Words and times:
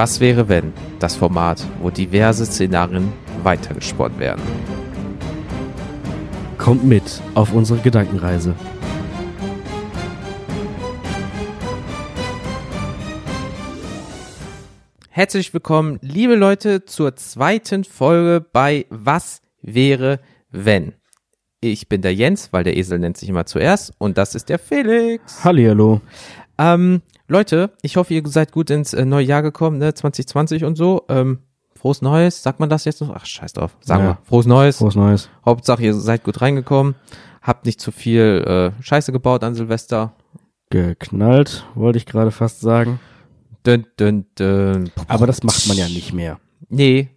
Was 0.00 0.18
wäre 0.18 0.48
wenn? 0.48 0.72
Das 0.98 1.14
Format, 1.14 1.62
wo 1.82 1.90
diverse 1.90 2.46
Szenarien 2.46 3.12
weitergesponnen 3.42 4.18
werden. 4.18 4.40
Kommt 6.56 6.84
mit 6.84 7.20
auf 7.34 7.52
unsere 7.52 7.80
Gedankenreise. 7.80 8.54
Herzlich 15.10 15.52
willkommen, 15.52 15.98
liebe 16.00 16.34
Leute, 16.34 16.86
zur 16.86 17.14
zweiten 17.16 17.84
Folge 17.84 18.40
bei 18.40 18.86
Was 18.88 19.42
wäre 19.60 20.20
wenn? 20.50 20.94
Ich 21.60 21.90
bin 21.90 22.00
der 22.00 22.14
Jens, 22.14 22.54
weil 22.54 22.64
der 22.64 22.78
Esel 22.78 22.98
nennt 22.98 23.18
sich 23.18 23.28
immer 23.28 23.44
zuerst 23.44 23.92
und 23.98 24.16
das 24.16 24.34
ist 24.34 24.48
der 24.48 24.58
Felix. 24.58 25.44
Hallihallo. 25.44 26.00
Ähm, 26.60 27.00
Leute, 27.26 27.70
ich 27.80 27.96
hoffe, 27.96 28.12
ihr 28.12 28.22
seid 28.26 28.52
gut 28.52 28.68
ins 28.70 28.92
äh, 28.92 29.04
neue 29.06 29.24
Jahr 29.24 29.40
gekommen, 29.42 29.78
ne? 29.78 29.94
2020 29.94 30.64
und 30.64 30.76
so. 30.76 31.04
Ähm, 31.08 31.38
frohes 31.74 32.02
Neues, 32.02 32.42
sagt 32.42 32.60
man 32.60 32.68
das 32.68 32.84
jetzt 32.84 33.00
noch? 33.00 33.10
Ach, 33.14 33.24
scheiß 33.24 33.54
drauf. 33.54 33.76
Sagen 33.80 34.02
Ja. 34.04 34.08
wir. 34.10 34.18
Frohes 34.24 34.46
Neues. 34.46 34.76
Frohes 34.76 34.94
Neues. 34.96 35.30
Hauptsache, 35.46 35.82
ihr 35.82 35.94
seid 35.94 36.22
gut 36.22 36.42
reingekommen. 36.42 36.96
Habt 37.40 37.64
nicht 37.64 37.80
zu 37.80 37.92
viel 37.92 38.72
äh, 38.78 38.82
Scheiße 38.82 39.10
gebaut 39.12 39.42
an 39.42 39.54
Silvester. 39.54 40.12
Geknallt, 40.68 41.64
wollte 41.74 41.96
ich 41.96 42.04
gerade 42.06 42.30
fast 42.30 42.60
sagen. 42.60 43.00
Dün, 43.66 43.86
dün, 43.98 44.26
dün. 44.38 44.90
Aber 45.08 45.26
das 45.26 45.42
macht 45.42 45.66
man 45.66 45.76
ja 45.76 45.86
nicht 45.88 46.12
mehr. 46.12 46.38
Nee, 46.68 47.08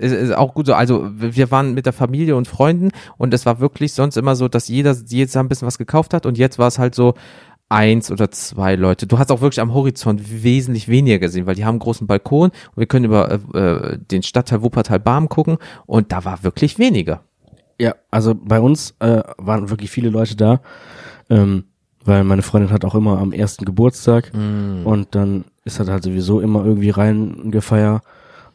ist, 0.00 0.12
ist 0.12 0.34
auch 0.34 0.54
gut 0.54 0.66
so. 0.66 0.74
Also 0.74 1.08
wir 1.14 1.50
waren 1.50 1.74
mit 1.74 1.86
der 1.86 1.92
Familie 1.92 2.34
und 2.36 2.48
Freunden 2.48 2.90
und 3.18 3.32
es 3.34 3.46
war 3.46 3.60
wirklich 3.60 3.92
sonst 3.92 4.16
immer 4.16 4.34
so, 4.34 4.48
dass 4.48 4.68
jeder 4.68 4.94
Jahr 4.94 5.42
ein 5.44 5.48
bisschen 5.48 5.66
was 5.66 5.78
gekauft 5.78 6.14
hat 6.14 6.26
und 6.26 6.38
jetzt 6.38 6.58
war 6.58 6.68
es 6.68 6.78
halt 6.78 6.94
so 6.94 7.14
eins 7.70 8.10
oder 8.10 8.30
zwei 8.30 8.74
Leute. 8.74 9.06
Du 9.06 9.18
hast 9.18 9.32
auch 9.32 9.40
wirklich 9.40 9.60
am 9.60 9.72
Horizont 9.72 10.42
wesentlich 10.42 10.88
weniger 10.88 11.18
gesehen, 11.18 11.46
weil 11.46 11.54
die 11.54 11.64
haben 11.64 11.74
einen 11.74 11.80
großen 11.80 12.06
Balkon 12.06 12.50
und 12.50 12.76
wir 12.76 12.86
können 12.86 13.06
über 13.06 13.30
äh, 13.30 13.58
äh, 13.58 13.98
den 13.98 14.22
Stadtteil 14.22 14.62
Wuppertal-Barm 14.62 15.28
gucken 15.28 15.56
und 15.86 16.12
da 16.12 16.24
war 16.24 16.42
wirklich 16.42 16.78
weniger. 16.78 17.22
Ja, 17.80 17.94
also 18.10 18.34
bei 18.34 18.60
uns 18.60 18.94
äh, 18.98 19.22
waren 19.38 19.70
wirklich 19.70 19.90
viele 19.90 20.10
Leute 20.10 20.36
da, 20.36 20.60
ähm, 21.30 21.64
weil 22.04 22.24
meine 22.24 22.42
Freundin 22.42 22.72
hat 22.72 22.84
auch 22.84 22.94
immer 22.94 23.18
am 23.18 23.32
ersten 23.32 23.64
Geburtstag 23.64 24.32
und 24.34 25.08
dann 25.14 25.44
ist 25.64 25.78
halt 25.78 25.88
halt 25.88 26.02
sowieso 26.02 26.40
immer 26.40 26.64
irgendwie 26.64 26.90
reingefeiert. 26.90 28.02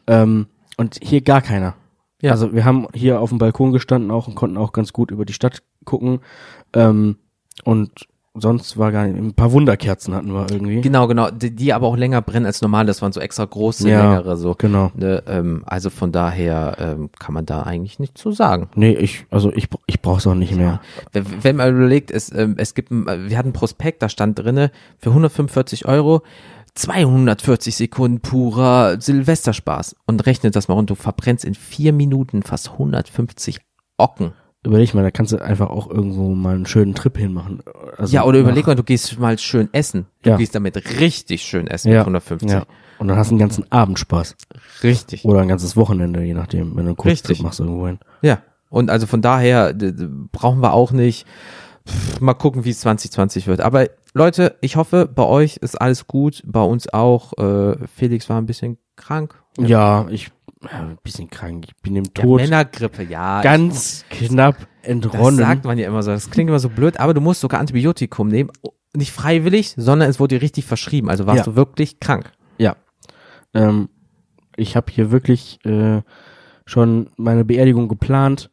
Ähm, 0.06 0.46
und 0.76 0.98
hier 1.02 1.22
gar 1.22 1.42
keiner. 1.42 1.74
Ja. 2.20 2.32
Also 2.32 2.52
wir 2.52 2.64
haben 2.64 2.86
hier 2.92 3.20
auf 3.20 3.30
dem 3.30 3.38
Balkon 3.38 3.72
gestanden 3.72 4.10
auch 4.10 4.28
und 4.28 4.34
konnten 4.34 4.56
auch 4.56 4.72
ganz 4.72 4.92
gut 4.92 5.10
über 5.10 5.24
die 5.24 5.32
Stadt 5.32 5.62
gucken. 5.84 6.20
Ähm, 6.72 7.16
und 7.64 8.06
sonst 8.38 8.76
war 8.78 8.92
gar 8.92 9.06
nicht, 9.06 9.16
ein 9.16 9.34
paar 9.34 9.52
Wunderkerzen 9.52 10.14
hatten 10.14 10.32
wir 10.32 10.46
irgendwie. 10.50 10.80
Genau, 10.80 11.06
genau, 11.06 11.30
die, 11.30 11.50
die 11.54 11.72
aber 11.72 11.86
auch 11.86 11.96
länger 11.96 12.22
brennen 12.22 12.46
als 12.46 12.62
normal. 12.62 12.86
Das 12.86 13.02
waren 13.02 13.12
so 13.12 13.20
extra 13.20 13.44
große, 13.44 13.88
Ja, 13.88 14.02
längere 14.14 14.36
so. 14.36 14.54
Genau. 14.56 14.90
Ne, 14.94 15.22
ähm, 15.26 15.62
also 15.66 15.90
von 15.90 16.12
daher 16.12 16.76
ähm, 16.78 17.10
kann 17.18 17.34
man 17.34 17.46
da 17.46 17.62
eigentlich 17.62 17.98
nicht 17.98 18.16
zu 18.18 18.32
sagen. 18.32 18.68
Nee, 18.74 18.92
ich, 18.94 19.26
also 19.30 19.52
ich, 19.52 19.68
ich 19.86 20.00
brauch's 20.02 20.26
auch 20.26 20.34
nicht 20.34 20.54
mehr. 20.54 20.80
Wenn, 21.12 21.24
wenn 21.42 21.56
man 21.56 21.74
überlegt, 21.76 22.10
es, 22.10 22.32
ähm, 22.32 22.54
es 22.58 22.74
gibt, 22.74 22.90
ein- 22.90 23.06
wir 23.28 23.38
hatten 23.38 23.50
ein 23.50 23.52
Prospekt, 23.54 24.02
da 24.02 24.08
stand 24.08 24.38
drinne 24.38 24.70
für 24.98 25.10
145 25.10 25.86
Euro 25.86 26.22
240 26.74 27.74
Sekunden 27.74 28.20
purer 28.20 29.00
Silvesterspaß 29.00 29.96
und 30.06 30.26
rechnet 30.26 30.54
das 30.56 30.68
mal 30.68 30.74
und 30.74 30.90
du 30.90 30.94
verbrennst 30.94 31.44
in 31.44 31.54
vier 31.54 31.92
Minuten 31.92 32.42
fast 32.42 32.72
150 32.72 33.60
Ocken. 33.96 34.32
Überleg 34.66 34.92
mal, 34.94 35.02
da 35.02 35.10
kannst 35.10 35.32
du 35.32 35.38
einfach 35.38 35.70
auch 35.70 35.88
irgendwo 35.88 36.28
mal 36.34 36.54
einen 36.56 36.66
schönen 36.66 36.94
Trip 36.94 37.16
hinmachen. 37.16 37.60
Also 37.96 38.12
ja, 38.14 38.24
oder 38.24 38.40
überleg 38.40 38.66
mal, 38.66 38.74
du 38.74 38.82
gehst 38.82 39.18
mal 39.18 39.38
schön 39.38 39.68
essen. 39.72 40.06
Du 40.22 40.30
Ja. 40.30 40.36
gehst 40.36 40.54
damit 40.54 40.76
richtig 41.00 41.42
schön 41.42 41.66
essen 41.68 41.88
ja, 41.92 41.98
mit 41.98 42.06
150. 42.06 42.50
Ja. 42.50 42.64
Und 42.98 43.08
dann 43.08 43.16
hast 43.16 43.30
du 43.30 43.34
einen 43.34 43.40
ganzen 43.40 43.70
Abend 43.70 43.98
Spaß. 43.98 44.36
Richtig. 44.82 45.24
Oder 45.24 45.40
ein 45.40 45.48
ganzes 45.48 45.76
Wochenende, 45.76 46.22
je 46.22 46.34
nachdem, 46.34 46.70
wenn 46.76 46.84
du 46.84 46.90
einen 46.90 46.96
Kurztrip 46.96 47.30
Richtig. 47.30 47.42
machst 47.44 47.60
irgendwo 47.60 47.86
hin. 47.86 47.98
Ja. 48.22 48.38
Und 48.68 48.90
also 48.90 49.06
von 49.06 49.22
daher 49.22 49.72
brauchen 50.32 50.60
wir 50.62 50.72
auch 50.72 50.90
nicht. 50.92 51.26
Pff, 51.88 52.20
Mal 52.20 52.34
gucken, 52.34 52.64
wie 52.64 52.70
es 52.70 52.80
2020 52.80 53.46
wird. 53.46 53.60
Aber 53.60 53.86
Leute, 54.14 54.56
ich 54.60 54.74
hoffe, 54.76 55.06
bei 55.06 55.22
euch 55.22 55.58
ist 55.58 55.80
alles 55.80 56.08
gut. 56.08 56.42
Bei 56.44 56.62
uns 56.62 56.92
auch. 56.92 57.32
Äh, 57.38 57.76
Felix 57.94 58.28
war 58.28 58.38
ein 58.40 58.46
bisschen 58.46 58.78
krank. 58.96 59.36
Ja, 59.58 60.06
ich, 60.10 60.32
ein 60.62 60.98
bisschen 61.02 61.28
krank. 61.28 61.66
Ich 61.68 61.76
bin 61.82 61.94
dem 61.94 62.04
Ja, 62.04 62.22
Tod 62.22 62.40
Männergrippe, 62.40 63.02
ja. 63.04 63.42
ganz 63.42 64.04
knapp 64.10 64.56
das 64.58 64.66
entronnen. 64.90 65.36
sagt 65.38 65.64
man 65.64 65.78
ja 65.78 65.86
immer 65.86 66.02
so. 66.02 66.10
Das 66.12 66.30
klingt 66.30 66.48
immer 66.48 66.58
so 66.58 66.68
blöd, 66.68 66.98
aber 66.98 67.14
du 67.14 67.20
musst 67.20 67.40
sogar 67.40 67.60
Antibiotikum 67.60 68.28
nehmen. 68.28 68.50
Nicht 68.94 69.12
freiwillig, 69.12 69.74
sondern 69.76 70.08
es 70.08 70.18
wurde 70.18 70.36
dir 70.36 70.42
richtig 70.42 70.64
verschrieben. 70.64 71.10
Also 71.10 71.26
warst 71.26 71.38
Ja. 71.38 71.44
du 71.44 71.56
wirklich 71.56 72.00
krank. 72.00 72.32
Ja. 72.58 72.76
Ähm, 73.54 73.88
ich 74.56 74.74
habe 74.76 74.90
hier 74.90 75.10
wirklich 75.10 75.58
äh, 75.66 76.00
schon 76.64 77.10
meine 77.16 77.44
Beerdigung 77.44 77.88
geplant. 77.88 78.50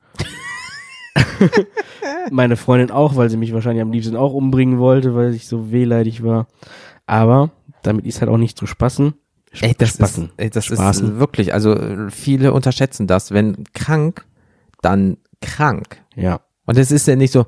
meine 2.32 2.58
Freundin 2.58 2.92
auch, 2.92 3.16
weil 3.16 3.30
sie 3.30 3.38
mich 3.38 3.54
wahrscheinlich 3.54 3.82
am 3.82 3.92
liebsten 3.92 4.16
auch 4.16 4.34
umbringen 4.34 4.80
wollte, 4.80 5.16
weil 5.16 5.34
ich 5.34 5.48
so 5.48 5.72
wehleidig 5.72 6.24
war. 6.24 6.48
Aber 7.08 7.52
damit 7.84 8.06
ist 8.06 8.22
halt 8.22 8.30
auch 8.30 8.38
nicht 8.38 8.58
zu 8.58 8.66
spaßen. 8.66 9.14
Ey, 9.62 9.74
das 9.78 9.90
Spaßen. 9.96 10.26
ist, 10.26 10.34
ey, 10.38 10.50
das 10.50 10.66
Spaßen. 10.66 11.14
ist 11.14 11.20
wirklich, 11.20 11.54
also 11.54 11.74
äh, 11.76 12.10
viele 12.10 12.54
unterschätzen 12.54 13.08
das. 13.08 13.32
Wenn 13.32 13.64
krank, 13.74 14.26
dann 14.82 15.18
krank. 15.42 16.02
Ja, 16.16 16.42
Und 16.66 16.78
es 16.78 16.92
ist 16.92 17.08
ja 17.08 17.16
nicht 17.16 17.32
so, 17.32 17.46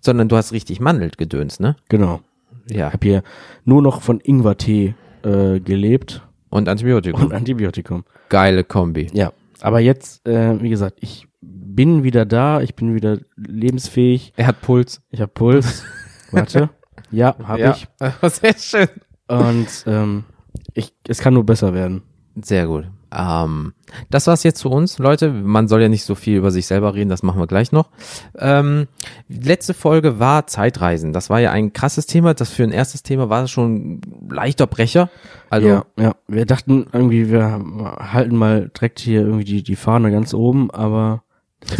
sondern 0.00 0.28
du 0.28 0.36
hast 0.36 0.52
richtig 0.52 0.80
Mandelgedöns, 0.80 1.60
ne? 1.60 1.76
genau. 1.88 2.20
Ja. 2.68 2.88
Ich 2.88 2.92
habe 2.94 3.06
hier 3.06 3.22
nur 3.64 3.82
noch 3.82 4.02
von 4.02 4.20
Ingwertee 4.20 4.94
äh, 5.24 5.58
gelebt 5.60 6.22
Und 6.48 6.68
Antibiotikum. 6.68 7.22
und 7.22 7.32
Antibiotikum. 7.32 8.04
Geile 8.28 8.62
Kombi. 8.62 9.08
Ja, 9.12 9.32
aber 9.60 9.80
jetzt, 9.80 10.26
äh, 10.28 10.62
wie 10.62 10.70
gesagt, 10.70 10.98
ich 11.00 11.26
bin 11.40 12.04
wieder 12.04 12.24
da, 12.24 12.60
ich 12.60 12.74
bin 12.76 12.94
wieder 12.94 13.18
lebensfähig, 13.36 14.32
Er 14.36 14.46
hat 14.46 14.60
Puls. 14.62 15.00
ich 15.10 15.20
habe 15.20 15.32
Puls. 15.32 15.82
Warte. 16.30 16.70
Ja, 17.10 17.36
habe 17.42 17.74
ich. 17.76 17.88
Sehr 18.32 18.54
schön. 18.58 18.88
Und 19.28 19.66
ähm, 19.86 20.24
ich, 20.74 20.92
es 21.06 21.18
kann 21.18 21.34
nur 21.34 21.44
besser 21.44 21.74
werden. 21.74 22.02
Sehr 22.40 22.66
gut. 22.66 22.86
Ähm, 23.14 23.74
das 24.08 24.26
war's 24.26 24.42
jetzt 24.42 24.58
zu 24.58 24.70
uns, 24.70 24.98
Leute. 24.98 25.30
Man 25.30 25.68
soll 25.68 25.82
ja 25.82 25.88
nicht 25.88 26.04
so 26.04 26.14
viel 26.14 26.38
über 26.38 26.50
sich 26.50 26.66
selber 26.66 26.94
reden, 26.94 27.10
das 27.10 27.22
machen 27.22 27.40
wir 27.40 27.46
gleich 27.46 27.72
noch. 27.72 27.90
Ähm, 28.38 28.88
letzte 29.28 29.74
Folge 29.74 30.18
war 30.18 30.46
Zeitreisen. 30.46 31.12
Das 31.12 31.28
war 31.28 31.40
ja 31.40 31.50
ein 31.50 31.72
krasses 31.74 32.06
Thema. 32.06 32.32
Das 32.32 32.50
für 32.50 32.62
ein 32.62 32.72
erstes 32.72 33.02
Thema 33.02 33.28
war 33.28 33.46
schon 33.48 33.74
ein 33.74 34.00
leichter 34.30 34.66
Brecher. 34.66 35.10
Also 35.50 35.68
ja, 35.68 35.84
ja. 35.98 36.14
Wir 36.26 36.46
dachten 36.46 36.86
irgendwie, 36.92 37.30
wir 37.30 37.62
halten 37.98 38.36
mal 38.36 38.70
direkt 38.74 39.00
hier 39.00 39.20
irgendwie 39.20 39.44
die, 39.44 39.62
die 39.62 39.76
Fahne 39.76 40.10
ganz 40.10 40.32
oben, 40.32 40.70
aber 40.70 41.22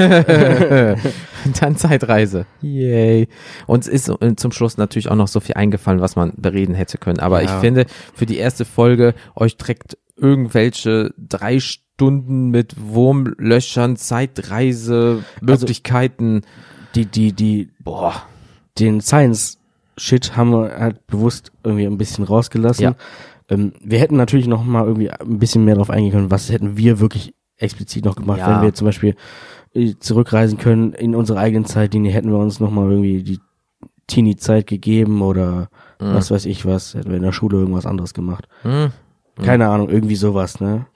dann 1.61 1.77
Zeitreise. 1.77 2.47
Yay. 2.61 3.29
Uns 3.67 3.89
ist 3.89 4.09
äh, 4.09 4.37
zum 4.37 4.53
Schluss 4.53 4.77
natürlich 4.77 5.09
auch 5.11 5.17
noch 5.17 5.29
so 5.29 5.41
viel 5.41 5.55
eingefallen, 5.57 6.01
was 6.01 6.17
man 6.17 6.33
bereden 6.37 6.75
hätte 6.75 6.99
können. 6.99 7.19
Aber 7.21 7.43
Ja. 7.43 7.55
ich 7.55 7.61
finde, 7.61 7.87
für 8.15 8.27
die 8.27 8.39
erste 8.39 8.65
Folge, 8.65 9.15
euch 9.35 9.57
trägt 9.57 9.97
irgendwelche 10.17 11.13
drei 11.19 11.59
Stunden 11.61 12.51
mit 12.51 12.75
Wurmlöchern, 12.79 13.97
Zeitreise, 13.97 15.25
Möglichkeiten. 15.41 16.43
die, 16.95 17.07
die, 17.07 17.33
die, 17.33 17.71
boah. 17.81 18.23
den 18.79 19.01
Science-Shit 19.01 20.37
haben 20.37 20.51
wir 20.53 20.77
halt 20.79 21.07
bewusst 21.07 21.53
irgendwie 21.65 21.87
ein 21.87 21.99
bisschen 21.99 22.25
rausgelassen. 22.25 22.85
Ja. 22.85 22.95
Ähm, 23.49 23.73
wir 23.83 23.99
hätten 23.99 24.17
natürlich 24.17 24.47
noch 24.47 24.63
mal 24.65 24.85
irgendwie 24.87 25.11
ein 25.11 25.39
bisschen 25.39 25.65
mehr 25.65 25.75
drauf 25.75 25.91
eingehen 25.91 26.13
können, 26.13 26.31
was 26.31 26.51
hätten 26.51 26.77
wir 26.77 27.01
wirklich 27.01 27.35
explizit 27.57 28.05
noch 28.05 28.17
gemacht, 28.17 28.39
Ja. 28.39 28.49
wenn 28.57 28.63
wir 28.63 28.75
zum 28.75 28.87
Beispiel 28.87 29.15
zurückreisen 30.01 30.59
können 30.59 30.93
in 30.93 31.15
unsere 31.15 31.39
eigenen 31.39 31.65
Zeitlinie, 31.65 32.13
hätten 32.13 32.31
wir 32.31 32.39
uns 32.39 32.61
noch 32.61 32.71
mal 32.71 32.91
irgendwie 32.91 33.23
die 33.23 33.41
Teenie-Zeit 34.07 34.67
gegeben 34.67 35.23
oder 35.23 35.69
Mhm. 36.01 36.15
was 36.15 36.31
weiß 36.31 36.47
ich 36.47 36.67
was, 36.67 36.95
hätten 36.95 37.11
wir 37.11 37.17
in 37.17 37.23
der 37.23 37.33
Schule 37.33 37.59
irgendwas 37.59 37.87
anderes 37.87 38.13
gemacht. 38.15 38.49
Hm. 38.63 38.91
Keine 39.41 39.69
Ahnung, 39.69 39.89
irgendwie 39.89 40.17
sowas, 40.17 40.61
ne? 40.61 40.87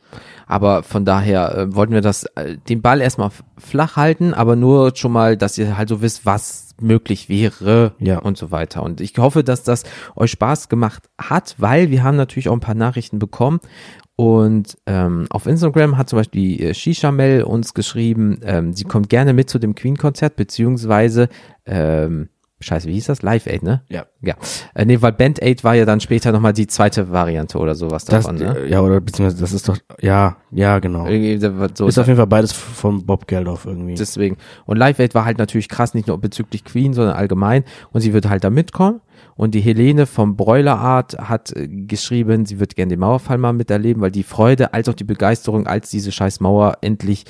Aber 0.48 0.82
von 0.82 1.04
daher 1.04 1.56
äh, 1.56 1.74
wollten 1.74 1.92
wir 1.94 2.00
das, 2.02 2.24
äh, 2.36 2.56
den 2.68 2.82
Ball 2.82 3.00
erstmal 3.00 3.30
flach 3.58 3.96
halten, 3.96 4.34
aber 4.34 4.54
nur 4.56 4.94
schon 4.94 5.12
mal, 5.12 5.36
dass 5.36 5.56
ihr 5.58 5.76
halt 5.78 5.88
so 5.88 6.02
wisst, 6.02 6.26
was 6.26 6.74
möglich 6.80 7.28
wäre 7.28 7.92
Ja. 7.98 8.18
und 8.18 8.36
so 8.36 8.50
weiter. 8.50 8.82
Und 8.82 9.00
ich 9.00 9.16
hoffe, 9.18 9.42
dass 9.42 9.62
das 9.64 9.84
euch 10.14 10.30
Spaß 10.32 10.68
gemacht 10.68 11.08
hat, 11.18 11.54
weil 11.58 11.90
wir 11.90 12.02
haben 12.04 12.16
natürlich 12.16 12.48
auch 12.48 12.52
ein 12.52 12.60
paar 12.60 12.74
Nachrichten 12.74 13.18
bekommen. 13.18 13.60
Und 14.16 14.78
ähm, 14.86 15.26
auf 15.28 15.46
Instagram 15.46 15.98
hat 15.98 16.08
zum 16.08 16.18
Beispiel 16.18 16.40
die 16.40 16.62
äh, 16.62 16.74
Shisha 16.74 17.12
Mel 17.12 17.42
uns 17.42 17.74
geschrieben, 17.74 18.40
ähm, 18.42 18.72
sie 18.72 18.84
kommt 18.84 19.10
gerne 19.10 19.34
mit 19.34 19.50
zu 19.50 19.58
dem 19.58 19.74
Queen-Konzert, 19.74 20.36
beziehungsweise 20.36 21.28
ähm, 21.66 22.30
Scheiße, 22.58 22.88
wie 22.88 22.94
hieß 22.94 23.06
das? 23.06 23.20
Live 23.20 23.46
Aid, 23.46 23.62
ne? 23.62 23.82
Ja. 23.90 24.06
Ja. 24.22 24.34
Äh, 24.74 24.86
nee, 24.86 25.02
weil 25.02 25.12
Band 25.12 25.42
Aid 25.42 25.62
war 25.62 25.74
ja 25.74 25.84
dann 25.84 26.00
später 26.00 26.32
nochmal 26.32 26.54
die 26.54 26.66
zweite 26.66 27.10
Variante 27.10 27.58
oder 27.58 27.74
sowas 27.74 28.06
Das, 28.06 28.24
davon, 28.24 28.38
ne? 28.38 28.56
äh, 28.56 28.70
Ja, 28.70 28.80
oder 28.80 29.02
beziehungsweise 29.02 29.42
das 29.42 29.52
ist 29.52 29.68
doch, 29.68 29.76
ja, 30.00 30.38
ja, 30.50 30.78
genau. 30.78 31.06
Irgendwie 31.06 31.38
so 31.74 31.86
Ist 31.86 31.98
auf 31.98 32.06
jeden 32.06 32.16
Fall 32.16 32.26
beides 32.26 32.52
von 32.52 33.04
Bob 33.04 33.26
Geldof 33.26 33.66
irgendwie. 33.66 33.94
Deswegen. 33.94 34.38
Und 34.64 34.78
Live 34.78 34.98
Aid 34.98 35.14
war 35.14 35.26
halt 35.26 35.36
natürlich 35.36 35.68
krass, 35.68 35.92
nicht 35.92 36.08
nur 36.08 36.18
bezüglich 36.18 36.64
Queen, 36.64 36.94
sondern 36.94 37.14
allgemein. 37.14 37.62
Und 37.92 38.00
sie 38.00 38.14
wird 38.14 38.26
halt 38.26 38.42
da 38.42 38.48
mitkommen. 38.48 39.02
Und 39.36 39.54
die 39.54 39.60
Helene 39.60 40.06
vom 40.06 40.36
Broilerart 40.36 41.18
hat 41.18 41.54
äh, 41.54 41.68
geschrieben, 41.68 42.46
sie 42.46 42.58
wird 42.58 42.74
gerne 42.74 42.90
den 42.90 43.00
Mauerfall 43.00 43.38
mal 43.38 43.52
miterleben, 43.52 44.02
weil 44.02 44.10
die 44.10 44.22
Freude 44.22 44.72
als 44.72 44.88
auch 44.88 44.94
die 44.94 45.04
Begeisterung, 45.04 45.66
als 45.66 45.90
diese 45.90 46.10
scheiß 46.10 46.40
Mauer 46.40 46.78
endlich 46.80 47.24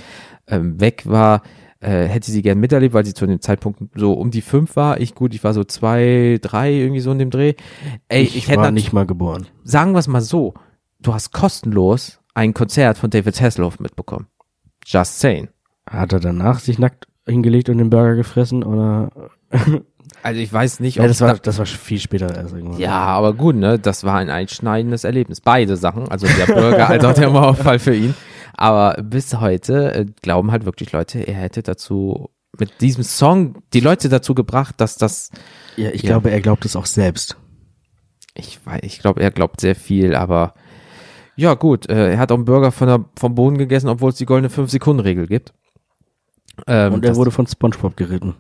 ähm, 0.47 0.81
weg 0.81 1.03
war, 1.05 1.43
äh, 1.81 2.05
hätte 2.05 2.31
sie 2.31 2.43
gern 2.43 2.59
miterlebt, 2.59 2.95
weil 2.95 3.05
sie 3.05 3.15
zu 3.15 3.27
dem 3.27 3.41
Zeitpunkt 3.41 3.81
so 3.95 4.13
um 4.13 4.31
die 4.31 4.41
fünf 4.41 4.77
war. 4.77 5.01
Ich 5.01 5.15
gut, 5.15 5.35
ich 5.35 5.45
war 5.45 5.53
so 5.53 5.65
zwei, 5.65 6.39
drei 6.41 6.73
irgendwie 6.73 7.01
so 7.01 7.11
in 7.13 7.19
dem 7.19 7.31
Dreh. 7.31 7.55
Ey, 8.09 8.23
ich, 8.23 8.37
ich 8.37 8.49
hätte 8.49 8.63
war 8.63 8.71
nicht 8.71 8.93
mal 8.93 9.07
geboren. 9.07 9.47
sagen 9.65 9.93
wir 9.93 9.99
es 9.99 10.09
mal 10.09 10.23
so, 10.23 10.55
du 11.01 11.13
hast 11.13 11.33
kostenlos 11.33 12.21
ein 12.35 12.55
Konzert 12.55 12.99
von 12.99 13.11
David 13.11 13.41
Hasselhoff 13.41 13.81
mitbekommen. 13.81 14.27
Just 14.85 15.19
saying. 15.19 15.49
Hat 15.89 16.13
er 16.13 16.21
danach 16.21 16.61
sich 16.61 16.79
nackt 16.79 17.09
hingelegt 17.27 17.69
und 17.69 17.79
den 17.79 17.91
Burger 17.91 18.15
gefressen 18.15 18.63
oder? 18.63 19.31
Also 20.23 20.41
ich 20.41 20.53
weiß 20.53 20.81
nicht, 20.81 20.97
Ja, 20.97 21.03
ob 21.03 21.09
das 21.09 21.21
war, 21.21 21.35
das 21.37 21.59
war 21.59 21.67
viel 21.67 21.99
später 22.01 22.35
irgendwann. 22.37 22.79
Ja, 22.79 22.93
aber 23.07 23.35
gut, 23.35 23.57
ne? 23.57 23.79
Das 23.79 24.05
war 24.05 24.17
ein 24.17 24.31
einschneidendes 24.31 25.05
Erlebnis. 25.05 25.41
Beide 25.41 25.77
Sachen, 25.77 26.09
also 26.09 26.27
der 26.27 26.47
Bürger 26.53 26.89
als 26.89 27.05
auch 27.05 27.15
der 27.15 27.31
Mauerfall 27.31 27.79
für 27.79 27.95
ihn. 27.95 28.15
Aber 28.55 28.95
bis 29.03 29.35
heute 29.41 29.93
äh, 29.95 30.07
glauben 30.23 30.51
halt 30.53 30.65
wirklich 30.65 30.93
Leute, 30.93 31.21
er 31.21 31.35
hätte 31.35 31.63
dazu 31.63 32.31
mit 32.59 32.81
diesem 32.81 33.05
Song 33.05 33.59
die 33.75 33.81
Leute 33.81 34.09
dazu 34.09 34.35
gebracht, 34.35 34.77
dass 34.79 34.97
das, 34.97 35.31
ja 35.77 35.91
ich 35.91 36.03
Ja. 36.03 36.11
glaube, 36.11 36.31
er 36.31 36.41
glaubt 36.41 36.65
es 36.65 36.75
auch 36.77 36.87
selbst. 36.87 37.37
ich 38.35 38.65
weiß, 38.65 38.81
ich 38.83 38.99
glaube, 39.01 39.21
er 39.21 39.31
glaubt 39.31 39.61
sehr 39.61 39.75
viel, 39.75 40.15
aber 40.15 40.55
ja 41.37 41.53
gut, 41.53 41.89
äh, 41.91 42.13
er 42.13 42.19
hat 42.19 42.33
auch 42.33 42.37
einen 42.37 42.47
Burger 42.47 42.73
von 42.73 42.89
der, 42.89 43.05
vom 43.19 43.35
Boden 43.35 43.59
gegessen, 43.59 43.89
obwohl 43.91 44.09
es 44.11 44.17
die 44.17 44.25
goldene 44.25 44.49
5-Sekunden-Regel 44.51 45.27
gibt. 45.27 45.53
Ähm, 46.67 46.95
Und 46.95 47.05
er 47.05 47.15
wurde 47.17 47.31
von 47.31 47.47
SpongeBob 47.47 47.95
geritten. 47.97 48.35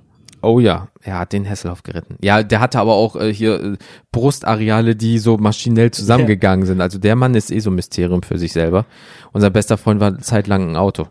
Oh 0.47 0.61
ja, 0.61 0.89
er 1.03 1.19
hat 1.19 1.33
den 1.33 1.49
Hasselhoff 1.49 1.83
geritten. 1.83 2.17
Ja, 2.23 2.43
der 2.45 2.61
hatte 2.61 2.79
aber 2.79 2.95
auch 2.95 3.17
äh, 3.17 3.33
hier 3.35 3.61
äh, 3.61 3.77
Brustareale, 4.13 4.95
die 4.95 5.19
so 5.19 5.37
maschinell 5.39 5.91
zusammengegangen 5.91 6.67
sind. 6.67 6.81
Also 6.81 6.99
der 6.99 7.17
Mann 7.17 7.35
ist 7.35 7.51
eh 7.51 7.59
so 7.59 7.71
ein 7.71 7.75
Mysterium 7.75 8.23
für 8.23 8.39
sich 8.39 8.53
selber. 8.53 8.87
Unser 9.33 9.51
bester 9.51 9.77
Freund 9.77 10.01
war 10.01 10.17
zeitlang 10.21 10.71
ein 10.71 10.77
Auto. 10.77 11.09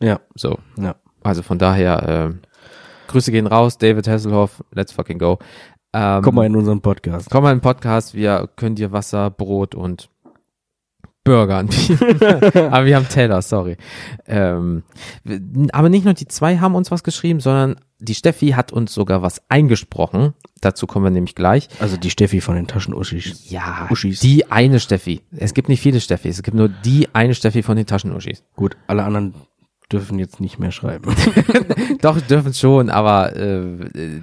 Ja, 0.00 0.20
So, 0.36 0.58
ja. 0.78 0.94
also 1.24 1.42
von 1.42 1.58
daher, 1.58 2.08
äh, 2.32 2.34
Grüße 3.08 3.32
gehen 3.32 3.46
raus, 3.48 3.76
David 3.76 4.06
Hasselhoff, 4.06 4.62
let's 4.72 4.92
fucking 4.92 5.18
go. 5.18 5.38
Ähm, 5.92 6.22
Komm 6.22 6.36
mal 6.36 6.46
in 6.46 6.54
unseren 6.56 6.80
Podcast. 6.80 7.30
komm 7.30 7.42
mal 7.44 7.52
in 7.52 7.58
den 7.58 7.62
Podcast, 7.62 8.14
wir 8.14 8.48
können 8.56 8.76
dir 8.76 8.92
Wasser, 8.92 9.30
Brot 9.30 9.74
und 9.74 10.10
Burger 11.24 11.56
anbieten. 11.56 11.98
aber 12.70 12.84
wir 12.84 12.96
haben 12.96 13.08
Teller, 13.08 13.40
sorry. 13.42 13.76
Ähm, 14.26 14.82
aber 15.72 15.88
nicht 15.88 16.04
nur 16.04 16.14
die 16.14 16.28
zwei 16.28 16.58
haben 16.58 16.74
uns 16.74 16.90
was 16.90 17.02
geschrieben, 17.02 17.40
sondern 17.40 17.76
die 17.98 18.14
Steffi 18.14 18.50
hat 18.50 18.72
uns 18.72 18.92
sogar 18.92 19.22
was 19.22 19.42
eingesprochen. 19.48 20.34
Dazu 20.60 20.86
kommen 20.86 21.06
wir 21.06 21.10
nämlich 21.10 21.34
gleich. 21.34 21.68
Also 21.80 21.96
die 21.96 22.10
Steffi 22.10 22.40
von 22.40 22.54
den 22.54 22.66
Taschenuschis. 22.66 23.50
Ja, 23.50 23.88
Uschis. 23.90 24.20
die 24.20 24.50
eine 24.50 24.80
Steffi. 24.80 25.22
Es 25.34 25.54
gibt 25.54 25.68
nicht 25.68 25.80
viele 25.80 26.00
Steffis, 26.00 26.36
es 26.36 26.42
gibt 26.42 26.56
nur 26.56 26.68
die 26.68 27.08
eine 27.14 27.34
Steffi 27.34 27.62
von 27.62 27.76
den 27.76 27.86
Taschenuschis. 27.86 28.44
Gut, 28.54 28.76
alle 28.86 29.04
anderen 29.04 29.34
dürfen 29.94 30.18
jetzt 30.18 30.40
nicht 30.40 30.58
mehr 30.58 30.72
schreiben. 30.72 31.14
Doch, 32.00 32.20
dürfen 32.20 32.52
schon, 32.52 32.90
aber 32.90 33.34
äh, 33.36 33.78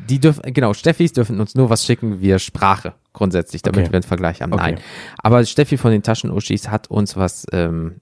die 0.10 0.20
dürfen, 0.20 0.54
genau, 0.54 0.74
Steffis 0.74 1.14
dürfen 1.14 1.40
uns 1.40 1.56
nur 1.56 1.70
was 1.70 1.86
schicken 1.86 2.22
via 2.22 2.40
Sprache, 2.40 2.94
grundsätzlich, 3.14 3.62
damit 3.62 3.82
Okay. 3.82 3.92
wir 3.92 3.96
einen 3.96 4.04
Vergleich 4.04 4.42
haben. 4.42 4.54
Okay. 4.54 4.74
Nein. 4.74 4.80
Aber 5.18 5.44
Steffi 5.46 5.78
von 5.78 5.92
den 5.92 6.04
Taschenuschis 6.04 6.70
hat 6.70 6.90
uns 6.92 7.16
was 7.16 7.46
ähm, 7.52 8.02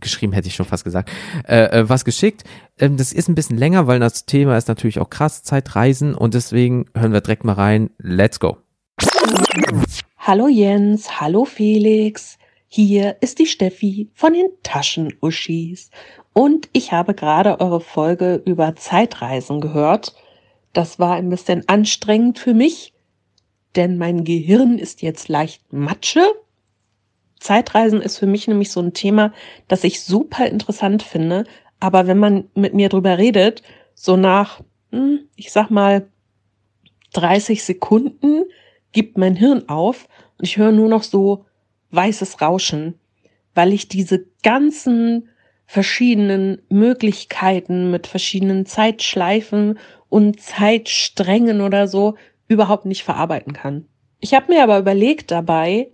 geschrieben, 0.00 0.32
hätte 0.32 0.48
ich 0.48 0.54
schon 0.56 0.66
fast 0.66 0.84
gesagt, 0.84 1.10
äh, 1.46 1.80
äh, 1.80 1.88
was 1.88 2.04
geschickt. 2.04 2.42
Ähm, 2.78 2.96
das 2.96 3.12
ist 3.12 3.28
ein 3.28 3.34
bisschen 3.36 3.56
länger, 3.56 3.86
weil 3.86 4.00
das 4.00 4.26
Thema 4.26 4.56
ist 4.58 4.68
natürlich 4.68 4.98
auch 4.98 5.08
krass, 5.10 5.44
Zeitreisen 5.44 6.14
und 6.14 6.34
deswegen 6.34 6.86
hören 6.96 7.12
wir 7.12 7.20
direkt 7.20 7.44
mal 7.44 7.52
rein. 7.54 7.90
Let's 7.98 8.40
go. 8.40 8.58
Hallo 10.18 10.48
Jens, 10.48 11.20
hallo 11.20 11.44
Felix. 11.44 12.38
Hier 12.66 13.16
ist 13.20 13.38
die 13.38 13.46
Steffi 13.46 14.10
von 14.14 14.32
den 14.32 14.46
Taschenuschis. 14.62 15.90
Und 16.32 16.68
ich 16.72 16.92
habe 16.92 17.14
gerade 17.14 17.60
eure 17.60 17.80
Folge 17.80 18.42
über 18.44 18.74
Zeitreisen 18.76 19.60
gehört. 19.60 20.14
Das 20.72 20.98
war 20.98 21.14
ein 21.14 21.28
bisschen 21.28 21.68
anstrengend 21.68 22.38
für 22.38 22.54
mich, 22.54 22.94
denn 23.76 23.98
mein 23.98 24.24
Gehirn 24.24 24.78
ist 24.78 25.02
jetzt 25.02 25.28
leicht 25.28 25.72
Matsche. 25.72 26.24
Zeitreisen 27.38 28.00
ist 28.00 28.18
für 28.18 28.26
mich 28.26 28.48
nämlich 28.48 28.70
so 28.70 28.80
ein 28.80 28.94
Thema, 28.94 29.32
das 29.68 29.84
ich 29.84 30.02
super 30.02 30.46
interessant 30.46 31.02
finde. 31.02 31.44
Aber 31.80 32.06
wenn 32.06 32.18
man 32.18 32.48
mit 32.54 32.72
mir 32.72 32.88
drüber 32.88 33.18
redet, 33.18 33.62
so 33.94 34.16
nach, 34.16 34.60
hm, 34.90 35.20
ich 35.36 35.52
sag 35.52 35.70
mal, 35.70 36.08
30 37.12 37.62
Sekunden 37.62 38.44
gibt 38.92 39.18
mein 39.18 39.36
Hirn 39.36 39.68
auf 39.68 40.08
und 40.38 40.46
ich 40.46 40.56
höre 40.56 40.72
nur 40.72 40.88
noch 40.88 41.02
so 41.02 41.44
weißes 41.90 42.40
Rauschen, 42.40 42.98
weil 43.54 43.72
ich 43.72 43.88
diese 43.88 44.24
ganzen 44.42 45.28
verschiedenen 45.72 46.60
Möglichkeiten 46.68 47.90
mit 47.90 48.06
verschiedenen 48.06 48.66
Zeitschleifen 48.66 49.78
und 50.10 50.38
Zeitsträngen 50.38 51.62
oder 51.62 51.88
so 51.88 52.16
überhaupt 52.46 52.84
nicht 52.84 53.04
verarbeiten 53.04 53.54
kann. 53.54 53.86
Ich 54.20 54.34
habe 54.34 54.52
mir 54.52 54.62
aber 54.62 54.78
überlegt 54.78 55.30
dabei, 55.30 55.90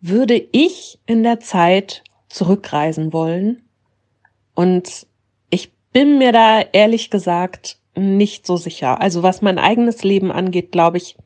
würde 0.00 0.42
ich 0.52 1.00
in 1.04 1.22
der 1.22 1.38
Zeit 1.38 2.02
zurückreisen 2.30 3.12
wollen? 3.12 3.60
Und 4.54 5.06
ich 5.50 5.70
bin 5.92 6.16
mir 6.16 6.32
da 6.32 6.62
ehrlich 6.72 7.10
gesagt 7.10 7.76
nicht 7.94 8.46
so 8.46 8.56
sicher. 8.56 9.02
Also 9.02 9.22
was 9.22 9.42
mein 9.42 9.58
eigenes 9.58 10.02
Leben 10.02 10.32
angeht, 10.32 10.72
glaube 10.72 10.96
ich, 10.96 11.18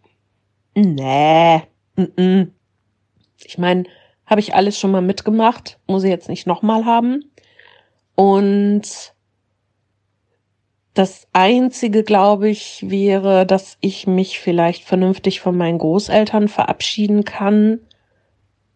Nee. 0.75 1.63
Mm-mm. 1.97 2.49
Ich 3.45 3.57
meine, 3.57 3.85
habe 4.27 4.41
ich 4.41 4.53
alles 4.53 4.81
schon 4.81 4.91
mal 4.91 5.01
mitgemacht, 5.01 5.79
muss 5.87 6.03
ich 6.03 6.11
jetzt 6.11 6.29
nicht 6.29 6.49
nochmal 6.49 6.85
haben. 6.85 7.31
Und 8.15 9.15
das 10.95 11.27
Einzige, 11.33 12.05
glaube 12.05 12.49
ich, 12.49 12.89
wäre, 12.89 13.47
dass 13.47 13.77
ich 13.81 14.07
mich 14.07 14.39
vielleicht 14.39 14.85
vernünftig 14.85 15.41
von 15.41 15.57
meinen 15.57 15.79
Großeltern 15.79 16.49
verabschieden 16.49 17.25
kann. 17.25 17.81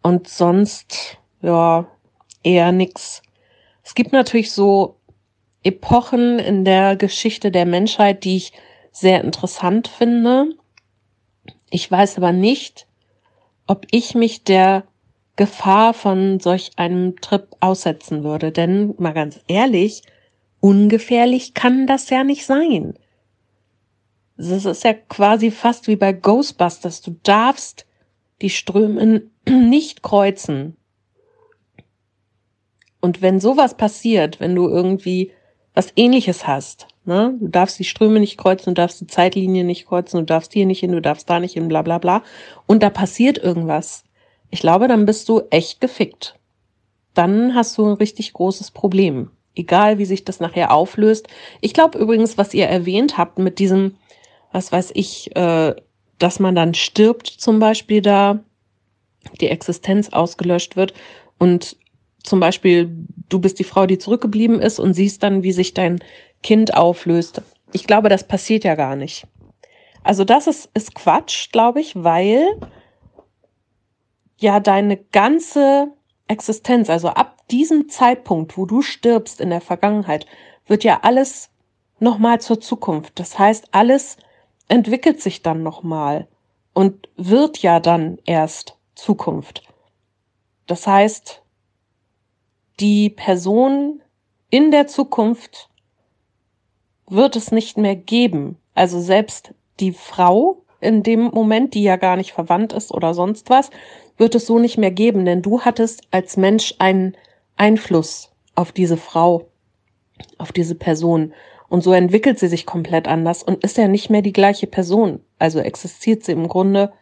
Und 0.02 0.28
sonst, 0.28 1.18
ja, 1.42 1.86
eher 2.42 2.72
nix. 2.72 3.22
Es 3.84 3.94
gibt 3.94 4.12
natürlich 4.12 4.52
so 4.52 4.96
Epochen 5.62 6.38
in 6.38 6.64
der 6.64 6.96
Geschichte 6.96 7.50
der 7.50 7.66
Menschheit, 7.66 8.24
die 8.24 8.36
ich 8.36 8.52
sehr 8.90 9.22
interessant 9.22 9.86
finde. 9.86 10.50
Ich 11.70 11.90
weiß 11.90 12.16
aber 12.16 12.32
nicht, 12.32 12.86
ob 13.66 13.86
ich 13.90 14.14
mich 14.14 14.44
der 14.44 14.84
Gefahr 15.38 15.94
von 15.94 16.40
solch 16.40 16.72
einem 16.76 17.16
Trip 17.20 17.46
aussetzen 17.60 18.24
würde. 18.24 18.52
Denn 18.52 18.94
mal 18.98 19.14
ganz 19.14 19.40
ehrlich, 19.46 20.02
ungefährlich 20.60 21.54
kann 21.54 21.86
das 21.86 22.10
ja 22.10 22.24
nicht 22.24 22.44
sein. 22.44 22.94
Es 24.36 24.64
ist 24.64 24.84
ja 24.84 24.92
quasi 24.92 25.50
fast 25.50 25.86
wie 25.86 25.96
bei 25.96 26.12
Ghostbusters. 26.12 27.00
Du 27.00 27.16
darfst 27.22 27.86
die 28.42 28.50
Ströme 28.50 29.22
nicht 29.48 30.02
kreuzen. 30.02 30.76
Und 33.00 33.22
wenn 33.22 33.40
sowas 33.40 33.76
passiert, 33.76 34.40
wenn 34.40 34.56
du 34.56 34.68
irgendwie 34.68 35.30
was 35.72 35.92
ähnliches 35.94 36.48
hast, 36.48 36.88
ne? 37.04 37.36
du 37.38 37.46
darfst 37.46 37.78
die 37.78 37.84
Ströme 37.84 38.18
nicht 38.18 38.38
kreuzen, 38.38 38.74
du 38.74 38.80
darfst 38.80 39.00
die 39.00 39.06
Zeitlinie 39.06 39.62
nicht 39.62 39.86
kreuzen, 39.86 40.18
du 40.18 40.24
darfst 40.24 40.52
hier 40.52 40.66
nicht 40.66 40.80
hin, 40.80 40.90
du 40.90 41.00
darfst 41.00 41.30
da 41.30 41.38
nicht 41.38 41.52
hin, 41.52 41.68
bla 41.68 41.82
bla 41.82 41.98
bla, 41.98 42.24
und 42.66 42.82
da 42.82 42.90
passiert 42.90 43.38
irgendwas, 43.38 44.02
ich 44.50 44.60
glaube, 44.60 44.88
dann 44.88 45.06
bist 45.06 45.28
du 45.28 45.42
echt 45.50 45.80
gefickt. 45.80 46.38
Dann 47.14 47.54
hast 47.54 47.76
du 47.78 47.86
ein 47.86 47.94
richtig 47.94 48.32
großes 48.32 48.70
Problem. 48.70 49.30
Egal, 49.54 49.98
wie 49.98 50.04
sich 50.04 50.24
das 50.24 50.40
nachher 50.40 50.72
auflöst. 50.72 51.28
Ich 51.60 51.74
glaube 51.74 51.98
übrigens, 51.98 52.38
was 52.38 52.54
ihr 52.54 52.66
erwähnt 52.66 53.18
habt 53.18 53.38
mit 53.38 53.58
diesem, 53.58 53.96
was 54.52 54.70
weiß 54.70 54.92
ich, 54.94 55.34
äh, 55.36 55.74
dass 56.18 56.40
man 56.40 56.54
dann 56.54 56.74
stirbt 56.74 57.26
zum 57.26 57.58
Beispiel 57.58 58.02
da, 58.02 58.40
die 59.40 59.48
Existenz 59.48 60.10
ausgelöscht 60.10 60.76
wird 60.76 60.94
und 61.38 61.76
zum 62.22 62.40
Beispiel 62.40 62.90
du 63.28 63.38
bist 63.40 63.58
die 63.58 63.64
Frau, 63.64 63.86
die 63.86 63.98
zurückgeblieben 63.98 64.60
ist 64.60 64.78
und 64.78 64.94
siehst 64.94 65.22
dann, 65.22 65.42
wie 65.42 65.52
sich 65.52 65.74
dein 65.74 66.00
Kind 66.42 66.74
auflöst. 66.74 67.42
Ich 67.72 67.86
glaube, 67.86 68.08
das 68.08 68.26
passiert 68.26 68.64
ja 68.64 68.74
gar 68.74 68.96
nicht. 68.96 69.26
Also 70.02 70.24
das 70.24 70.46
ist, 70.46 70.70
ist 70.74 70.94
Quatsch, 70.94 71.50
glaube 71.52 71.80
ich, 71.80 71.92
weil 71.96 72.46
ja 74.38 74.60
deine 74.60 74.96
ganze 74.96 75.92
Existenz, 76.26 76.90
also 76.90 77.08
ab 77.08 77.46
diesem 77.50 77.88
Zeitpunkt, 77.88 78.56
wo 78.56 78.66
du 78.66 78.82
stirbst 78.82 79.40
in 79.40 79.50
der 79.50 79.60
Vergangenheit, 79.60 80.26
wird 80.66 80.84
ja 80.84 81.00
alles 81.02 81.50
nochmal 81.98 82.40
zur 82.40 82.60
Zukunft. 82.60 83.18
Das 83.18 83.38
heißt, 83.38 83.68
alles 83.72 84.16
entwickelt 84.68 85.20
sich 85.20 85.42
dann 85.42 85.62
nochmal 85.62 86.28
und 86.74 87.08
wird 87.16 87.58
ja 87.58 87.80
dann 87.80 88.18
erst 88.24 88.76
Zukunft. 88.94 89.62
Das 90.66 90.86
heißt, 90.86 91.42
die 92.78 93.10
Person 93.10 94.02
in 94.50 94.70
der 94.70 94.86
Zukunft 94.86 95.68
wird 97.08 97.36
es 97.36 97.50
nicht 97.50 97.78
mehr 97.78 97.96
geben. 97.96 98.58
Also 98.74 99.00
selbst 99.00 99.54
die 99.80 99.92
Frau, 99.92 100.62
in 100.80 101.02
dem 101.02 101.24
Moment, 101.24 101.74
die 101.74 101.82
ja 101.82 101.96
gar 101.96 102.16
nicht 102.16 102.32
verwandt 102.32 102.72
ist 102.72 102.92
oder 102.92 103.14
sonst 103.14 103.50
was, 103.50 103.70
wird 104.18 104.34
es 104.34 104.46
so 104.46 104.58
nicht 104.58 104.76
mehr 104.78 104.90
geben, 104.90 105.24
denn 105.24 105.42
du 105.42 105.62
hattest 105.62 106.02
als 106.10 106.36
Mensch 106.36 106.74
einen 106.78 107.16
Einfluss 107.56 108.30
auf 108.54 108.72
diese 108.72 108.96
Frau, 108.96 109.48
auf 110.36 110.52
diese 110.52 110.74
Person. 110.74 111.32
Und 111.68 111.82
so 111.82 111.92
entwickelt 111.92 112.38
sie 112.38 112.48
sich 112.48 112.66
komplett 112.66 113.08
anders 113.08 113.42
und 113.42 113.62
ist 113.62 113.76
ja 113.76 113.88
nicht 113.88 114.10
mehr 114.10 114.22
die 114.22 114.32
gleiche 114.32 114.66
Person. 114.66 115.20
Also 115.38 115.60
existiert 115.60 116.24
sie 116.24 116.32
im 116.32 116.48
Grunde 116.48 116.92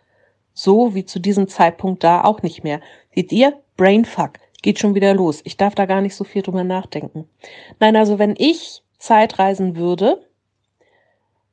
so 0.53 0.95
wie 0.95 1.05
zu 1.05 1.21
diesem 1.21 1.49
Zeitpunkt 1.49 2.03
da 2.03 2.25
auch 2.25 2.43
nicht 2.43 2.65
mehr. 2.65 2.81
Seht 3.15 3.31
ihr? 3.33 3.61
Brainfuck. 3.77 4.33
Geht 4.63 4.79
schon 4.79 4.95
wieder 4.95 5.15
los. 5.15 5.41
Ich 5.45 5.57
darf 5.57 5.75
da 5.75 5.87
gar 5.87 6.01
nicht 6.01 6.17
so 6.17 6.25
viel 6.25 6.43
drüber 6.43 6.65
nachdenken. 6.65 7.29
Nein, 7.79 7.95
also 7.95 8.19
wenn 8.19 8.35
ich 8.37 8.83
Zeitreisen 8.99 9.77
würde, 9.77 10.27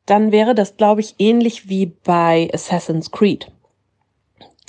dann 0.06 0.32
wäre 0.32 0.56
das, 0.56 0.78
glaube 0.78 1.02
ich, 1.02 1.16
ähnlich 1.20 1.70
wie 1.70 1.86
bei 1.86 2.50
Assassin's 2.54 3.12
Creed. 3.12 3.52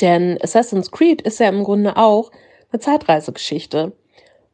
Denn 0.00 0.38
Assassin's 0.42 0.90
Creed 0.90 1.22
ist 1.22 1.40
ja 1.40 1.48
im 1.48 1.64
Grunde 1.64 1.96
auch 1.96 2.30
eine 2.72 2.80
Zeitreisegeschichte, 2.80 3.92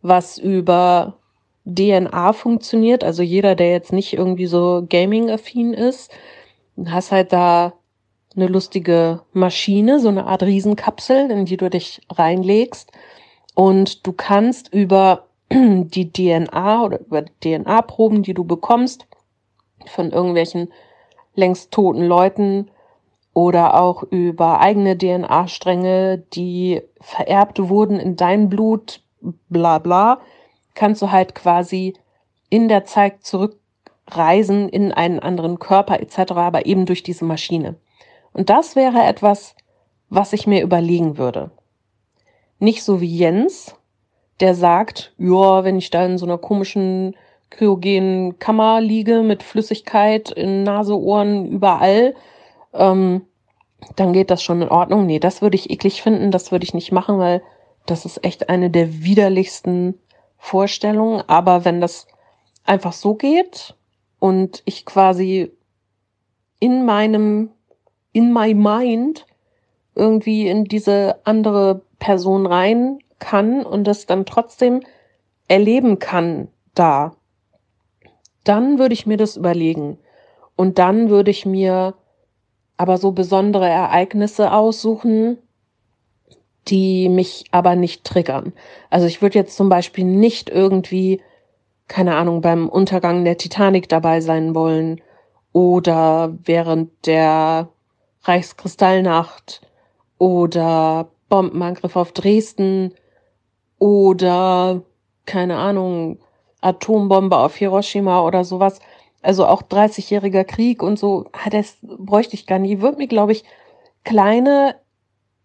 was 0.03 0.39
über 0.39 1.19
DNA 1.65 2.33
funktioniert. 2.33 3.05
Also 3.05 3.23
jeder, 3.23 3.55
der 3.55 3.71
jetzt 3.71 3.93
nicht 3.93 4.13
irgendwie 4.13 4.47
so 4.47 4.85
gaming-affin 4.89 5.73
ist, 5.73 6.11
hast 6.87 7.13
halt 7.13 7.33
da 7.33 7.75
eine 8.37 8.47
lustige 8.47 9.23
Maschine, 9.33 9.99
so 9.99 10.09
eine 10.09 10.27
Art 10.27 10.43
Riesenkapsel, 10.43 11.31
in 11.31 11.45
die 11.47 11.57
du 11.57 11.69
dich 11.69 12.01
reinlegst. 12.11 12.93
Und 13.55 14.07
du 14.07 14.13
kannst 14.13 14.73
über 14.73 15.27
die 15.53 16.13
DNA 16.13 16.85
oder 16.85 17.01
über 17.01 17.25
DNA-Proben, 17.25 18.23
die 18.23 18.35
du 18.35 18.45
bekommst, 18.45 19.07
von 19.87 20.11
irgendwelchen 20.11 20.73
längst 21.35 21.71
toten 21.71 22.03
Leuten 22.05 22.71
oder 23.41 23.81
auch 23.81 24.03
über 24.03 24.61
eigene 24.61 24.99
DNA-Stränge, 24.99 26.19
die 26.35 26.83
vererbt 27.01 27.59
wurden 27.71 27.99
in 27.99 28.15
dein 28.17 28.51
Blut, 28.51 29.03
bla 29.49 29.79
bla, 29.79 30.21
kannst 30.75 31.01
du 31.01 31.11
halt 31.11 31.35
quasi 31.35 31.95
in 32.51 32.69
der 32.69 32.85
Zeit 32.85 33.25
zurückreisen 33.25 34.69
in 34.69 34.93
einen 34.93 35.21
anderen 35.21 35.59
Körper 35.59 36.01
etc., 36.01 36.33
aber 36.33 36.67
eben 36.67 36.85
durch 36.85 37.03
diese 37.03 37.25
Maschine. 37.25 37.77
Und 38.35 38.51
das 38.51 38.77
wäre 38.77 39.05
etwas, 39.05 39.55
was 40.11 40.35
ich 40.35 40.47
mir 40.47 40.63
überlegen 40.63 41.17
würde. 41.17 41.51
Nicht 42.59 42.85
so 42.85 43.01
wie 43.01 43.17
Jens, 43.17 43.75
der 44.41 44.55
sagt, 44.55 45.15
ja, 45.17 45.65
wenn 45.65 45.79
ich 45.79 45.89
da 45.89 46.05
in 46.05 46.19
so 46.19 46.27
einer 46.27 46.39
komischen 46.39 47.17
kryogenen 47.49 48.39
Kammer 48.39 48.83
liege 48.83 49.23
mit 49.23 49.43
Flüssigkeit 49.43 50.31
in 50.31 50.63
Nase, 50.63 50.99
Ohren, 50.99 51.47
überall, 51.47 52.15
ähm, 52.73 53.23
dann 53.97 54.13
geht 54.13 54.31
das 54.31 54.43
schon 54.43 54.63
in 54.63 54.69
Ordnung. 54.69 55.07
Nee, 55.07 55.19
das 55.19 55.43
würde 55.43 55.57
ich 55.57 55.71
eklig 55.71 56.03
finden, 56.03 56.31
das 56.31 56.53
würde 56.53 56.65
ich 56.65 56.75
nicht 56.75 56.93
machen, 56.93 57.19
weil 57.19 57.43
das 57.87 58.05
ist 58.05 58.25
echt 58.25 58.49
eine 58.49 58.71
der 58.71 59.03
widerlichsten 59.03 59.99
Vorstellungen. 60.39 61.23
Aber 61.27 61.65
wenn 61.65 61.81
das 61.81 62.07
einfach 62.65 62.93
so 62.93 63.15
geht 63.15 63.75
und 64.19 64.63
ich 64.65 64.85
quasi 64.87 65.53
in 66.59 66.85
meinem, 66.85 67.51
in 68.13 68.33
my 68.33 68.55
mind 68.55 69.27
irgendwie 69.95 70.49
in 70.49 70.65
diese 70.65 71.21
andere 71.25 71.83
Person 71.99 72.47
rein 72.47 72.99
kann 73.19 73.65
und 73.65 73.85
das 73.85 74.07
dann 74.07 74.25
trotzdem 74.25 74.81
erleben 75.49 75.99
kann 75.99 76.49
da, 76.75 77.17
dann 78.45 78.79
würde 78.79 78.95
ich 78.95 79.07
mir 79.07 79.17
das 79.17 79.37
überlegen. 79.37 79.99
Und 80.57 80.79
dann 80.79 81.11
würde 81.11 81.31
ich 81.31 81.47
mir 81.47 81.95
aber 82.81 82.97
so 82.97 83.13
besondere 83.13 83.69
Ereignisse 83.69 84.53
aussuchen, 84.53 85.37
die 86.67 87.11
mich 87.11 87.45
aber 87.51 87.77
nicht 87.77 88.05
triggern. 88.05 88.55
Also 88.89 89.07
ich 89.07 89.21
würde 89.21 89.39
jetzt 89.39 89.55
zum 89.55 89.69
Beispiel 89.69 90.07
nicht 90.07 90.49
irgendwie, 90.49 91.21
keine 91.89 92.17
Ahnung, 92.17 92.41
beim 92.41 92.71
Untergang 92.71 93.23
der 93.23 93.37
Titanic 93.37 93.91
dabei 93.91 94.23
sein 94.23 94.55
wollen 94.55 95.03
oder 95.53 96.33
während 96.43 96.91
der 97.07 97.69
Reichskristallnacht 98.23 99.61
oder 100.17 101.09
Bombenangriff 101.29 101.97
auf 101.97 102.13
Dresden 102.13 102.95
oder 103.79 104.81
keine 105.27 105.59
Ahnung, 105.59 106.19
Atombombe 106.63 107.37
auf 107.37 107.57
Hiroshima 107.57 108.25
oder 108.25 108.43
sowas. 108.43 108.81
Also 109.23 109.47
auch 109.47 109.63
30-jähriger 109.63 110.45
Krieg 110.45 110.83
und 110.83 110.99
so, 110.99 111.27
ah, 111.33 111.51
das 111.51 111.77
bräuchte 111.83 112.35
ich 112.35 112.47
gar. 112.47 112.61
Ich 112.63 112.81
würde 112.81 112.99
mir, 112.99 113.09
glaube 113.09 113.33
ich, 113.33 113.45
kleine 114.05 114.77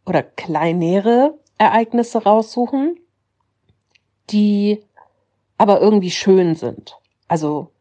oder 0.05 0.23
kleinere 0.23 1.37
Ereignisse 1.57 2.23
raussuchen, 2.23 2.97
die 4.29 4.83
aber 5.57 5.81
irgendwie 5.81 6.11
schön 6.11 6.55
sind. 6.55 6.97
Also 7.27 7.71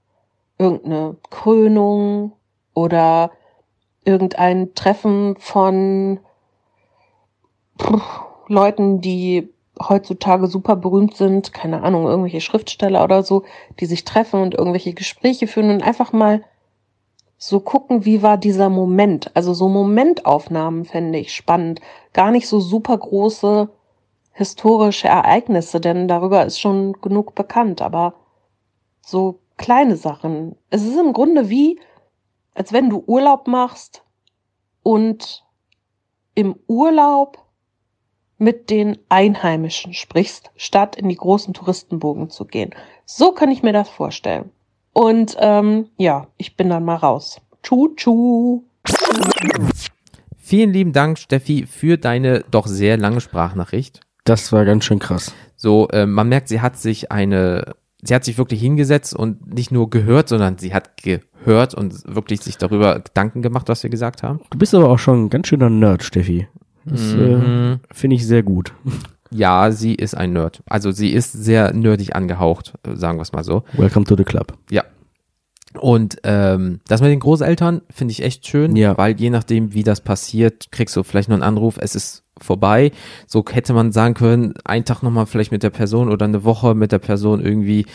irgendeine 0.59 1.17
Krönung 1.31 2.33
oder 2.73 3.31
irgendein 4.05 4.75
Treffen 4.75 5.37
von 5.39 6.21
Leuten, 8.49 9.01
die 9.01 9.54
heutzutage 9.81 10.47
super 10.47 10.77
berühmt 10.77 11.17
sind, 11.17 11.53
keine 11.53 11.83
Ahnung, 11.83 12.07
irgendwelche 12.07 12.41
Schriftsteller 12.41 13.03
oder 13.03 13.23
so, 13.23 13.45
die 13.81 13.87
sich 13.87 14.05
treffen 14.05 14.41
und 14.41 14.55
irgendwelche 14.55 14.95
Gespräche 14.95 15.47
führen 15.47 15.71
und 15.71 15.83
einfach 15.83 16.13
mal 16.13 16.45
so 17.37 17.61
gucken, 17.61 18.05
wie 18.05 18.23
war 18.23 18.39
dieser 18.39 18.71
Moment. 18.71 19.31
Also 19.35 19.53
so 19.53 19.69
Momentaufnahmen 19.69 20.85
fände 20.85 21.19
ich 21.19 21.35
spannend. 21.35 21.81
Gar 22.13 22.31
nicht 22.31 22.49
so 22.49 22.61
super 22.61 22.97
große 22.97 23.69
historische 24.33 25.09
Ereignisse, 25.09 25.81
denn 25.81 26.09
darüber 26.09 26.45
ist 26.45 26.61
schon 26.61 26.95
genug 27.01 27.35
bekannt, 27.35 27.83
aber 27.83 28.15
so 29.01 29.41
kleine 29.57 29.97
Sachen. 29.97 30.57
Es 30.71 30.83
ist 30.83 30.99
im 30.99 31.13
Grunde 31.13 31.49
wie, 31.51 31.81
als 32.55 32.73
wenn 32.73 32.91
du 32.91 33.05
Urlaub 33.07 33.47
machst 33.47 34.05
und 34.83 35.45
im 36.35 36.57
Urlaub 36.67 37.44
mit 38.45 38.71
den 38.71 38.99
Einheimischen 39.09 39.95
sprichst, 39.95 40.51
statt 40.55 40.97
in 40.97 41.09
die 41.09 41.17
großen 41.17 41.55
Touristenbogen 41.55 42.31
zu 42.31 42.45
gehen. 42.45 42.71
So 43.07 43.33
kann 43.33 43.51
ich 43.51 43.63
mir 43.63 43.73
das 43.73 43.89
vorstellen. 43.89 44.51
Und 44.93 45.37
ähm, 45.41 45.89
ja, 45.97 46.29
ich 46.37 46.57
bin 46.57 46.69
dann 46.69 46.85
mal 46.85 46.97
raus. 46.97 47.41
Tschu, 47.63 47.89
tschu. 47.97 48.63
Vielen 50.39 50.73
lieben 50.73 50.93
Dank, 50.93 51.19
Steffi, 51.19 51.67
für 51.67 51.97
deine 51.97 52.45
doch 52.51 52.67
sehr 52.67 52.99
lange 52.99 53.23
Sprachnachricht. 53.23 54.01
Das 54.25 54.53
war 54.53 54.65
ganz 54.67 54.85
schön 54.85 54.99
krass. 54.99 55.35
So, 55.57 55.89
äh, 55.89 56.07
man 56.07 56.29
merkt, 56.29 56.49
sie 56.49 56.61
hat 56.61 56.77
sich 56.77 57.11
eine, 57.11 57.75
sie 58.03 58.15
hat 58.15 58.25
sich 58.25 58.37
wirklich 58.37 58.61
hingesetzt 58.61 59.17
und 59.17 59.55
nicht 59.55 59.73
nur 59.73 59.89
gehört, 59.89 60.29
sondern 60.29 60.59
sie 60.59 60.75
hat 60.75 61.03
gehört 61.03 61.75
und 61.75 62.03
wirklich 62.07 62.43
sich 62.43 62.59
darüber 62.59 63.01
Gedanken 63.01 63.41
gemacht, 63.41 63.69
was 63.71 63.83
wir 63.83 63.91
gesagt 63.91 64.23
haben. 64.23 64.41
Du 64.51 64.59
bist 64.59 64.75
aber 64.75 64.91
auch 64.91 64.99
schon 64.99 65.25
ein 65.25 65.31
ganz 65.31 65.49
schöner 65.49 65.71
Nerd, 65.71 66.05
Steffi. 66.05 66.47
Das 66.85 67.01
Mhm. 67.15 67.79
äh, 67.91 67.95
finde 67.95 68.17
ich 68.17 68.27
sehr 68.27 68.43
gut. 68.43 68.73
Ja, 69.31 69.71
sie 69.73 69.95
ist 69.95 70.15
ein 70.17 70.33
Nerd. 70.33 70.63
Also 70.67 70.91
sie 70.93 71.11
ist 71.11 71.33
sehr 71.33 71.73
nerdig 71.73 72.15
angehaucht, 72.15 72.75
äh, 72.87 72.95
sagen 72.95 73.19
wir 73.19 73.23
es 73.23 73.33
mal 73.33 73.43
so. 73.45 73.65
Welcome 73.73 74.05
to 74.07 74.17
the 74.17 74.25
club. 74.25 74.53
Ja. 74.71 74.85
Und 75.81 76.19
ähm, 76.23 76.81
das 76.87 77.01
mit 77.01 77.11
den 77.11 77.21
Großeltern 77.21 77.83
finde 77.91 78.13
ich 78.13 78.23
echt 78.23 78.47
schön, 78.47 78.77
Ja. 78.77 78.97
weil 78.97 79.19
je 79.19 79.31
nachdem, 79.31 79.75
wie 79.75 79.83
das 79.83 80.01
passiert, 80.01 80.71
kriegst 80.71 80.95
du 80.97 81.03
vielleicht 81.03 81.29
noch 81.29 81.35
einen 81.35 81.43
Anruf, 81.43 81.79
es 81.81 81.95
ist 81.95 82.23
vorbei. 82.41 82.91
So 83.27 83.45
hätte 83.49 83.73
man 83.75 83.93
sagen 83.93 84.15
können, 84.15 84.55
einen 84.65 84.85
Tag 84.85 85.03
nochmal 85.03 85.27
vielleicht 85.27 85.53
mit 85.53 85.63
der 85.63 85.71
Person 85.71 86.09
oder 86.11 86.25
eine 86.27 86.45
Woche 86.45 86.75
mit 86.75 86.91
der 86.93 86.99
Person 86.99 87.41
irgendwie 87.45 87.87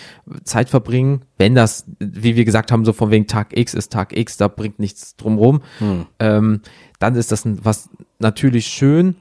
Zeit 0.43 0.69
verbringen. 0.69 1.23
Wenn 1.37 1.55
das, 1.55 1.85
wie 1.99 2.35
wir 2.35 2.45
gesagt 2.45 2.71
haben, 2.71 2.85
so 2.85 2.93
von 2.93 3.11
wegen 3.11 3.27
Tag 3.27 3.57
X 3.57 3.73
ist 3.73 3.91
Tag 3.91 4.15
X, 4.15 4.37
da 4.37 4.47
bringt 4.47 4.79
nichts 4.79 5.15
drumrum. 5.17 5.61
Ähm, 6.19 6.61
dann 6.99 7.15
ist 7.15 7.31
das 7.31 7.43
was 7.45 7.89
natürlich 8.19 8.67
schön. 8.67 9.15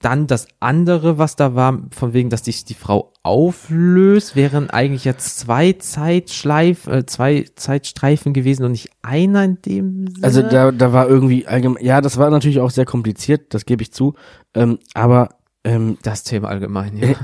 Dann 0.00 0.26
das 0.26 0.48
andere, 0.60 1.18
was 1.18 1.36
da 1.36 1.54
war, 1.54 1.78
von 1.90 2.14
wegen, 2.14 2.30
dass 2.30 2.44
sich 2.44 2.64
die 2.64 2.74
Frau 2.74 3.12
auflöst, 3.22 4.34
wären 4.34 4.70
eigentlich 4.70 5.04
jetzt 5.04 5.38
zwei 5.38 5.72
Zeitschleif, 5.74 6.86
äh, 6.86 7.04
zwei 7.04 7.44
Zeitstreifen 7.54 8.32
gewesen 8.32 8.64
und 8.64 8.72
nicht 8.72 8.88
einer 9.02 9.44
in 9.44 9.60
dem 9.60 10.06
Sinne. 10.06 10.24
Also 10.26 10.42
da, 10.42 10.72
da 10.72 10.92
war 10.94 11.06
irgendwie 11.06 11.46
allgemein, 11.46 11.84
ja, 11.84 12.00
das 12.00 12.16
war 12.16 12.30
natürlich 12.30 12.60
auch 12.60 12.70
sehr 12.70 12.86
kompliziert, 12.86 13.52
das 13.52 13.66
gebe 13.66 13.82
ich 13.82 13.92
zu. 13.92 14.14
Ähm, 14.54 14.78
aber 14.94 15.36
ähm, 15.64 15.98
das 16.02 16.24
Thema 16.24 16.48
allgemein, 16.48 16.96
ja. 16.96 17.08
Äh, 17.10 17.14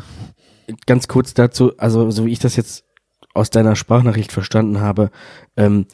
ganz 0.87 1.09
kurz 1.09 1.33
dazu, 1.33 1.76
also 1.78 2.11
so 2.11 2.26
wie 2.26 2.33
ich 2.33 2.40
das 2.40 2.56
jetzt 2.56 2.85
aus 3.33 3.49
deiner 3.50 3.76
Sprachnachricht 3.76 4.33
verstanden 4.33 4.80
habe, 4.80 5.11
ähm, 5.56 5.87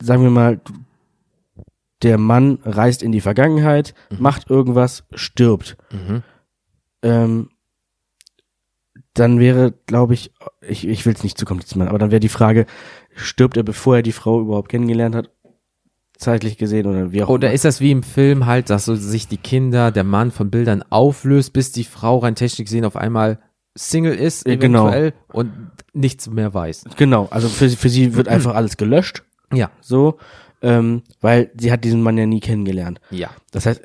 sagen 0.00 0.22
wir 0.22 0.30
mal, 0.30 0.60
der 2.02 2.18
Mann 2.18 2.58
reist 2.64 3.02
in 3.02 3.12
die 3.12 3.20
Vergangenheit, 3.20 3.94
macht 4.18 4.48
irgendwas, 4.50 5.04
stirbt. 5.14 5.76
Mhm. 5.92 6.22
Ähm, 7.02 7.50
dann 9.14 9.38
wäre, 9.40 9.72
glaube 9.86 10.14
ich, 10.14 10.32
ich, 10.66 10.86
ich 10.86 11.04
will 11.04 11.14
es 11.14 11.22
nicht 11.24 11.36
zu 11.38 11.44
kompliziert 11.44 11.76
machen, 11.78 11.88
aber 11.88 11.98
dann 11.98 12.10
wäre 12.10 12.20
die 12.20 12.28
Frage, 12.28 12.66
stirbt 13.14 13.56
er, 13.56 13.62
bevor 13.62 13.96
er 13.96 14.02
die 14.02 14.12
Frau 14.12 14.40
überhaupt 14.40 14.68
kennengelernt 14.68 15.14
hat? 15.14 15.30
zeitlich 16.16 16.58
gesehen 16.58 16.86
oder 16.86 17.12
wie 17.12 17.22
auch 17.22 17.30
Oder 17.30 17.46
immer. 17.48 17.54
ist 17.54 17.64
das 17.64 17.80
wie 17.80 17.90
im 17.90 18.02
Film 18.02 18.44
halt, 18.44 18.68
dass 18.68 18.84
so 18.84 18.94
sich 18.94 19.26
die 19.26 19.38
Kinder, 19.38 19.90
der 19.90 20.04
Mann 20.04 20.30
von 20.30 20.50
Bildern 20.50 20.84
auflöst, 20.90 21.54
bis 21.54 21.72
die 21.72 21.82
Frau 21.84 22.18
rein 22.18 22.34
technisch 22.34 22.66
gesehen 22.66 22.84
auf 22.84 22.94
einmal 22.96 23.38
Single 23.74 24.12
ist, 24.16 24.46
Ja, 24.46 24.56
genau. 24.56 24.88
eventuell, 24.88 25.14
und 25.32 25.50
nichts 25.94 26.28
mehr 26.28 26.52
weiß. 26.52 26.84
Genau, 26.98 27.26
also 27.30 27.48
für, 27.48 27.70
für 27.70 27.88
sie 27.88 28.16
wird 28.16 28.28
einfach 28.28 28.54
alles 28.54 28.76
gelöscht, 28.76 29.22
Ja. 29.50 29.70
so, 29.80 30.18
ähm, 30.62 31.02
weil 31.20 31.50
sie 31.58 31.70
hat 31.72 31.84
diesen 31.84 32.02
Mann 32.02 32.18
ja 32.18 32.26
nie 32.26 32.40
kennengelernt. 32.40 33.00
Ja. 33.10 33.30
Das 33.50 33.66
heißt, 33.66 33.82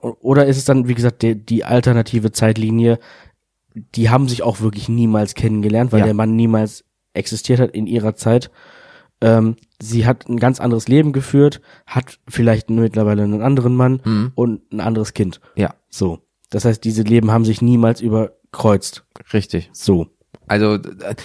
oder 0.00 0.46
ist 0.46 0.56
es 0.56 0.64
dann, 0.64 0.86
wie 0.88 0.94
gesagt, 0.94 1.22
die, 1.22 1.34
die 1.34 1.64
alternative 1.64 2.30
Zeitlinie, 2.30 2.98
die 3.74 4.08
haben 4.08 4.28
sich 4.28 4.42
auch 4.42 4.60
wirklich 4.60 4.88
niemals 4.88 5.34
kennengelernt, 5.34 5.90
weil 5.92 6.00
Ja. 6.00 6.04
der 6.06 6.14
Mann 6.14 6.36
niemals 6.36 6.84
existiert 7.12 7.58
hat 7.60 7.72
in 7.72 7.86
ihrer 7.88 8.14
Zeit. 8.14 8.50
Ähm, 9.20 9.56
sie 9.80 10.06
hat 10.06 10.28
ein 10.28 10.38
ganz 10.38 10.60
anderes 10.60 10.86
Leben 10.86 11.12
geführt, 11.12 11.60
hat 11.86 12.18
vielleicht 12.28 12.70
mittlerweile 12.70 13.22
einen 13.24 13.42
anderen 13.42 13.74
Mann 13.74 14.00
Mhm. 14.04 14.32
und 14.34 14.72
ein 14.72 14.80
anderes 14.80 15.12
Kind. 15.14 15.40
Ja, 15.56 15.74
So. 15.88 16.20
Das 16.50 16.64
heißt, 16.64 16.84
diese 16.84 17.02
Leben 17.02 17.32
haben 17.32 17.44
sich 17.44 17.60
niemals 17.62 18.00
überkreuzt. 18.00 19.04
richtig. 19.32 19.70
So. 19.72 20.06
Also, 20.46 20.78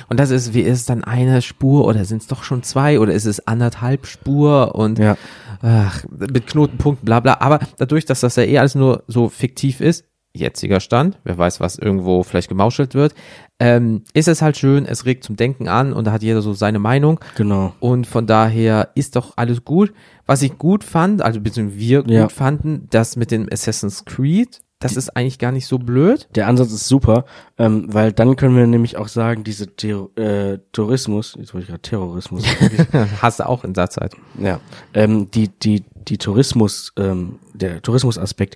und 0.09 0.19
das 0.19 0.29
ist, 0.31 0.53
wie 0.53 0.61
ist 0.61 0.79
es 0.79 0.85
dann 0.85 1.03
eine 1.03 1.41
Spur 1.41 1.85
oder 1.85 2.05
sind 2.05 2.21
es 2.21 2.27
doch 2.27 2.43
schon 2.43 2.63
zwei 2.63 2.99
oder 2.99 3.13
ist 3.13 3.25
es 3.25 3.45
anderthalb 3.47 4.05
Spur 4.05 4.75
und 4.75 4.97
Ja. 4.99 5.17
ach, 5.61 6.03
mit 6.09 6.47
Knotenpunkten, 6.47 7.05
bla 7.05 7.19
bla. 7.19 7.37
Aber 7.41 7.59
dadurch, 7.77 8.05
dass 8.05 8.21
das 8.21 8.35
ja 8.37 8.43
eh 8.43 8.57
alles 8.59 8.75
nur 8.75 9.03
so 9.07 9.29
fiktiv 9.29 9.81
ist, 9.81 10.05
jetziger 10.31 10.79
Stand, 10.79 11.17
wer 11.23 11.37
weiß, 11.37 11.59
was 11.59 11.77
irgendwo 11.77 12.21
vielleicht 12.23 12.49
gemauschelt 12.49 12.93
wird, 12.93 13.13
ähm, 13.59 14.03
ist 14.13 14.27
es 14.27 14.41
halt 14.41 14.57
schön, 14.57 14.85
es 14.85 15.05
regt 15.05 15.23
zum 15.23 15.35
Denken 15.35 15.67
an 15.67 15.91
und 15.91 16.05
da 16.05 16.11
hat 16.11 16.21
jeder 16.23 16.41
so 16.41 16.53
seine 16.53 16.79
Meinung. 16.79 17.19
Genau. 17.35 17.73
Und 17.79 18.05
von 18.07 18.25
daher 18.27 18.89
ist 18.95 19.15
doch 19.15 19.33
alles 19.37 19.65
gut. 19.65 19.91
Was 20.27 20.43
ich 20.43 20.57
gut 20.57 20.83
fand, 20.83 21.21
also 21.23 21.41
beziehungsweise 21.41 21.79
wir 21.79 22.03
Ja. 22.07 22.21
gut 22.23 22.31
fanden, 22.31 22.87
das 22.91 23.15
mit 23.15 23.31
dem 23.31 23.49
Assassin's 23.51 24.05
Creed, 24.05 24.59
das 24.79 24.95
ist 24.95 25.09
eigentlich 25.09 25.39
gar 25.39 25.51
nicht 25.51 25.67
so 25.67 25.77
blöd. 25.77 26.29
Der 26.35 26.47
Ansatz 26.47 26.71
ist 26.71 26.87
super, 26.87 27.25
ähm, 27.57 27.93
weil 27.93 28.13
dann 28.13 28.37
können 28.37 28.55
wir 28.55 28.65
nämlich 28.65 28.95
auch 28.95 29.09
sagen, 29.09 29.43
diese 29.43 29.75
Terror 29.75 30.17
äh, 30.17 30.59
Tourismus, 30.71 31.35
jetzt 31.37 31.53
wollte 31.53 31.63
ich 31.63 31.69
gerade 31.69 31.81
Terrorismus, 31.81 32.45
Hast 33.21 33.41
du 33.41 33.47
auch 33.47 33.65
in 33.65 33.73
der 33.73 33.89
Zeit. 33.89 34.15
ja, 34.39 34.61
ähm, 34.93 35.29
die 35.31 35.49
die 35.49 35.83
die 36.07 36.17
Tourismus, 36.17 36.93
ähm, 36.97 37.39
der 37.53 37.81
Tourismusaspekt, 37.81 38.55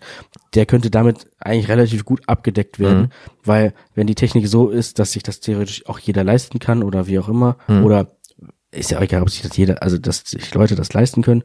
der 0.55 0.65
könnte 0.65 0.89
damit 0.89 1.27
eigentlich 1.39 1.67
relativ 1.67 2.05
gut 2.05 2.21
abgedeckt 2.25 2.79
werden, 2.79 3.11
weil 3.43 3.73
wenn 3.93 4.07
die 4.07 4.15
Technik 4.15 4.47
so 4.47 4.69
ist, 4.69 4.97
dass 4.97 5.11
sich 5.11 5.23
das 5.23 5.39
theoretisch 5.41 5.85
auch 5.87 5.99
jeder 5.99 6.23
leisten 6.23 6.57
kann 6.57 6.81
oder 6.81 7.05
wie 7.05 7.19
auch 7.19 7.27
immer, 7.27 7.57
oder 7.67 8.15
ist 8.71 8.89
ja 8.89 8.97
auch 8.97 9.03
egal, 9.03 9.21
ob 9.21 9.29
sich 9.29 9.43
das 9.43 9.55
jeder, 9.55 9.83
also 9.83 9.97
dass 9.99 10.21
sich 10.21 10.53
Leute 10.55 10.75
das 10.75 10.93
leisten 10.93 11.21
können, 11.21 11.43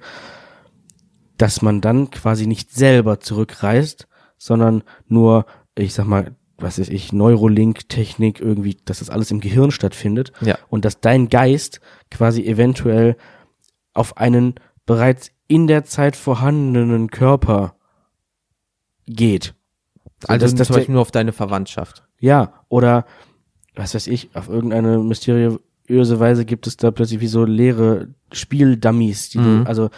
dass 1.37 1.63
man 1.63 1.81
dann 1.81 2.11
quasi 2.11 2.47
nicht 2.47 2.75
selber 2.75 3.21
zurückreist, 3.21 4.09
sondern 4.39 4.83
nur, 5.07 5.45
ich 5.77 5.93
sag 5.95 6.07
mal, 6.07 6.35
was 6.57 6.79
weiß 6.81 6.89
ich, 6.89 7.13
Neurolink-Technik 7.13 8.41
irgendwie, 8.41 8.77
dass 8.85 8.99
das 9.01 9.11
alles 9.11 9.31
im 9.31 9.41
Gehirn 9.41 9.71
stattfindet 9.71 10.33
Ja. 10.41 10.59
und 10.71 10.85
dass 10.85 11.01
dein 11.01 11.29
Geist 11.29 11.81
quasi 12.11 12.43
eventuell 12.45 13.17
auf 13.95 14.17
einen 14.17 14.55
bereits 14.87 15.31
in 15.47 15.67
der 15.67 15.85
Zeit 15.85 16.17
vorhandenen 16.17 17.11
Körper 17.11 17.75
geht. 19.07 19.55
So, 20.23 20.29
Also 20.29 20.45
dass- 20.47 20.55
dass 20.55 20.67
zum 20.69 20.75
der- 20.75 20.81
Beispiel 20.81 20.93
nur 20.95 21.03
auf 21.03 21.11
deine 21.11 21.33
Verwandtschaft. 21.33 22.05
ja, 22.21 22.53
oder 22.69 23.05
was 23.77 23.95
weiß 23.95 24.09
ich, 24.09 24.35
auf 24.35 24.49
irgendeine 24.49 24.99
mysteriöse 24.99 25.61
Weise 26.21 26.45
gibt 26.45 26.67
es 26.67 26.77
da 26.77 26.91
plötzlich 26.91 27.21
wie 27.21 27.29
so 27.29 27.45
leere 27.45 28.09
Spieldummies, 28.33 29.29
die 29.31 29.39
Mhm. 29.39 29.63
du, 29.65 29.69
also 29.69 29.91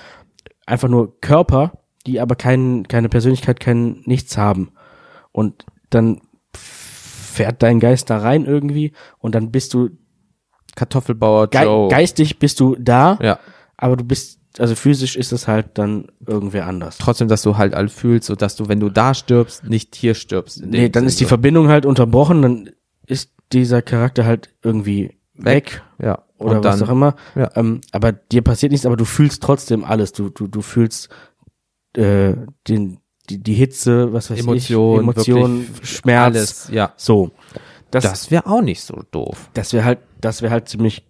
einfach 0.67 0.89
nur 0.89 1.19
Körper, 1.21 1.73
die 2.07 2.21
aber 2.21 2.35
kein, 2.35 2.87
keine 2.89 3.09
Persönlichkeit, 3.09 3.61
kein 3.61 4.03
nichts 4.05 4.37
haben. 4.39 4.71
Und 5.33 5.65
dann 5.91 6.21
fährt 6.55 7.63
dein 7.63 7.81
Geist 7.81 8.11
da 8.11 8.19
rein 8.19 8.45
irgendwie 8.45 8.93
und 9.19 9.35
dann 9.35 9.51
bist 9.51 9.75
du 9.75 9.91
Kartoffelbauer 10.77 11.49
ge 11.49 11.63
Joe. 11.65 11.89
geistig 11.89 12.39
bist 12.39 12.61
du 12.61 12.77
da, 12.79 13.19
Ja. 13.21 13.39
aber 13.77 13.97
du 13.97 14.05
bist, 14.05 14.41
also 14.59 14.75
physisch 14.75 15.17
ist 15.17 15.33
es 15.33 15.47
halt 15.49 15.79
dann 15.79 16.07
irgendwer 16.27 16.67
anders. 16.67 16.99
Trotzdem, 16.99 17.29
dass 17.29 17.43
du 17.43 17.57
halt 17.57 17.75
all 17.75 17.89
fühlst, 17.89 18.27
so 18.27 18.35
dass 18.35 18.57
du, 18.57 18.69
wenn 18.69 18.81
du 18.81 18.89
da 18.89 19.15
stirbst, 19.15 19.65
nicht 19.65 19.95
hier 19.95 20.15
stirbst. 20.15 20.65
Nee, 20.65 20.89
dann 20.89 21.03
Sinn 21.03 21.09
ist 21.09 21.21
die 21.21 21.25
so. 21.25 21.29
Verbindung 21.29 21.69
halt 21.69 21.87
unterbrochen, 21.87 22.43
dann 22.43 22.71
ist 23.07 23.33
dieser 23.53 23.83
Charakter 23.83 24.25
halt 24.25 24.51
irgendwie 24.63 25.17
weg, 25.35 25.83
Ja. 26.01 26.23
oder 26.39 26.59
Und 26.59 26.65
was 26.65 26.79
dann, 26.79 26.89
auch 26.89 26.93
immer. 26.93 27.15
ja. 27.35 27.51
Ähm, 27.57 27.81
aber 27.93 28.13
dir 28.13 28.43
passiert 28.43 28.73
nichts, 28.73 28.87
aber 28.87 28.97
du 28.97 29.05
fühlst 29.05 29.43
trotzdem 29.43 29.85
alles. 29.85 30.13
Du, 30.13 30.29
du, 30.31 30.47
du 30.47 30.61
fühlst 30.63 31.09
äh, 31.97 32.35
den, 32.69 32.99
die, 33.29 33.43
die 33.43 33.55
Hitze, 33.55 34.13
was 34.13 34.31
weiß 34.31 34.41
Emotion, 34.41 34.97
ich, 34.97 35.03
Emotion, 35.03 35.69
wirklich 35.69 35.91
Schmerz. 35.91 36.37
Alles, 36.37 36.69
ja. 36.73 36.93
So. 36.97 37.31
Das, 37.91 38.05
das, 38.05 38.13
Das 38.13 38.31
wäre 38.31 38.47
auch 38.47 38.63
nicht 38.63 38.83
so 38.83 39.03
doof. 39.11 39.51
wäre 39.73 39.85
halt, 39.85 39.99
das 40.21 40.43
wäre 40.43 40.53
halt 40.53 40.69
ziemlich 40.69 41.07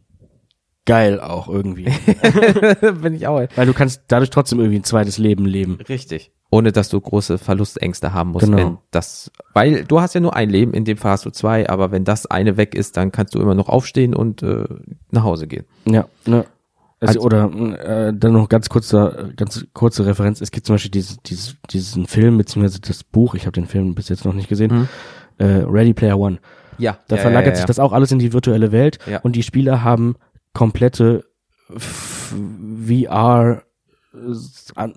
geil 0.87 1.21
auch 1.21 1.49
irgendwie. 1.49 1.85
Bin 3.03 3.14
ich 3.14 3.27
auch. 3.27 3.43
Weil 3.55 3.66
du 3.66 3.73
kannst 3.73 4.03
dadurch 4.09 4.31
trotzdem 4.31 4.59
irgendwie 4.61 4.79
ein 4.79 4.85
zweites 4.85 5.19
Leben 5.19 5.47
leben. 5.47 5.79
Richtig. 5.88 6.33
Ohne 6.51 6.73
dass 6.73 6.88
du 6.88 7.01
große 7.01 7.38
Verlustängste 7.38 8.12
haben 8.12 8.31
musst. 8.31 8.47
Genau. 8.47 8.57
Wenn 8.57 8.79
das, 8.90 9.31
weil 9.55 9.85
du 9.85 10.01
hast 10.01 10.14
ja 10.14 10.21
nur 10.21 10.35
ein 10.35 10.51
Leben, 10.51 10.75
in 10.75 10.85
dem 10.85 10.97
Fall 10.97 11.12
hast 11.12 11.25
du 11.25 11.31
zwei, 11.31 11.69
aber 11.69 11.93
wenn 11.93 12.05
das 12.05 12.27
eine 12.27 12.57
weg 12.57 12.75
ist, 12.75 12.97
dann 12.97 13.12
kannst 13.12 13.35
du 13.35 13.40
immer 13.40 13.55
noch 13.55 13.69
aufstehen 13.69 14.14
und 14.14 14.43
äh, 14.43 14.64
nach 15.11 15.23
Hause 15.23 15.47
gehen. 15.47 15.64
Ja, 15.85 16.07
ne. 16.27 16.45
Also, 17.08 17.20
oder 17.20 17.50
äh, 18.08 18.12
dann 18.14 18.32
noch 18.34 18.48
ganz 18.48 18.68
kurzer, 18.68 19.30
ganz 19.36 19.66
kurze 19.72 20.04
Referenz. 20.04 20.40
Es 20.42 20.50
gibt 20.50 20.66
zum 20.66 20.74
Beispiel 20.74 20.90
dieses, 20.90 21.16
dieses, 21.22 21.56
diesen 21.70 22.06
Film 22.06 22.36
beziehungsweise 22.36 22.80
das 22.80 23.04
Buch. 23.04 23.34
Ich 23.34 23.42
habe 23.46 23.52
den 23.52 23.66
Film 23.66 23.94
bis 23.94 24.08
jetzt 24.10 24.24
noch 24.24 24.34
nicht 24.34 24.48
gesehen. 24.48 24.88
Äh, 25.38 25.44
Ready 25.66 25.94
Player 25.94 26.18
One. 26.18 26.38
Ja. 26.78 26.98
Da 27.08 27.16
ja, 27.16 27.22
verlagert 27.22 27.46
ja, 27.48 27.52
ja, 27.52 27.56
sich 27.56 27.64
das 27.66 27.78
auch 27.78 27.92
alles 27.92 28.12
in 28.12 28.18
die 28.18 28.32
virtuelle 28.34 28.70
Welt 28.72 28.98
Ja. 29.10 29.20
und 29.20 29.34
die 29.36 29.42
Spieler 29.42 29.82
haben 29.82 30.16
komplette 30.52 31.24
VR 32.86 33.62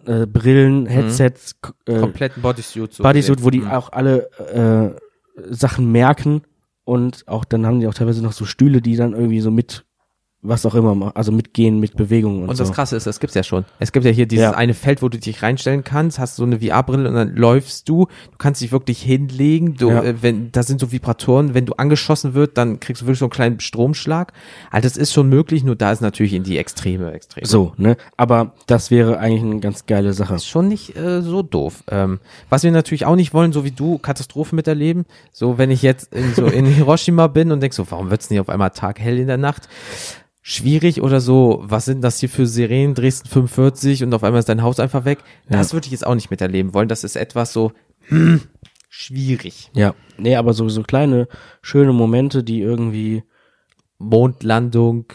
äh, 0.05 0.25
Brillen, 0.25 0.85
Headsets, 0.87 1.61
k- 1.61 1.73
äh, 1.85 1.99
kompletten 1.99 2.41
Bodysuit. 2.41 2.93
So 2.93 3.03
Bodysuit, 3.03 3.37
gesehen. 3.37 3.45
wo 3.45 3.49
die 3.49 3.59
Mhm. 3.59 3.71
auch 3.71 3.91
alle 3.91 4.29
äh, 4.53 5.51
Sachen 5.53 5.91
merken 5.91 6.41
und 6.83 7.23
auch 7.27 7.45
dann 7.45 7.65
haben 7.65 7.79
die 7.79 7.87
auch 7.87 7.93
teilweise 7.93 8.23
noch 8.23 8.33
so 8.33 8.45
Stühle, 8.45 8.81
die 8.81 8.95
dann 8.95 9.13
irgendwie 9.13 9.39
so 9.41 9.51
mit 9.51 9.85
was 10.43 10.65
auch 10.65 10.75
immer, 10.75 11.11
also 11.15 11.31
mitgehen, 11.31 11.79
mit 11.79 11.95
Bewegungen 11.95 12.43
und, 12.43 12.49
Und 12.49 12.55
so. 12.57 12.63
das 12.63 12.73
Krasse 12.73 12.95
ist, 12.97 13.07
das 13.07 13.19
gibt's 13.19 13.33
ja 13.35 13.43
schon. 13.43 13.65
Es 13.79 13.91
gibt 13.91 14.05
ja 14.05 14.11
hier 14.11 14.25
dieses 14.27 14.43
Ja. 14.43 14.51
eine 14.51 14.73
Feld, 14.73 15.01
wo 15.01 15.09
du 15.09 15.17
dich 15.17 15.41
reinstellen 15.41 15.83
kannst, 15.83 16.19
hast 16.19 16.35
so 16.35 16.43
eine 16.43 16.59
VR-Brille 16.59 17.07
und 17.09 17.15
dann 17.15 17.35
läufst 17.35 17.87
du. 17.89 18.05
Du 18.31 18.37
kannst 18.37 18.61
dich 18.61 18.71
wirklich 18.71 19.01
hinlegen. 19.01 19.75
Du, 19.75 19.89
Ja. 19.89 20.03
äh, 20.03 20.21
wenn, 20.21 20.51
da 20.51 20.61
sind 20.63 20.79
so 20.81 20.91
Vibratoren. 20.91 21.53
Wenn 21.53 21.65
du 21.65 21.73
angeschossen 21.73 22.33
wird, 22.33 22.57
dann 22.57 22.79
kriegst 22.79 23.01
du 23.01 23.05
wirklich 23.05 23.19
so 23.19 23.25
einen 23.25 23.31
kleinen 23.31 23.59
Stromschlag. 23.61 24.33
Also 24.69 24.87
das 24.87 24.97
ist 24.97 25.13
schon 25.13 25.29
möglich, 25.29 25.63
nur 25.63 25.75
da 25.75 25.91
ist 25.91 26.01
natürlich 26.01 26.33
in 26.33 26.43
die 26.43 26.57
Extreme 26.57 27.11
extrem. 27.13 27.45
So, 27.45 27.73
ne? 27.77 27.95
Aber 28.17 28.51
das 28.67 28.91
wäre 28.91 29.19
eigentlich 29.19 29.43
eine 29.43 29.59
ganz 29.61 29.85
geile 29.85 30.13
Sache. 30.13 30.35
Ist 30.35 30.47
schon 30.47 30.67
nicht 30.67 30.95
äh, 30.97 31.21
so 31.21 31.41
doof. 31.41 31.83
Ähm, 31.89 32.19
was 32.49 32.63
wir 32.63 32.71
natürlich 32.71 33.05
auch 33.05 33.15
nicht 33.15 33.33
wollen, 33.33 33.53
so 33.53 33.63
wie 33.63 33.71
du, 33.71 33.97
Katastrophen 33.97 34.55
miterleben. 34.57 35.05
So, 35.31 35.57
wenn 35.57 35.71
ich 35.71 35.81
jetzt 35.81 36.13
in, 36.13 36.33
so 36.33 36.45
in 36.47 36.65
Hiroshima 36.73 37.27
bin 37.27 37.51
und 37.51 37.61
denk 37.61 37.73
so, 37.73 37.89
warum 37.89 38.09
wird's 38.11 38.29
nicht 38.29 38.39
auf 38.39 38.49
einmal 38.49 38.71
taghell 38.71 39.19
in 39.19 39.27
der 39.27 39.37
Nacht? 39.37 39.69
Schwierig 40.45 41.01
oder 41.01 41.21
so, 41.21 41.61
was 41.63 41.85
sind 41.85 42.01
das 42.01 42.19
hier 42.19 42.27
für 42.27 42.45
Sirenen, 42.45 42.95
Dresden 42.95 43.29
45 43.29 44.03
und 44.03 44.13
auf 44.13 44.23
einmal 44.23 44.39
ist 44.39 44.49
dein 44.49 44.61
Haus 44.61 44.79
einfach 44.79 45.05
weg. 45.05 45.19
Das 45.47 45.73
würde 45.73 45.85
ich 45.85 45.91
jetzt 45.91 46.05
auch 46.05 46.15
nicht 46.15 46.31
miterleben 46.31 46.73
wollen. 46.73 46.89
Das 46.89 47.05
ist 47.05 47.15
etwas 47.15 47.53
so 47.53 47.71
hm, 48.07 48.41
schwierig. 48.89 49.71
Ja. 49.73 49.95
Nee, 50.17 50.35
aber 50.35 50.53
so, 50.53 50.67
so 50.67 50.83
kleine, 50.83 51.29
schöne 51.61 51.93
Momente, 51.93 52.43
die 52.43 52.59
irgendwie, 52.59 53.23
Mondlandung, 53.99 55.05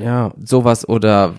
ja, 0.00 0.32
sowas 0.38 0.88
oder 0.88 1.34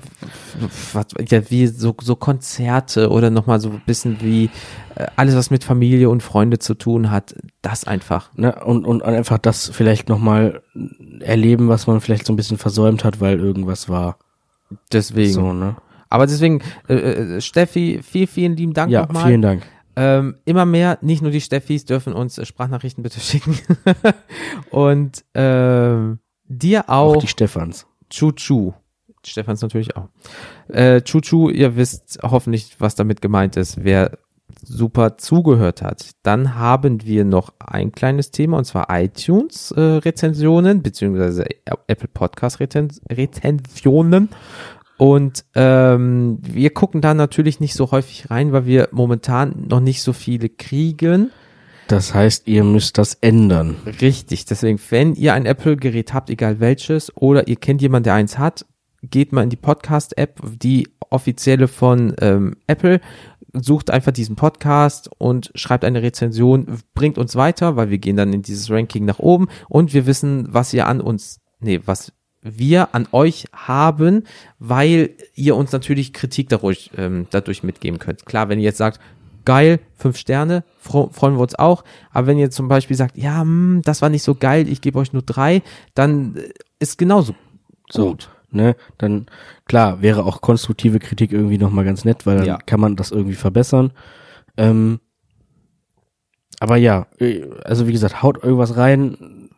was, 0.94 1.08
ja, 1.30 1.50
wie 1.50 1.68
so, 1.68 1.96
so 2.02 2.16
Konzerte 2.16 3.10
oder 3.10 3.30
nochmal 3.30 3.60
so 3.60 3.70
ein 3.70 3.84
bisschen 3.86 4.18
wie 4.22 4.50
alles, 5.16 5.36
was 5.36 5.52
mit 5.52 5.64
Familie 5.64 6.10
und 6.10 6.24
Freunde 6.24 6.60
zu 6.60 6.74
tun 6.74 7.12
hat, 7.12 7.36
das 7.62 7.86
einfach. 7.86 8.32
ne, 8.36 8.56
und, 8.64 8.86
und 8.86 9.04
einfach 9.04 9.38
das 9.38 9.70
vielleicht 9.70 10.10
nochmal 10.10 10.62
erleben, 11.20 11.68
was 11.70 11.88
man 11.88 12.02
vielleicht 12.02 12.26
so 12.26 12.34
ein 12.34 12.36
bisschen 12.36 12.58
versäumt 12.58 13.04
hat, 13.04 13.20
weil 13.20 13.40
irgendwas 13.40 13.90
war. 13.90 14.18
Deswegen. 14.92 15.34
So, 15.34 15.54
ne? 15.54 15.76
Aber 16.10 16.26
deswegen, 16.26 16.62
äh, 16.88 16.96
äh, 16.96 17.42
Steffi, 17.42 18.02
vielen, 18.02 18.28
vielen 18.28 18.56
lieben 18.56 18.74
Dank 18.74 18.92
Ja, 18.92 19.02
nochmal. 19.02 19.28
vielen 19.28 19.42
Dank. 19.42 19.64
Ähm, 19.96 20.36
immer 20.46 20.66
mehr, 20.66 21.00
nicht 21.02 21.22
nur 21.22 21.32
die 21.32 21.42
Steffis 21.42 21.86
dürfen 21.86 22.14
uns 22.14 22.38
äh, 22.38 22.46
Sprachnachrichten 22.46 23.04
bitte 23.04 23.20
schicken. 23.20 23.58
und 24.70 25.26
ähm, 25.34 26.20
dir 26.46 26.86
Auch 26.88 27.16
auch, 27.16 27.18
die 27.18 27.28
Stefans. 27.28 27.88
Chuchu. 28.10 28.74
Stefans 29.26 29.62
natürlich 29.62 29.98
auch. 29.98 30.08
Äh, 30.70 31.02
Chuchu, 31.02 31.50
ihr 31.50 31.76
wisst 31.76 32.20
hoffentlich, 32.24 32.76
was 32.80 32.96
damit 32.96 33.22
gemeint 33.22 33.58
ist, 33.58 33.84
wer 33.84 34.18
super 34.62 35.18
zugehört 35.18 35.82
hat. 35.82 36.12
Dann 36.24 36.56
haben 36.56 37.04
wir 37.04 37.26
noch 37.26 37.54
ein 37.60 37.92
kleines 37.92 38.32
Thema 38.32 38.58
und 38.58 38.66
zwar 38.66 38.88
iTunes 38.90 39.72
äh, 39.72 39.82
Rezensionen 39.82 40.82
beziehungsweise 40.82 41.46
Apple 41.88 42.10
Podcast 42.14 42.60
Reten 42.60 42.90
Rezensionen. 43.10 44.30
Und 44.98 45.46
ähm, 45.54 46.40
wir 46.42 46.72
gucken 46.72 47.02
da 47.02 47.14
natürlich 47.14 47.60
nicht 47.60 47.76
so 47.76 47.92
häufig 47.92 48.32
rein, 48.32 48.52
weil 48.52 48.66
wir 48.66 48.90
momentan 48.92 49.66
noch 49.68 49.80
nicht 49.80 50.02
so 50.02 50.12
viele 50.12 50.50
kriegen. 50.50 51.32
Das 51.88 52.14
heißt, 52.14 52.48
ihr 52.48 52.64
müsst 52.64 52.98
das 52.98 53.14
ändern. 53.14 53.76
Richtig, 54.02 54.46
deswegen, 54.46 54.80
wenn 54.90 55.14
ihr 55.14 55.34
ein 55.34 55.46
Apple-Gerät 55.46 56.14
habt, 56.14 56.30
egal 56.30 56.60
welches, 56.60 57.16
oder 57.16 57.48
ihr 57.48 57.56
kennt 57.56 57.82
jemanden, 57.82 58.06
der 58.06 58.16
eins 58.16 58.38
hat, 58.38 58.66
geht 59.04 59.32
mal 59.32 59.44
in 59.44 59.50
die 59.50 59.56
Podcast-App, 59.56 60.42
die 60.62 60.88
offizielle 61.10 61.68
von 61.68 62.16
ähm, 62.20 62.56
Apple, 62.68 63.00
sucht 63.54 63.90
einfach 63.90 64.12
diesen 64.12 64.36
Podcast 64.36 65.10
und 65.18 65.52
schreibt 65.56 65.86
eine 65.86 66.02
Rezension, 66.02 66.80
bringt 66.94 67.18
uns 67.18 67.36
weiter, 67.36 67.76
weil 67.76 67.90
wir 67.90 67.98
gehen 67.98 68.18
dann 68.18 68.34
in 68.34 68.42
dieses 68.42 68.70
Ranking 68.70 69.06
nach 69.06 69.20
oben 69.20 69.48
und 69.70 69.94
wir 69.94 70.06
wissen, 70.06 70.48
was 70.50 70.74
ihr 70.74 70.88
an 70.88 71.02
uns, 71.02 71.40
nee, 71.60 71.82
was 71.86 72.14
wir 72.42 72.94
an 72.94 73.08
euch 73.12 73.46
haben, 73.54 74.24
weil 74.60 75.12
ihr 75.34 75.56
uns 75.56 75.72
natürlich 75.72 76.14
Kritik 76.14 76.50
dadurch, 76.50 76.92
ähm, 76.98 77.28
dadurch 77.32 77.64
mitgeben 77.64 78.00
könnt. 78.00 78.26
Klar, 78.26 78.50
wenn 78.50 78.60
ihr 78.60 78.66
jetzt 78.66 78.78
sagt, 78.78 79.00
geil, 79.46 79.80
fünf 79.96 80.18
Sterne, 80.18 80.64
freuen 80.80 81.36
wir 81.36 81.40
uns 81.40 81.56
auch. 81.56 81.84
Aber 82.12 82.28
wenn 82.28 82.38
ihr 82.38 82.52
zum 82.52 82.68
Beispiel 82.68 82.98
sagt, 82.98 83.18
ja, 83.18 83.42
hm, 83.42 83.82
das 83.84 84.02
war 84.02 84.10
nicht 84.10 84.24
so 84.24 84.36
geil, 84.36 84.68
ich 84.68 84.82
gebe 84.82 85.00
euch 85.00 85.14
nur 85.14 85.22
drei, 85.22 85.62
dann 85.96 86.36
äh, 86.36 86.50
ist 86.80 86.98
genauso 86.98 87.34
So, 87.90 88.10
gut. 88.10 88.30
Ne, 88.58 88.76
dann 88.98 89.28
klar 89.66 90.02
wäre 90.02 90.26
auch 90.26 90.42
konstruktive 90.42 91.00
Kritik 91.00 91.32
irgendwie 91.32 91.58
noch 91.58 91.72
mal 91.72 91.86
ganz 91.86 92.04
nett, 92.04 92.26
weil 92.26 92.38
dann 92.38 92.46
Ja. 92.46 92.58
kann 92.66 92.80
man 92.82 92.96
das 92.98 93.12
irgendwie 93.12 93.36
verbessern. 93.36 93.92
Ähm, 94.58 95.00
aber 96.60 96.76
ja, 96.78 97.08
äh, 97.20 97.44
also 97.64 97.88
wie 97.88 97.92
gesagt, 97.92 98.22
haut 98.24 98.44
irgendwas 98.44 98.78
rein. 98.78 99.50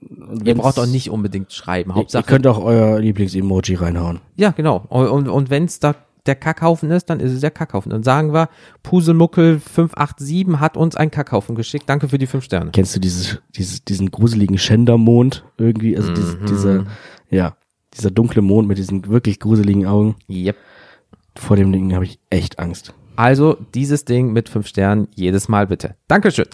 Ihr 0.44 0.56
braucht 0.56 0.78
auch 0.80 0.86
nicht 0.86 1.10
unbedingt 1.10 1.52
schreiben. 1.54 1.92
Ihr, 1.92 1.94
ihr 1.96 2.00
Hauptsache, 2.00 2.24
könnt 2.26 2.46
auch 2.48 2.60
euer 2.64 3.00
Lieblings-Emoji 3.00 3.76
reinhauen. 3.76 4.20
ja, 4.36 4.52
genau. 4.52 4.84
Und, 4.90 5.28
und, 5.30 5.50
wenn 5.50 5.66
es 5.66 5.80
da 5.80 5.96
der 6.26 6.36
Kackhaufen 6.36 6.92
ist, 6.92 7.10
dann 7.10 7.20
ist 7.22 7.32
es 7.32 7.40
der 7.40 7.50
Kackhaufen. 7.52 7.90
Dann 7.92 8.04
sagen 8.04 8.34
wir, 8.34 8.50
Puselmuckel 8.84 9.60
587 9.60 10.60
hat 10.60 10.76
uns 10.78 10.96
einen 10.96 11.10
Kackhaufen 11.10 11.56
geschickt. 11.56 11.86
Danke 11.88 12.10
für 12.10 12.18
die 12.18 12.28
fünf 12.28 12.44
Sterne. 12.44 12.72
Kennst 12.72 12.96
du 12.96 13.00
dieses, 13.00 13.40
dieses, 13.56 13.84
diesen 13.86 14.12
gruseligen 14.12 14.58
Schändermond 14.58 15.46
irgendwie? 15.58 15.96
Also 15.96 16.12
Mhm. 16.12 16.46
dieser, 16.48 16.86
ja, 17.30 17.56
dieser 17.96 18.12
dunkle 18.12 18.42
Mond 18.42 18.68
mit 18.68 18.78
diesen 18.78 19.08
wirklich 19.08 19.40
gruseligen 19.40 19.86
Augen. 19.86 20.16
Yep. 20.30 20.56
Vor 21.36 21.56
dem 21.56 21.72
Ding 21.72 21.94
habe 21.94 22.06
ich 22.06 22.20
echt 22.30 22.60
Angst. 22.60 22.94
Also 23.20 23.58
dieses 23.76 24.06
Ding 24.06 24.32
mit 24.32 24.48
fünf 24.48 24.68
Sternen 24.68 25.10
jedes 25.14 25.50
Mal 25.50 25.68
bitte. 25.68 25.96
Dankeschön. 26.08 26.46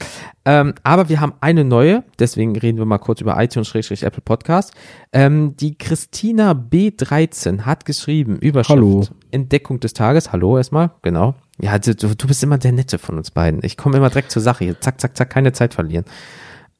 Ähm, 0.46 0.74
aber 0.82 1.10
wir 1.10 1.22
haben 1.22 1.34
eine 1.40 1.64
neue, 1.64 2.04
deswegen 2.18 2.58
reden 2.58 2.80
wir 2.80 2.86
mal 2.86 2.98
kurz 2.98 3.22
über 3.22 3.40
iTunes-Apple 3.40 4.24
Podcast. 4.24 4.74
Ähm, 5.14 5.56
die 5.58 5.78
Christina 5.78 6.54
B13 6.54 7.62
hat 7.68 7.86
geschrieben, 7.86 8.38
Überschrift, 8.38 8.78
Hallo. 8.80 9.04
Entdeckung 9.30 9.80
des 9.80 9.94
Tages. 9.94 10.32
Hallo 10.32 10.58
erstmal, 10.58 10.90
genau. 11.04 11.36
Ja, 11.60 11.78
du, 11.78 11.94
du 11.94 12.28
bist 12.28 12.42
immer 12.42 12.58
der 12.58 12.72
Nette 12.72 12.98
von 12.98 13.18
uns 13.20 13.30
beiden. 13.30 13.60
Ich 13.62 13.78
komme 13.78 13.98
immer 13.98 14.10
direkt 14.10 14.32
zur 14.32 14.42
Sache 14.42 14.64
hier. 14.64 14.82
Zack, 14.82 15.00
zack, 15.00 15.16
zack, 15.16 15.30
keine 15.30 15.54
Zeit 15.54 15.76
verlieren. 15.76 16.06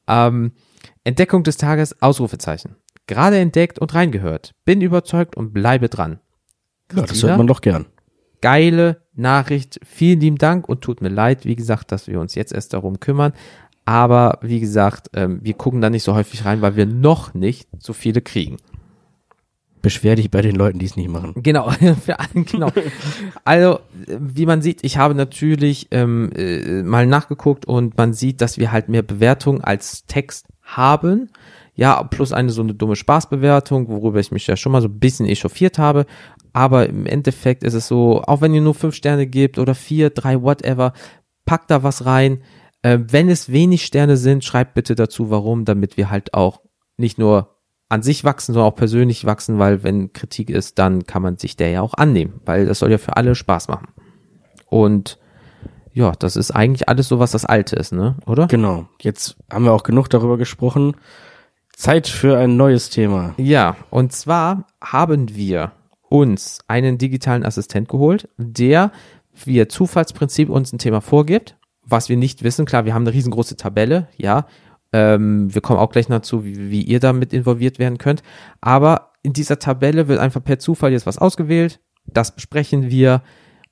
Ähm, 0.08 0.50
Entdeckung 1.04 1.44
des 1.44 1.58
Tages, 1.58 2.02
Ausrufezeichen. 2.02 2.74
Gerade 3.06 3.38
entdeckt 3.38 3.78
und 3.78 3.94
reingehört. 3.94 4.54
Bin 4.64 4.80
überzeugt 4.80 5.36
und 5.36 5.52
bleibe 5.52 5.88
dran. 5.88 6.18
Ja, 6.94 7.02
das 7.02 7.22
hört 7.22 7.38
man 7.38 7.46
doch 7.46 7.60
gern. 7.60 7.86
geile 8.40 9.02
Nachricht. 9.14 9.80
Vielen 9.84 10.20
lieben 10.20 10.38
Dank 10.38 10.68
und 10.68 10.82
tut 10.82 11.00
mir 11.00 11.08
leid, 11.08 11.44
wie 11.44 11.56
gesagt, 11.56 11.92
dass 11.92 12.06
wir 12.06 12.20
uns 12.20 12.34
jetzt 12.34 12.52
erst 12.52 12.74
darum 12.74 13.00
kümmern. 13.00 13.32
Aber 13.84 14.38
wie 14.42 14.60
gesagt, 14.60 15.10
ähm, 15.14 15.38
wir 15.42 15.54
gucken 15.54 15.80
da 15.80 15.90
nicht 15.90 16.02
so 16.02 16.14
häufig 16.14 16.44
rein, 16.44 16.60
weil 16.60 16.76
wir 16.76 16.86
noch 16.86 17.34
nicht 17.34 17.68
so 17.78 17.92
viele 17.92 18.20
kriegen. 18.20 18.56
Beschwer 19.80 20.16
dich 20.16 20.32
bei 20.32 20.42
den 20.42 20.56
Leuten, 20.56 20.80
die 20.80 20.86
es 20.86 20.96
nicht 20.96 21.08
machen. 21.08 21.34
Genau, 21.36 21.70
für 22.04 22.18
alle, 22.18 22.44
genau. 22.44 22.72
Also, 23.44 23.78
wie 24.06 24.44
man 24.44 24.60
sieht, 24.60 24.82
ich 24.82 24.98
habe 24.98 25.14
natürlich 25.14 25.86
ähm, 25.92 26.32
äh, 26.34 26.82
mal 26.82 27.06
nachgeguckt 27.06 27.66
und 27.66 27.96
man 27.96 28.12
sieht, 28.12 28.40
dass 28.40 28.58
wir 28.58 28.72
halt 28.72 28.88
mehr 28.88 29.02
Bewertungen 29.02 29.60
als 29.60 30.04
Text 30.06 30.46
haben. 30.62 31.30
Ja, 31.76 32.02
plus 32.02 32.32
eine 32.32 32.50
so 32.50 32.62
eine 32.62 32.74
dumme 32.74 32.96
Spaßbewertung, 32.96 33.88
worüber 33.88 34.18
ich 34.18 34.32
mich 34.32 34.46
ja 34.46 34.56
schon 34.56 34.72
mal 34.72 34.80
so 34.80 34.88
ein 34.88 34.98
bisschen 34.98 35.26
echauffiert 35.26 35.78
habe. 35.78 36.06
Aber 36.52 36.88
im 36.88 37.04
Endeffekt 37.06 37.62
ist 37.62 37.74
es 37.74 37.86
so, 37.86 38.22
auch 38.22 38.40
wenn 38.40 38.54
ihr 38.54 38.62
nur 38.62 38.74
fünf 38.74 38.94
Sterne 38.94 39.26
gebt 39.26 39.58
oder 39.58 39.74
vier, 39.74 40.10
drei, 40.10 40.42
whatever, 40.42 40.94
packt 41.44 41.70
da 41.70 41.82
was 41.82 42.06
rein. 42.06 42.42
Äh, 42.80 43.00
wenn 43.10 43.28
es 43.28 43.52
wenig 43.52 43.84
Sterne 43.84 44.16
sind, 44.16 44.42
schreibt 44.42 44.74
bitte 44.74 44.94
dazu, 44.94 45.30
warum, 45.30 45.66
damit 45.66 45.98
wir 45.98 46.10
halt 46.10 46.32
auch 46.32 46.62
nicht 46.96 47.18
nur 47.18 47.56
an 47.88 48.02
sich 48.02 48.24
wachsen, 48.24 48.52
sondern 48.54 48.72
auch 48.72 48.76
persönlich 48.76 49.26
wachsen, 49.26 49.58
weil 49.58 49.82
wenn 49.82 50.12
Kritik 50.12 50.50
ist, 50.50 50.78
dann 50.78 51.04
kann 51.04 51.22
man 51.22 51.36
sich 51.36 51.56
der 51.56 51.70
ja 51.70 51.82
auch 51.82 51.94
annehmen, 51.94 52.40
weil 52.44 52.66
das 52.66 52.80
soll 52.80 52.90
ja 52.90 52.98
für 52.98 53.16
alle 53.16 53.34
Spaß 53.34 53.68
machen. 53.68 53.88
Und 54.68 55.18
ja, 55.92 56.12
das 56.12 56.36
ist 56.36 56.50
eigentlich 56.50 56.88
alles 56.88 57.08
so, 57.08 57.18
was 57.18 57.30
das 57.30 57.44
Alte 57.44 57.76
ist, 57.76 57.92
ne? 57.92 58.16
Oder? 58.26 58.48
Genau. 58.48 58.86
Jetzt 59.00 59.36
haben 59.50 59.64
wir 59.64 59.72
auch 59.72 59.82
genug 59.84 60.10
darüber 60.10 60.36
gesprochen. 60.36 60.96
Zeit 61.76 62.08
für 62.08 62.38
ein 62.38 62.56
neues 62.56 62.88
Thema. 62.88 63.34
Ja, 63.36 63.76
und 63.90 64.10
zwar 64.10 64.66
haben 64.82 65.36
wir 65.36 65.72
uns 66.08 66.60
einen 66.68 66.96
digitalen 66.96 67.44
Assistent 67.44 67.88
geholt, 67.88 68.30
der 68.38 68.90
via 69.34 69.68
Zufallsprinzip 69.68 70.48
uns 70.48 70.72
ein 70.72 70.78
Thema 70.78 71.02
vorgibt, 71.02 71.56
was 71.84 72.08
wir 72.08 72.16
nicht 72.16 72.42
wissen. 72.42 72.64
Klar, 72.64 72.86
wir 72.86 72.94
haben 72.94 73.02
eine 73.02 73.12
riesengroße 73.12 73.58
Tabelle, 73.58 74.08
ja. 74.16 74.46
Ähm, 74.92 75.52
wir 75.54 75.60
kommen 75.60 75.78
auch 75.78 75.90
gleich 75.90 76.06
dazu, 76.06 76.46
wie, 76.46 76.70
wie 76.70 76.80
ihr 76.80 76.98
damit 76.98 77.34
involviert 77.34 77.78
werden 77.78 77.98
könnt. 77.98 78.22
Aber 78.62 79.12
in 79.22 79.34
dieser 79.34 79.58
Tabelle 79.58 80.08
wird 80.08 80.18
einfach 80.18 80.42
per 80.42 80.58
Zufall 80.58 80.92
jetzt 80.92 81.06
was 81.06 81.18
ausgewählt. 81.18 81.80
Das 82.06 82.34
besprechen 82.34 82.88
wir. 82.88 83.20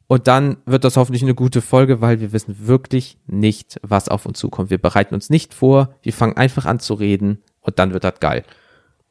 Und 0.08 0.28
dann 0.28 0.58
wird 0.66 0.84
das 0.84 0.98
hoffentlich 0.98 1.22
eine 1.22 1.34
gute 1.34 1.62
Folge, 1.62 2.02
weil 2.02 2.20
wir 2.20 2.32
wissen 2.34 2.66
wirklich 2.66 3.16
nicht, 3.26 3.80
was 3.82 4.10
auf 4.10 4.26
uns 4.26 4.38
zukommt. 4.38 4.68
Wir 4.68 4.76
bereiten 4.76 5.14
uns 5.14 5.30
nicht 5.30 5.54
vor. 5.54 5.94
Wir 6.02 6.12
fangen 6.12 6.36
einfach 6.36 6.66
an 6.66 6.80
zu 6.80 6.92
reden 6.92 7.38
und 7.64 7.78
dann 7.78 7.92
wird 7.92 8.04
das 8.04 8.20
geil. 8.20 8.44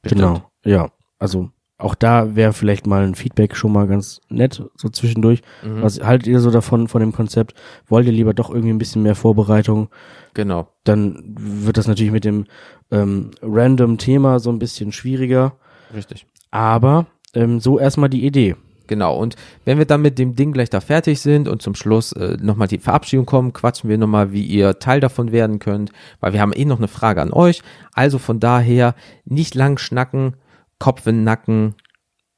Bestimmt. 0.01 0.21
Genau. 0.21 0.51
Ja. 0.63 0.89
Also 1.19 1.49
auch 1.77 1.95
da 1.95 2.35
wäre 2.35 2.53
vielleicht 2.53 2.87
mal 2.87 3.03
ein 3.03 3.15
Feedback 3.15 3.57
schon 3.57 3.73
mal 3.73 3.87
ganz 3.87 4.21
nett, 4.29 4.63
so 4.75 4.89
zwischendurch. 4.89 5.41
Mhm. 5.63 5.81
Was 5.81 5.99
haltet 6.01 6.27
ihr 6.27 6.39
so 6.39 6.49
davon, 6.49 6.87
von 6.87 7.01
dem 7.01 7.11
Konzept? 7.11 7.55
Wollt 7.87 8.05
ihr 8.05 8.13
lieber 8.13 8.33
doch 8.33 8.49
irgendwie 8.49 8.69
ein 8.69 8.77
bisschen 8.77 9.03
mehr 9.03 9.15
Vorbereitung? 9.15 9.89
Genau. 10.33 10.69
Dann 10.85 11.35
wird 11.37 11.77
das 11.77 11.87
natürlich 11.87 12.13
mit 12.13 12.23
dem 12.23 12.45
ähm, 12.91 13.31
random 13.41 13.97
Thema 13.97 14.39
so 14.39 14.49
ein 14.49 14.59
bisschen 14.59 14.91
schwieriger. 14.91 15.57
Richtig. 15.93 16.25
Aber 16.51 17.07
ähm, 17.33 17.59
so 17.59 17.79
erstmal 17.79 18.09
die 18.09 18.25
Idee. 18.25 18.55
Genau. 18.87 19.17
Und 19.17 19.35
wenn 19.65 19.77
wir 19.77 19.85
dann 19.85 20.01
mit 20.01 20.19
dem 20.19 20.35
Ding 20.35 20.51
gleich 20.51 20.69
da 20.69 20.81
fertig 20.81 21.21
sind 21.21 21.47
und 21.47 21.61
zum 21.61 21.75
Schluss 21.75 22.11
äh, 22.11 22.37
nochmal 22.41 22.67
die 22.67 22.79
Verabschiedung 22.79 23.25
kommen, 23.25 23.53
quatschen 23.53 23.89
wir 23.89 23.97
nochmal, 23.97 24.31
wie 24.31 24.43
ihr 24.43 24.79
Teil 24.79 24.99
davon 24.99 25.31
werden 25.31 25.59
könnt, 25.59 25.91
weil 26.19 26.33
wir 26.33 26.41
haben 26.41 26.53
eh 26.53 26.65
noch 26.65 26.77
eine 26.77 26.87
Frage 26.87 27.21
an 27.21 27.31
euch. 27.31 27.61
Also 27.93 28.19
von 28.19 28.39
daher 28.39 28.95
nicht 29.25 29.55
lang 29.55 29.77
schnacken, 29.77 30.35
Kopf 30.79 31.07
in 31.07 31.17
den 31.17 31.23
Nacken, 31.23 31.75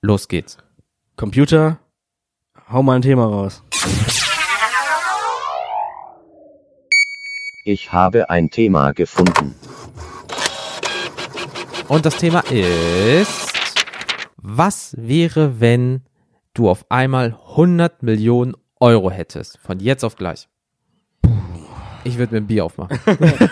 los 0.01 0.27
geht's. 0.27 0.57
Computer, 1.15 1.79
hau 2.69 2.83
mal 2.83 2.97
ein 2.97 3.01
Thema 3.01 3.25
raus. 3.25 3.63
Ich 7.67 7.91
habe 7.91 8.29
ein 8.29 8.51
Thema 8.51 8.91
gefunden. 8.91 9.55
Und 11.87 12.05
das 12.05 12.17
Thema 12.17 12.41
ist, 12.51 13.53
was 14.37 14.95
wäre, 14.97 15.59
wenn 15.59 16.01
du 16.55 16.69
auf 16.69 16.85
einmal 16.89 17.37
100 17.51 18.01
Millionen 18.03 18.55
Euro 18.79 19.11
hättest? 19.11 19.57
Von 19.59 19.79
jetzt 19.79 20.03
auf 20.03 20.15
gleich. 20.15 20.47
Ich 22.03 22.17
würde 22.17 22.33
mir 22.35 22.41
ein 22.41 22.47
Bier 22.47 22.65
aufmachen. 22.65 22.97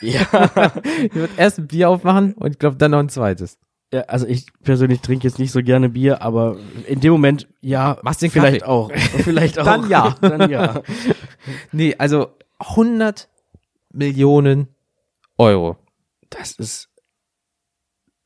Ja. 0.00 0.26
Ich 1.02 1.14
würde 1.14 1.32
erst 1.38 1.58
ein 1.58 1.66
Bier 1.66 1.88
aufmachen 1.88 2.34
und 2.34 2.50
ich 2.52 2.58
glaube 2.58 2.76
dann 2.76 2.90
noch 2.90 2.98
ein 2.98 3.08
zweites. 3.08 3.58
ja. 3.92 4.02
Also 4.02 4.26
ich 4.26 4.46
persönlich 4.62 5.00
trinke 5.00 5.26
jetzt 5.26 5.38
nicht 5.38 5.50
so 5.50 5.62
gerne 5.62 5.88
Bier, 5.88 6.20
aber 6.20 6.58
in 6.86 7.00
dem 7.00 7.12
Moment, 7.12 7.48
ja, 7.62 7.96
Machst 8.02 8.20
den 8.20 8.30
vielleicht 8.30 8.60
Kaffee. 8.62 8.70
auch. 8.70 8.92
Vielleicht 8.92 9.58
auch. 9.60 9.64
Dann 9.64 9.88
ja. 9.88 10.14
Dann 10.20 10.50
ja. 10.50 10.82
Nee, 11.72 11.94
also 11.96 12.28
100 12.58 13.30
Millionen 13.92 14.68
Euro. 15.38 15.78
Das 16.28 16.52
ist, 16.52 16.90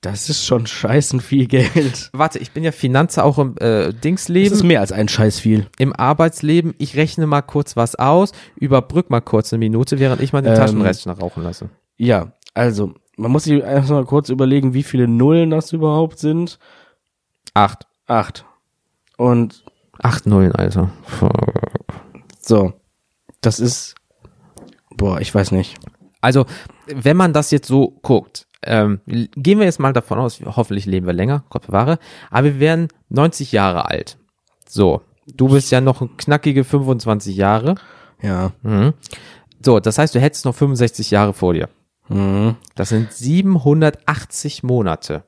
das 0.01 0.29
ist 0.31 0.45
schon 0.47 0.67
scheißen 0.67 1.21
viel 1.21 1.47
Geld. 1.47 2.11
Warte, 2.13 2.39
ich 2.39 2.53
bin 2.53 2.63
ja 2.63 2.73
Finanzer 2.73 3.25
auch 3.25 3.39
im 3.39 3.57
äh, 3.59 3.87
Das 3.87 3.95
ist 3.95 4.05
Dingsleben, 4.05 4.67
mehr 4.67 4.81
als 4.81 4.93
ein 4.93 5.09
Scheiß 5.09 5.41
viel. 5.41 5.67
im 5.79 5.93
Arbeitsleben. 5.93 6.75
Ich 6.79 6.97
rechne 6.97 7.27
mal 7.27 7.43
kurz 7.43 7.77
was 7.77 7.95
aus, 7.97 8.33
überbrück 8.57 9.11
mal 9.11 9.21
kurz 9.21 9.53
eine 9.53 9.59
Minute, 9.59 9.99
während 9.99 10.21
ich 10.23 10.33
mal 10.33 10.43
den 10.43 10.53
Ähm, 10.53 10.59
Taschenrechner 10.59 11.19
rauchen 11.19 11.43
lasse. 11.43 11.71
Ja, 11.97 12.33
also, 12.55 12.95
man 13.17 13.33
muss 13.33 13.45
sich 13.45 13.61
erstmal 13.61 14.05
kurz 14.05 14.29
überlegen, 14.29 14.73
wie 14.75 14.85
viele 14.85 15.09
Nullen 15.09 15.51
das 15.51 15.73
überhaupt 15.73 16.19
sind. 16.21 16.59
Acht. 17.55 17.87
Acht. 18.07 18.45
Und 19.17 19.65
Acht 20.01 20.27
Nullen, 20.27 20.53
Alter. 20.55 20.91
so, 22.41 22.73
das 23.41 23.59
ist, 23.59 23.97
boah, 24.97 25.21
ich 25.21 25.35
weiß 25.35 25.51
nicht. 25.51 25.77
Also, 26.21 26.47
wenn 26.87 27.17
man 27.17 27.33
das 27.33 27.51
jetzt 27.51 27.69
so 27.69 27.99
guckt, 28.03 28.47
ähm, 28.62 29.01
gehen 29.07 29.59
wir 29.59 29.66
jetzt 29.66 29.81
mal 29.81 29.92
davon 29.92 30.18
aus, 30.18 30.40
hoffentlich 30.44 30.87
leben 30.87 31.07
wir 31.07 31.12
länger, 31.12 31.44
Gott 31.49 31.66
bewahre, 31.66 31.99
aber 32.31 32.44
wir 32.44 32.61
werden 32.61 32.88
90 33.09 33.53
Jahre 33.53 33.87
alt. 33.87 34.18
So, 34.66 35.03
du 35.27 35.49
bist 35.49 35.71
ja 35.71 35.81
noch 35.81 36.07
knackige 36.16 36.64
25 36.64 37.37
Jahre. 37.37 37.77
Ja. 38.21 38.53
Mhm. 38.62 38.94
So, 39.64 39.81
das 39.81 39.99
heißt, 39.99 40.14
du 40.14 40.21
hättest 40.21 40.44
noch 40.44 40.55
65 40.55 41.11
Jahre 41.11 41.35
vor 41.35 41.55
dir. 41.55 41.68
Mhm. 42.09 42.57
Das 42.75 42.90
sind 42.90 43.12
780 43.12 44.62
Monate. 44.62 45.25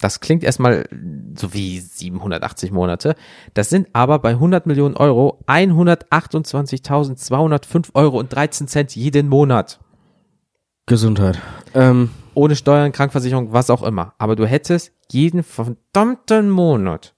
Das 0.00 0.20
klingt 0.20 0.44
erstmal 0.44 0.88
so 1.36 1.52
wie 1.54 1.80
780 1.80 2.70
Monate. 2.70 3.16
Das 3.54 3.68
sind 3.68 3.88
aber 3.94 4.20
bei 4.20 4.28
100 4.30 4.64
Millionen 4.66 4.96
Euro 4.96 5.42
128.205 5.48 7.88
Euro 7.94 8.20
und 8.20 8.32
13 8.32 8.68
Cent 8.68 8.94
jeden 8.94 9.28
Monat. 9.28 9.80
Gesundheit. 10.86 11.40
Ähm, 11.74 12.10
Ohne 12.38 12.54
Steuern, 12.54 12.92
Krankversicherung, 12.92 13.52
was 13.52 13.68
auch 13.68 13.82
immer. 13.82 14.14
Aber 14.18 14.36
du 14.36 14.46
hättest 14.46 14.92
jeden 15.10 15.42
verdammten 15.42 16.50
Monat 16.50 17.16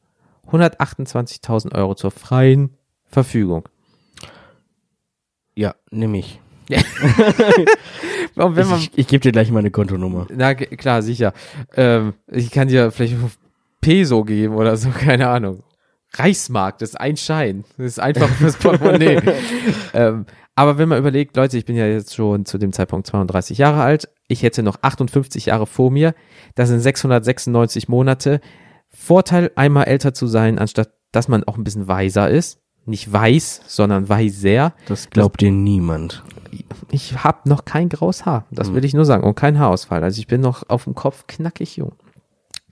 128.000 0.50 1.74
Euro 1.74 1.94
zur 1.94 2.10
freien 2.10 2.78
Verfügung. 3.04 3.68
ja, 5.54 5.74
nimm 5.90 6.14
ich. 6.14 6.40
Man, 8.34 8.56
ich 8.56 8.92
ich 8.94 9.06
gebe 9.08 9.20
dir 9.20 9.32
gleich 9.32 9.50
meine 9.50 9.70
Kontonummer. 9.70 10.26
na 10.34 10.54
klar, 10.54 11.02
sicher. 11.02 11.34
Ähm, 11.76 12.14
ich 12.26 12.50
kann 12.50 12.68
dir 12.68 12.90
vielleicht 12.90 13.16
Peso 13.82 14.24
geben 14.24 14.54
oder 14.54 14.78
so, 14.78 14.88
keine 14.98 15.28
Ahnung. 15.28 15.64
Reichsmark, 16.14 16.78
das 16.78 16.90
ist 16.90 16.96
ein 17.00 17.18
Schein. 17.18 17.64
Das 17.76 17.86
ist 17.86 18.00
einfach 18.00 18.28
fürs 18.30 18.56
Portemonnaie. 18.56 19.20
ähm, 19.92 20.24
aber 20.54 20.78
wenn 20.78 20.88
man 20.88 20.98
überlegt, 20.98 21.36
Leute, 21.36 21.58
ich 21.58 21.66
bin 21.66 21.76
ja 21.76 21.86
jetzt 21.86 22.14
schon 22.14 22.46
zu 22.46 22.56
dem 22.56 22.72
Zeitpunkt 22.72 23.06
32 23.06 23.58
Jahre 23.58 23.82
alt, 23.82 24.08
ich 24.30 24.42
hätte 24.42 24.62
noch 24.62 24.78
58 24.82 25.46
Jahre 25.46 25.66
vor 25.66 25.90
mir, 25.90 26.14
das 26.54 26.68
sind 26.68 26.80
696 26.80 27.88
Monate. 27.88 28.40
Vorteil, 28.88 29.50
einmal 29.56 29.84
älter 29.84 30.14
zu 30.14 30.26
sein, 30.26 30.58
anstatt 30.58 30.90
dass 31.12 31.28
man 31.28 31.44
auch 31.44 31.56
ein 31.56 31.64
bisschen 31.64 31.88
weiser 31.88 32.30
ist. 32.30 32.60
Nicht 32.86 33.12
weiß, 33.12 33.62
sondern 33.66 34.08
weiser. 34.08 34.74
Das 34.86 35.10
glaubt 35.10 35.40
dir 35.40 35.50
niemand. 35.50 36.22
Ich 36.90 37.22
habe 37.22 37.48
noch 37.48 37.64
kein 37.64 37.88
graues 37.88 38.26
Haar, 38.26 38.46
das 38.50 38.72
will 38.72 38.84
ich 38.84 38.94
nur 38.94 39.04
sagen, 39.04 39.24
und 39.24 39.34
kein 39.34 39.58
Haarausfall. 39.58 40.02
Also 40.02 40.18
ich 40.18 40.26
bin 40.26 40.40
noch 40.40 40.68
auf 40.68 40.84
dem 40.84 40.94
Kopf 40.94 41.26
knackig 41.26 41.76
jung. 41.76 41.92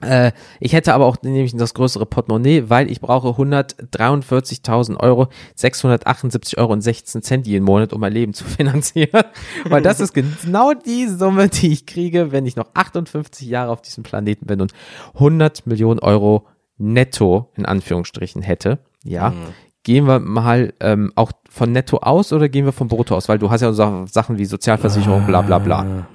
Äh, 0.01 0.31
ich 0.59 0.73
hätte 0.73 0.93
aber 0.93 1.05
auch 1.05 1.17
nämlich 1.21 1.55
das 1.55 1.73
größere 1.73 2.05
Portemonnaie, 2.05 2.69
weil 2.69 2.89
ich 2.89 3.01
brauche 3.01 3.29
143.000 3.29 4.97
Euro, 4.97 5.27
678 5.55 6.57
Euro 6.57 6.73
und 6.73 6.81
16 6.81 7.21
Cent 7.21 7.47
jeden 7.47 7.65
Monat, 7.65 7.93
um 7.93 8.01
mein 8.01 8.13
Leben 8.13 8.33
zu 8.33 8.43
finanzieren. 8.45 9.23
weil 9.65 9.81
das 9.81 9.99
ist 9.99 10.13
genau 10.13 10.73
die 10.73 11.07
Summe, 11.07 11.49
die 11.49 11.71
ich 11.71 11.85
kriege, 11.85 12.31
wenn 12.31 12.45
ich 12.45 12.55
noch 12.55 12.67
58 12.73 13.47
Jahre 13.47 13.71
auf 13.71 13.81
diesem 13.81 14.03
Planeten 14.03 14.45
bin 14.45 14.61
und 14.61 14.73
100 15.15 15.67
Millionen 15.67 15.99
Euro 15.99 16.47
netto 16.77 17.51
in 17.55 17.65
Anführungsstrichen 17.65 18.41
hätte. 18.41 18.79
Ja. 19.03 19.33
Gehen 19.83 20.07
wir 20.07 20.19
mal 20.19 20.73
ähm, 20.79 21.11
auch 21.15 21.31
von 21.49 21.71
netto 21.71 21.97
aus 21.97 22.33
oder 22.33 22.49
gehen 22.49 22.65
wir 22.65 22.73
vom 22.73 22.87
brutto 22.87 23.15
aus? 23.15 23.29
Weil 23.29 23.39
du 23.39 23.49
hast 23.49 23.61
ja 23.61 23.71
so 23.71 24.05
Sachen 24.07 24.37
wie 24.37 24.45
Sozialversicherung, 24.45 25.25
bla 25.25 25.41
bla 25.41 25.59
bla. 25.59 26.07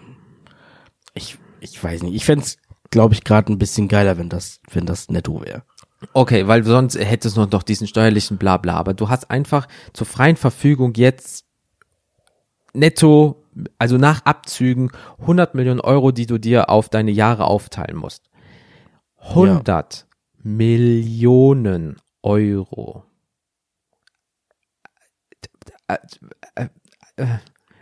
Ich, 1.15 1.39
ich 1.61 1.83
weiß 1.83 2.03
nicht. 2.03 2.15
Ich 2.15 2.25
fänd's, 2.25 2.59
glaube 2.91 3.15
ich, 3.15 3.25
gerade 3.25 3.53
ein 3.53 3.59
bisschen 3.59 3.89
geiler, 3.89 4.19
wenn 4.19 4.29
das, 4.29 4.61
wenn 4.71 4.87
das 4.87 5.09
netto 5.09 5.43
wäre. 5.45 5.63
Okay, 6.13 6.47
weil 6.47 6.65
sonst 6.65 6.99
hättest 6.99 7.37
du 7.37 7.47
noch 7.47 7.63
diesen 7.63 7.87
steuerlichen 7.87 8.37
Blabla. 8.37 8.75
Aber 8.75 8.95
du 8.95 9.09
hast 9.09 9.31
einfach 9.31 9.67
zur 9.93 10.07
freien 10.07 10.37
Verfügung 10.37 10.93
jetzt 10.95 11.47
netto, 12.75 13.45
also 13.79 13.97
nach 13.97 14.25
Abzügen, 14.25 14.91
100 15.21 15.55
Millionen 15.55 15.81
Euro, 15.81 16.13
die 16.13 16.27
du 16.27 16.39
dir 16.39 16.69
auf 16.69 16.89
deine 16.89 17.11
Jahre 17.11 17.45
aufteilen 17.45 17.97
musst. 17.97 18.29
100 19.19 20.07
Millionen 20.43 21.97
Euro. 22.23 23.05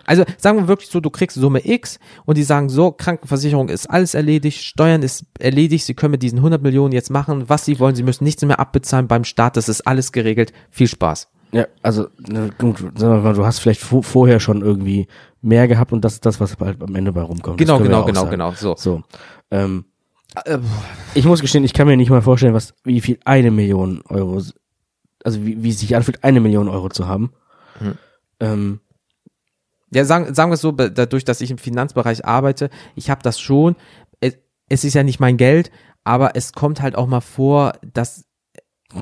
Also 0.07 0.25
sagen 0.39 0.59
wir 0.59 0.69
wirklich 0.69 0.91
so, 0.91 1.01
du 1.01 1.11
kriegst 1.11 1.37
Summe 1.37 1.67
X 1.67 1.99
und 2.25 2.39
die 2.39 2.43
sagen 2.43 2.69
so, 2.69 2.93
Krankenversicherung 2.93 3.69
ist 3.69 3.89
alles 3.89 4.15
erledigt, 4.15 4.63
Steuern 4.63 5.03
ist 5.03 5.25
erledigt, 5.39 5.85
sie 5.85 5.95
können 5.95 6.13
mit 6.13 6.23
diesen 6.23 6.39
100 6.39 6.63
Millionen 6.63 6.93
jetzt 6.93 7.11
machen, 7.11 7.49
was 7.49 7.65
sie 7.65 7.79
wollen, 7.79 7.95
sie 7.95 8.03
müssen 8.03 8.25
nichts 8.25 8.45
mehr 8.45 8.61
abbezahlen 8.61 9.09
beim 9.09 9.25
Staat, 9.25 9.57
das 9.57 9.69
ist 9.69 9.87
alles 9.87 10.13
geregelt, 10.13 10.53
viel 10.71 10.89
Spaß. 10.89 11.29
Ja, 11.53 11.67
also 11.83 12.07
ne, 12.19 12.51
du 12.59 13.45
hast 13.45 13.59
vielleicht 13.59 13.83
vo 13.83 14.01
vorher 14.01 14.41
schon 14.41 14.63
irgendwie 14.63 15.07
mehr 15.43 15.69
gehabt 15.69 15.93
und 15.93 16.03
das 16.03 16.15
ist 16.15 16.25
das, 16.25 16.41
was 16.41 16.57
halt 16.59 16.83
am 16.83 16.95
Ende 16.95 17.13
bei 17.13 17.23
rumkommt. 17.23 17.59
Genau, 17.59 17.79
genau, 17.79 18.05
genau, 18.05 18.21
sagen. 18.21 18.31
genau, 18.31 18.53
so. 18.53 18.75
So. 18.77 19.03
Ähm, 19.51 19.85
Äh, 20.45 20.59
ich 21.15 21.25
muss 21.25 21.41
gestehen, 21.41 21.65
ich 21.65 21.75
kann 21.75 21.87
mir 21.87 21.97
nicht 21.97 22.11
mal 22.11 22.23
vorstellen, 22.23 22.55
was, 22.55 22.75
wie 22.85 23.01
viel 23.01 23.19
eine 23.25 23.51
Million 23.51 24.03
Euro, 24.09 24.41
also 25.25 25.45
wie, 25.45 25.63
wie 25.63 25.71
es 25.71 25.81
sich 25.81 25.95
anfühlt, 25.95 26.25
eine 26.25 26.41
Million 26.41 26.69
Euro 26.69 26.89
zu 26.89 27.07
haben. 27.07 27.33
Hm. 27.79 27.99
Ähm, 28.41 28.81
Ja, 29.95 30.05
sagen, 30.05 30.35
sagen 30.35 30.51
wir 30.51 30.55
es 30.55 30.61
so, 30.61 30.73
dadurch, 30.73 31.25
dass 31.25 31.41
ich 31.41 31.51
im 31.51 31.59
Finanzbereich 31.59 32.25
arbeite, 32.25 32.71
ich 32.95 33.11
habe 33.11 33.23
das 33.23 33.39
schon, 33.41 33.77
es, 34.21 34.37
es 34.69 34.85
ist 34.85 34.95
ja 34.95 35.03
nicht 35.03 35.21
mein 35.21 35.37
Geld, 35.37 35.71
aber 36.05 36.35
es 36.35 36.53
kommt 36.53 36.81
halt 36.83 36.97
auch 36.97 37.07
mal 37.07 37.21
vor, 37.21 37.73
dass 37.93 38.25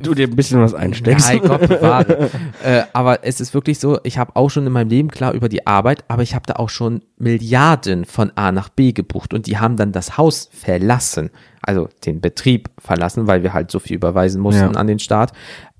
du 0.02 0.14
dir 0.14 0.28
ein 0.28 0.36
bisschen 0.36 0.60
was 0.60 0.74
einsteckst. 0.74 1.28
Nein, 1.28 1.40
Gott 1.40 1.66
bewahre. 1.66 2.30
äh, 2.64 2.82
aber 2.92 3.24
es 3.24 3.40
ist 3.40 3.54
wirklich 3.54 3.78
so, 3.78 3.98
ich 4.04 4.18
habe 4.18 4.36
auch 4.36 4.48
schon 4.48 4.66
in 4.66 4.72
meinem 4.72 4.88
Leben 4.88 5.08
klar 5.08 5.32
über 5.32 5.48
die 5.48 5.66
Arbeit, 5.66 6.04
aber 6.08 6.22
ich 6.22 6.34
habe 6.34 6.46
da 6.46 6.54
auch 6.54 6.68
schon 6.68 7.02
Milliarden 7.16 8.04
von 8.04 8.30
A 8.36 8.52
nach 8.52 8.68
B 8.68 8.92
gebucht 8.92 9.34
und 9.34 9.46
die 9.46 9.58
haben 9.58 9.76
dann 9.76 9.92
das 9.92 10.16
Haus 10.16 10.48
verlassen, 10.52 11.30
also 11.62 11.88
den 12.04 12.20
Betrieb 12.20 12.70
verlassen, 12.78 13.26
weil 13.26 13.42
wir 13.42 13.52
halt 13.52 13.70
so 13.70 13.78
viel 13.78 13.96
überweisen 13.96 14.40
mussten 14.40 14.72
Ja. 14.74 14.78
an 14.78 14.86
den 14.86 14.98
Staat. 15.00 15.32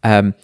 Ähm, 0.03 0.35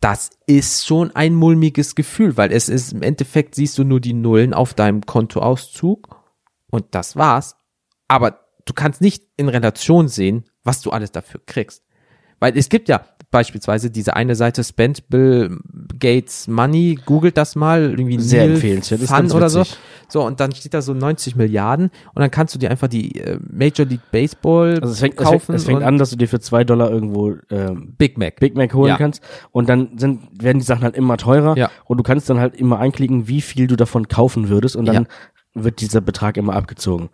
das 0.00 0.30
ist 0.46 0.86
schon 0.86 1.14
ein 1.16 1.34
mulmiges 1.34 1.94
Gefühl, 1.94 2.36
weil 2.36 2.52
es 2.52 2.68
ist 2.68 2.92
im 2.92 3.02
Endeffekt 3.02 3.54
siehst 3.54 3.78
du 3.78 3.84
nur 3.84 4.00
die 4.00 4.12
Nullen 4.12 4.54
auf 4.54 4.74
deinem 4.74 5.02
Kontoauszug 5.02 6.22
und 6.70 6.86
das 6.94 7.16
war's. 7.16 7.56
Aber 8.08 8.40
du 8.66 8.72
kannst 8.74 9.00
nicht 9.00 9.24
in 9.36 9.48
Relation 9.48 10.08
sehen, 10.08 10.44
was 10.64 10.82
du 10.82 10.90
alles 10.90 11.12
dafür 11.12 11.40
kriegst. 11.46 11.84
Weil 12.38 12.56
es 12.56 12.68
gibt 12.68 12.88
ja 12.88 13.06
beispielsweise 13.36 13.90
diese 13.90 14.16
eine 14.16 14.34
Seite 14.34 14.64
Spend 14.64 15.08
Bill 15.10 15.58
Gates 15.98 16.48
Money, 16.48 16.98
googelt 17.04 17.36
das 17.36 17.54
mal, 17.54 17.90
irgendwie 17.90 18.18
Sehr 18.18 18.44
Neil 18.44 18.54
empfehlenswert, 18.54 19.02
ist 19.02 19.10
ganz 19.10 19.34
oder 19.34 19.50
so. 19.50 19.60
witzig. 19.60 19.76
So, 20.08 20.24
und 20.24 20.40
dann 20.40 20.52
steht 20.52 20.72
da 20.72 20.80
so 20.80 20.94
90 20.94 21.36
Milliarden 21.36 21.90
und 22.14 22.20
dann 22.20 22.30
kannst 22.30 22.54
du 22.54 22.58
dir 22.58 22.70
einfach 22.70 22.88
die 22.88 23.16
äh, 23.20 23.38
Major 23.50 23.84
League 23.86 24.00
Baseball 24.10 24.78
Also 24.80 24.92
es 24.94 25.00
fängt, 25.00 25.18
es 25.18 25.24
kaufen. 25.24 25.40
fängt, 25.40 25.58
es 25.58 25.64
fängt 25.64 25.82
an, 25.82 25.98
dass 25.98 26.10
du 26.10 26.16
dir 26.16 26.28
für 26.28 26.40
zwei 26.40 26.64
Dollar 26.64 26.90
irgendwo 26.90 27.34
ähm, 27.50 27.94
Big 27.98 28.16
Mac. 28.16 28.36
Big 28.40 28.56
Mac 28.56 28.72
holen 28.72 28.88
Ja. 28.90 28.96
kannst 28.96 29.22
und 29.52 29.68
dann 29.68 29.98
sind, 29.98 30.22
werden 30.42 30.58
die 30.58 30.64
Sachen 30.64 30.82
halt 30.84 30.96
immer 30.96 31.16
teurer 31.18 31.56
Ja. 31.58 31.70
und 31.84 31.98
du 31.98 32.02
kannst 32.02 32.30
dann 32.30 32.38
halt 32.40 32.54
immer 32.54 32.78
einklicken, 32.78 33.28
wie 33.28 33.40
viel 33.42 33.66
du 33.66 33.76
davon 33.76 34.08
kaufen 34.08 34.48
würdest 34.48 34.76
und 34.76 34.86
dann 34.86 35.06
wird 35.54 35.80
dieser 35.80 36.00
Betrag 36.00 36.36
immer 36.36 36.54
abgezogen. 36.54 37.10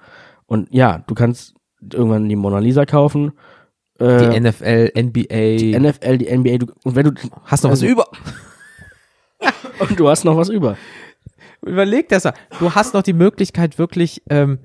Und 0.46 0.68
ja, 0.72 0.98
du 1.06 1.14
kannst 1.14 1.54
irgendwann 1.92 2.28
die 2.28 2.36
Mona 2.36 2.58
Lisa 2.58 2.84
kaufen, 2.86 3.32
die 4.02 4.36
äh, 4.36 4.40
NFL, 4.40 4.92
NBA. 4.96 5.56
die 5.56 5.78
NFL, 5.78 6.18
die 6.18 6.36
NBA 6.36 6.58
du, 6.58 6.66
und 6.84 6.94
wenn 6.94 7.04
du 7.04 7.12
hast 7.44 7.62
noch 7.64 7.70
was 7.70 7.82
also- 7.82 7.86
über? 7.86 8.08
und 9.78 9.98
du 9.98 10.08
hast 10.08 10.24
noch 10.24 10.36
was 10.36 10.48
über. 10.48 10.76
Überleg 11.64 12.08
das 12.08 12.24
mal. 12.24 12.34
Du 12.58 12.74
hast 12.74 12.94
noch 12.94 13.02
die 13.02 13.12
Möglichkeit 13.12 13.78
wirklich, 13.78 14.22
ähm, 14.28 14.58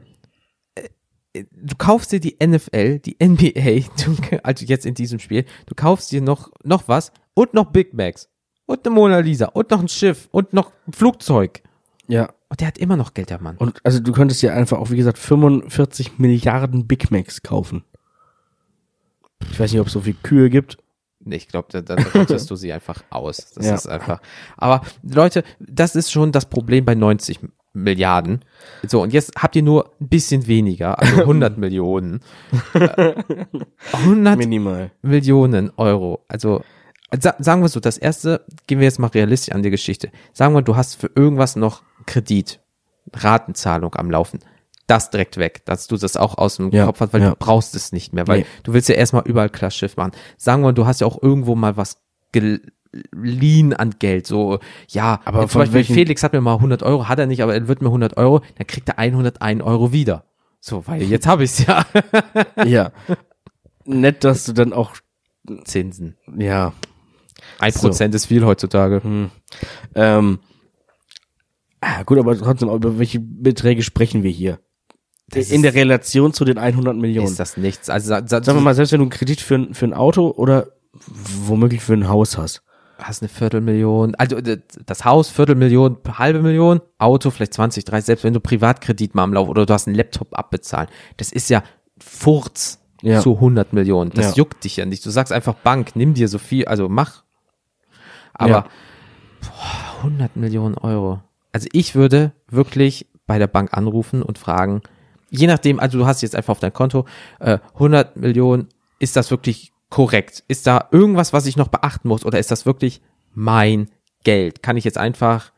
äh, 0.75 1.43
du 1.51 1.75
kaufst 1.77 2.11
dir 2.11 2.19
die 2.19 2.37
NFL, 2.43 2.99
die 2.99 3.17
NBA, 3.23 3.87
du, 4.03 4.39
also 4.43 4.65
jetzt 4.65 4.85
in 4.85 4.95
diesem 4.95 5.19
Spiel, 5.19 5.45
du 5.67 5.75
kaufst 5.75 6.11
dir 6.11 6.21
noch, 6.21 6.51
noch 6.63 6.87
was 6.87 7.11
und 7.33 7.53
noch 7.53 7.71
Big 7.71 7.93
Macs 7.93 8.29
und 8.65 8.85
eine 8.85 8.95
Mona 8.95 9.19
Lisa 9.19 9.47
und 9.47 9.69
noch 9.71 9.79
ein 9.79 9.87
Schiff 9.87 10.27
und 10.31 10.53
noch 10.53 10.71
ein 10.87 10.93
Flugzeug. 10.93 11.61
Ja. 12.07 12.29
Und 12.49 12.61
der 12.61 12.67
hat 12.67 12.77
immer 12.77 12.95
noch 12.95 13.13
Geld, 13.13 13.29
der 13.29 13.41
Mann. 13.41 13.57
Und 13.57 13.79
also 13.83 13.99
du 13.99 14.13
könntest 14.13 14.41
dir 14.41 14.53
einfach 14.53 14.77
auch, 14.77 14.89
wie 14.89 14.95
gesagt, 14.95 15.17
45 15.17 16.17
Milliarden 16.17 16.87
Big 16.87 17.11
Macs 17.11 17.43
kaufen. 17.43 17.83
Ich 19.51 19.59
weiß 19.59 19.71
nicht, 19.71 19.81
ob 19.81 19.87
es 19.87 19.93
so 19.93 20.01
viel 20.01 20.15
Kühe 20.21 20.49
gibt. 20.49 20.77
Ich 21.29 21.47
glaube, 21.47 21.81
dann, 21.81 21.99
rottest 22.15 22.49
du 22.49 22.55
sie 22.55 22.71
einfach 22.71 23.03
aus. 23.09 23.51
Das 23.53 23.65
Ja. 23.65 23.75
ist 23.75 23.87
einfach. 23.87 24.21
Aber 24.55 24.81
Leute, 25.03 25.43
das 25.59 25.95
ist 25.95 26.11
schon 26.11 26.31
das 26.31 26.45
Problem 26.45 26.85
bei 26.85 26.95
90 26.95 27.39
Milliarden. 27.73 28.43
So, 28.87 29.01
und 29.03 29.13
jetzt 29.13 29.33
habt 29.37 29.55
ihr 29.55 29.61
nur 29.61 29.91
ein 29.99 30.07
bisschen 30.07 30.47
weniger, 30.47 30.97
also 30.99 31.15
100 31.21 31.57
Millionen. 31.57 32.21
Äh, 32.73 33.13
100 33.93 34.37
Minimal. 34.37 34.91
Millionen 35.01 35.71
Euro. 35.77 36.23
Also 36.27 36.63
sa 37.19 37.35
sagen 37.39 37.61
wir 37.61 37.69
so, 37.69 37.79
das 37.79 37.97
erste, 37.97 38.45
gehen 38.67 38.79
wir 38.79 38.85
jetzt 38.85 38.99
mal 38.99 39.07
realistisch 39.07 39.53
an 39.53 39.63
die 39.63 39.69
Geschichte. 39.69 40.11
Sagen 40.33 40.53
wir, 40.53 40.61
du 40.61 40.75
hast 40.75 40.95
für 40.95 41.11
irgendwas 41.13 41.55
noch 41.55 41.83
Kredit, 42.05 42.59
Ratenzahlung 43.13 43.93
am 43.95 44.09
Laufen. 44.11 44.39
Das 44.87 45.09
direkt 45.09 45.37
weg, 45.37 45.65
dass 45.65 45.87
du 45.87 45.97
das 45.97 46.15
auch 46.17 46.37
aus 46.37 46.55
dem 46.57 46.71
Ja, 46.71 46.85
Kopf 46.85 47.01
hast, 47.01 47.13
weil 47.13 47.21
ja. 47.21 47.29
du 47.31 47.35
brauchst 47.37 47.75
es 47.75 47.91
nicht 47.91 48.13
mehr, 48.13 48.25
weil 48.27 48.39
Nee. 48.39 48.45
du 48.63 48.73
willst 48.73 48.87
ja 48.89 48.95
erstmal 48.95 49.23
überall 49.25 49.49
Klasschiff 49.49 49.97
machen. 49.97 50.11
Sagen 50.37 50.63
wir, 50.63 50.71
du 50.73 50.85
hast 50.85 51.01
ja 51.01 51.07
auch 51.07 51.21
irgendwo 51.21 51.55
mal 51.55 51.75
was 51.77 52.01
geliehen 52.31 53.73
an 53.73 53.95
Geld, 53.99 54.25
so, 54.27 54.59
ja, 54.89 55.19
Aber 55.25 55.47
zum 55.47 55.59
Beispiel 55.59 55.83
Felix 55.83 56.23
hat 56.23 56.33
mir 56.33 56.41
mal 56.41 56.55
100 56.55 56.83
Euro, 56.83 57.07
hat 57.07 57.19
er 57.19 57.25
nicht, 57.27 57.43
aber 57.43 57.53
er 57.53 57.67
wird 57.67 57.81
mir 57.81 57.89
100 57.89 58.15
Euro, 58.17 58.41
dann 58.57 58.65
kriegt 58.67 58.87
er 58.89 58.97
101 58.97 59.61
Euro 59.61 59.91
wieder. 59.91 60.23
So, 60.59 60.87
weil 60.87 61.01
jetzt 61.03 61.27
habe 61.27 61.43
ich's 61.43 61.65
ja. 61.65 61.85
Ja. 62.65 62.91
Nett, 63.85 64.23
dass 64.23 64.45
du 64.45 64.53
dann 64.53 64.73
auch, 64.73 64.91
Zinsen. 65.65 66.17
ja, 66.37 66.73
Ein 67.59 67.71
So. 67.71 67.81
Prozent 67.81 68.15
ist 68.15 68.25
viel 68.25 68.45
heutzutage. 68.45 69.01
Hm. 69.03 69.31
Ähm, 69.95 70.39
ah, 71.81 72.03
gut, 72.03 72.17
aber 72.19 72.37
trotzdem, 72.37 72.69
über 72.69 72.97
welche 72.99 73.19
Beträge 73.19 73.83
sprechen 73.83 74.23
wir 74.23 74.31
hier? 74.31 74.59
Das 75.29 75.51
In 75.51 75.61
der 75.61 75.73
Relation 75.73 76.31
zu 76.33 76.45
den 76.45 76.57
100 76.57 76.95
Millionen. 76.95 77.27
Ist 77.27 77.39
das 77.39 77.57
nichts? 77.57 77.89
Also 77.89 78.07
sa- 78.09 78.21
sa- 78.25 78.41
Sagen 78.43 78.57
wir 78.59 78.61
mal, 78.63 78.73
selbst 78.75 78.91
wenn 78.93 78.99
du 78.99 79.03
einen 79.05 79.09
Kredit 79.11 79.41
für, 79.41 79.55
ein- 79.55 79.73
für 79.73 79.85
ein 79.85 79.93
Auto 79.93 80.29
oder 80.31 80.67
womöglich 81.45 81.81
für 81.81 81.93
ein 81.93 82.07
Haus 82.07 82.37
hast. 82.37 82.61
hast 82.99 83.21
eine 83.21 83.29
Viertelmillion, 83.29 84.15
also 84.15 84.37
das 84.41 85.05
Haus 85.05 85.29
Viertelmillion, 85.29 85.97
halbe 86.17 86.41
Million, 86.41 86.81
Auto 86.97 87.29
vielleicht 87.29 87.53
20, 87.53 87.85
30, 87.85 88.05
selbst 88.07 88.23
wenn 88.23 88.33
du 88.33 88.39
Privatkredit 88.39 89.13
mal 89.13 89.23
am 89.23 89.33
Lauf 89.33 89.49
oder 89.49 89.67
du 89.67 89.73
hast 89.73 89.85
einen 89.85 89.95
Laptop 89.95 90.29
abbezahlen, 90.35 90.89
das 91.17 91.31
ist 91.31 91.49
ja 91.51 91.61
Furz 91.99 92.79
Ja. 93.03 93.19
zu 93.19 93.39
100 93.39 93.71
Millionen. 93.73 94.09
Das 94.11 94.29
Ja. 94.29 94.33
juckt 94.37 94.63
dich 94.63 94.77
ja 94.77 94.85
nicht. 94.87 95.05
Du 95.05 95.11
sagst 95.11 95.31
einfach 95.31 95.53
Bank, 95.53 95.91
nimm 95.95 96.15
dir 96.15 96.27
so 96.27 96.39
viel, 96.39 96.65
also 96.65 96.89
mach. 96.89 97.21
Aber 98.33 98.49
Ja. 98.49 98.65
boah, 99.41 100.03
100 100.03 100.35
Millionen 100.35 100.75
Euro. 100.75 101.21
Also 101.51 101.67
ich 101.73 101.93
würde 101.93 102.31
wirklich 102.49 103.05
bei 103.27 103.37
der 103.37 103.47
Bank 103.47 103.77
anrufen 103.77 104.23
und 104.23 104.39
fragen, 104.39 104.81
je 105.29 105.47
nachdem, 105.47 105.79
also 105.79 105.97
du 105.97 106.05
hast 106.05 106.21
jetzt 106.21 106.35
einfach 106.35 106.51
auf 106.51 106.59
dein 106.59 106.73
Konto 106.73 107.05
äh, 107.39 107.59
100 107.73 108.15
Millionen, 108.17 108.67
ist 108.99 109.15
das 109.15 109.31
wirklich 109.31 109.71
korrekt? 109.89 110.43
Ist 110.47 110.67
da 110.67 110.87
irgendwas, 110.91 111.33
was 111.33 111.45
ich 111.45 111.57
noch 111.57 111.67
beachten 111.67 112.07
muss 112.07 112.25
oder 112.25 112.39
ist 112.39 112.51
das 112.51 112.65
wirklich 112.65 113.01
mein 113.33 113.89
Geld? 114.23 114.63
Kann 114.63 114.77
ich 114.77 114.83
jetzt 114.83 114.97
einfach 114.97 115.51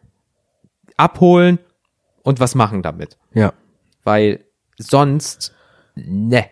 abholen 0.98 1.60
und 2.24 2.40
was 2.40 2.56
machen 2.56 2.82
damit? 2.82 3.18
Ja. 3.34 3.54
Weil 4.04 4.46
sonst, 4.78 5.54
ne, 5.96 6.46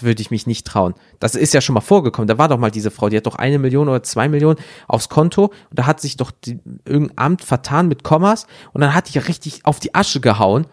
würde 0.00 0.22
ich 0.22 0.30
mich 0.30 0.46
nicht 0.46 0.66
trauen. 0.66 0.94
Das 1.18 1.34
ist 1.34 1.52
ja 1.52 1.60
schon 1.60 1.74
mal 1.74 1.80
vorgekommen. 1.80 2.28
Da 2.28 2.38
war 2.38 2.48
doch 2.48 2.58
mal 2.58 2.70
diese 2.70 2.90
Frau, 2.90 3.08
die 3.08 3.16
hat 3.16 3.26
doch 3.26 3.34
eine 3.34 3.58
Million 3.58 3.88
oder 3.88 4.02
zwei 4.02 4.28
Millionen 4.28 4.58
aufs 4.86 5.08
Konto 5.08 5.46
und 5.46 5.78
da 5.78 5.86
hat 5.86 6.00
sich 6.00 6.16
doch 6.16 6.30
die, 6.30 6.60
irgendein 6.84 7.18
Amt 7.18 7.44
vertan 7.44 7.88
mit 7.88 8.04
Kommas 8.04 8.46
und 8.72 8.80
dann 8.80 8.94
hat 8.94 9.08
die 9.08 9.14
ja 9.14 9.22
richtig 9.22 9.64
auf 9.64 9.80
die 9.80 9.94
Asche 9.94 10.20
gehauen, 10.20 10.66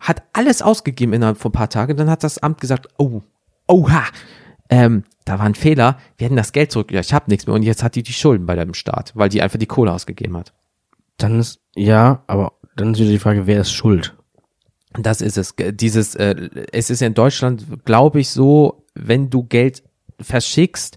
hat 0.00 0.22
alles 0.32 0.62
ausgegeben 0.62 1.12
innerhalb 1.12 1.38
von 1.38 1.50
ein 1.50 1.52
paar 1.52 1.70
Tagen. 1.70 1.96
Dann 1.96 2.10
hat 2.10 2.24
das 2.24 2.38
Amt 2.38 2.60
gesagt, 2.60 2.88
oh, 2.98 3.22
oha, 3.66 4.04
ähm, 4.68 5.04
da 5.24 5.38
war 5.38 5.46
ein 5.46 5.54
Fehler, 5.54 5.98
wir 6.18 6.26
hätten 6.26 6.36
das 6.36 6.52
Geld 6.52 6.72
zurück, 6.72 6.92
ja, 6.92 7.00
ich 7.00 7.12
habe 7.12 7.30
nichts 7.30 7.46
mehr 7.46 7.54
und 7.54 7.62
jetzt 7.62 7.82
hat 7.82 7.94
die 7.94 8.02
die 8.02 8.12
Schulden 8.12 8.46
bei 8.46 8.54
dem 8.54 8.74
Staat, 8.74 9.12
weil 9.14 9.28
die 9.28 9.42
einfach 9.42 9.58
die 9.58 9.66
Kohle 9.66 9.92
ausgegeben 9.92 10.36
hat. 10.36 10.52
Dann 11.18 11.40
ist, 11.40 11.60
ja, 11.74 12.22
aber 12.26 12.52
dann 12.76 12.92
ist 12.92 13.00
wieder 13.00 13.10
die 13.10 13.18
Frage, 13.18 13.46
wer 13.46 13.60
ist 13.60 13.72
schuld? 13.72 14.14
Das 14.92 15.20
ist 15.20 15.36
es. 15.36 15.54
Dieses, 15.56 16.14
äh, 16.14 16.48
es 16.72 16.90
ist 16.90 17.00
ja 17.00 17.06
in 17.06 17.14
Deutschland, 17.14 17.84
glaube 17.84 18.20
ich, 18.20 18.30
so, 18.30 18.84
wenn 18.94 19.30
du 19.30 19.44
Geld 19.44 19.82
verschickst, 20.20 20.96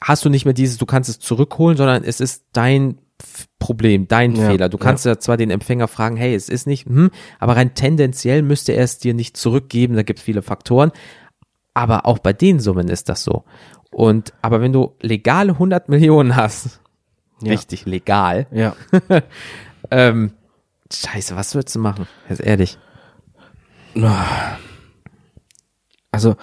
hast 0.00 0.24
du 0.24 0.28
nicht 0.28 0.44
mehr 0.44 0.54
dieses, 0.54 0.78
du 0.78 0.86
kannst 0.86 1.10
es 1.10 1.18
zurückholen, 1.18 1.76
sondern 1.76 2.04
es 2.04 2.20
ist 2.20 2.44
dein 2.52 2.98
Problem, 3.58 4.06
dein 4.08 4.34
Ja, 4.36 4.48
Fehler. 4.50 4.68
Du 4.68 4.78
kannst 4.78 5.04
ja. 5.04 5.18
zwar 5.18 5.36
den 5.36 5.50
Empfänger 5.50 5.88
fragen, 5.88 6.16
hey, 6.16 6.34
es 6.34 6.48
ist 6.48 6.66
nicht, 6.66 6.86
hm, 6.86 7.10
aber 7.38 7.56
rein 7.56 7.74
tendenziell 7.74 8.42
müsste 8.42 8.72
er 8.72 8.84
es 8.84 8.98
dir 8.98 9.14
nicht 9.14 9.36
zurückgeben. 9.36 9.94
Da 9.96 10.02
gibt 10.02 10.20
es 10.20 10.24
viele 10.24 10.42
Faktoren. 10.42 10.92
Aber 11.74 12.06
auch 12.06 12.18
bei 12.18 12.32
den 12.32 12.60
Summen 12.60 12.88
ist 12.88 13.08
das 13.08 13.24
so. 13.24 13.44
Und, 13.90 14.32
aber 14.42 14.60
wenn 14.60 14.72
du 14.72 14.94
legale 15.00 15.52
100 15.52 15.88
Millionen 15.88 16.36
hast, 16.36 16.80
Ja. 17.42 17.52
richtig 17.52 17.86
legal, 17.86 18.46
Ja. 18.50 18.74
ähm, 19.90 20.32
scheiße, 20.92 21.36
was 21.36 21.54
würdest 21.54 21.76
du 21.76 21.80
machen? 21.80 22.06
Jetzt 22.28 22.40
ehrlich. 22.40 22.78
Also, 26.10 26.36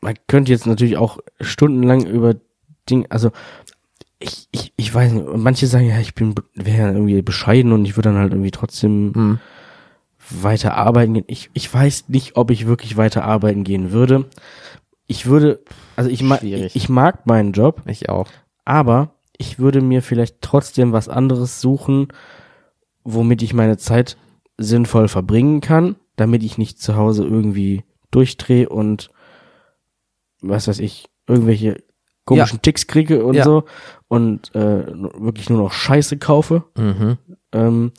man 0.00 0.14
könnte 0.26 0.52
jetzt 0.52 0.66
natürlich 0.66 0.96
auch 0.96 1.18
stundenlang 1.40 2.06
über 2.06 2.34
Dinge, 2.88 3.06
also, 3.10 3.30
ich, 4.20 4.48
ich, 4.52 4.72
ich 4.76 4.94
weiß 4.94 5.12
nicht, 5.12 5.26
manche 5.36 5.66
sagen, 5.66 5.86
ja, 5.88 5.98
ich 5.98 6.14
bin, 6.14 6.34
wäre 6.54 6.92
irgendwie 6.92 7.22
bescheiden 7.22 7.72
und 7.72 7.84
ich 7.84 7.96
würde 7.96 8.10
dann 8.10 8.18
halt 8.18 8.32
irgendwie 8.32 8.50
trotzdem 8.50 9.12
Hm. 9.14 9.38
weiter 10.42 10.74
arbeiten 10.76 11.14
gehen. 11.14 11.24
Ich, 11.26 11.50
ich 11.54 11.72
weiß 11.72 12.08
nicht, 12.08 12.36
ob 12.36 12.50
ich 12.50 12.66
wirklich 12.66 12.96
weiter 12.96 13.24
arbeiten 13.24 13.64
gehen 13.64 13.92
würde. 13.92 14.26
Ich 15.06 15.26
würde, 15.26 15.60
also 15.96 16.08
ich 16.10 16.22
mag, 16.22 16.42
ich, 16.42 16.76
ich 16.76 16.88
mag 16.88 17.26
meinen 17.26 17.52
Job, 17.52 17.82
Ich 17.86 18.08
auch. 18.08 18.28
aber 18.64 19.14
ich 19.38 19.58
würde 19.58 19.80
mir 19.80 20.02
vielleicht 20.02 20.42
trotzdem 20.42 20.92
was 20.92 21.08
anderes 21.08 21.60
suchen, 21.60 22.08
womit 23.02 23.42
ich 23.42 23.54
meine 23.54 23.78
Zeit 23.78 24.16
sinnvoll 24.58 25.08
verbringen 25.08 25.60
kann, 25.62 25.96
damit 26.16 26.42
ich 26.42 26.58
nicht 26.58 26.78
zu 26.80 26.94
Hause 26.94 27.24
irgendwie 27.24 27.82
durchdrehe 28.10 28.68
und 28.68 29.08
was 30.42 30.68
weiß 30.68 30.78
ich, 30.80 31.08
irgendwelche 31.26 31.82
komischen 32.36 32.62
Ticks 32.62 32.86
kriege 32.86 33.24
und 33.24 33.34
Ja. 33.34 33.44
so 33.44 33.64
und 34.08 34.54
äh, 34.54 34.86
wirklich 35.20 35.50
nur 35.50 35.58
noch 35.62 35.72
Scheiße 35.72 36.18
kaufe. 36.18 36.64
Mhm. 36.76 37.18
Ähm, 37.52 37.92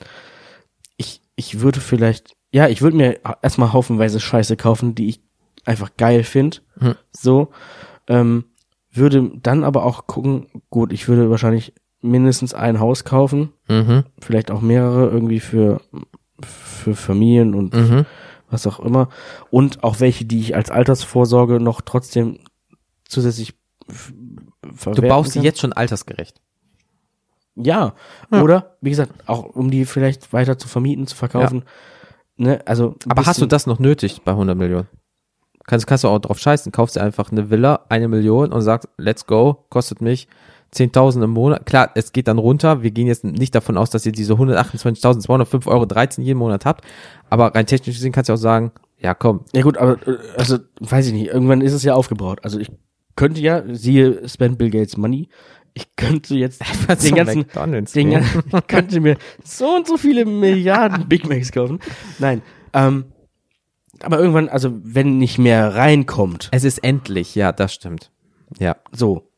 ich, 0.97 1.21
ich 1.35 1.59
würde 1.61 1.79
vielleicht, 1.79 2.35
ja, 2.51 2.67
ich 2.67 2.81
würde 2.81 2.97
mir 2.97 3.19
erstmal 3.41 3.73
haufenweise 3.73 4.19
Scheiße 4.19 4.55
kaufen, 4.57 4.95
die 4.95 5.09
ich 5.09 5.21
einfach 5.65 5.91
geil 5.97 6.23
finde. 6.23 6.57
Hm. 6.79 6.95
So. 7.11 7.49
Ähm, 8.07 8.45
würde 8.91 9.31
dann 9.41 9.63
aber 9.63 9.85
auch 9.85 10.07
gucken, 10.07 10.47
gut, 10.69 10.91
ich 10.91 11.07
würde 11.07 11.29
wahrscheinlich 11.29 11.73
mindestens 12.01 12.53
ein 12.53 12.79
Haus 12.79 13.03
kaufen, 13.05 13.53
Mhm. 13.69 14.03
vielleicht 14.19 14.51
auch 14.51 14.59
mehrere 14.61 15.09
irgendwie 15.09 15.39
für, 15.39 15.81
für 16.41 16.95
Familien 16.95 17.53
und 17.53 17.73
Mhm. 17.73 18.05
was 18.49 18.65
auch 18.67 18.79
immer. 18.79 19.07
Und 19.49 19.83
auch 19.83 19.99
welche, 19.99 20.25
die 20.25 20.39
ich 20.41 20.55
als 20.55 20.71
Altersvorsorge 20.71 21.59
noch 21.61 21.81
trotzdem 21.81 22.39
zusätzlich 23.07 23.53
Du 24.61 25.01
baust 25.01 25.31
sie 25.31 25.39
kann. 25.39 25.45
jetzt 25.45 25.59
schon 25.59 25.73
altersgerecht. 25.73 26.39
Ja. 27.55 27.93
Ja. 28.31 28.41
Oder, 28.41 28.77
wie 28.81 28.89
gesagt, 28.89 29.27
auch 29.27 29.43
um 29.43 29.71
die 29.71 29.85
vielleicht 29.85 30.31
weiter 30.33 30.57
zu 30.57 30.67
vermieten, 30.67 31.07
zu 31.07 31.15
verkaufen. 31.15 31.63
Ne, 32.37 32.61
also 32.65 32.95
Aber 33.09 33.25
hast 33.25 33.41
du 33.41 33.45
das 33.45 33.67
noch 33.67 33.79
nötig 33.79 34.21
bei 34.23 34.31
100 34.31 34.57
Millionen? 34.57 34.87
Kannst, 35.65 35.85
kannst 35.85 36.03
du 36.03 36.07
auch 36.07 36.19
drauf 36.19 36.39
scheißen. 36.39 36.71
Kaufst 36.71 36.95
dir 36.95 37.03
einfach 37.03 37.31
eine 37.31 37.49
Villa, 37.49 37.85
eine 37.89 38.07
Million 38.07 38.51
und 38.51 38.61
sagst, 38.61 38.89
let's 38.97 39.27
go, 39.27 39.65
kostet 39.69 40.01
mich 40.01 40.27
10.000 40.73 41.23
im 41.23 41.31
Monat. 41.31 41.65
Klar, 41.65 41.91
es 41.95 42.13
geht 42.13 42.27
dann 42.27 42.37
runter. 42.37 42.81
Wir 42.81 42.91
gehen 42.91 43.07
jetzt 43.07 43.23
nicht 43.23 43.53
davon 43.53 43.77
aus, 43.77 43.89
dass 43.89 44.05
ihr 44.05 44.11
diese 44.11 44.33
128.205 44.33 45.67
Euro 45.67 45.85
13 45.85 46.23
jeden 46.23 46.39
Monat 46.39 46.65
habt. 46.65 46.85
Aber 47.29 47.53
rein 47.53 47.67
technisch 47.67 47.97
gesehen 47.97 48.11
kannst 48.11 48.29
du 48.29 48.33
auch 48.33 48.37
sagen, 48.37 48.71
ja 48.97 49.13
komm, 49.13 49.41
Ja 49.53 49.61
gut, 49.61 49.77
aber 49.77 49.93
äh, 50.07 50.17
also 50.37 50.59
weiß 50.79 51.07
ich 51.07 51.13
nicht, 51.13 51.27
irgendwann 51.27 51.61
ist 51.61 51.73
es 51.73 51.83
ja 51.83 51.93
aufgebaut. 51.93 52.39
Also 52.43 52.59
ich 52.59 52.71
könnte 53.15 53.41
ja, 53.41 53.63
siehe 53.73 54.27
Spend 54.27 54.57
Bill 54.57 54.69
Gates 54.69 54.97
Money, 54.97 55.29
ich 55.73 55.95
könnte 55.95 56.35
jetzt 56.35 56.61
den 56.87 56.97
zum 56.97 57.15
ganzen 57.15 57.45
den 57.93 58.11
ganzen, 58.11 58.43
ich 58.53 58.67
könnte 58.67 58.99
mir 58.99 59.17
so 59.43 59.75
und 59.75 59.87
so 59.87 59.97
viele 59.97 60.25
Milliarden 60.25 61.07
Big 61.07 61.27
Macs 61.27 61.51
kaufen. 61.51 61.79
Nein, 62.19 62.41
ähm, 62.73 63.05
aber 64.03 64.19
irgendwann, 64.19 64.49
also 64.49 64.71
wenn 64.83 65.17
nicht 65.17 65.37
mehr 65.37 65.75
reinkommt, 65.75 66.49
Es 66.51 66.63
ist 66.63 66.79
endlich, 66.79 67.35
ja, 67.35 67.51
das 67.51 67.73
stimmt. 67.73 68.11
Ja. 68.59 68.75
so, 68.91 69.31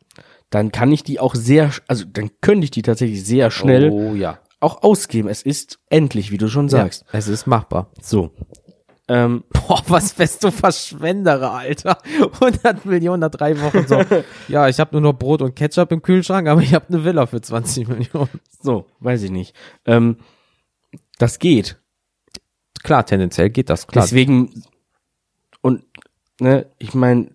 dann 0.49 0.71
kann 0.71 0.91
ich 0.91 1.03
die 1.03 1.19
auch 1.19 1.35
sehr, 1.35 1.71
also 1.87 2.05
dann 2.11 2.29
könnte 2.41 2.65
ich 2.65 2.71
die 2.71 2.81
tatsächlich 2.81 3.25
sehr 3.25 3.51
schnell 3.51 3.89
Oh 3.91 4.13
ja. 4.13 4.39
auch 4.59 4.83
ausgeben. 4.83 5.27
Es 5.27 5.41
ist 5.41 5.79
endlich, 5.89 6.31
wie 6.31 6.37
du 6.37 6.47
schon 6.47 6.69
sagst. 6.69 7.05
Ja, 7.11 7.19
es 7.19 7.27
ist 7.27 7.47
machbar. 7.47 7.91
So. 8.01 8.31
Ähm, 9.13 9.43
Boah, 9.53 9.83
was 9.87 10.13
bist 10.13 10.43
du 10.43 10.49
Verschwenderer, 10.49 11.51
Alter. 11.51 11.99
100 12.41 12.83
Millionen 12.85 13.19
nach 13.19 13.29
drei 13.29 13.61
Wochen 13.61 13.85
so. 13.87 14.01
ja, 14.47 14.67
ich 14.67 14.79
habe 14.79 14.93
nur 14.93 15.01
noch 15.01 15.13
Brot 15.13 15.43
und 15.43 15.55
Ketchup 15.55 15.91
im 15.91 16.01
Kühlschrank, 16.01 16.47
aber 16.47 16.61
ich 16.61 16.73
habe 16.73 16.87
eine 16.89 17.05
Villa 17.05 17.27
für 17.27 17.39
20 17.39 17.87
Millionen. 17.87 18.41
so, 18.59 18.87
weiß 19.01 19.21
ich 19.21 19.29
nicht. 19.29 19.55
Ähm, 19.85 20.17
das 21.19 21.37
geht. 21.37 21.77
Klar, 22.81 23.05
tendenziell 23.05 23.51
geht 23.51 23.69
das, 23.69 23.85
klar. 23.85 24.03
Deswegen, 24.03 24.63
und, 25.61 25.83
ne, 26.39 26.65
ich 26.79 26.95
meine, 26.95 27.29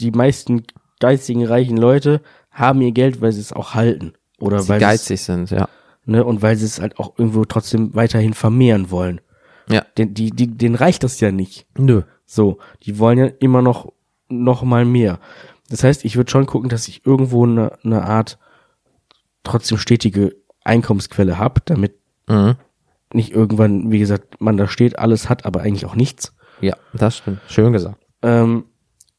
die 0.00 0.10
meisten 0.10 0.64
geistigen 0.98 1.46
reichen 1.46 1.76
Leute 1.76 2.22
haben 2.50 2.82
ihr 2.82 2.92
Geld, 2.92 3.20
weil 3.20 3.30
sie 3.30 3.40
es 3.40 3.52
auch 3.52 3.74
halten. 3.74 4.14
Oder 4.40 4.60
Sie 4.60 4.68
weil 4.68 4.80
sie 4.80 4.84
geizig 4.86 5.20
sind, 5.22 5.50
ja. 5.50 5.68
ne, 6.06 6.24
und 6.24 6.42
weil 6.42 6.56
sie 6.56 6.66
es 6.66 6.80
halt 6.80 6.98
auch 6.98 7.16
irgendwo 7.16 7.44
trotzdem 7.44 7.94
weiterhin 7.94 8.34
vermehren 8.34 8.90
wollen. 8.90 9.20
Ja. 9.68 9.84
Den, 9.98 10.14
die, 10.14 10.30
die, 10.30 10.48
denen 10.48 10.74
reicht 10.74 11.02
das 11.04 11.20
ja 11.20 11.30
nicht. 11.32 11.66
Nö. 11.78 12.02
So, 12.26 12.58
die 12.82 12.98
wollen 12.98 13.18
ja 13.18 13.26
immer 13.26 13.62
noch, 13.62 13.92
noch 14.28 14.62
mal 14.62 14.84
mehr. 14.84 15.18
Das 15.70 15.84
heißt, 15.84 16.04
ich 16.04 16.16
würde 16.16 16.30
schon 16.30 16.46
gucken, 16.46 16.68
dass 16.68 16.88
ich 16.88 17.06
irgendwo 17.06 17.44
eine, 17.46 17.78
eine 17.84 18.02
Art 18.04 18.38
trotzdem 19.42 19.78
stetige 19.78 20.36
Einkommensquelle 20.64 21.38
habe, 21.38 21.60
damit 21.64 21.94
Mhm. 22.26 22.56
nicht 23.12 23.32
irgendwann, 23.32 23.90
wie 23.92 23.98
gesagt, 23.98 24.40
man 24.40 24.56
da 24.56 24.66
steht, 24.66 24.98
alles 24.98 25.28
hat, 25.28 25.44
aber 25.44 25.60
eigentlich 25.60 25.84
auch 25.84 25.94
nichts. 25.94 26.34
Ja, 26.62 26.74
das 26.94 27.18
stimmt. 27.18 27.40
Schön 27.48 27.72
gesagt. 27.74 27.98
Ähm, 28.22 28.64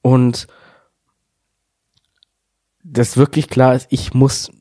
und 0.02 0.48
das 2.84 3.18
wirklich 3.18 3.48
klar 3.50 3.76
ist, 3.76 3.88
ich 3.92 4.14
muss 4.16 4.52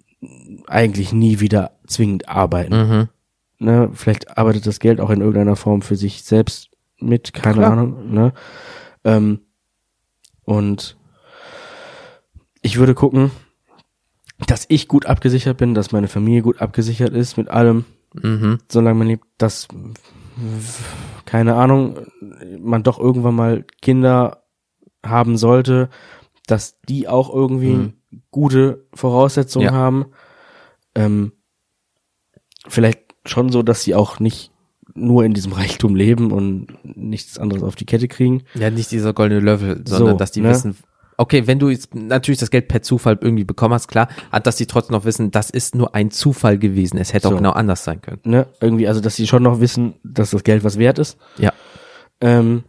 eigentlich 0.67 1.13
nie 1.13 1.41
wieder 1.41 1.73
zwingend 1.87 2.29
arbeiten. 2.29 2.75
Mhm. 2.89 3.09
Ne? 3.59 3.91
Vielleicht 3.93 4.37
arbeitet 4.37 4.67
das 4.67 4.81
Geld 4.81 5.01
auch 5.01 5.11
in 5.11 5.21
irgendeiner 5.21 5.57
Form 5.57 5.83
für 5.83 5.97
sich 5.97 6.23
selbst 6.25 6.71
mit, 6.99 7.33
keine 7.33 7.59
Klar. 7.59 7.73
Ahnung. 7.73 8.13
Ne? 8.13 8.33
Ähm, 9.05 9.41
und 10.45 10.97
ich 12.63 12.79
würde 12.79 12.95
gucken, 12.95 13.31
dass 14.47 14.67
ich 14.69 14.89
gut 14.89 15.07
abgesichert 15.07 15.57
bin, 15.59 15.75
dass 15.75 15.93
meine 15.93 16.09
Familie 16.09 16.43
gut 16.43 16.61
abgesichert 16.61 17.13
ist 17.15 17.37
mit 17.37 17.49
allem, 17.49 17.85
Mhm. 18.15 18.59
solange 18.71 18.99
man 18.99 19.07
lebt, 19.09 19.25
dass, 19.39 19.69
keine 21.25 21.55
Ahnung, 21.57 21.99
man 22.59 22.83
doch 22.83 22.99
irgendwann 22.99 23.35
mal 23.35 23.65
Kinder 23.83 24.45
haben 25.05 25.37
sollte, 25.37 25.91
dass 26.47 26.81
die 26.83 27.09
auch 27.09 27.33
irgendwie 27.33 27.75
Mhm. 27.75 27.93
gute 28.31 28.87
Voraussetzungen 28.95 29.67
Ja. 29.67 29.73
haben. 29.73 30.07
Ähm, 30.95 31.33
vielleicht 32.69 33.04
schon 33.27 33.51
so, 33.51 33.63
dass 33.63 33.83
sie 33.83 33.95
auch 33.95 34.21
nicht 34.21 34.51
nur 34.95 35.25
in 35.25 35.35
diesem 35.35 35.53
Reichtum 35.55 35.95
leben 35.95 36.31
und 36.33 36.69
nichts 36.85 37.39
anderes 37.39 37.63
auf 37.63 37.75
die 37.77 37.87
Kette 37.87 38.09
kriegen. 38.09 38.43
Ja, 38.55 38.71
nicht 38.71 38.91
dieser 38.91 39.13
goldene 39.13 39.41
Löffel, 39.41 39.83
sondern 39.87 40.15
So, 40.15 40.19
dass 40.19 40.33
die 40.33 40.41
ne? 40.41 40.51
wissen, 40.51 40.77
okay, 41.17 41.47
wenn 41.47 41.59
du 41.59 41.69
jetzt 41.71 41.95
natürlich 41.95 42.41
das 42.41 42.51
Geld 42.51 42.69
per 42.69 42.83
Zufall 42.83 43.19
irgendwie 43.21 43.45
bekommen 43.45 43.75
hast, 43.75 43.89
klar, 43.89 44.09
dass 44.43 44.57
die 44.57 44.67
trotzdem 44.67 44.95
noch 44.97 45.05
wissen, 45.05 45.31
das 45.31 45.49
ist 45.51 45.75
nur 45.75 45.95
ein 45.95 46.11
Zufall 46.11 46.59
gewesen. 46.59 46.99
Es 46.99 47.13
hätte 47.15 47.29
So. 47.29 47.35
auch 47.35 47.39
genau 47.39 47.53
anders 47.53 47.85
sein 47.85 48.03
können. 48.03 48.21
Ne? 48.25 48.47
Irgendwie, 48.61 48.89
also 48.89 49.01
dass 49.01 49.17
sie 49.17 49.27
schon 49.27 49.43
noch 49.43 49.61
wissen, 49.61 49.95
dass 50.05 50.31
das 50.33 50.45
Geld 50.45 50.65
was 50.65 50.79
wert 50.79 50.99
ist. 50.99 51.17
Ja. 51.39 51.53
Ähm, 52.21 52.65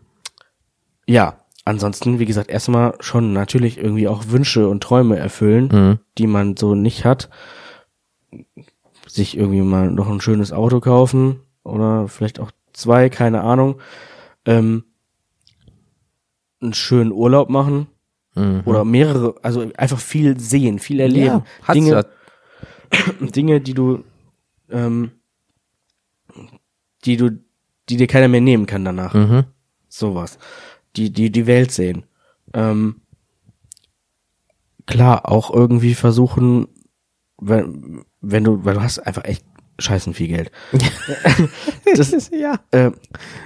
ja, 1.07 1.39
ansonsten, 1.65 2.19
wie 2.19 2.25
gesagt, 2.25 2.49
erstmal 2.49 2.93
schon 2.99 3.33
natürlich 3.33 3.77
irgendwie 3.77 4.07
auch 4.07 4.29
Wünsche 4.29 4.67
und 4.69 4.81
Träume 4.81 5.17
erfüllen, 5.17 5.67
Mhm. 5.71 5.99
die 6.17 6.27
man 6.27 6.55
so 6.57 6.75
nicht 6.75 7.03
hat. 7.05 7.29
Sich 9.15 9.37
irgendwie 9.37 9.61
mal 9.61 9.89
noch 9.91 10.09
ein 10.09 10.19
schönes 10.19 10.51
Auto 10.51 10.81
kaufen 10.81 11.39
oder 11.63 12.07
vielleicht 12.09 12.39
auch 12.39 12.51
zwei, 12.73 13.09
keine 13.09 13.41
Ahnung. 13.41 13.79
Ähm, 14.45 14.83
einen 16.61 16.73
schönen 16.73 17.11
Urlaub 17.11 17.49
machen 17.49 17.87
Mhm. 18.37 18.63
oder 18.65 18.83
mehrere, 18.83 19.35
also 19.43 19.71
einfach 19.77 19.99
viel 19.99 20.37
sehen, 20.37 20.79
viel 20.79 20.99
erleben. 20.99 21.43
Ja, 21.65 21.73
Dinge, 21.73 21.91
ja. 21.91 22.03
Dinge, 23.21 23.61
die 23.61 23.73
du, 23.73 24.03
ähm, 24.69 25.11
die 27.05 27.15
du, 27.15 27.31
die 27.87 27.95
dir 27.95 28.07
keiner 28.07 28.27
mehr 28.27 28.41
nehmen 28.41 28.65
kann 28.65 28.83
danach. 28.83 29.13
Mhm. 29.13 29.45
Sowas. 29.87 30.37
Die, 30.97 31.11
die, 31.11 31.31
die 31.31 31.47
Welt 31.47 31.71
sehen. 31.71 32.03
Ähm, 32.53 32.97
klar, 34.85 35.29
auch 35.31 35.49
irgendwie 35.49 35.93
versuchen, 35.93 36.67
wenn, 37.37 38.03
wenn 38.31 38.43
du, 38.43 38.65
weil 38.65 38.75
du 38.75 38.81
hast 38.81 38.99
einfach 38.99 39.25
echt 39.25 39.45
scheißen 39.79 40.13
viel 40.13 40.27
Geld. 40.27 40.51
das 41.95 42.13
ist, 42.13 42.33
ja. 42.33 42.59
äh, 42.71 42.91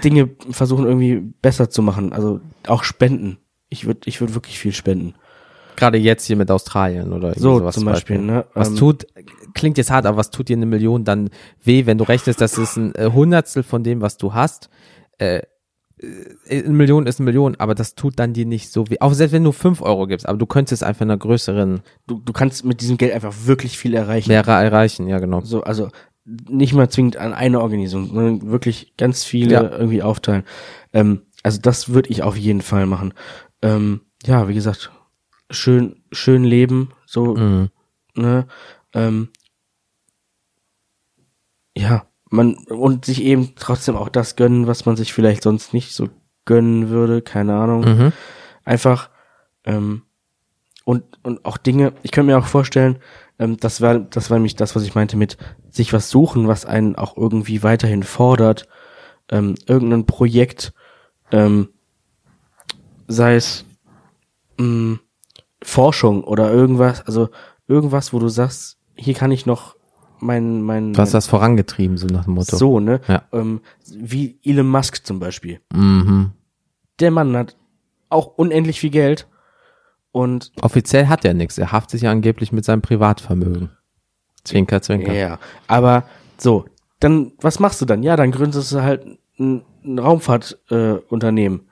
Dinge 0.03 0.29
versuchen 0.51 0.85
irgendwie 0.85 1.21
besser 1.41 1.69
zu 1.69 1.81
machen. 1.81 2.13
Also 2.13 2.39
auch 2.67 2.83
spenden. 2.83 3.37
Ich 3.69 3.85
würde, 3.85 4.01
ich 4.05 4.21
würde 4.21 4.35
wirklich 4.35 4.59
viel 4.59 4.73
spenden. 4.73 5.15
Gerade 5.75 5.97
jetzt 5.97 6.25
hier 6.25 6.35
mit 6.35 6.51
Australien 6.51 7.13
oder 7.13 7.33
So, 7.35 7.59
sowas 7.59 7.75
zum 7.75 7.85
Beispiel, 7.85 8.19
ne? 8.19 8.45
Was 8.53 8.69
Ähm, 8.69 8.75
tut, 8.75 9.07
klingt 9.53 9.77
jetzt 9.77 9.91
hart, 9.91 10.05
aber 10.05 10.17
was 10.17 10.29
tut 10.29 10.49
dir 10.49 10.57
eine 10.57 10.65
Million 10.65 11.03
dann 11.05 11.29
weh, 11.63 11.85
wenn 11.85 11.97
du 11.97 12.03
rechnest, 12.03 12.41
das 12.41 12.57
ist 12.57 12.75
ein 12.75 12.93
äh, 12.95 13.09
Hundertstel 13.11 13.63
von 13.63 13.83
dem, 13.83 14.01
was 14.01 14.17
du 14.17 14.33
hast. 14.33 14.69
Äh, 15.19 15.41
eine 16.49 16.69
Million 16.69 17.07
ist 17.07 17.19
eine 17.19 17.25
Million, 17.25 17.55
aber 17.59 17.75
das 17.75 17.95
tut 17.95 18.19
dann 18.19 18.33
dir 18.33 18.45
nicht 18.45 18.69
so 18.71 18.89
weh. 18.89 18.97
Auch 18.99 19.13
selbst 19.13 19.33
wenn 19.33 19.43
du 19.43 19.51
fünf 19.51 19.81
Euro 19.81 20.07
gibst, 20.07 20.27
aber 20.27 20.37
du 20.37 20.45
könntest 20.45 20.83
einfach 20.83 21.01
einer 21.01 21.17
größeren 21.17 21.81
Du, 22.07 22.19
du 22.19 22.33
kannst 22.33 22.63
mit 22.63 22.81
diesem 22.81 22.97
Geld 22.97 23.13
einfach 23.13 23.33
wirklich 23.45 23.77
viel 23.77 23.93
erreichen. 23.93 24.29
Lehre 24.29 24.51
erreichen, 24.51 25.07
ja 25.07 25.19
genau. 25.19 25.41
So, 25.41 25.63
also 25.63 25.89
nicht 26.25 26.73
mal 26.73 26.89
zwingend 26.89 27.17
an 27.17 27.33
eine 27.33 27.59
Organisation, 27.59 28.07
sondern 28.07 28.49
wirklich 28.49 28.93
ganz 28.97 29.23
viele 29.23 29.53
Ja. 29.53 29.71
irgendwie 29.77 30.03
aufteilen. 30.03 30.43
Ähm, 30.93 31.23
also 31.43 31.59
das 31.59 31.89
würde 31.89 32.09
ich 32.09 32.23
auf 32.23 32.37
jeden 32.37 32.61
Fall 32.61 32.85
machen. 32.85 33.13
Ähm, 33.61 34.01
ja, 34.25 34.47
wie 34.47 34.53
gesagt, 34.53 34.91
schön, 35.49 36.03
schön 36.11 36.43
leben, 36.43 36.89
so, 37.05 37.35
Mhm. 37.35 37.69
ne? 38.15 38.47
Ähm, 38.93 39.29
ja, 41.75 42.05
man 42.29 42.55
und 42.55 43.05
sich 43.05 43.23
eben 43.23 43.53
trotzdem 43.55 43.95
auch 43.95 44.09
das 44.09 44.35
gönnen, 44.35 44.67
was 44.67 44.85
man 44.85 44.95
sich 44.95 45.13
vielleicht 45.13 45.43
sonst 45.43 45.73
nicht 45.73 45.93
so 45.93 46.09
gönnen 46.45 46.89
würde, 46.89 47.21
keine 47.21 47.55
Ahnung. 47.55 47.81
Mhm. 47.81 48.13
Einfach 48.63 49.09
ähm, 49.65 50.03
und 50.85 51.03
und 51.23 51.45
auch 51.45 51.57
Dinge. 51.57 51.93
Ich 52.03 52.11
könnte 52.11 52.31
mir 52.31 52.37
auch 52.37 52.45
vorstellen, 52.45 52.97
ähm, 53.39 53.57
das 53.57 53.81
war 53.81 53.99
das 53.99 54.29
war 54.29 54.37
nämlich 54.37 54.55
das, 54.55 54.75
was 54.75 54.83
ich 54.83 54.95
meinte 54.95 55.17
mit 55.17 55.37
sich 55.69 55.93
was 55.93 56.09
suchen, 56.09 56.47
was 56.47 56.65
einen 56.65 56.95
auch 56.95 57.17
irgendwie 57.17 57.63
weiterhin 57.63 58.03
fordert. 58.03 58.67
Ähm, 59.31 59.55
irgendein 59.67 60.05
Projekt, 60.05 60.73
ähm, 61.31 61.69
sei 63.07 63.35
es 63.35 63.65
mh, 64.57 64.99
Forschung 65.61 66.23
oder 66.23 66.51
irgendwas, 66.51 67.05
also 67.05 67.29
irgendwas, 67.67 68.11
wo 68.13 68.19
du 68.19 68.27
sagst, 68.27 68.77
hier 68.95 69.13
kann 69.13 69.31
ich 69.31 69.45
noch 69.45 69.75
mein 70.19 70.61
mein, 70.61 70.93
Du 70.93 71.01
hast 71.01 71.13
das 71.13 71.27
vorangetrieben, 71.27 71.97
so 71.97 72.07
nach 72.07 72.25
dem 72.25 72.33
Motto. 72.35 72.55
so 72.57 72.79
ne, 72.79 73.01
Ja. 73.07 73.23
ähm, 73.31 73.61
wie 73.91 74.37
Elon 74.43 74.67
Musk 74.69 75.05
zum 75.05 75.19
Beispiel. 75.19 75.59
Mhm. 75.73 76.31
Der 76.99 77.11
Mann 77.11 77.35
hat 77.37 77.55
auch 78.09 78.37
unendlich 78.37 78.79
viel 78.79 78.89
Geld 78.89 79.27
und 80.11 80.51
Offiziell 80.61 81.07
hat 81.07 81.23
er 81.25 81.33
nichts. 81.33 81.57
Er 81.57 81.71
haftet 81.71 82.01
ja 82.01 82.11
angeblich 82.11 82.51
mit 82.51 82.65
seinem 82.65 82.81
Privatvermögen. 82.81 83.69
Zwinker, 84.43 84.81
zwinker. 84.81 85.13
Ja, 85.13 85.37
aber 85.67 86.03
so, 86.37 86.65
dann, 86.99 87.33
was 87.41 87.59
machst 87.59 87.81
du 87.81 87.85
dann? 87.85 88.03
Ja, 88.03 88.15
dann 88.15 88.31
gründest 88.31 88.71
du 88.71 88.81
halt 88.81 89.05
ein, 89.39 89.63
ein 89.85 89.99
Raumfahrtunternehmen. 89.99 91.59
Äh. 91.59 91.68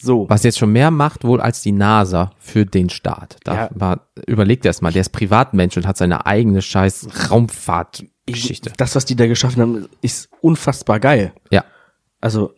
So. 0.00 0.28
Was 0.28 0.42
jetzt 0.44 0.58
schon 0.58 0.72
mehr 0.72 0.90
macht 0.90 1.24
wohl 1.24 1.40
als 1.40 1.60
die 1.62 1.72
NASA 1.72 2.30
für 2.38 2.64
den 2.66 2.88
Staat. 2.90 3.36
Da 3.44 3.54
Ja. 3.54 3.70
war, 3.74 4.08
überlegt 4.26 4.64
erst 4.64 4.82
mal, 4.82 4.92
der 4.92 5.02
ist 5.02 5.10
Privatmensch 5.10 5.76
und 5.76 5.86
hat 5.86 5.96
seine 5.96 6.26
eigene 6.26 6.62
scheiß 6.62 7.30
Raumfahrtgeschichte. 7.30 8.72
Das, 8.76 8.94
was 8.94 9.04
die 9.04 9.16
da 9.16 9.26
geschaffen 9.26 9.62
haben, 9.62 9.88
ist 10.00 10.28
unfassbar 10.40 11.00
geil. 11.00 11.32
Ja. 11.50 11.64
Also, 12.20 12.52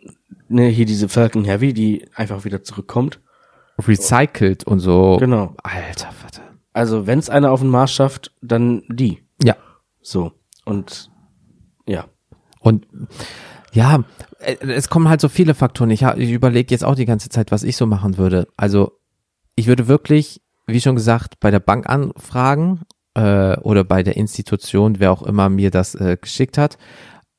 ne, 0.48 0.68
hier 0.68 0.86
diese 0.86 1.08
Falcon 1.08 1.44
Heavy, 1.44 1.72
die 1.72 2.06
einfach 2.14 2.44
wieder 2.44 2.62
zurückkommt. 2.62 3.20
Recycelt 3.78 4.64
und 4.64 4.80
so. 4.80 5.16
Genau. 5.18 5.54
Alter 5.62 6.12
Vater. 6.12 6.42
Also, 6.72 7.06
wenn's 7.06 7.28
einer 7.28 7.50
auf 7.50 7.60
den 7.60 7.68
Mars 7.70 7.92
schafft, 7.92 8.32
dann 8.40 8.82
die. 8.88 9.22
Ja. 9.42 9.56
So. 10.00 10.32
Und, 10.64 11.10
ja. 11.86 12.06
Und 12.60 12.86
ja, 13.72 14.04
äh, 14.38 14.56
es 14.60 14.88
kommen 14.88 15.08
halt 15.08 15.20
so 15.20 15.28
viele 15.28 15.54
Faktoren. 15.54 15.90
Ich, 15.90 16.02
ich 16.02 16.30
überlege 16.30 16.72
jetzt 16.72 16.84
auch 16.84 16.94
die 16.94 17.06
ganze 17.06 17.28
Zeit, 17.28 17.50
was 17.50 17.62
ich 17.62 17.76
so 17.76 17.86
machen 17.86 18.18
würde. 18.18 18.48
Also 18.56 18.98
ich 19.56 19.66
würde 19.66 19.88
wirklich, 19.88 20.42
wie 20.66 20.80
schon 20.80 20.94
gesagt, 20.94 21.40
bei 21.40 21.50
der 21.50 21.60
Bank 21.60 21.88
anfragen 21.88 22.82
äh, 23.14 23.56
oder 23.58 23.84
bei 23.84 24.02
der 24.02 24.16
Institution, 24.16 25.00
wer 25.00 25.10
auch 25.12 25.22
immer 25.22 25.48
mir 25.48 25.70
das 25.70 25.94
äh, 25.94 26.16
geschickt 26.20 26.58
hat, 26.58 26.78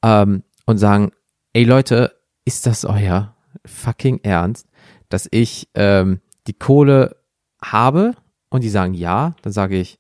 ähm, 0.04 0.44
und 0.66 0.78
sagen, 0.78 1.12
ey 1.54 1.64
Leute, 1.64 2.14
ist 2.46 2.66
das 2.66 2.86
euer 2.86 3.36
fucking 3.66 4.20
Ernst, 4.24 4.68
dass 5.10 5.28
ich 5.32 5.70
ähm, 5.76 6.20
die 6.48 6.54
Kohle 6.54 7.18
habe? 7.62 8.16
Und 8.50 8.64
die 8.64 8.70
sagen 8.70 8.94
ja, 8.94 9.36
dann 9.42 9.54
sage 9.54 9.78
ich, 9.78 10.00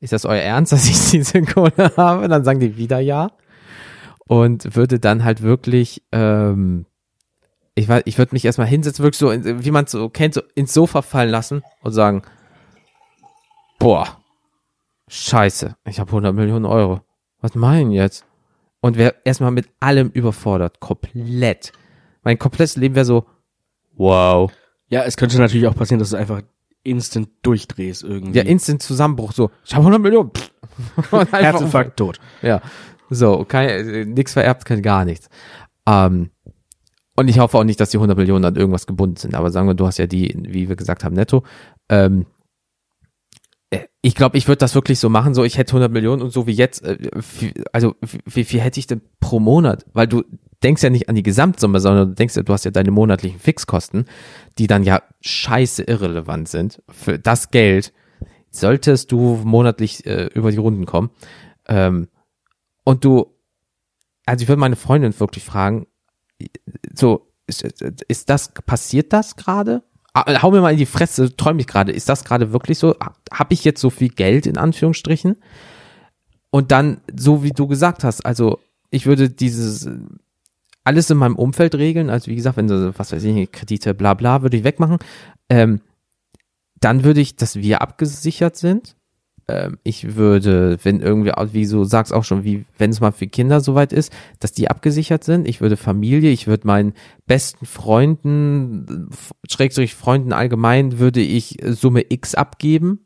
ist 0.00 0.12
das 0.12 0.24
euer 0.24 0.42
Ernst, 0.42 0.72
dass 0.72 0.88
ich 0.88 1.10
diese 1.10 1.42
Kohle 1.42 1.92
habe? 1.96 2.28
Dann 2.28 2.44
sagen 2.44 2.60
die 2.60 2.76
wieder 2.76 2.98
ja 2.98 3.30
und 4.26 4.76
würde 4.76 4.98
dann 4.98 5.24
halt 5.24 5.42
wirklich, 5.42 6.02
ähm, 6.12 6.86
ich 7.74 7.88
weiß, 7.88 8.02
ich 8.06 8.18
würde 8.18 8.34
mich 8.34 8.44
erstmal 8.44 8.66
hinsetzen, 8.66 9.02
wirklich 9.02 9.18
so, 9.18 9.30
in, 9.30 9.64
wie 9.64 9.70
man 9.70 9.84
es 9.84 9.92
so 9.92 10.08
kennt, 10.08 10.34
so 10.34 10.42
ins 10.54 10.74
Sofa 10.74 11.02
fallen 11.02 11.30
lassen 11.30 11.62
und 11.82 11.92
sagen, 11.92 12.22
boah, 13.78 14.18
scheiße, 15.08 15.76
ich 15.86 16.00
habe 16.00 16.10
100 16.10 16.34
Millionen 16.34 16.66
Euro. 16.66 17.00
Was 17.40 17.54
meinen 17.54 17.90
jetzt? 17.90 18.24
Und 18.80 18.96
wäre 18.96 19.14
erstmal 19.24 19.50
mit 19.50 19.68
allem 19.80 20.10
überfordert, 20.10 20.80
komplett. 20.80 21.72
Mein 22.22 22.38
komplettes 22.38 22.76
Leben 22.76 22.94
wäre 22.94 23.04
so, 23.04 23.26
wow. 23.94 24.52
Ja, 24.88 25.02
es 25.02 25.16
könnte 25.16 25.38
natürlich 25.38 25.66
auch 25.66 25.74
passieren, 25.74 25.98
dass 25.98 26.10
du 26.10 26.16
einfach 26.16 26.42
instant 26.84 27.28
durchdrehst 27.42 28.02
irgendwie. 28.02 28.38
Ja, 28.38 28.44
instant 28.44 28.82
Zusammenbruch, 28.82 29.32
so, 29.32 29.50
ich 29.64 29.72
habe 29.72 29.82
100 29.82 30.00
Millionen. 30.00 30.30
Herzinfarkt 31.30 31.96
tot. 31.96 32.18
Ja, 32.42 32.60
so, 33.14 33.46
äh, 33.52 34.04
nix 34.04 34.32
vererbt, 34.32 34.64
kein 34.64 34.82
gar 34.82 35.04
nichts. 35.04 35.28
Ähm, 35.86 36.30
und 37.14 37.28
ich 37.28 37.38
hoffe 37.38 37.58
auch 37.58 37.64
nicht, 37.64 37.80
dass 37.80 37.90
die 37.90 37.98
100 37.98 38.16
Millionen 38.16 38.44
an 38.44 38.56
irgendwas 38.56 38.86
gebunden 38.86 39.16
sind. 39.16 39.34
Aber 39.34 39.50
sagen 39.50 39.68
wir, 39.68 39.74
du 39.74 39.86
hast 39.86 39.98
ja 39.98 40.06
die, 40.06 40.34
wie 40.48 40.68
wir 40.68 40.76
gesagt 40.76 41.04
haben, 41.04 41.14
netto. 41.14 41.44
Ähm, 41.88 42.26
äh, 43.70 43.80
ich 44.00 44.14
glaube, 44.14 44.38
ich 44.38 44.48
würde 44.48 44.58
das 44.58 44.74
wirklich 44.74 44.98
so 44.98 45.08
machen, 45.08 45.34
so 45.34 45.44
ich 45.44 45.58
hätte 45.58 45.72
100 45.72 45.92
Millionen 45.92 46.22
und 46.22 46.32
so 46.32 46.46
wie 46.46 46.52
jetzt, 46.52 46.82
äh, 46.84 47.10
also 47.72 47.94
wie, 48.00 48.20
wie 48.24 48.44
viel 48.44 48.60
hätte 48.60 48.80
ich 48.80 48.86
denn 48.86 49.02
pro 49.20 49.40
Monat? 49.40 49.84
Weil 49.92 50.06
du 50.06 50.24
denkst 50.62 50.82
ja 50.82 50.90
nicht 50.90 51.08
an 51.08 51.14
die 51.14 51.22
Gesamtsumme, 51.22 51.80
sondern 51.80 52.10
du 52.10 52.14
denkst 52.14 52.36
ja, 52.36 52.42
du 52.42 52.52
hast 52.52 52.64
ja 52.64 52.70
deine 52.70 52.90
monatlichen 52.90 53.40
Fixkosten, 53.40 54.06
die 54.58 54.66
dann 54.66 54.82
ja 54.82 55.02
scheiße 55.20 55.82
irrelevant 55.82 56.48
sind. 56.48 56.82
Für 56.88 57.18
das 57.18 57.50
Geld 57.50 57.92
solltest 58.50 59.12
du 59.12 59.40
monatlich 59.44 60.06
äh, 60.06 60.26
über 60.34 60.50
die 60.50 60.58
Runden 60.58 60.86
kommen. 60.86 61.10
Ähm, 61.68 62.08
und 62.84 63.04
du, 63.04 63.34
also 64.26 64.42
ich 64.42 64.48
würde 64.48 64.60
meine 64.60 64.76
Freundin 64.76 65.18
wirklich 65.18 65.44
fragen, 65.44 65.86
so, 66.94 67.28
ist, 67.46 67.62
ist 67.62 68.30
das, 68.30 68.52
passiert 68.66 69.12
das 69.12 69.36
gerade? 69.36 69.82
Ah, 70.14 70.42
Hau 70.42 70.50
mir 70.50 70.60
mal 70.60 70.72
in 70.72 70.78
die 70.78 70.86
Fresse, 70.86 71.36
träume 71.36 71.60
ich 71.60 71.66
gerade. 71.66 71.92
Ist 71.92 72.08
das 72.08 72.24
gerade 72.24 72.52
wirklich 72.52 72.78
so? 72.78 72.96
Habe 73.32 73.54
ich 73.54 73.64
jetzt 73.64 73.80
so 73.80 73.90
viel 73.90 74.08
Geld 74.08 74.46
in 74.46 74.58
Anführungsstrichen? 74.58 75.36
Und 76.50 76.70
dann, 76.70 77.00
so 77.16 77.42
wie 77.42 77.52
du 77.52 77.66
gesagt 77.66 78.04
hast, 78.04 78.26
also 78.26 78.58
ich 78.90 79.06
würde 79.06 79.30
dieses 79.30 79.88
alles 80.84 81.08
in 81.10 81.16
meinem 81.16 81.36
Umfeld 81.36 81.74
regeln, 81.76 82.10
also 82.10 82.30
wie 82.30 82.36
gesagt, 82.36 82.56
wenn 82.56 82.66
du, 82.66 82.92
was 82.98 83.12
weiß 83.12 83.22
ich, 83.22 83.52
Kredite, 83.52 83.94
bla 83.94 84.14
bla, 84.14 84.42
würde 84.42 84.56
ich 84.56 84.64
wegmachen. 84.64 84.98
Ähm, 85.48 85.80
dann 86.80 87.04
würde 87.04 87.20
ich, 87.20 87.36
dass 87.36 87.56
wir 87.56 87.80
abgesichert 87.80 88.56
sind. 88.56 88.96
Ähm, 89.48 89.78
ich 89.82 90.16
würde, 90.16 90.78
wenn 90.82 91.00
irgendwie, 91.00 91.32
wie 91.52 91.66
du 91.66 91.84
sagst 91.84 92.12
auch 92.12 92.24
schon, 92.24 92.44
wie 92.44 92.64
wenn 92.78 92.90
es 92.90 93.00
mal 93.00 93.12
für 93.12 93.26
Kinder 93.26 93.60
soweit 93.60 93.92
ist, 93.92 94.12
dass 94.40 94.52
die 94.52 94.68
abgesichert 94.68 95.24
sind. 95.24 95.48
Ich 95.48 95.60
würde 95.60 95.76
Familie, 95.76 96.30
ich 96.30 96.46
würde 96.46 96.66
meinen 96.66 96.94
besten 97.26 97.66
Freunden, 97.66 99.10
Schrägstrich 99.48 99.94
Freunden 99.94 100.32
allgemein, 100.32 100.98
würde 100.98 101.20
ich 101.20 101.58
Summe 101.64 102.04
X 102.08 102.34
abgeben. 102.34 103.00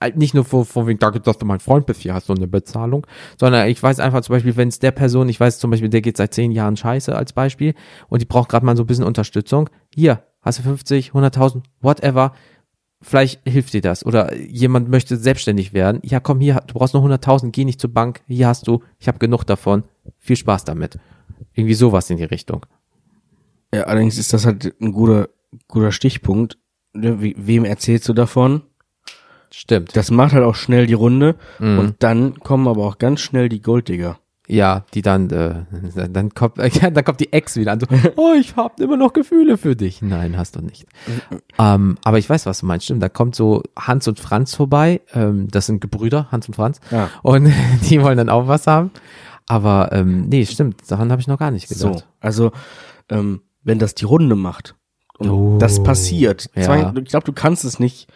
Halt 0.00 0.16
Nicht 0.16 0.34
nur 0.34 0.44
vor, 0.44 0.64
vor 0.64 0.88
wegen, 0.88 0.98
danke, 0.98 1.20
dass 1.20 1.38
du 1.38 1.46
mein 1.46 1.60
Freund 1.60 1.86
bist, 1.86 2.00
hier 2.00 2.12
hast 2.12 2.28
du 2.28 2.32
eine 2.32 2.48
Bezahlung, 2.48 3.06
sondern 3.38 3.68
ich 3.68 3.80
weiß 3.80 4.00
einfach 4.00 4.22
zum 4.22 4.34
Beispiel, 4.34 4.56
wenn 4.56 4.66
es 4.66 4.80
der 4.80 4.90
Person, 4.90 5.28
ich 5.28 5.38
weiß 5.38 5.60
zum 5.60 5.70
Beispiel, 5.70 5.90
der 5.90 6.00
geht 6.00 6.16
seit 6.16 6.34
zehn 6.34 6.50
Jahren 6.50 6.76
scheiße 6.76 7.14
als 7.14 7.32
Beispiel 7.32 7.74
und 8.08 8.20
die 8.20 8.26
braucht 8.26 8.48
gerade 8.48 8.66
mal 8.66 8.76
so 8.76 8.82
ein 8.82 8.86
bisschen 8.86 9.04
Unterstützung. 9.04 9.70
Hier, 9.94 10.24
hast 10.40 10.58
du 10.58 10.64
50, 10.64 11.12
100.000, 11.12 11.62
whatever, 11.80 12.32
vielleicht 13.02 13.40
hilft 13.46 13.72
dir 13.74 13.80
das. 13.82 14.04
Oder 14.06 14.34
jemand 14.36 14.88
möchte 14.88 15.16
selbstständig 15.16 15.72
werden. 15.72 16.00
Ja, 16.04 16.20
komm 16.20 16.40
hier, 16.40 16.62
du 16.66 16.74
brauchst 16.74 16.94
nur 16.94 17.04
100.000, 17.04 17.50
geh 17.50 17.64
nicht 17.64 17.80
zur 17.80 17.92
Bank. 17.92 18.22
Hier 18.26 18.46
hast 18.48 18.66
du, 18.66 18.82
ich 18.98 19.08
habe 19.08 19.18
genug 19.18 19.44
davon. 19.44 19.84
Viel 20.18 20.36
Spaß 20.36 20.64
damit. 20.64 20.98
Irgendwie 21.54 21.74
sowas 21.74 22.08
in 22.10 22.16
die 22.16 22.24
Richtung. 22.24 22.64
Ja, 23.74 23.82
allerdings 23.84 24.18
ist 24.18 24.32
das 24.32 24.46
halt 24.46 24.74
ein 24.80 24.92
guter, 24.92 25.28
guter 25.68 25.92
Stichpunkt. 25.92 26.58
Wie, 26.94 27.34
wem 27.38 27.64
erzählst 27.64 28.08
du 28.08 28.12
davon? 28.12 28.62
Stimmt. 29.50 29.94
Das 29.96 30.10
macht 30.10 30.32
halt 30.32 30.44
auch 30.44 30.54
schnell 30.54 30.86
die 30.86 30.94
Runde 30.94 31.36
Mhm. 31.58 31.78
und 31.78 31.94
dann 32.02 32.38
kommen 32.40 32.68
aber 32.68 32.84
auch 32.86 32.98
ganz 32.98 33.20
schnell 33.20 33.48
die 33.48 33.60
Golddigger. 33.60 34.18
Ja, 34.48 34.84
die 34.92 35.02
dann, 35.02 35.30
äh, 35.30 35.54
dann 36.10 36.34
kommt, 36.34 36.58
äh, 36.58 36.68
ja, 36.72 36.90
dann 36.90 37.04
kommt 37.04 37.20
die 37.20 37.32
Ex 37.32 37.56
wieder 37.56 37.72
an. 37.72 37.80
So, 37.80 37.86
oh, 38.16 38.32
ich 38.38 38.56
habe 38.56 38.82
immer 38.82 38.96
noch 38.96 39.12
Gefühle 39.12 39.56
für 39.56 39.76
dich. 39.76 40.02
Nein, 40.02 40.36
hast 40.36 40.56
du 40.56 40.60
nicht. 40.62 40.86
ähm, 41.58 41.96
aber 42.04 42.18
ich 42.18 42.28
weiß, 42.28 42.46
was 42.46 42.60
du 42.60 42.66
meinst. 42.66 42.84
Stimmt, 42.86 43.02
da 43.02 43.08
kommt 43.08 43.34
so 43.36 43.62
Hans 43.78 44.08
und 44.08 44.18
Franz 44.20 44.54
vorbei. 44.54 45.00
Ähm, 45.14 45.48
das 45.48 45.66
sind 45.66 45.80
Gebrüder, 45.80 46.26
Hans 46.32 46.48
und 46.48 46.54
Franz. 46.54 46.80
Ja. 46.90 47.08
Und 47.22 47.52
die 47.90 48.02
wollen 48.02 48.18
dann 48.18 48.28
auch 48.28 48.48
was 48.48 48.66
haben. 48.66 48.90
Aber 49.46 49.90
ähm, 49.92 50.28
nee, 50.28 50.44
stimmt, 50.46 50.82
daran 50.90 51.10
habe 51.10 51.20
ich 51.20 51.28
noch 51.28 51.38
gar 51.38 51.50
nicht 51.50 51.68
So, 51.68 51.88
gedacht. 51.90 52.06
also 52.20 52.52
ähm, 53.10 53.42
wenn 53.64 53.78
das 53.78 53.94
die 53.94 54.04
Runde 54.04 54.34
macht 54.36 54.76
und 55.18 55.30
Oh, 55.30 55.58
das 55.58 55.82
passiert, 55.82 56.48
ja. 56.54 56.92
ich 56.96 57.04
glaube, 57.06 57.24
du 57.26 57.32
kannst 57.32 57.64
es 57.64 57.78
nicht, 57.80 58.08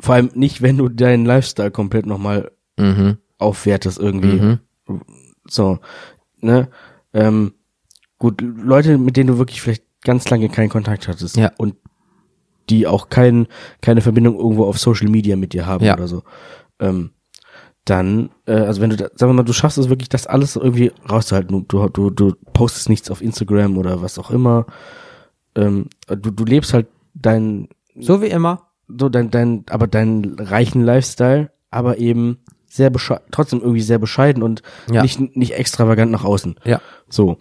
vor 0.00 0.14
allem 0.14 0.30
nicht, 0.34 0.62
wenn 0.62 0.76
du 0.78 0.88
deinen 0.88 1.24
Lifestyle 1.26 1.70
komplett 1.70 2.06
nochmal 2.06 2.50
Mhm. 2.78 3.18
aufwertest 3.38 3.98
irgendwie. 3.98 4.40
Mhm. 4.40 4.58
So, 5.50 5.78
ne? 6.40 6.68
Ähm, 7.12 7.54
gut, 8.18 8.40
Leute, 8.40 8.98
mit 8.98 9.16
denen 9.16 9.28
du 9.28 9.38
wirklich 9.38 9.60
vielleicht 9.60 9.84
ganz 10.04 10.28
lange 10.30 10.48
keinen 10.48 10.68
Kontakt 10.68 11.08
hattest 11.08 11.36
Ja. 11.36 11.50
und 11.58 11.74
die 12.70 12.86
auch 12.86 13.08
kein, 13.08 13.46
keine 13.80 14.00
Verbindung 14.02 14.36
irgendwo 14.38 14.64
auf 14.66 14.78
Social 14.78 15.08
Media 15.08 15.36
mit 15.36 15.52
dir 15.54 15.66
haben 15.66 15.84
Ja. 15.84 15.94
oder 15.94 16.06
so. 16.08 16.22
Ähm, 16.80 17.10
dann, 17.84 18.28
äh, 18.46 18.52
also 18.52 18.82
wenn 18.82 18.90
du, 18.90 18.96
da, 18.96 19.06
sagen 19.14 19.30
wir 19.30 19.34
mal, 19.34 19.42
du 19.44 19.54
schaffst 19.54 19.78
es 19.78 19.88
wirklich, 19.88 20.10
das 20.10 20.26
alles 20.26 20.56
irgendwie 20.56 20.92
rauszuhalten. 21.10 21.66
Du, 21.66 21.88
du, 21.88 22.10
du 22.10 22.34
postest 22.52 22.90
nichts 22.90 23.10
auf 23.10 23.22
Instagram 23.22 23.78
oder 23.78 24.02
was 24.02 24.18
auch 24.18 24.30
immer. 24.30 24.66
Ähm, 25.54 25.86
du, 26.06 26.30
du 26.30 26.44
lebst 26.44 26.74
halt 26.74 26.88
dein, 27.14 27.68
So 27.98 28.20
wie 28.20 28.26
immer. 28.26 28.68
so 28.88 29.08
dein, 29.08 29.30
dein, 29.30 29.64
aber 29.70 29.86
deinen 29.86 30.38
reichen 30.38 30.82
Lifestyle, 30.82 31.50
aber 31.70 31.96
eben 31.98 32.38
sehr 32.68 32.92
trotzdem 33.30 33.60
irgendwie 33.60 33.80
sehr 33.80 33.98
bescheiden 33.98 34.42
und 34.42 34.62
Ja. 34.90 35.02
nicht, 35.02 35.18
nicht 35.36 35.54
extravagant 35.54 36.10
nach 36.12 36.24
außen. 36.24 36.56
Ja. 36.64 36.80
So. 37.08 37.38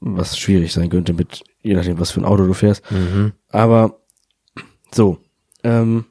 Was 0.00 0.38
schwierig 0.38 0.72
sein 0.72 0.90
könnte 0.90 1.12
mit, 1.14 1.42
je 1.62 1.74
nachdem, 1.74 1.98
was 1.98 2.10
für 2.10 2.20
ein 2.20 2.26
Auto 2.26 2.46
du 2.46 2.52
fährst. 2.52 2.82
Mhm. 2.90 3.32
Aber, 3.50 4.00
so. 4.92 5.16
Ähm, 5.62 6.04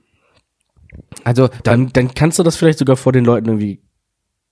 Also, 1.23 1.49
dann, 1.63 1.91
dann 1.93 2.13
kannst 2.15 2.39
du 2.39 2.43
das 2.43 2.55
vielleicht 2.55 2.79
sogar 2.79 2.97
vor 2.97 3.11
den 3.13 3.23
Leuten 3.25 3.47
irgendwie, 3.47 3.81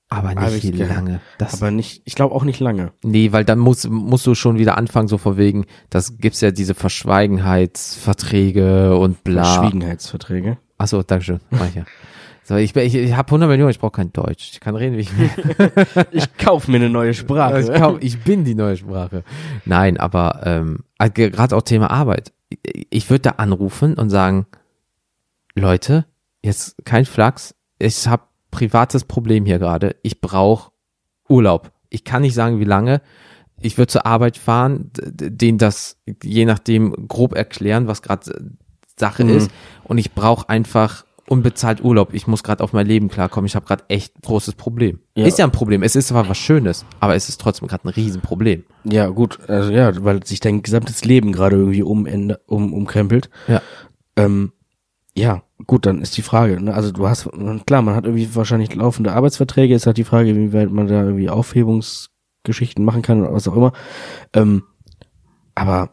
aber 0.09 0.35
nicht 0.35 0.63
ich 0.63 0.71
ge- 0.73 0.85
lange. 0.87 1.21
Das, 1.39 1.59
aber 1.61 1.71
nicht, 1.71 2.01
ich 2.05 2.13
glaube 2.15 2.35
auch 2.35 2.43
nicht 2.43 2.59
lange. 2.59 2.91
Nee, 3.03 3.31
weil 3.31 3.45
dann 3.45 3.57
muss, 3.59 3.87
musst 3.87 4.27
du 4.27 4.35
schon 4.35 4.57
wieder 4.59 4.77
anfangen, 4.77 5.07
so 5.07 5.17
vor 5.17 5.37
wegen, 5.37 5.65
das 5.89 6.17
gibt's 6.17 6.41
ja 6.41 6.51
diese 6.51 6.75
Verschweigenheitsverträge 6.75 8.95
und 8.97 9.23
bla. 9.23 9.43
Verschwiegenheitsverträge. 9.43 10.57
Achso, 10.77 11.01
Dankeschön. 11.03 11.39
Mach 11.49 11.67
ich 11.69 11.75
ja. 11.75 11.85
So, 12.43 12.55
ich, 12.55 12.73
bin- 12.73 12.85
ich, 12.85 12.95
ich 12.95 13.15
habe 13.15 13.27
100 13.27 13.49
Millionen, 13.49 13.69
ich 13.71 13.79
brauche 13.79 13.91
kein 13.91 14.11
Deutsch. 14.11 14.49
Ich 14.53 14.59
kann 14.59 14.75
reden, 14.75 14.97
wie 14.97 15.01
ich 15.01 15.17
will. 15.17 15.29
Ich 16.11 16.37
kauf 16.37 16.67
mir 16.67 16.77
eine 16.77 16.89
neue 16.89 17.13
Sprache. 17.13 17.61
ich, 17.61 17.71
kaum, 17.73 17.97
ich 18.01 18.19
bin 18.23 18.43
die 18.43 18.55
neue 18.55 18.77
Sprache. 18.77 19.23
Nein, 19.65 19.97
aber 19.97 20.41
ähm, 20.43 20.79
gerade 21.13 21.55
auch 21.55 21.61
Thema 21.61 21.91
Arbeit. 21.91 22.33
Ich, 22.89 23.09
würde 23.09 23.21
da 23.21 23.29
anrufen 23.31 23.93
und 23.93 24.09
sagen, 24.09 24.47
Leute, 25.55 26.05
jetzt 26.43 26.75
kein 26.85 27.05
Flachs, 27.05 27.55
ich 27.79 28.07
habe 28.07 28.23
privates 28.49 29.05
Problem 29.05 29.45
hier 29.45 29.59
gerade. 29.59 29.95
Ich 30.01 30.19
brauche 30.19 30.71
Urlaub. 31.29 31.71
Ich 31.89 32.03
kann 32.03 32.21
nicht 32.23 32.33
sagen, 32.33 32.59
wie 32.59 32.65
lange. 32.65 33.01
Ich 33.61 33.77
würde 33.77 33.87
zur 33.87 34.05
Arbeit 34.05 34.37
fahren, 34.37 34.89
denen 34.95 35.57
das 35.57 35.97
je 36.23 36.45
nachdem 36.45 37.07
grob 37.07 37.35
erklären, 37.35 37.87
was 37.87 38.01
gerade 38.01 38.49
Sache 38.97 39.23
Mhm. 39.23 39.29
ist. 39.37 39.51
Und 39.83 39.97
ich 39.99 40.13
brauche 40.13 40.49
einfach 40.49 41.05
unbezahlt 41.31 41.81
Urlaub. 41.81 42.13
Ich 42.13 42.27
muss 42.27 42.43
gerade 42.43 42.61
auf 42.63 42.73
mein 42.73 42.85
Leben 42.85 43.07
klarkommen. 43.07 43.47
Ich 43.47 43.55
habe 43.55 43.65
gerade 43.65 43.85
echt 43.87 44.17
ein 44.17 44.21
großes 44.21 44.55
Problem. 44.55 44.99
Ja. 45.15 45.25
Ist 45.25 45.39
ja 45.39 45.45
ein 45.45 45.51
Problem. 45.51 45.81
Es 45.81 45.95
ist 45.95 46.09
zwar 46.09 46.27
was 46.27 46.37
Schönes, 46.37 46.85
aber 46.99 47.15
es 47.15 47.29
ist 47.29 47.39
trotzdem 47.39 47.69
gerade 47.69 47.87
ein 47.87 47.93
Riesenproblem. 47.93 48.65
Ja, 48.83 49.07
gut, 49.07 49.39
also 49.49 49.71
ja, 49.71 50.03
weil 50.03 50.25
sich 50.25 50.41
dein 50.41 50.61
gesamtes 50.61 51.05
Leben 51.05 51.31
gerade 51.31 51.55
irgendwie 51.55 51.83
umänd- 51.83 52.37
um, 52.47 52.73
umkrempelt. 52.73 53.29
Ja. 53.47 53.61
Ähm, 54.17 54.51
ja, 55.15 55.43
gut, 55.67 55.85
dann 55.85 56.01
ist 56.01 56.17
die 56.17 56.21
Frage, 56.21 56.61
ne? 56.61 56.73
Also 56.73 56.91
du 56.91 57.07
hast, 57.07 57.29
klar, 57.65 57.81
man 57.81 57.95
hat 57.95 58.05
irgendwie 58.05 58.35
wahrscheinlich 58.35 58.75
laufende 58.75 59.13
Arbeitsverträge, 59.13 59.73
ist 59.73 59.85
halt 59.87 59.97
die 59.97 60.03
Frage, 60.03 60.35
wie 60.35 60.53
weit 60.53 60.69
man 60.69 60.87
da 60.87 61.03
irgendwie 61.03 61.29
Aufhebungsgeschichten 61.29 62.83
machen 62.83 63.01
kann 63.01 63.21
oder 63.21 63.33
was 63.33 63.47
auch 63.47 63.55
immer. 63.55 63.71
Ähm, 64.33 64.63
aber 65.55 65.91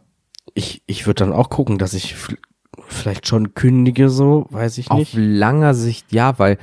ich, 0.55 0.83
ich 0.87 1.07
würde 1.07 1.25
dann 1.25 1.33
auch 1.33 1.49
gucken, 1.51 1.79
dass 1.79 1.95
ich 1.95 2.17
vielleicht 2.89 3.27
schon 3.29 3.55
kündige, 3.55 4.09
so, 4.11 4.47
weiß 4.51 4.79
ich 4.79 4.91
Auf 4.91 4.99
nicht. 4.99 5.15
langer 5.17 5.75
Sicht 5.75 6.13
ja, 6.13 6.39
weil 6.39 6.59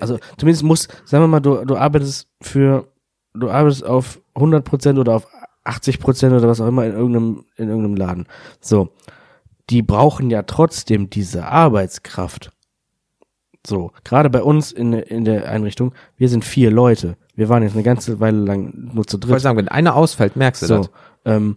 Also 0.00 0.18
zumindest 0.38 0.64
muss, 0.64 0.88
sagen 1.04 1.22
wir 1.24 1.28
mal, 1.28 1.40
du, 1.40 1.64
du 1.64 1.76
arbeitest 1.76 2.28
für, 2.42 2.88
du 3.34 3.50
arbeitest 3.50 3.84
auf 3.84 4.20
100% 4.34 4.98
oder 4.98 5.14
auf 5.14 5.26
80% 5.64 6.36
oder 6.36 6.48
was 6.48 6.60
auch 6.60 6.66
immer 6.68 6.84
in 6.84 6.92
irgendeinem, 6.92 7.44
in 7.56 7.68
irgendeinem 7.68 7.96
Laden. 7.96 8.26
So. 8.60 8.90
Die 9.70 9.80
brauchen 9.82 10.28
ja 10.28 10.42
trotzdem 10.42 11.08
diese 11.08 11.46
Arbeitskraft. 11.46 12.50
So. 13.66 13.92
Gerade 14.04 14.28
bei 14.28 14.42
uns 14.42 14.72
in, 14.72 14.92
in 14.92 15.24
der 15.24 15.48
Einrichtung, 15.48 15.94
wir 16.16 16.28
sind 16.28 16.44
vier 16.44 16.70
Leute. 16.70 17.16
Wir 17.34 17.48
waren 17.48 17.62
jetzt 17.62 17.72
eine 17.74 17.82
ganze 17.82 18.20
Weile 18.20 18.38
lang 18.38 18.90
nur 18.92 19.06
zu 19.06 19.16
ich 19.16 19.22
wollte 19.22 19.32
dritt. 19.34 19.40
sagen, 19.42 19.56
wenn 19.58 19.68
einer 19.68 19.94
ausfällt, 19.96 20.36
merkst 20.36 20.62
du 20.62 20.66
So. 20.66 20.76
das. 20.78 20.90
Ähm, 21.24 21.56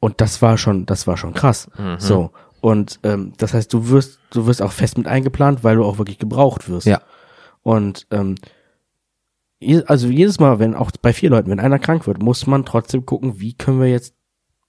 und 0.00 0.20
das 0.20 0.42
war 0.42 0.58
schon, 0.58 0.84
das 0.84 1.06
war 1.06 1.16
schon 1.16 1.32
krass. 1.32 1.70
Mhm. 1.78 1.96
So. 1.98 2.30
Und 2.64 2.98
ähm, 3.02 3.34
das 3.36 3.52
heißt, 3.52 3.70
du 3.74 3.90
wirst, 3.90 4.20
du 4.30 4.46
wirst 4.46 4.62
auch 4.62 4.72
fest 4.72 4.96
mit 4.96 5.06
eingeplant, 5.06 5.62
weil 5.64 5.76
du 5.76 5.84
auch 5.84 5.98
wirklich 5.98 6.16
gebraucht 6.18 6.66
wirst. 6.70 6.86
Ja. 6.86 7.02
Und 7.62 8.06
ähm, 8.10 8.36
also 9.86 10.08
jedes 10.08 10.40
Mal, 10.40 10.58
wenn 10.60 10.74
auch 10.74 10.90
bei 11.02 11.12
vier 11.12 11.28
Leuten, 11.28 11.50
wenn 11.50 11.60
einer 11.60 11.78
krank 11.78 12.06
wird, 12.06 12.22
muss 12.22 12.46
man 12.46 12.64
trotzdem 12.64 13.04
gucken, 13.04 13.38
wie 13.38 13.52
können 13.52 13.80
wir 13.80 13.88
jetzt 13.88 14.14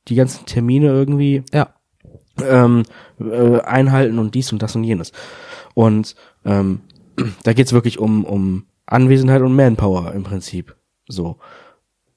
die 0.10 0.16
ganzen 0.16 0.46
Termine 0.46 0.88
irgendwie 0.88 1.44
Ja. 1.54 1.70
ähm, 2.44 2.84
äh, 3.22 3.62
einhalten 3.62 4.20
und 4.20 4.36
dies 4.36 4.52
und 4.52 4.62
das 4.62 4.76
und 4.76 4.84
jenes. 4.84 5.14
Und 5.74 6.16
ähm, 6.44 6.82
da 7.44 7.54
geht's 7.54 7.72
wirklich 7.72 7.98
um, 7.98 8.26
um 8.26 8.66
Anwesenheit 8.88 9.42
und 9.42 9.56
Manpower 9.56 10.12
im 10.14 10.24
Prinzip. 10.24 10.76
So. 11.08 11.38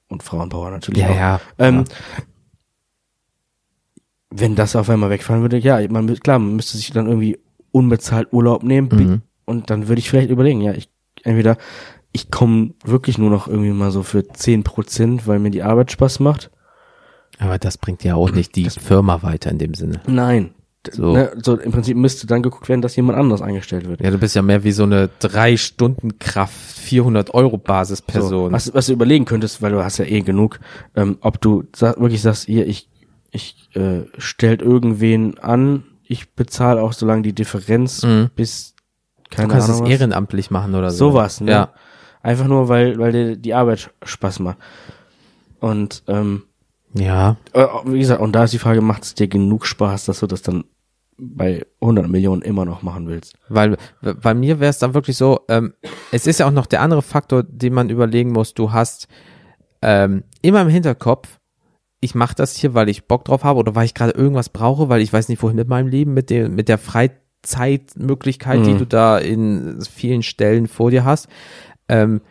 Und 0.09 0.23
Frauenpower 0.23 0.71
natürlich 0.71 1.03
Ja, 1.03 1.09
auch. 1.09 1.15
ja. 1.15 1.41
Ähm, 1.57 1.85
wenn 4.31 4.55
das 4.55 4.75
auf 4.75 4.89
einmal 4.89 5.09
wegfallen 5.09 5.41
würde, 5.41 5.57
ja, 5.57 5.79
man, 5.89 6.07
klar, 6.19 6.39
man 6.39 6.55
müsste 6.55 6.77
sich 6.77 6.91
dann 6.91 7.07
irgendwie 7.07 7.39
unbezahlt 7.71 8.29
Urlaub 8.31 8.63
nehmen 8.63 8.89
Mhm. 8.91 9.21
und 9.45 9.69
dann 9.69 9.87
würde 9.87 9.99
ich 9.99 10.09
vielleicht 10.09 10.29
überlegen, 10.29 10.61
ja, 10.61 10.73
ich 10.73 10.89
entweder 11.23 11.57
ich 12.11 12.31
komme 12.31 12.71
wirklich 12.83 13.17
nur 13.19 13.29
noch 13.29 13.47
irgendwie 13.47 13.71
mal 13.71 13.91
so 13.91 14.01
für 14.03 14.27
10 14.27 14.63
Prozent, 14.63 15.27
weil 15.27 15.37
mir 15.39 15.51
die 15.51 15.61
Arbeit 15.63 15.91
Spaß 15.91 16.19
macht. 16.21 16.49
Aber 17.37 17.59
das 17.59 17.77
bringt 17.77 18.03
ja 18.03 18.15
auch 18.15 18.31
nicht 18.31 18.55
die 18.55 18.69
Firma 18.69 19.21
weiter 19.21 19.51
in 19.51 19.59
dem 19.59 19.73
Sinne. 19.75 20.01
Nein. 20.07 20.51
So. 20.91 21.13
Ne, 21.13 21.31
so 21.43 21.57
im 21.59 21.71
Prinzip 21.71 21.97
müsste 21.97 22.25
dann 22.25 22.41
geguckt 22.41 22.67
werden, 22.69 22.81
dass 22.81 22.95
jemand 22.95 23.17
anders 23.19 23.41
eingestellt 23.41 23.87
wird. 23.87 24.01
Ja, 24.01 24.09
du 24.11 24.17
bist 24.17 24.33
ja 24.35 24.41
mehr 24.41 24.63
wie 24.63 24.71
so 24.71 24.83
eine 24.83 25.09
drei 25.19 25.55
Stunden 25.57 26.17
Kraft, 26.19 26.55
400 26.79 27.33
Euro 27.33 27.57
So, 27.57 27.63
Basisperson. 27.63 28.51
was, 28.53 28.73
was 28.73 28.87
du 28.87 28.93
überlegen 28.93 29.25
könntest, 29.25 29.61
weil 29.61 29.71
du 29.73 29.83
hast 29.83 29.97
ja 29.99 30.05
eh 30.05 30.21
genug, 30.21 30.59
ähm, 30.95 31.17
ob 31.21 31.39
du 31.41 31.65
sa 31.75 31.95
wirklich 31.99 32.21
sagst, 32.21 32.45
hier, 32.45 32.65
ich, 32.65 32.88
ich 33.31 33.69
äh, 33.75 34.01
stellt 34.17 34.61
irgendwen 34.61 35.37
an, 35.39 35.83
ich 36.03 36.33
bezahle 36.33 36.81
auch 36.81 36.93
so 36.93 37.05
lange 37.05 37.21
die 37.21 37.33
Differenz 37.33 38.03
Mhm. 38.03 38.29
bis 38.35 38.75
Du 39.29 39.35
keine 39.35 39.47
kannst 39.49 39.69
es 39.69 39.75
Ahnung 39.75 39.85
was. 39.85 39.91
ehrenamtlich 39.91 40.49
machen 40.51 40.73
oder 40.73 40.89
so. 40.89 41.11
Sowas, 41.11 41.39
ne? 41.41 41.51
Ja. 41.51 41.73
Einfach 42.23 42.47
nur, 42.47 42.67
weil, 42.67 42.97
weil 42.97 43.11
dir 43.11 43.35
die 43.37 43.53
Arbeit 43.53 43.91
Spaß 44.03 44.39
macht. 44.39 44.57
Und 45.59 46.03
ähm, 46.07 46.43
Ja. 46.93 47.37
äh, 47.53 47.65
wie 47.85 47.99
gesagt, 47.99 48.21
und 48.21 48.33
da 48.33 48.45
ist 48.45 48.53
die 48.53 48.59
Frage, 48.59 48.81
macht 48.81 49.03
es 49.03 49.13
dir 49.15 49.27
genug 49.27 49.65
Spaß, 49.65 50.05
dass 50.05 50.19
du 50.21 50.27
das 50.27 50.41
dann 50.41 50.63
bei 51.17 51.65
100 51.81 52.07
Millionen 52.07 52.41
immer 52.41 52.65
noch 52.65 52.81
machen 52.81 53.07
willst? 53.07 53.35
Weil 53.49 53.77
bei 54.01 54.33
mir 54.33 54.59
wäre 54.59 54.69
es 54.69 54.79
dann 54.79 54.93
wirklich 54.93 55.17
so, 55.17 55.41
ähm, 55.49 55.73
es 56.11 56.25
ist 56.27 56.39
ja 56.39 56.47
auch 56.47 56.51
noch 56.51 56.65
der 56.65 56.81
andere 56.81 57.01
Faktor, 57.01 57.43
den 57.43 57.73
man 57.73 57.89
überlegen 57.89 58.31
muss. 58.31 58.53
Du 58.53 58.71
hast 58.71 59.07
ähm, 59.81 60.23
immer 60.41 60.61
im 60.61 60.69
Hinterkopf, 60.69 61.38
ich 62.01 62.15
mache 62.15 62.35
das 62.35 62.55
hier, 62.55 62.73
weil 62.73 62.89
ich 62.89 63.05
Bock 63.07 63.25
drauf 63.25 63.43
habe 63.43 63.59
oder 63.59 63.75
weil 63.75 63.85
ich 63.85 63.93
gerade 63.93 64.11
irgendwas 64.13 64.49
brauche, 64.49 64.87
weil 64.89 65.01
ich 65.01 65.11
weiß 65.11 65.27
nicht, 65.29 65.41
wohin 65.43 65.55
mit 65.57 65.67
meinem 65.67 65.87
Leben, 65.87 66.13
mit, 66.13 66.29
dem, 66.29 66.55
mit 66.55 66.69
der 66.69 66.77
Freizeitmöglichkeit, 66.77 68.65
die 68.65 68.73
Mhm. 68.73 68.77
du 68.79 68.85
da 68.85 69.17
in 69.17 69.81
vielen 69.81 70.23
Stellen 70.23 70.67
vor 70.67 70.91
dir 70.91 71.03
hast. 71.05 71.27
Ähm, 71.87 72.21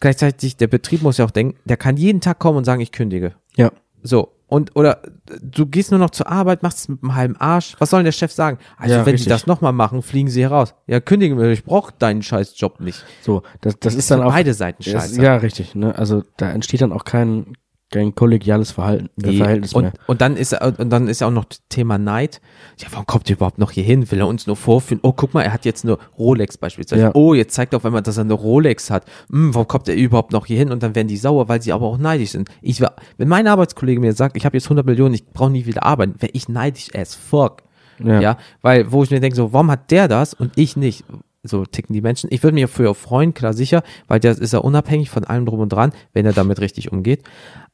gleichzeitig, 0.00 0.56
der 0.56 0.66
Betrieb 0.68 1.02
muss 1.02 1.18
ja 1.18 1.24
auch 1.24 1.30
denken, 1.30 1.58
der 1.64 1.76
kann 1.76 1.96
jeden 1.96 2.20
Tag 2.20 2.38
kommen 2.38 2.58
und 2.58 2.64
sagen, 2.64 2.80
ich 2.80 2.92
kündige. 2.92 3.34
Ja. 3.56 3.70
So, 4.02 4.32
und 4.46 4.74
oder 4.76 5.00
du 5.40 5.66
gehst 5.66 5.90
nur 5.92 6.00
noch 6.00 6.10
zur 6.10 6.28
Arbeit, 6.28 6.62
machst 6.62 6.78
es 6.80 6.88
mit 6.88 7.02
einem 7.02 7.14
halben 7.14 7.36
Arsch. 7.36 7.74
Was 7.78 7.90
soll 7.90 8.00
denn 8.00 8.06
der 8.06 8.12
Chef 8.12 8.32
sagen? 8.32 8.58
Also, 8.76 8.94
Ja, 8.94 9.00
wenn 9.06 9.12
richtig. 9.12 9.24
die 9.24 9.28
das 9.30 9.46
nochmal 9.46 9.72
machen, 9.72 10.02
fliegen 10.02 10.28
sie 10.28 10.42
heraus. 10.42 10.74
Ja, 10.86 11.00
kündigen 11.00 11.38
wir, 11.38 11.48
ich 11.50 11.64
brauche 11.64 11.92
deinen 11.98 12.22
scheiß 12.22 12.58
Job 12.58 12.80
nicht. 12.80 13.04
So, 13.22 13.42
das, 13.60 13.78
das 13.78 13.94
ist 13.94 14.00
ist 14.00 14.10
dann 14.10 14.22
auch 14.22 14.30
beide 14.32 14.52
Seiten 14.54 14.82
das- 14.82 14.92
scheiße. 14.92 15.22
Ja, 15.22 15.36
richtig. 15.36 15.74
Ne? 15.74 15.96
Also 15.96 16.22
da 16.36 16.50
entsteht 16.50 16.82
dann 16.82 16.92
auch 16.92 17.04
kein, 17.04 17.56
kein 17.92 18.14
kollegiales 18.14 18.72
Verhalten, 18.72 19.08
äh. 19.22 19.36
Verhältnis 19.36 19.72
und, 19.72 19.84
mehr. 19.84 19.92
und 20.06 20.20
dann 20.20 20.36
ist 20.36 20.52
und 20.60 20.90
dann 20.90 21.06
ist 21.06 21.20
ja 21.20 21.28
auch 21.28 21.32
noch 21.32 21.44
das 21.44 21.62
Thema 21.68 21.98
Neid. 21.98 22.40
Ja, 22.78 22.88
warum 22.90 23.06
kommt 23.06 23.30
ihr 23.30 23.36
überhaupt 23.36 23.58
noch 23.58 23.70
hier 23.70 23.84
hin? 23.84 24.10
Will 24.10 24.18
er 24.18 24.26
uns 24.26 24.46
nur 24.46 24.56
vorführen? 24.56 25.00
Oh, 25.02 25.12
guck 25.12 25.34
mal, 25.34 25.42
er 25.42 25.52
hat 25.52 25.64
jetzt 25.64 25.84
eine 25.84 25.98
Rolex 26.18 26.56
beispielsweise. 26.56 27.02
Ja. 27.02 27.10
Oh, 27.14 27.34
jetzt 27.34 27.54
zeigt 27.54 27.74
er 27.74 27.76
auf 27.76 27.84
einmal, 27.84 28.02
dass 28.02 28.16
er 28.16 28.24
eine 28.24 28.32
Rolex 28.32 28.90
hat. 28.90 29.04
Hm, 29.30 29.54
warum 29.54 29.68
kommt 29.68 29.88
er 29.88 29.94
überhaupt 29.94 30.32
noch 30.32 30.46
hier 30.46 30.58
hin? 30.58 30.72
Und 30.72 30.82
dann 30.82 30.94
werden 30.94 31.08
die 31.08 31.16
sauer, 31.16 31.48
weil 31.48 31.62
sie 31.62 31.72
aber 31.72 31.86
auch 31.86 31.98
neidisch 31.98 32.30
sind. 32.30 32.48
Ich 32.60 32.80
war, 32.80 32.96
wenn 33.18 33.28
mein 33.28 33.46
Arbeitskollege 33.46 34.00
mir 34.00 34.14
sagt, 34.14 34.36
ich 34.36 34.44
habe 34.44 34.56
jetzt 34.56 34.66
100 34.66 34.84
Millionen, 34.84 35.14
ich 35.14 35.26
brauche 35.26 35.50
nie 35.50 35.66
wieder 35.66 35.84
arbeiten, 35.84 36.14
wäre 36.18 36.32
ich 36.32 36.48
neidisch 36.48 36.88
as 36.94 37.14
fuck. 37.14 37.62
Ja. 38.02 38.20
Ja. 38.20 38.38
weil 38.62 38.90
wo 38.90 39.04
ich 39.04 39.10
mir 39.10 39.20
denke, 39.20 39.36
so, 39.36 39.52
warum 39.52 39.70
hat 39.70 39.90
der 39.90 40.08
das 40.08 40.34
und 40.34 40.52
ich 40.56 40.76
nicht? 40.76 41.04
So 41.44 41.64
ticken 41.64 41.92
die 41.92 42.00
Menschen. 42.00 42.28
Ich 42.32 42.42
würde 42.42 42.54
mich 42.54 42.70
für 42.70 42.94
freuen, 42.94 43.34
klar 43.34 43.52
sicher, 43.52 43.82
weil 44.06 44.20
der 44.20 44.38
ist 44.38 44.52
ja 44.52 44.60
unabhängig 44.60 45.10
von 45.10 45.24
allem 45.24 45.44
drum 45.44 45.58
und 45.58 45.72
dran, 45.72 45.92
wenn 46.12 46.24
er 46.24 46.32
damit 46.32 46.60
richtig 46.60 46.92
umgeht. 46.92 47.24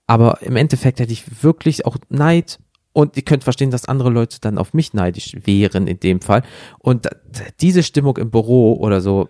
Aber 0.09 0.42
im 0.42 0.56
Endeffekt 0.56 0.98
hätte 0.98 1.12
ich 1.12 1.44
wirklich 1.44 1.86
auch 1.86 1.96
Neid 2.09 2.59
und 2.92 3.16
ihr 3.16 3.22
könnt 3.22 3.44
verstehen, 3.44 3.70
dass 3.70 3.84
andere 3.84 4.11
Leute 4.11 4.38
dann 4.40 4.59
auf 4.59 4.74
mich 4.74 4.92
neidisch 4.94 5.36
wären 5.44 5.86
in 5.86 6.00
dem 6.00 6.20
Fall. 6.20 6.42
Und 6.80 7.06
diese 7.61 7.84
Stimmung 7.84 8.16
im 8.16 8.30
Büro 8.30 8.72
oder 8.74 9.00
so, 9.00 9.28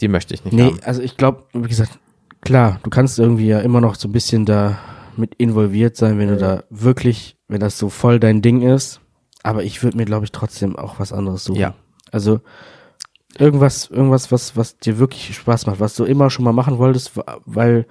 die 0.00 0.08
möchte 0.08 0.34
ich 0.34 0.44
nicht 0.44 0.54
Nee, 0.54 0.64
haben. 0.64 0.80
also 0.82 1.00
ich 1.02 1.16
glaube, 1.16 1.44
wie 1.52 1.68
gesagt, 1.68 1.98
klar, 2.40 2.80
du 2.82 2.90
kannst 2.90 3.18
irgendwie 3.18 3.46
ja 3.46 3.60
immer 3.60 3.80
noch 3.80 3.94
so 3.94 4.08
ein 4.08 4.12
bisschen 4.12 4.46
da 4.46 4.78
mit 5.16 5.34
involviert 5.36 5.96
sein, 5.96 6.18
wenn 6.18 6.28
du 6.28 6.36
da 6.38 6.64
wirklich, 6.70 7.36
wenn 7.46 7.60
das 7.60 7.78
so 7.78 7.90
voll 7.90 8.18
dein 8.18 8.40
Ding 8.42 8.62
ist. 8.62 8.98
Aber 9.42 9.62
ich 9.62 9.82
würde 9.82 9.98
mir, 9.98 10.06
glaube 10.06 10.24
ich, 10.24 10.32
trotzdem 10.32 10.74
auch 10.74 10.98
was 10.98 11.12
anderes 11.12 11.44
suchen. 11.44 11.60
Ja. 11.60 11.74
Also 12.10 12.40
irgendwas, 13.38 13.90
irgendwas, 13.90 14.32
was, 14.32 14.56
was 14.56 14.78
dir 14.78 14.98
wirklich 14.98 15.34
Spaß 15.36 15.66
macht, 15.66 15.80
was 15.80 15.94
du 15.96 16.04
immer 16.04 16.30
schon 16.30 16.44
mal 16.44 16.52
machen 16.52 16.78
wolltest, 16.78 17.12
weil 17.44 17.86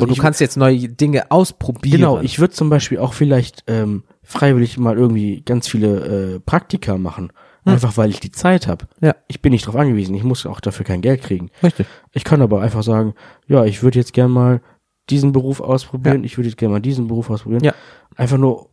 also 0.00 0.10
und 0.10 0.16
du 0.16 0.22
kannst 0.22 0.40
jetzt 0.40 0.56
neue 0.56 0.88
Dinge 0.88 1.30
ausprobieren. 1.30 1.98
Genau, 1.98 2.20
ich 2.20 2.38
würde 2.38 2.54
zum 2.54 2.70
Beispiel 2.70 2.98
auch 2.98 3.14
vielleicht 3.14 3.64
ähm, 3.66 4.04
freiwillig 4.22 4.78
mal 4.78 4.96
irgendwie 4.96 5.42
ganz 5.42 5.68
viele 5.68 6.34
äh, 6.36 6.40
Praktika 6.40 6.98
machen. 6.98 7.32
Einfach 7.64 7.96
weil 7.96 8.10
ich 8.10 8.20
die 8.20 8.30
Zeit 8.32 8.66
habe. 8.66 8.86
Ja. 9.00 9.14
Ich 9.28 9.42
bin 9.42 9.52
nicht 9.52 9.66
drauf 9.66 9.76
angewiesen, 9.76 10.14
ich 10.14 10.24
muss 10.24 10.46
auch 10.46 10.60
dafür 10.60 10.86
kein 10.86 11.02
Geld 11.02 11.22
kriegen. 11.22 11.50
Richtig. 11.62 11.86
Ich 12.12 12.24
kann 12.24 12.40
aber 12.42 12.62
einfach 12.62 12.82
sagen, 12.82 13.14
ja, 13.46 13.64
ich 13.64 13.82
würde 13.82 13.98
jetzt 13.98 14.12
gern 14.12 14.30
mal 14.30 14.62
diesen 15.10 15.32
Beruf 15.32 15.60
ausprobieren, 15.60 16.24
ich 16.24 16.38
würde 16.38 16.48
jetzt 16.48 16.56
gerne 16.56 16.72
mal 16.72 16.80
diesen 16.80 17.06
Beruf 17.06 17.30
ausprobieren. 17.30 17.62
Ja. 17.62 17.74
Einfach 18.16 18.38
nur, 18.38 18.70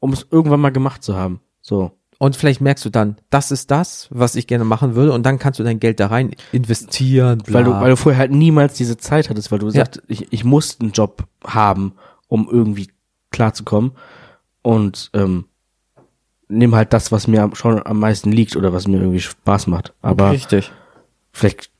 um 0.00 0.12
es 0.12 0.26
irgendwann 0.30 0.60
mal 0.60 0.70
gemacht 0.70 1.02
zu 1.02 1.16
haben. 1.16 1.40
So. 1.60 1.92
Und 2.20 2.34
vielleicht 2.34 2.60
merkst 2.60 2.84
du 2.84 2.90
dann, 2.90 3.16
das 3.30 3.52
ist 3.52 3.70
das, 3.70 4.08
was 4.10 4.34
ich 4.34 4.48
gerne 4.48 4.64
machen 4.64 4.96
würde, 4.96 5.12
und 5.12 5.24
dann 5.24 5.38
kannst 5.38 5.60
du 5.60 5.64
dein 5.64 5.78
Geld 5.78 6.00
da 6.00 6.08
rein 6.08 6.32
investieren. 6.50 7.38
Bla. 7.38 7.54
Weil 7.54 7.64
du, 7.64 7.70
weil 7.72 7.90
du 7.90 7.96
vorher 7.96 8.18
halt 8.18 8.32
niemals 8.32 8.74
diese 8.74 8.96
Zeit 8.96 9.30
hattest, 9.30 9.52
weil 9.52 9.60
du 9.60 9.66
Ja. 9.66 9.72
sagst, 9.84 10.02
ich, 10.08 10.32
ich 10.32 10.44
muss 10.44 10.78
einen 10.80 10.90
Job 10.90 11.24
haben, 11.44 11.92
um 12.26 12.48
irgendwie 12.50 12.88
klarzukommen. 13.30 13.92
Und 14.62 15.10
ähm, 15.14 15.44
nimm 16.48 16.74
halt 16.74 16.92
das, 16.92 17.12
was 17.12 17.28
mir 17.28 17.50
schon 17.54 17.84
am 17.86 18.00
meisten 18.00 18.32
liegt 18.32 18.56
oder 18.56 18.72
was 18.72 18.88
mir 18.88 18.98
irgendwie 18.98 19.20
Spaß 19.20 19.68
macht. 19.68 19.94
Aber 20.02 20.32
Richtig. 20.32 20.72
vielleicht 21.32 21.70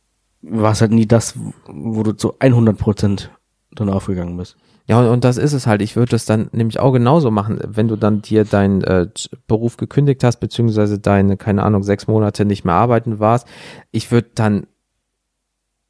war 0.42 0.70
es 0.70 0.80
halt 0.80 0.92
nie 0.92 1.06
das, 1.06 1.34
wo 1.66 2.04
du 2.04 2.12
zu 2.12 2.36
100 2.38 2.78
Prozent 2.78 3.30
dann 3.72 3.90
aufgegangen 3.90 4.36
bist. 4.36 4.56
Ja, 4.88 5.00
und, 5.00 5.22
das 5.22 5.36
ist 5.36 5.52
es 5.52 5.66
halt. 5.66 5.82
Ich 5.82 5.96
würde 5.96 6.16
es 6.16 6.24
dann 6.24 6.48
nämlich 6.52 6.80
auch 6.80 6.92
genauso 6.92 7.30
machen, 7.30 7.60
wenn 7.62 7.88
du 7.88 7.96
dann 7.96 8.22
dir 8.22 8.44
deinen 8.44 8.82
äh, 8.82 9.08
Beruf 9.46 9.76
gekündigt 9.76 10.24
hast, 10.24 10.38
beziehungsweise 10.38 10.98
deine, 10.98 11.36
keine 11.36 11.62
Ahnung, 11.62 11.82
sechs 11.82 12.06
Monate 12.06 12.46
nicht 12.46 12.64
mehr 12.64 12.74
arbeiten 12.74 13.18
warst. 13.18 13.46
Ich 13.90 14.10
würde 14.10 14.30
dann, 14.34 14.66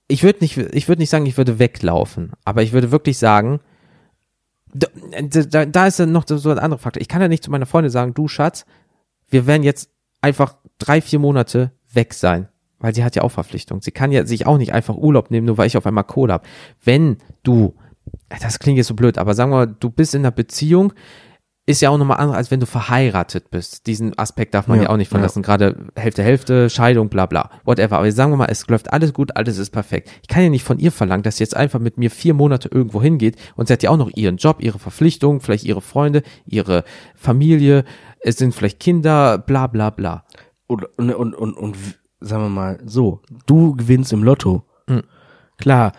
ich 0.09 0.25
würde 0.25 0.41
nicht, 0.41 0.57
ich 0.57 0.89
würde 0.89 1.01
nicht 1.01 1.11
sagen, 1.11 1.27
ich 1.27 1.37
würde 1.37 1.61
weglaufen, 1.61 2.33
aber 2.45 2.63
ich 2.63 2.73
würde 2.73 2.91
wirklich 2.91 3.19
sagen, 3.19 3.61
da, 4.75 4.89
da, 5.49 5.65
da 5.65 5.87
ist 5.87 6.01
ja 6.01 6.07
noch 6.07 6.25
so 6.27 6.51
ein 6.51 6.59
anderer 6.59 6.81
Faktor. 6.81 7.01
Ich 7.01 7.09
kann 7.09 7.23
ja 7.23 7.29
nicht 7.29 7.45
zu 7.45 7.53
meiner 7.53 7.67
Freundin 7.67 7.93
sagen, 7.93 8.15
du 8.15 8.27
Schatz, 8.27 8.67
wir 9.29 9.47
werden 9.47 9.63
jetzt 9.63 9.91
einfach 10.21 10.57
drei, 10.79 11.01
vier 11.01 11.21
Monate 11.21 11.71
weg 11.93 12.15
sein. 12.15 12.49
Weil 12.81 12.95
sie 12.95 13.05
hat 13.05 13.17
ja 13.17 13.23
auch 13.23 13.31
Verpflichtungen. 13.31 13.81
Sie 13.81 13.91
kann 13.91 14.13
ja 14.13 14.25
sich 14.25 14.47
auch 14.47 14.59
nicht 14.59 14.73
einfach 14.73 14.97
Urlaub 14.97 15.31
nehmen, 15.31 15.47
nur 15.47 15.59
weil 15.59 15.67
ich 15.67 15.77
auf 15.77 15.87
einmal 15.87 16.05
Kohle 16.05 16.35
habe. 16.35 16.47
Wenn 16.85 17.19
du, 17.43 17.75
das 18.41 18.59
klingt 18.59 18.79
jetzt 18.79 18.89
so 18.89 18.95
blöd, 18.95 19.19
aber 19.19 19.35
sagen 19.35 19.51
wir 19.51 19.67
mal, 19.67 19.67
du 19.67 19.91
bist 19.91 20.15
in 20.15 20.23
einer 20.23 20.31
Beziehung, 20.31 20.93
ist 21.69 21.83
ja 21.83 21.91
auch 21.91 21.99
nochmal 21.99 22.17
anders, 22.17 22.37
als 22.37 22.51
wenn 22.51 22.61
du 22.61 22.67
verheiratet 22.67 23.51
bist. 23.51 23.87
Diesen 23.87 24.19
Aspekt 24.19 24.55
darf 24.55 24.69
man 24.69 24.79
ja, 24.79 24.85
Ja, 24.85 24.91
auch 24.91 24.97
nicht 24.97 25.11
verlassen. 25.11 25.43
Gerade 25.43 25.77
Hälfte, 25.97 26.23
Hälfte, 26.23 26.71
Scheidung, 26.71 27.11
bla 27.11 27.27
bla, 27.27 27.51
whatever. 27.67 27.99
Aber 27.99 28.11
sagen 28.11 28.33
wir 28.33 28.39
mal, 28.39 28.49
es 28.51 28.67
läuft 28.69 28.91
alles 28.91 29.13
gut, 29.13 29.37
alles 29.37 29.59
ist 29.59 29.69
perfekt. 29.69 30.11
Ich 30.23 30.29
kann 30.29 30.43
ja 30.43 30.49
nicht 30.49 30.65
von 30.65 30.79
ihr 30.79 30.91
verlangen, 30.91 31.25
dass 31.25 31.37
sie 31.37 31.45
jetzt 31.45 31.55
einfach 31.55 31.79
mit 31.79 31.99
mir 31.99 32.11
vier 32.11 32.33
Monate 32.33 32.71
irgendwo 32.73 33.03
hingeht 33.03 33.37
und 33.55 33.69
sie 33.69 33.75
hat 33.75 33.83
ja 33.83 33.91
auch 33.91 33.99
noch 33.99 34.11
ihren 34.15 34.39
Job, 34.39 34.63
ihre 34.63 34.79
Verpflichtungen, 34.79 35.41
vielleicht 35.41 35.65
ihre 35.65 35.83
Freunde, 35.83 36.23
ihre 36.47 36.85
Familie, 37.15 37.85
es 38.21 38.37
sind 38.37 38.55
vielleicht 38.55 38.81
Kinder, 38.81 39.37
bla 39.37 39.67
bla 39.67 39.91
bla. 39.91 40.25
Und, 40.69 40.87
und, 40.99 41.13
und, 41.13 41.35
und, 41.35 41.55
und 41.55 41.77
sagen 42.21 42.45
wir 42.45 42.49
mal 42.49 42.79
so, 42.87 43.21
du 43.45 43.77
gewinnst 43.77 44.15
im 44.15 44.25
Lotto. 44.25 44.65
Mhm. 44.87 45.03
Klar, 45.59 45.93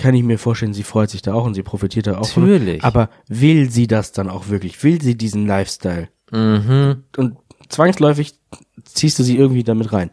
kann 0.00 0.14
ich 0.14 0.22
mir 0.22 0.38
vorstellen, 0.38 0.72
sie 0.72 0.82
freut 0.82 1.10
sich 1.10 1.22
da 1.22 1.34
auch 1.34 1.44
und 1.44 1.54
sie 1.54 1.62
profitiert 1.62 2.06
da 2.06 2.18
auch. 2.18 2.26
von. 2.28 2.44
Natürlich. 2.44 2.82
Aber 2.82 3.10
will 3.28 3.70
sie 3.70 3.86
das 3.86 4.12
dann 4.12 4.28
auch 4.30 4.48
wirklich? 4.48 4.82
Will 4.82 5.00
sie 5.00 5.14
diesen 5.16 5.46
Lifestyle? 5.46 6.08
Mhm. 6.32 7.04
Und 7.16 7.36
zwangsläufig 7.68 8.34
ziehst 8.84 9.18
du 9.18 9.22
sie 9.22 9.36
irgendwie 9.36 9.62
damit 9.62 9.92
rein. 9.92 10.10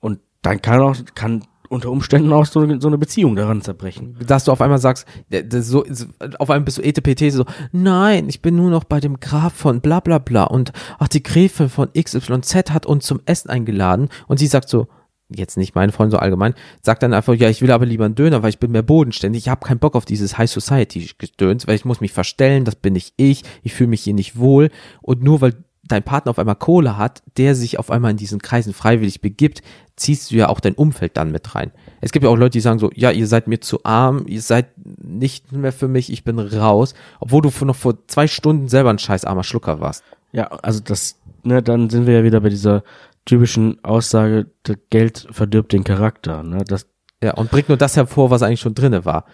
Und 0.00 0.20
dann 0.42 0.62
kann 0.62 0.80
auch, 0.80 0.96
kann 1.14 1.44
unter 1.68 1.90
Umständen 1.90 2.32
auch 2.32 2.46
so, 2.46 2.60
so 2.80 2.86
eine 2.86 2.98
Beziehung 2.98 3.34
daran 3.34 3.60
zerbrechen. 3.60 4.16
dass 4.24 4.44
du 4.44 4.52
auf 4.52 4.60
einmal 4.60 4.78
sagst, 4.78 5.04
der 5.30 5.62
so, 5.62 5.84
so- 5.90 6.06
auf 6.38 6.48
einmal 6.48 6.64
bist 6.64 6.78
du 6.78 6.82
etpt 6.82 7.18
so, 7.32 7.44
nein, 7.72 8.28
ich 8.28 8.40
bin 8.40 8.54
nur 8.54 8.70
noch 8.70 8.84
bei 8.84 9.00
dem 9.00 9.18
Grab 9.18 9.52
von 9.56 9.80
bla 9.80 9.98
bla 9.98 10.18
bla 10.18 10.44
und 10.44 10.70
ach, 11.00 11.08
die 11.08 11.24
Gräfin 11.24 11.68
von 11.68 11.88
XYZ 11.92 12.70
hat 12.70 12.86
uns 12.86 13.04
zum 13.06 13.20
Essen 13.26 13.50
eingeladen 13.50 14.08
und 14.28 14.38
sie 14.38 14.46
sagt 14.46 14.68
so, 14.68 14.86
jetzt 15.28 15.56
nicht 15.56 15.74
meine 15.74 15.92
Freundin 15.92 16.12
so 16.12 16.18
allgemein, 16.18 16.54
sagt 16.82 17.02
dann 17.02 17.12
einfach, 17.12 17.34
ja, 17.34 17.48
ich 17.48 17.62
will 17.62 17.72
aber 17.72 17.86
lieber 17.86 18.04
einen 18.04 18.14
Döner, 18.14 18.42
weil 18.42 18.50
ich 18.50 18.58
bin 18.58 18.72
mehr 18.72 18.82
bodenständig, 18.82 19.44
ich 19.44 19.48
habe 19.48 19.66
keinen 19.66 19.78
Bock 19.78 19.96
auf 19.96 20.04
dieses 20.04 20.38
High 20.38 20.50
Society 20.50 21.10
Gedöns, 21.18 21.66
weil 21.66 21.74
ich 21.74 21.84
muss 21.84 22.00
mich 22.00 22.12
verstellen, 22.12 22.64
das 22.64 22.76
bin 22.76 22.92
nicht 22.92 23.14
ich, 23.16 23.42
ich 23.62 23.74
fühle 23.74 23.90
mich 23.90 24.02
hier 24.02 24.14
nicht 24.14 24.38
wohl 24.38 24.70
und 25.02 25.22
nur 25.22 25.40
weil 25.40 25.54
dein 25.88 26.02
Partner 26.02 26.30
auf 26.30 26.38
einmal 26.38 26.56
Kohle 26.56 26.96
hat, 26.96 27.22
der 27.36 27.54
sich 27.54 27.78
auf 27.78 27.90
einmal 27.90 28.10
in 28.10 28.16
diesen 28.16 28.42
Kreisen 28.42 28.72
freiwillig 28.72 29.20
begibt, 29.20 29.62
ziehst 29.94 30.30
du 30.30 30.36
ja 30.36 30.48
auch 30.48 30.60
dein 30.60 30.74
Umfeld 30.74 31.16
dann 31.16 31.30
mit 31.30 31.54
rein. 31.54 31.70
Es 32.00 32.12
gibt 32.12 32.24
ja 32.24 32.30
auch 32.30 32.36
Leute, 32.36 32.50
die 32.50 32.60
sagen 32.60 32.78
so, 32.78 32.90
ja, 32.94 33.10
ihr 33.10 33.26
seid 33.26 33.46
mir 33.46 33.60
zu 33.60 33.84
arm, 33.84 34.24
ihr 34.26 34.42
seid 34.42 34.66
nicht 34.84 35.52
mehr 35.52 35.72
für 35.72 35.88
mich, 35.88 36.12
ich 36.12 36.24
bin 36.24 36.38
raus, 36.38 36.94
obwohl 37.20 37.42
du 37.42 37.50
noch 37.64 37.76
vor 37.76 38.06
zwei 38.08 38.26
Stunden 38.26 38.68
selber 38.68 38.90
ein 38.90 38.98
scheiß 38.98 39.24
armer 39.24 39.44
Schlucker 39.44 39.80
warst. 39.80 40.04
Ja, 40.32 40.46
also 40.48 40.80
das, 40.80 41.18
ne, 41.44 41.62
dann 41.62 41.88
sind 41.88 42.06
wir 42.06 42.14
ja 42.14 42.24
wieder 42.24 42.40
bei 42.40 42.50
dieser 42.50 42.82
typischen 43.26 43.82
Aussage, 43.84 44.50
das 44.62 44.76
Geld 44.88 45.26
verdirbt 45.30 45.72
den 45.74 45.84
Charakter, 45.84 46.42
ne, 46.42 46.64
das, 46.66 46.86
Ja, 47.22 47.34
und 47.34 47.50
bringt 47.50 47.68
nur 47.68 47.76
das 47.78 47.96
hervor, 47.96 48.30
was 48.30 48.42
eigentlich 48.42 48.60
schon 48.60 48.74
drinne 48.74 49.04
war. 49.04 49.26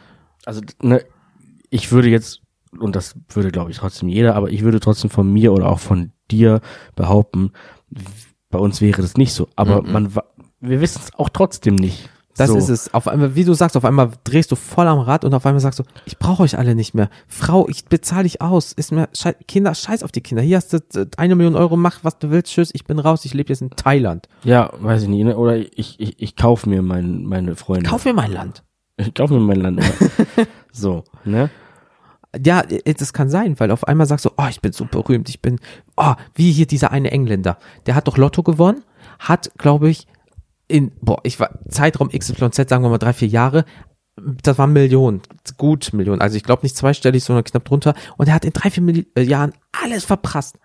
also, 0.44 0.60
ne, 0.82 1.04
ich 1.70 1.92
würde 1.92 2.08
jetzt, 2.08 2.40
und 2.78 2.96
das 2.96 3.14
würde, 3.28 3.50
glaube 3.52 3.70
ich, 3.70 3.76
trotzdem 3.78 4.08
jeder, 4.08 4.34
aber 4.34 4.50
ich 4.50 4.62
würde 4.62 4.80
trotzdem 4.80 5.10
von 5.10 5.30
mir 5.32 5.52
oder 5.52 5.68
auch 5.68 5.78
von 5.78 6.10
dir 6.30 6.60
behaupten, 6.96 7.52
bei 8.50 8.58
uns 8.58 8.80
wäre 8.80 9.00
das 9.02 9.16
nicht 9.16 9.32
so. 9.32 9.48
Aber 9.56 9.82
Mhm. 9.82 9.92
man, 9.92 10.14
wa- 10.14 10.24
wir 10.60 10.80
wissen 10.80 11.00
es 11.04 11.14
auch 11.14 11.28
trotzdem 11.28 11.74
nicht. 11.74 12.08
Das 12.36 12.48
So. 12.48 12.56
ist 12.56 12.68
es. 12.70 12.94
Auf 12.94 13.08
einmal, 13.08 13.34
wie 13.34 13.44
du 13.44 13.52
sagst, 13.52 13.76
auf 13.76 13.84
einmal 13.84 14.10
drehst 14.24 14.50
du 14.50 14.56
voll 14.56 14.86
am 14.88 14.98
Rad 15.00 15.24
und 15.24 15.34
auf 15.34 15.44
einmal 15.44 15.60
sagst 15.60 15.80
du, 15.80 15.82
ich 16.06 16.18
brauche 16.18 16.42
euch 16.42 16.56
alle 16.56 16.74
nicht 16.74 16.94
mehr. 16.94 17.10
Frau, 17.28 17.68
ich 17.68 17.84
bezahle 17.84 18.22
dich 18.22 18.40
aus. 18.40 18.72
Ist 18.72 18.90
mir 18.90 19.08
schei 19.12 19.34
Kinder, 19.46 19.74
scheiß 19.74 20.02
auf 20.02 20.12
die 20.12 20.22
Kinder. 20.22 20.42
Hier 20.42 20.56
hast 20.56 20.72
du 20.72 20.78
äh, 20.94 21.06
eine 21.18 21.34
Million 21.34 21.56
Euro, 21.56 21.76
mach 21.76 22.04
was 22.04 22.18
du 22.18 22.30
willst, 22.30 22.52
tschüss, 22.52 22.70
ich 22.72 22.84
bin 22.84 22.98
raus, 22.98 23.24
ich 23.26 23.34
lebe 23.34 23.50
jetzt 23.50 23.60
in 23.60 23.70
Thailand. 23.70 24.28
Ja, 24.44 24.70
weiß 24.78 25.02
ich 25.02 25.08
nicht. 25.08 25.24
Ne? 25.24 25.36
Oder 25.36 25.56
ich, 25.56 26.00
ich, 26.00 26.22
ich 26.22 26.36
kauf 26.36 26.64
mir 26.64 26.80
mein, 26.82 27.24
meine 27.24 27.54
Freunde. 27.54 27.88
Kauf 27.88 28.04
mir 28.06 28.14
mein 28.14 28.32
Land. 28.32 28.62
Ich 28.96 29.12
kauf 29.12 29.30
mir 29.30 29.40
mein 29.40 29.60
Land. 29.60 29.80
Ja. 29.82 30.44
so, 30.72 31.04
ne? 31.24 31.50
Ja, 32.42 32.62
äh, 32.62 32.94
das 32.94 33.12
kann 33.12 33.28
sein, 33.28 33.60
weil 33.60 33.70
auf 33.70 33.86
einmal 33.86 34.06
sagst 34.06 34.24
du, 34.24 34.30
oh, 34.38 34.46
ich 34.48 34.60
bin 34.62 34.72
so 34.72 34.86
berühmt, 34.86 35.28
ich 35.28 35.42
bin, 35.42 35.58
oh, 35.98 36.14
wie 36.34 36.50
hier 36.50 36.66
dieser 36.66 36.90
eine 36.90 37.10
Engländer. 37.10 37.58
Der 37.84 37.94
hat 37.94 38.08
doch 38.08 38.16
Lotto 38.16 38.42
gewonnen, 38.42 38.82
hat, 39.18 39.50
glaube 39.58 39.90
ich, 39.90 40.06
in, 40.72 40.92
boah, 41.00 41.20
ich 41.22 41.38
war, 41.38 41.58
Zeitraum 41.68 42.08
XYZ, 42.08 42.68
sagen 42.68 42.82
wir 42.82 42.88
mal 42.88 42.98
drei, 42.98 43.12
vier 43.12 43.28
Jahre, 43.28 43.64
das 44.16 44.58
waren 44.58 44.72
Millionen, 44.72 45.22
gut 45.56 45.92
Millionen, 45.92 46.20
also 46.20 46.36
ich 46.36 46.42
glaube 46.42 46.62
nicht 46.62 46.76
zweistellig, 46.76 47.24
sondern 47.24 47.44
knapp 47.44 47.64
drunter. 47.64 47.94
Und 48.16 48.28
er 48.28 48.34
hat 48.34 48.44
in 48.44 48.52
drei, 48.52 48.70
vier 48.70 48.82
Milli 48.82 49.06
äh, 49.14 49.22
Jahren 49.22 49.52
alles 49.72 50.04
verprasst. 50.04 50.58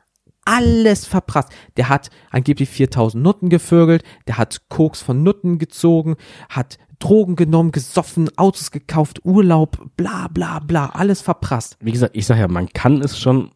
Alles 0.46 1.06
verprasst. 1.06 1.50
Der 1.76 1.90
hat 1.90 2.10
angeblich 2.32 2.70
4000 2.70 3.22
Nutten 3.22 3.50
gevögelt, 3.50 4.04
der 4.28 4.38
hat 4.38 4.70
Koks 4.70 5.02
von 5.02 5.24
Nutten 5.24 5.60
gezogen, 5.60 6.16
hat 6.50 6.78
Drogen 7.00 7.36
genommen, 7.36 7.72
gesoffen, 7.72 8.30
Autos 8.38 8.72
gekauft, 8.72 9.26
Urlaub, 9.26 9.78
bla 9.98 10.30
bla 10.30 10.60
bla, 10.60 10.88
alles 10.88 11.22
verprasst. 11.22 11.78
Wie 11.82 11.92
gesagt, 11.92 12.16
ich 12.16 12.26
sag 12.26 12.38
ja, 12.38 12.48
man 12.48 12.70
kann 12.70 13.02
es 13.02 13.20
schon. 13.20 13.52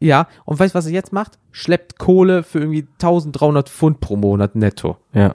Ja, 0.00 0.28
und 0.44 0.58
weißt 0.58 0.74
du, 0.74 0.78
was 0.78 0.86
er 0.86 0.92
jetzt 0.92 1.12
macht? 1.14 1.38
Schleppt 1.50 1.98
Kohle 1.98 2.42
für 2.42 2.58
irgendwie 2.58 2.86
1300 2.92 3.70
Pfund 3.70 4.00
pro 4.00 4.16
Monat 4.16 4.54
netto. 4.54 4.98
Ja. 5.14 5.34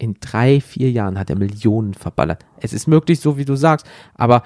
In 0.00 0.16
drei, 0.18 0.60
vier 0.60 0.90
Jahren 0.90 1.18
hat 1.18 1.28
er 1.28 1.36
Millionen 1.36 1.92
verballert. 1.92 2.46
Es 2.58 2.72
ist 2.72 2.86
möglich, 2.86 3.20
so 3.20 3.36
wie 3.36 3.44
du 3.44 3.54
sagst, 3.54 3.86
aber 4.14 4.42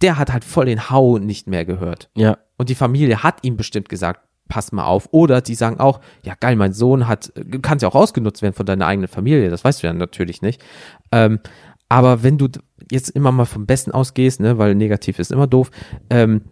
der 0.00 0.18
hat 0.18 0.32
halt 0.32 0.44
voll 0.44 0.64
den 0.64 0.88
Hau 0.90 1.18
nicht 1.18 1.46
mehr 1.46 1.64
gehört. 1.64 2.10
Ja. 2.16 2.38
Und 2.56 2.70
die 2.70 2.74
Familie 2.74 3.22
hat 3.22 3.44
ihm 3.44 3.56
bestimmt 3.56 3.88
gesagt, 3.88 4.20
pass 4.48 4.72
mal 4.72 4.86
auf. 4.86 5.08
Oder 5.12 5.40
die 5.42 5.54
sagen 5.54 5.78
auch, 5.78 6.00
ja 6.24 6.34
geil, 6.38 6.56
mein 6.56 6.72
Sohn 6.72 7.06
hat, 7.06 7.32
kann 7.60 7.78
ja 7.78 7.88
auch 7.88 7.94
ausgenutzt 7.94 8.40
werden 8.40 8.54
von 8.54 8.66
deiner 8.66 8.86
eigenen 8.86 9.08
Familie. 9.08 9.50
Das 9.50 9.64
weißt 9.64 9.82
du 9.82 9.88
ja 9.88 9.92
natürlich 9.92 10.40
nicht. 10.40 10.64
Ähm, 11.12 11.40
aber 11.88 12.22
wenn 12.22 12.38
du 12.38 12.48
jetzt 12.90 13.10
immer 13.10 13.32
mal 13.32 13.44
vom 13.44 13.66
Besten 13.66 13.92
ausgehst, 13.92 14.40
ne, 14.40 14.58
weil 14.58 14.74
negativ 14.74 15.18
ist 15.18 15.32
immer 15.32 15.46
doof, 15.46 15.70
ähm, 16.10 16.46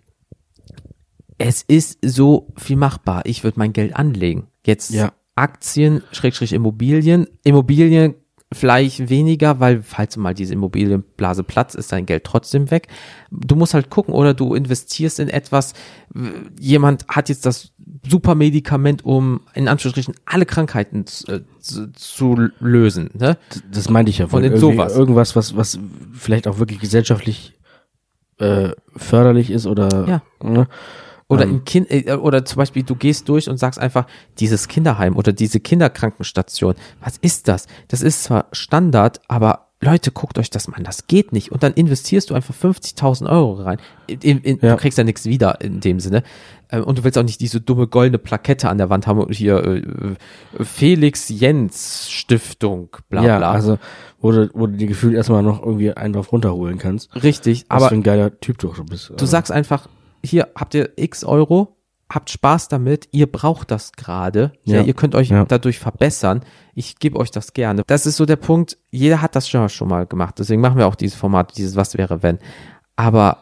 es 1.38 1.62
ist 1.62 1.98
so 2.02 2.52
viel 2.56 2.76
machbar. 2.76 3.22
Ich 3.24 3.42
würde 3.44 3.58
mein 3.58 3.72
Geld 3.72 3.96
anlegen. 3.96 4.48
Jetzt 4.64 4.90
Ja. 4.90 5.12
Aktien, 5.34 6.02
Schrägstrich 6.12 6.52
Immobilien. 6.52 7.26
Immobilien 7.42 8.14
vielleicht 8.52 9.10
weniger, 9.10 9.60
weil 9.60 9.82
falls 9.82 10.16
mal 10.16 10.34
diese 10.34 10.54
Immobilienblase 10.54 11.42
platzt, 11.42 11.74
ist 11.74 11.92
dein 11.92 12.06
Geld 12.06 12.24
trotzdem 12.24 12.70
weg. 12.70 12.88
Du 13.30 13.56
musst 13.56 13.74
halt 13.74 13.90
gucken 13.90 14.14
oder 14.14 14.32
du 14.32 14.54
investierst 14.54 15.18
in 15.18 15.28
etwas. 15.28 15.74
Jemand 16.58 17.06
hat 17.08 17.28
jetzt 17.28 17.46
das 17.46 17.72
super 18.08 18.34
Medikament, 18.34 19.04
um 19.04 19.40
in 19.54 19.68
Anführungsstrichen 19.68 20.14
alle 20.24 20.46
Krankheiten 20.46 21.06
zu, 21.06 21.26
äh, 21.32 21.40
zu, 21.58 21.90
zu 21.92 22.48
lösen. 22.60 23.10
Ne? 23.14 23.36
Das 23.70 23.90
meinte 23.90 24.10
ich 24.10 24.18
ja 24.18 24.26
Und 24.26 24.42
Irgendwie 24.44 24.60
sowas. 24.60 24.96
Irgendwas, 24.96 25.36
was, 25.36 25.56
was 25.56 25.78
vielleicht 26.12 26.46
auch 26.46 26.58
wirklich 26.58 26.80
gesellschaftlich 26.80 27.54
äh, 28.38 28.70
förderlich 28.96 29.50
ist 29.50 29.66
oder 29.66 30.06
Ja. 30.08 30.22
ne? 30.48 30.68
Oder 31.28 31.44
Ähm. 31.44 31.50
im 31.50 31.64
Kind, 31.64 31.90
äh, 31.90 32.12
oder 32.14 32.44
zum 32.44 32.58
Beispiel, 32.58 32.82
du 32.82 32.94
gehst 32.94 33.28
durch 33.28 33.48
und 33.48 33.56
sagst 33.58 33.78
einfach, 33.78 34.06
dieses 34.38 34.68
Kinderheim 34.68 35.16
oder 35.16 35.32
diese 35.32 35.60
Kinderkrankenstation, 35.60 36.74
was 37.02 37.16
ist 37.18 37.48
das? 37.48 37.66
Das 37.88 38.02
ist 38.02 38.24
zwar 38.24 38.46
Standard, 38.52 39.20
aber 39.28 39.68
Leute, 39.80 40.12
guckt 40.12 40.38
euch 40.38 40.48
das 40.48 40.66
mal 40.68 40.78
an, 40.78 40.84
das 40.84 41.06
geht 41.08 41.32
nicht. 41.32 41.52
Und 41.52 41.62
dann 41.62 41.74
investierst 41.74 42.30
du 42.30 42.34
einfach 42.34 42.54
50.000 42.54 43.28
Euro 43.28 43.54
rein. 43.54 43.78
In, 44.06 44.40
in, 44.40 44.58
Ja. 44.62 44.70
Du 44.72 44.76
kriegst 44.78 44.96
ja 44.96 45.04
nichts 45.04 45.26
wieder 45.26 45.60
in 45.60 45.80
dem 45.80 46.00
Sinne. 46.00 46.22
Ähm, 46.70 46.84
Und 46.84 46.98
du 46.98 47.04
willst 47.04 47.18
auch 47.18 47.22
nicht 47.22 47.40
diese 47.40 47.60
dumme 47.60 47.86
goldene 47.86 48.16
Plakette 48.18 48.70
an 48.70 48.78
der 48.78 48.88
Wand 48.88 49.06
haben, 49.06 49.30
hier 49.30 49.62
äh, 49.62 49.78
äh, 49.78 50.64
Felix 50.64 51.28
Jens 51.28 52.10
Stiftung, 52.10 52.96
bla 53.10 53.22
ja, 53.24 53.36
bla. 53.38 53.52
also 53.52 53.78
wo 54.20 54.32
du, 54.32 54.48
wo 54.54 54.66
du 54.66 54.72
dir 54.76 54.86
gefühlt 54.86 55.14
erstmal 55.14 55.42
noch 55.42 55.62
irgendwie 55.62 55.92
einen 55.92 56.14
drauf 56.14 56.32
runterholen 56.32 56.78
kannst. 56.78 57.14
Richtig, 57.22 57.66
Was 57.68 57.76
aber 57.76 57.88
für 57.90 57.94
ein 57.96 58.02
geiler 58.02 58.40
Typ 58.40 58.58
du 58.58 58.70
auch 58.70 58.78
bist. 58.88 59.12
Du 59.14 59.26
sagst 59.26 59.52
einfach, 59.52 59.86
hier 60.24 60.48
habt 60.56 60.74
ihr 60.74 60.92
x 60.96 61.24
Euro, 61.24 61.76
habt 62.10 62.30
Spaß 62.30 62.68
damit, 62.68 63.08
ihr 63.12 63.30
braucht 63.30 63.70
das 63.70 63.92
gerade, 63.92 64.52
ja. 64.64 64.76
Ja. 64.76 64.82
ihr 64.82 64.94
könnt 64.94 65.14
euch 65.14 65.28
Ja. 65.30 65.44
dadurch 65.44 65.78
verbessern. 65.78 66.42
Ich 66.74 66.98
gebe 66.98 67.18
euch 67.18 67.30
das 67.30 67.52
gerne. 67.52 67.82
Das 67.86 68.06
ist 68.06 68.16
so 68.16 68.26
der 68.26 68.36
Punkt, 68.36 68.78
jeder 68.90 69.20
hat 69.22 69.36
das 69.36 69.48
schon, 69.48 69.68
schon 69.68 69.88
mal 69.88 70.06
gemacht, 70.06 70.38
deswegen 70.38 70.60
machen 70.60 70.78
wir 70.78 70.86
auch 70.86 70.94
dieses 70.94 71.16
Format, 71.16 71.56
dieses 71.56 71.76
Was 71.76 71.96
wäre 71.96 72.22
wenn. 72.22 72.38
Aber 72.96 73.38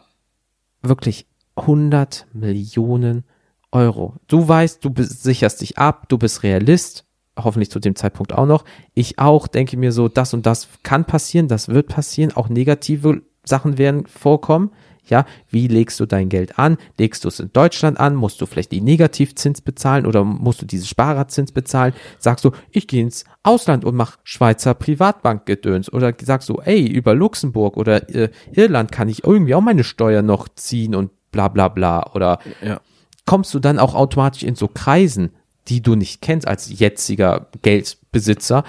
wirklich 0.82 1.26
100 1.56 2.26
Millionen 2.32 3.24
Euro. 3.70 4.16
Du 4.26 4.46
weißt, 4.46 4.84
du 4.84 4.92
sicherst 4.98 5.60
dich 5.60 5.78
ab, 5.78 6.08
du 6.08 6.18
bist 6.18 6.42
Realist, 6.42 7.04
hoffentlich 7.38 7.70
zu 7.70 7.78
dem 7.80 7.96
Zeitpunkt 7.96 8.32
auch 8.32 8.46
noch. 8.46 8.64
Ich 8.94 9.18
auch 9.18 9.46
denke 9.46 9.76
mir 9.76 9.92
so, 9.92 10.08
das 10.08 10.34
und 10.34 10.44
das 10.46 10.68
kann 10.82 11.04
passieren, 11.06 11.48
das 11.48 11.68
wird 11.68 11.88
passieren, 11.88 12.32
auch 12.32 12.48
negative 12.48 13.22
Sachen 13.44 13.78
werden 13.78 14.06
vorkommen. 14.06 14.70
Ja, 15.08 15.26
wie 15.50 15.66
legst 15.66 15.98
du 15.98 16.06
dein 16.06 16.28
Geld 16.28 16.58
an? 16.58 16.78
Legst 16.96 17.24
du 17.24 17.28
es 17.28 17.40
in 17.40 17.52
Deutschland 17.52 17.98
an? 17.98 18.14
Musst 18.14 18.40
du 18.40 18.46
vielleicht 18.46 18.70
die 18.70 18.80
Negativzins 18.80 19.60
bezahlen 19.60 20.06
oder 20.06 20.22
musst 20.22 20.62
du 20.62 20.66
diesen 20.66 20.86
Sparerzins 20.86 21.50
bezahlen? 21.50 21.92
Sagst 22.18 22.44
du, 22.44 22.52
ich 22.70 22.86
gehe 22.86 23.02
ins 23.02 23.24
Ausland 23.42 23.84
und 23.84 23.96
mach 23.96 24.18
Schweizer 24.22 24.74
Privatbankgedöns 24.74 25.92
oder 25.92 26.14
sagst 26.22 26.48
du, 26.48 26.60
ey, 26.64 26.86
über 26.86 27.14
Luxemburg 27.14 27.76
oder 27.76 28.08
äh, 28.14 28.30
Irland 28.52 28.92
kann 28.92 29.08
ich 29.08 29.24
irgendwie 29.24 29.56
auch 29.56 29.60
meine 29.60 29.84
Steuern 29.84 30.26
noch 30.26 30.48
ziehen 30.48 30.94
und 30.94 31.10
bla 31.32 31.48
bla 31.48 31.68
bla 31.68 32.12
oder 32.14 32.38
ja. 32.62 32.80
kommst 33.26 33.52
du 33.54 33.58
dann 33.58 33.80
auch 33.80 33.94
automatisch 33.94 34.44
in 34.44 34.54
so 34.54 34.68
Kreisen, 34.68 35.30
die 35.68 35.80
du 35.80 35.96
nicht 35.96 36.22
kennst 36.22 36.46
als 36.46 36.78
jetziger 36.78 37.48
Geldbesitzer, 37.62 38.62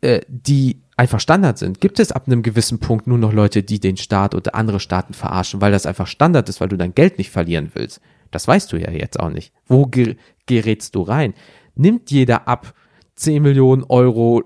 äh, 0.00 0.20
die 0.28 0.80
einfach 0.96 1.20
Standard 1.20 1.58
sind. 1.58 1.80
Gibt 1.80 1.98
es 1.98 2.12
ab 2.12 2.24
einem 2.26 2.42
gewissen 2.42 2.78
Punkt 2.80 3.06
nur 3.06 3.18
noch 3.18 3.32
Leute, 3.32 3.62
die 3.62 3.80
den 3.80 3.96
Staat 3.96 4.34
oder 4.34 4.54
andere 4.54 4.80
Staaten 4.80 5.14
verarschen, 5.14 5.60
weil 5.60 5.72
das 5.72 5.86
einfach 5.86 6.06
Standard 6.06 6.48
ist, 6.48 6.60
weil 6.60 6.68
du 6.68 6.76
dein 6.76 6.94
Geld 6.94 7.18
nicht 7.18 7.30
verlieren 7.30 7.70
willst? 7.74 8.00
Das 8.30 8.46
weißt 8.48 8.72
du 8.72 8.76
ja 8.76 8.90
jetzt 8.90 9.18
auch 9.20 9.30
nicht. 9.30 9.52
Wo 9.66 9.86
ge 9.86 10.16
gerätst 10.46 10.94
du 10.94 11.02
rein? 11.02 11.34
Nimmt 11.74 12.10
jeder 12.10 12.46
ab 12.48 12.74
10 13.16 13.42
Millionen 13.42 13.84
Euro 13.84 14.42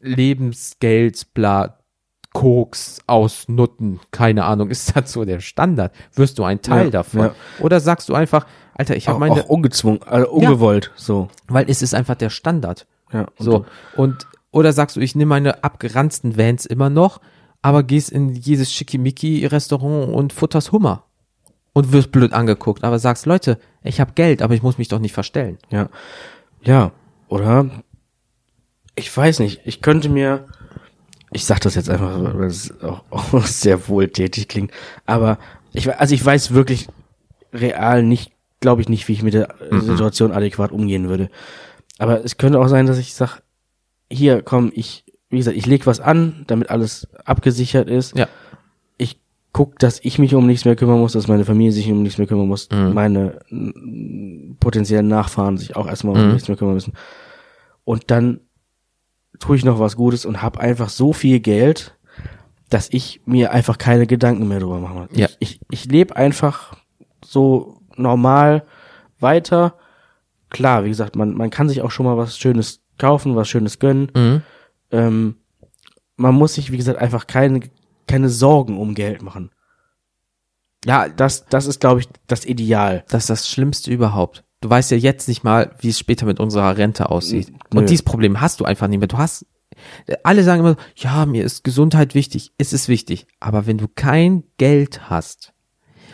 Lebensgeld, 0.00 1.34
bla, 1.34 1.78
Koks 2.32 3.00
aus 3.06 3.48
Nutten, 3.48 4.00
keine 4.10 4.44
Ahnung, 4.44 4.70
ist 4.70 4.94
das 4.96 5.12
so 5.12 5.24
der 5.24 5.40
Standard? 5.40 5.92
Wirst 6.14 6.38
du 6.38 6.44
ein 6.44 6.60
Teil 6.62 6.86
Ja, 6.86 6.90
davon? 6.90 7.20
ja. 7.20 7.34
Oder 7.60 7.80
sagst 7.80 8.08
du 8.08 8.14
einfach, 8.14 8.46
Alter, 8.74 8.96
ich 8.96 9.08
habe 9.08 9.18
meine, 9.18 9.42
auch 9.44 9.48
ungezwungen, 9.48 10.02
also 10.02 10.30
ungewollt, 10.30 10.92
so. 10.96 11.28
weil 11.48 11.64
es 11.70 11.80
ist 11.80 11.94
einfach 11.94 12.14
der 12.14 12.28
Standard. 12.30 12.86
Ja, 13.12 13.22
und 13.38 13.44
So. 13.44 13.66
Und, 13.96 14.26
oder 14.56 14.72
sagst 14.72 14.96
du, 14.96 15.00
ich 15.00 15.14
nehme 15.14 15.28
meine 15.28 15.64
abgeranzten 15.64 16.38
Vans 16.38 16.64
immer 16.64 16.88
noch, 16.88 17.20
aber 17.60 17.82
gehst 17.82 18.10
in 18.10 18.32
jedes 18.32 18.72
Schickimicki-Restaurant 18.72 20.14
und 20.14 20.32
futterst 20.32 20.72
Hummer. 20.72 21.04
Und 21.74 21.92
wirst 21.92 22.10
blöd 22.10 22.32
angeguckt, 22.32 22.82
aber 22.82 22.98
sagst, 22.98 23.26
Leute, 23.26 23.58
ich 23.82 24.00
habe 24.00 24.12
Geld, 24.14 24.40
aber 24.40 24.54
ich 24.54 24.62
muss 24.62 24.78
mich 24.78 24.88
doch 24.88 24.98
nicht 24.98 25.12
verstellen. 25.12 25.58
Ja. 25.68 25.90
Ja, 26.62 26.92
oder? 27.28 27.68
Ich 28.94 29.14
weiß 29.14 29.40
nicht, 29.40 29.60
ich 29.66 29.82
könnte 29.82 30.08
mir, 30.08 30.46
ich 31.32 31.44
sag 31.44 31.60
das 31.60 31.74
jetzt 31.74 31.90
einfach, 31.90 32.18
weil 32.18 32.46
es 32.46 32.82
auch, 32.82 33.04
auch 33.10 33.44
sehr 33.44 33.88
wohltätig 33.88 34.48
klingt, 34.48 34.70
aber 35.04 35.38
ich, 35.74 35.94
also 35.94 36.14
ich 36.14 36.24
weiß 36.24 36.54
wirklich 36.54 36.88
real 37.52 38.02
nicht, 38.02 38.32
glaube 38.60 38.80
ich 38.80 38.88
nicht, 38.88 39.06
wie 39.06 39.12
ich 39.12 39.22
mit 39.22 39.34
der 39.34 39.60
äh, 39.70 39.80
Situation 39.80 40.32
adäquat 40.32 40.72
umgehen 40.72 41.10
würde. 41.10 41.28
Aber 41.98 42.24
es 42.24 42.38
könnte 42.38 42.58
auch 42.58 42.68
sein, 42.68 42.86
dass 42.86 42.96
ich 42.96 43.12
sag, 43.12 43.42
hier, 44.10 44.42
komm, 44.42 44.70
ich, 44.74 45.04
wie 45.30 45.38
gesagt, 45.38 45.56
ich 45.56 45.66
leg 45.66 45.86
was 45.86 46.00
an, 46.00 46.44
damit 46.46 46.70
alles 46.70 47.08
abgesichert 47.24 47.88
ist. 47.88 48.16
Ja. 48.16 48.28
Ich 48.98 49.20
guck, 49.52 49.78
dass 49.78 49.98
ich 50.02 50.18
mich 50.18 50.34
um 50.34 50.46
nichts 50.46 50.64
mehr 50.64 50.76
kümmern 50.76 51.00
muss, 51.00 51.12
dass 51.12 51.28
meine 51.28 51.44
Familie 51.44 51.72
sich 51.72 51.90
um 51.90 52.02
nichts 52.02 52.18
mehr 52.18 52.26
kümmern 52.26 52.46
muss, 52.48 52.68
Mhm. 52.70 52.92
meine 52.94 53.38
mm, 53.50 54.56
potenziellen 54.60 55.08
Nachfahren 55.08 55.56
sich 55.58 55.76
auch 55.76 55.86
erstmal 55.86 56.14
um 56.16 56.26
Mhm. 56.26 56.32
nichts 56.34 56.48
mehr 56.48 56.56
kümmern 56.56 56.74
müssen. 56.74 56.92
Und 57.84 58.10
dann 58.10 58.40
tue 59.38 59.56
ich 59.56 59.64
noch 59.64 59.78
was 59.80 59.96
Gutes 59.96 60.24
und 60.24 60.42
habe 60.42 60.60
einfach 60.60 60.88
so 60.88 61.12
viel 61.12 61.40
Geld, 61.40 61.94
dass 62.70 62.88
ich 62.90 63.20
mir 63.26 63.52
einfach 63.52 63.78
keine 63.78 64.06
Gedanken 64.06 64.48
mehr 64.48 64.60
drüber 64.60 64.78
mache. 64.78 65.08
Ja. 65.12 65.26
Ich, 65.38 65.58
ich, 65.58 65.60
ich 65.70 65.84
lebe 65.86 66.16
einfach 66.16 66.74
so 67.24 67.80
normal 67.96 68.64
weiter. 69.20 69.74
Klar, 70.50 70.84
wie 70.84 70.88
gesagt, 70.88 71.16
man, 71.16 71.34
man 71.34 71.50
kann 71.50 71.68
sich 71.68 71.82
auch 71.82 71.90
schon 71.90 72.06
mal 72.06 72.16
was 72.16 72.38
Schönes 72.38 72.80
kaufen, 72.98 73.36
was 73.36 73.48
Schönes 73.48 73.78
gönnen. 73.78 74.10
Mhm. 74.14 74.42
Ähm, 74.90 75.36
man 76.16 76.34
muss 76.34 76.54
sich, 76.54 76.72
wie 76.72 76.76
gesagt, 76.76 76.98
einfach 76.98 77.26
keine, 77.26 77.60
keine 78.06 78.28
Sorgen 78.28 78.78
um 78.78 78.94
Geld 78.94 79.22
machen. 79.22 79.50
Ja, 80.84 81.08
Das, 81.08 81.46
das 81.46 81.66
ist, 81.66 81.80
glaube 81.80 82.00
ich, 82.00 82.08
das 82.26 82.44
Ideal. 82.44 83.04
das 83.08 83.24
ist 83.24 83.30
das 83.30 83.48
Schlimmste 83.50 83.90
überhaupt. 83.90 84.44
Du 84.60 84.70
weißt 84.70 84.90
ja 84.90 84.96
jetzt 84.96 85.28
nicht 85.28 85.44
mal, 85.44 85.74
wie 85.80 85.90
es 85.90 85.98
später 85.98 86.24
mit 86.26 86.40
unserer 86.40 86.76
Rente 86.76 87.10
aussieht. 87.10 87.50
Nö. 87.72 87.80
Und 87.80 87.90
dieses 87.90 88.04
Problem 88.04 88.40
hast 88.40 88.60
du 88.60 88.64
einfach 88.64 88.88
nicht 88.88 88.98
mehr. 88.98 89.08
Du 89.08 89.18
hast 89.18 89.46
alle 90.22 90.42
sagen 90.42 90.60
immer, 90.60 90.76
ja, 90.94 91.26
mir 91.26 91.44
ist 91.44 91.64
Gesundheit 91.64 92.14
wichtig. 92.14 92.52
Es 92.56 92.72
ist 92.72 92.88
wichtig. 92.88 93.26
Aber 93.40 93.66
wenn 93.66 93.76
du 93.78 93.88
kein 93.88 94.44
Geld 94.56 95.10
hast 95.10 95.52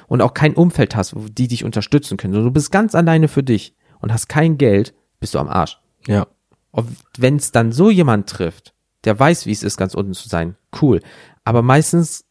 und 0.08 0.20
auch 0.22 0.34
kein 0.34 0.54
Umfeld 0.54 0.96
hast, 0.96 1.14
wo 1.14 1.20
die 1.28 1.48
dich 1.48 1.64
unterstützen 1.64 2.16
können, 2.16 2.32
du 2.32 2.50
bist 2.50 2.72
ganz 2.72 2.94
alleine 2.94 3.28
für 3.28 3.42
dich 3.44 3.76
und 4.00 4.12
hast 4.12 4.28
kein 4.28 4.58
Geld, 4.58 4.94
bist 5.20 5.34
du 5.34 5.38
am 5.38 5.48
Arsch. 5.48 5.78
Ja. 6.08 6.26
Wenn 7.16 7.36
es 7.36 7.52
dann 7.52 7.72
so 7.72 7.90
jemand 7.90 8.28
trifft, 8.28 8.74
der 9.04 9.18
weiß, 9.18 9.46
wie 9.46 9.52
es 9.52 9.62
ist, 9.62 9.76
ganz 9.76 9.94
unten 9.94 10.14
zu 10.14 10.28
sein, 10.28 10.56
cool. 10.80 11.00
Aber 11.44 11.62
meistens 11.62 12.24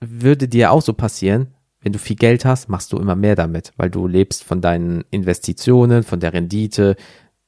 würde 0.00 0.48
dir 0.48 0.70
auch 0.70 0.82
so 0.82 0.92
passieren, 0.92 1.54
wenn 1.80 1.92
du 1.92 1.98
viel 1.98 2.16
Geld 2.16 2.44
hast, 2.44 2.68
machst 2.68 2.92
du 2.92 2.98
immer 2.98 3.16
mehr 3.16 3.34
damit, 3.34 3.72
weil 3.76 3.90
du 3.90 4.06
lebst 4.06 4.44
von 4.44 4.60
deinen 4.60 5.04
Investitionen, 5.10 6.04
von 6.04 6.20
der 6.20 6.32
Rendite, 6.32 6.96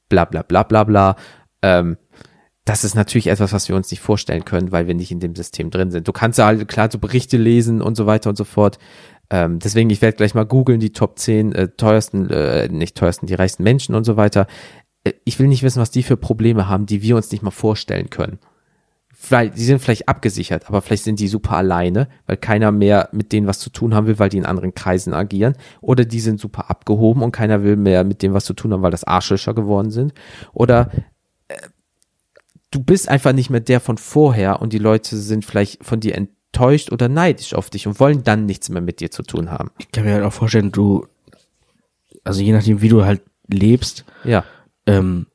bla 0.09 0.25
bla 0.25 0.41
bla 0.41 0.63
bla 0.63 0.83
bla. 0.83 1.15
Ähm, 1.61 1.97
das 2.65 2.83
ist 2.83 2.95
natürlich 2.95 3.27
etwas, 3.27 3.53
was 3.53 3.69
wir 3.69 3.75
uns 3.75 3.91
nicht 3.91 4.01
vorstellen 4.01 4.43
können, 4.43 4.71
weil 4.71 4.87
wir 4.87 4.95
nicht 4.95 5.11
in 5.11 5.19
dem 5.19 5.35
System 5.35 5.69
drin 5.69 5.91
sind. 5.91 6.07
Du 6.07 6.11
kannst 6.11 6.39
ja 6.39 6.47
halt 6.47 6.67
klar 6.67 6.89
so 6.91 6.99
Berichte 6.99 7.37
lesen 7.37 7.81
und 7.81 7.95
so 7.95 8.07
weiter 8.07 8.29
und 8.29 8.35
so 8.35 8.43
fort. 8.43 8.77
Ähm, 9.29 9.59
deswegen, 9.59 9.89
ich 9.89 10.01
werde 10.01 10.17
gleich 10.17 10.33
mal 10.33 10.45
googeln, 10.45 10.79
die 10.79 10.91
Top 10.91 11.17
10 11.17 11.53
äh, 11.53 11.67
teuersten, 11.69 12.29
äh, 12.29 12.67
nicht 12.67 12.97
teuersten, 12.97 13.27
die 13.27 13.35
reichsten 13.35 13.63
Menschen 13.63 13.95
und 13.95 14.03
so 14.03 14.17
weiter. 14.17 14.47
Äh, 15.05 15.13
ich 15.23 15.39
will 15.39 15.47
nicht 15.47 15.63
wissen, 15.63 15.81
was 15.81 15.91
die 15.91 16.03
für 16.03 16.17
Probleme 16.17 16.67
haben, 16.67 16.85
die 16.85 17.01
wir 17.01 17.15
uns 17.15 17.31
nicht 17.31 17.43
mal 17.43 17.51
vorstellen 17.51 18.09
können. 18.09 18.39
Weil 19.29 19.49
die 19.49 19.63
sind 19.63 19.79
vielleicht 19.79 20.09
abgesichert, 20.09 20.67
aber 20.67 20.81
vielleicht 20.81 21.05
sind 21.05 21.19
die 21.19 21.29
super 21.29 21.55
alleine, 21.55 22.09
weil 22.27 22.35
keiner 22.35 22.71
mehr 22.71 23.09
mit 23.13 23.31
denen 23.31 23.47
was 23.47 23.59
zu 23.59 23.69
tun 23.69 23.95
haben 23.95 24.07
will, 24.07 24.19
weil 24.19 24.29
die 24.29 24.37
in 24.37 24.45
anderen 24.45 24.75
Kreisen 24.75 25.13
agieren. 25.13 25.55
Oder 25.79 26.03
die 26.03 26.19
sind 26.19 26.39
super 26.39 26.69
abgehoben 26.69 27.23
und 27.23 27.31
keiner 27.31 27.63
will 27.63 27.77
mehr 27.77 28.03
mit 28.03 28.21
dem 28.21 28.33
was 28.33 28.43
zu 28.43 28.53
tun 28.53 28.73
haben, 28.73 28.81
weil 28.81 28.91
das 28.91 29.05
Arschlöcher 29.05 29.53
geworden 29.53 29.89
sind. 29.89 30.13
Oder 30.53 30.91
äh, 31.47 31.55
du 32.71 32.83
bist 32.83 33.07
einfach 33.07 33.31
nicht 33.31 33.49
mehr 33.49 33.61
der 33.61 33.79
von 33.79 33.97
vorher 33.97 34.61
und 34.61 34.73
die 34.73 34.79
Leute 34.79 35.15
sind 35.15 35.45
vielleicht 35.45 35.83
von 35.83 36.01
dir 36.01 36.15
enttäuscht 36.15 36.91
oder 36.91 37.07
neidisch 37.07 37.53
auf 37.53 37.69
dich 37.69 37.87
und 37.87 37.99
wollen 38.01 38.23
dann 38.23 38.45
nichts 38.45 38.69
mehr 38.69 38.81
mit 38.81 38.99
dir 38.99 39.11
zu 39.11 39.23
tun 39.23 39.49
haben. 39.49 39.71
Ich 39.79 39.91
kann 39.91 40.03
mir 40.03 40.13
halt 40.13 40.25
auch 40.25 40.33
vorstellen, 40.33 40.71
du, 40.73 41.07
also 42.25 42.41
je 42.41 42.51
nachdem, 42.51 42.81
wie 42.81 42.89
du 42.89 43.05
halt 43.05 43.21
lebst, 43.47 44.05
Ja, 44.23 44.43
ähm, 44.87 45.27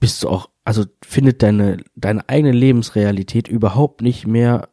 bist 0.00 0.22
du 0.22 0.28
auch, 0.28 0.50
also 0.64 0.84
findet 1.04 1.42
deine, 1.42 1.78
deine 1.94 2.28
eigene 2.28 2.52
Lebensrealität 2.52 3.48
überhaupt 3.48 4.02
nicht 4.02 4.26
mehr 4.26 4.68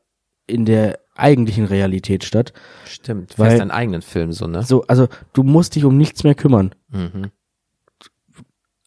in 0.48 0.66
der 0.66 1.00
eigentlichen 1.16 1.66
Realität 1.66 2.24
statt. 2.24 2.54
stimmt. 2.86 3.34
Du 3.34 3.38
Weil- 3.40 3.50
fährst 3.50 3.62
deinen 3.62 3.72
eigenen 3.72 4.02
Film 4.02 4.32
so, 4.32 4.48
ne? 4.48 4.64
So, 4.64 4.84
also 4.88 5.08
du 5.34 5.44
musst 5.44 5.76
dich 5.76 5.86
um 5.86 5.96
nichts 5.98 6.24
mehr 6.24 6.36
kümmern. 6.36 6.74
Mhm. 6.90 7.32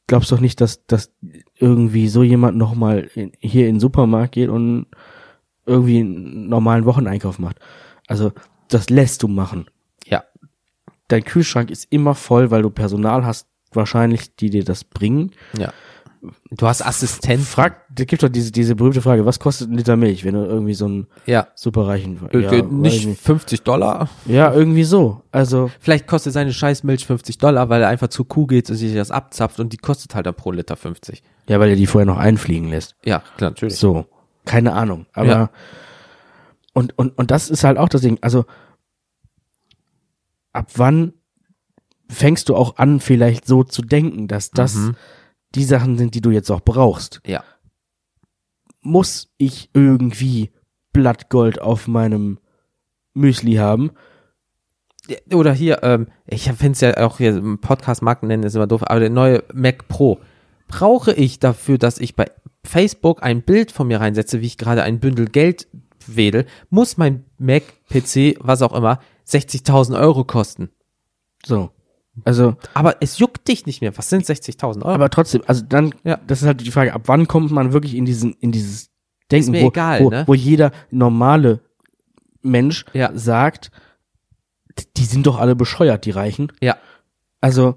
Glaubst 0.09 0.31
doch 0.31 0.41
nicht, 0.41 0.61
dass, 0.61 0.87
dass 0.87 1.12
irgendwie 1.57 2.09
so 2.09 2.23
jemand 2.23 2.57
nochmal 2.57 3.11
in, 3.14 3.33
hier 3.41 3.69
in 3.69 3.77
den 3.77 3.81
Supermarkt 3.81 4.33
geht 4.33 4.49
und 4.49 4.87
irgendwie 5.64 5.99
einen 6.01 6.49
normalen 6.49 6.85
Wocheneinkauf 6.85 7.41
macht. 7.41 7.59
Also, 8.07 8.31
das 8.69 8.89
lässt 8.89 9.23
du 9.25 9.29
machen. 9.29 9.67
Ja, 10.07 10.23
Dein 11.09 11.25
Kühlschrank 11.25 11.71
ist 11.71 11.87
immer 11.91 12.14
voll, 12.14 12.51
weil 12.53 12.62
du 12.62 12.71
Personal 12.71 13.25
hast, 13.25 13.49
wahrscheinlich, 13.73 14.35
die 14.37 14.51
dir 14.51 14.64
das 14.64 14.85
bringen. 14.85 15.33
ja. 15.59 15.73
Du 16.51 16.67
hast 16.67 16.85
Assistenten. 16.85 17.45
Frag, 17.47 17.83
da 17.95 18.05
gibt 18.05 18.23
doch 18.25 18.29
diese, 18.29 18.51
diese 18.51 18.75
berühmte 18.75 19.01
Frage, 19.01 19.25
was 19.27 19.39
kostet 19.39 19.71
ein 19.71 19.77
Liter 19.77 19.97
Milch, 19.97 20.25
wenn 20.25 20.35
du 20.35 20.45
irgendwie 20.45 20.75
so 20.75 20.87
einen 20.87 21.07
Ja. 21.27 21.47
superreichen, 21.55 22.19
Äh, 22.33 22.39
ja, 22.41 22.62
nicht 22.62 22.97
ich 22.97 23.07
nicht. 23.07 23.21
50 23.21 23.62
Dollar. 23.62 24.09
ja, 24.25 24.53
irgendwie 24.53 24.83
so. 24.83 25.23
Also, 25.31 25.71
Vielleicht 25.79 26.09
kostet 26.09 26.33
seine 26.33 26.53
Scheißmilch 26.53 27.07
50 27.07 27.39
Dollar, 27.39 27.69
weil 27.69 27.83
er 27.83 27.89
einfach 27.89 28.09
zur 28.09 28.27
Kuh 28.27 28.47
geht 28.49 28.69
und 28.71 28.77
sich 28.77 28.93
das 28.95 29.12
abzapft 29.12 29.61
und 29.61 29.73
die 29.73 29.77
kostet 29.77 30.17
halt 30.17 30.27
dann 30.27 30.35
pro 30.35 30.51
Liter 30.51 30.75
50. 30.75 31.23
ja, 31.49 31.61
weil 31.61 31.69
er 31.71 31.77
die 31.77 31.87
vorher 31.87 32.07
noch 32.07 32.19
einfliegen 32.19 32.71
lässt. 32.71 32.97
Ja, 33.05 33.23
klar, 33.37 33.51
natürlich. 33.51 33.77
So, 33.77 34.07
keine 34.47 34.73
Ahnung. 34.73 35.07
Aber 35.12 35.29
Ja. 35.29 35.51
und, 36.73 36.99
und, 36.99 37.17
und 37.19 37.31
das 37.31 37.51
ist 37.51 37.62
halt 37.62 37.79
auch 37.79 37.89
das 37.91 38.01
Ding. 38.01 38.19
Also 38.23 38.47
ab 40.53 40.71
wann 40.75 41.12
fängst 42.09 42.48
du 42.48 42.57
auch 42.57 42.76
an, 42.76 43.00
vielleicht 43.00 43.46
so 43.46 43.64
zu 43.64 43.82
denken, 43.82 44.28
dass 44.28 44.50
das 44.50 44.74
Mhm. 44.74 44.96
die 45.54 45.64
Sachen 45.64 45.98
sind, 45.98 46.14
die 46.14 46.20
du 46.20 46.30
jetzt 46.30 46.50
auch 46.50 46.61
brauchst? 46.61 47.20
Ja. 47.26 47.42
Muss 48.80 49.32
ich 49.36 49.70
irgendwie 49.74 50.52
Blattgold 50.92 51.61
auf 51.61 51.88
meinem 51.88 52.38
Müsli 53.14 53.54
haben? 53.54 53.90
Oder 55.32 55.52
hier, 55.52 55.82
ähm, 55.82 56.09
ich 56.26 56.44
finde 56.50 56.72
es 56.72 56.80
ja 56.80 56.96
auch 57.07 57.18
hier 57.18 57.36
im 57.36 57.61
Podcast 57.61 58.02
Marken 58.02 58.26
nennen 58.26 58.42
ist 58.42 58.57
immer 58.57 58.66
doof, 58.66 58.82
aber 58.86 59.00
der 59.00 59.11
neue 59.11 59.44
Mac 59.52 59.86
Pro. 59.88 60.20
Brauche 60.68 61.12
ich 61.12 61.38
dafür, 61.38 61.78
dass 61.78 61.98
ich 61.98 62.16
bei 62.16 62.26
Facebook 62.64 63.22
ein 63.22 63.42
Bild 63.42 63.70
von 63.70 63.86
mir 63.86 64.00
reinsetze, 64.00 64.40
wie 64.40 64.46
ich 64.46 64.59
gerade 64.59 64.82
ein 64.82 64.98
Bündel 64.98 65.26
Geld 65.26 65.68
wedel, 66.09 66.46
muss 66.70 66.96
mein 66.96 67.24
Mac, 67.38 67.62
PC, 67.88 68.36
was 68.40 68.62
auch 68.62 68.72
immer, 68.72 69.00
60.000 69.28 69.96
Euro 69.98 70.24
kosten. 70.24 70.70
So. 71.44 71.70
Also, 72.25 72.57
Aber 72.75 72.97
es 73.01 73.19
juckt 73.19 73.47
dich 73.49 73.67
nicht 73.67 73.81
mehr. 73.83 73.97
Was 73.99 74.09
sind 74.11 74.25
60.000 74.25 74.83
Euro? 74.83 74.95
aber 74.95 75.11
trotzdem, 75.11 75.43
also 75.47 75.64
dann, 75.69 75.95
Ja. 76.05 76.19
das 76.27 76.41
ist 76.43 76.47
halt 76.47 76.61
die 76.61 76.71
Frage, 76.71 76.93
ab 76.95 77.03
wann 77.07 77.29
kommt 77.29 77.51
man 77.51 77.73
wirklich 77.73 77.95
in 77.95 78.05
diesen, 78.07 78.33
in 78.41 78.53
dieses 78.53 78.91
Denken, 79.31 79.53
wo, 79.55 79.69
egal, 79.69 80.01
wo, 80.05 80.11
ne? 80.11 80.25
wo 80.27 80.35
jeder 80.35 80.71
normale 80.91 81.61
Mensch 82.43 82.85
Ja. 82.95 83.11
sagt, 83.14 83.71
die 84.97 85.05
sind 85.05 85.27
doch 85.27 85.39
alle 85.39 85.57
bescheuert, 85.57 86.05
die 86.05 86.11
Reichen. 86.11 86.53
ja, 86.61 86.77
Also, 87.41 87.77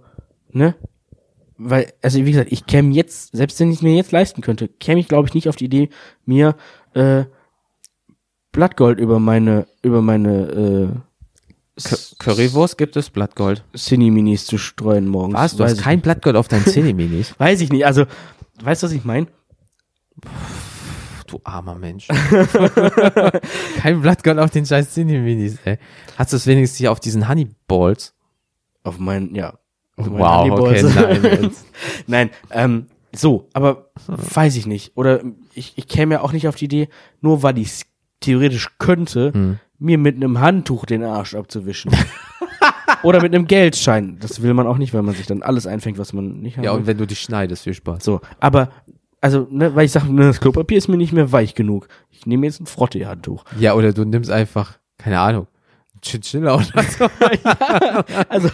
ne? 0.51 0.75
Weil, 1.57 1.91
also 2.01 2.19
wie 2.25 2.31
gesagt, 2.31 2.51
ich 2.53 2.65
käme 2.65 2.93
jetzt, 2.93 3.35
selbst 3.35 3.59
wenn 3.59 3.69
ich 3.69 3.77
es 3.77 3.81
mir 3.81 3.93
jetzt 3.95 4.13
leisten 4.13 4.41
könnte, 4.41 4.67
käme 4.69 5.01
ich, 5.01 5.07
glaube 5.09 5.27
ich, 5.27 5.33
nicht 5.33 5.49
auf 5.49 5.57
die 5.57 5.65
Idee, 5.65 5.89
mir 6.25 6.55
äh, 6.93 7.25
Blattgold 8.51 8.99
über 8.99 9.19
meine, 9.19 9.67
über 9.81 10.01
meine 10.01 10.47
äh, 10.47 10.89
Cu- 11.83 12.15
Currywurst 12.19 12.77
gibt 12.77 12.95
es 12.97 13.09
Blattgold. 13.09 13.63
Cine-Minis 13.75 14.45
zu 14.45 14.57
streuen 14.57 15.07
morgens. 15.07 15.35
Was? 15.35 15.55
Du 15.55 15.63
Weiß 15.63 15.71
hast 15.71 15.81
kein 15.81 15.95
nicht. 15.97 16.03
Blattgold 16.03 16.35
auf 16.35 16.47
deinen 16.47 16.65
Cineminis? 16.65 17.33
Weiß 17.39 17.61
ich 17.61 17.71
nicht. 17.71 17.85
Also, 17.85 18.05
weißt 18.63 18.83
du, 18.83 18.87
was 18.87 18.93
ich 18.93 19.03
meine? 19.05 19.27
Du 21.27 21.39
armer 21.43 21.75
Mensch. 21.75 22.07
kein 23.81 24.01
Blattgold 24.01 24.39
auf 24.39 24.49
den 24.49 24.65
scheiß 24.65 24.93
Cineminis, 24.93 25.57
ey. 25.63 25.77
Hast 26.17 26.33
du 26.33 26.37
es 26.37 26.47
wenigstens 26.47 26.77
hier 26.79 26.91
auf 26.91 26.99
diesen 26.99 27.27
Honeyballs? 27.29 28.13
Auf 28.83 28.97
meinen, 28.97 29.35
ja. 29.35 29.53
Auf 29.95 30.07
meinen 30.09 30.19
Wow, 30.19 30.59
okay, 30.59 30.83
Honeyballs. 30.83 30.95
nein, 30.95 31.23
jetzt. 31.43 31.65
Nein, 32.07 32.29
ähm, 32.51 32.87
so, 33.15 33.47
aber 33.53 33.91
weiß 34.07 34.55
ich 34.55 34.65
nicht. 34.65 34.97
Oder 34.97 35.21
ich, 35.53 35.73
ich 35.77 35.87
käme 35.87 36.15
ja 36.15 36.21
auch 36.21 36.31
nicht 36.31 36.47
auf 36.47 36.55
die 36.55 36.65
Idee, 36.65 36.89
nur 37.21 37.43
weil 37.43 37.57
ich 37.59 37.67
es 37.67 37.81
theoretisch 38.19 38.69
könnte, 38.79 39.31
Hm. 39.33 39.59
Mir 39.79 39.97
mit 39.97 40.15
einem 40.15 40.39
Handtuch 40.39 40.85
den 40.85 41.03
Arsch 41.03 41.35
abzuwischen. 41.35 41.91
Oder 43.03 43.21
mit 43.21 43.33
einem 43.33 43.47
Geldschein. 43.47 44.17
Das 44.19 44.41
will 44.41 44.53
man 44.53 44.67
auch 44.67 44.77
nicht, 44.77 44.93
weil 44.93 45.03
man 45.03 45.15
sich 45.15 45.25
dann 45.25 45.41
alles 45.41 45.65
einfängt, 45.65 45.97
was 45.97 46.11
man 46.11 46.41
nicht 46.41 46.57
haben 46.57 46.63
Ja, 46.63 46.71
und 46.71 46.85
wenn 46.85 46.97
du 46.97 47.07
dich 47.07 47.21
schneidest, 47.21 47.63
viel 47.63 47.73
Spaß. 47.73 48.03
So, 48.03 48.19
aber, 48.39 48.69
also, 49.21 49.47
ne, 49.49 49.73
weil 49.75 49.85
ich 49.85 49.91
sage, 49.91 50.13
ne, 50.13 50.23
das 50.27 50.41
Klopapier 50.41 50.77
ist 50.77 50.89
mir 50.89 50.97
nicht 50.97 51.13
mehr 51.13 51.31
weich 51.31 51.55
genug. 51.55 51.87
Ich 52.11 52.25
nehme 52.25 52.45
jetzt 52.45 52.59
ein 52.59 52.65
Frotte-Handtuch. 52.65 53.45
Ja, 53.57 53.73
oder 53.73 53.93
du 53.93 54.03
nimmst 54.03 54.29
einfach, 54.29 54.77
keine 54.97 55.19
Ahnung, 55.19 55.47
Chinchilla 56.01 56.55
oder 56.55 56.83
so. 56.83 57.07
Also, 58.29 58.49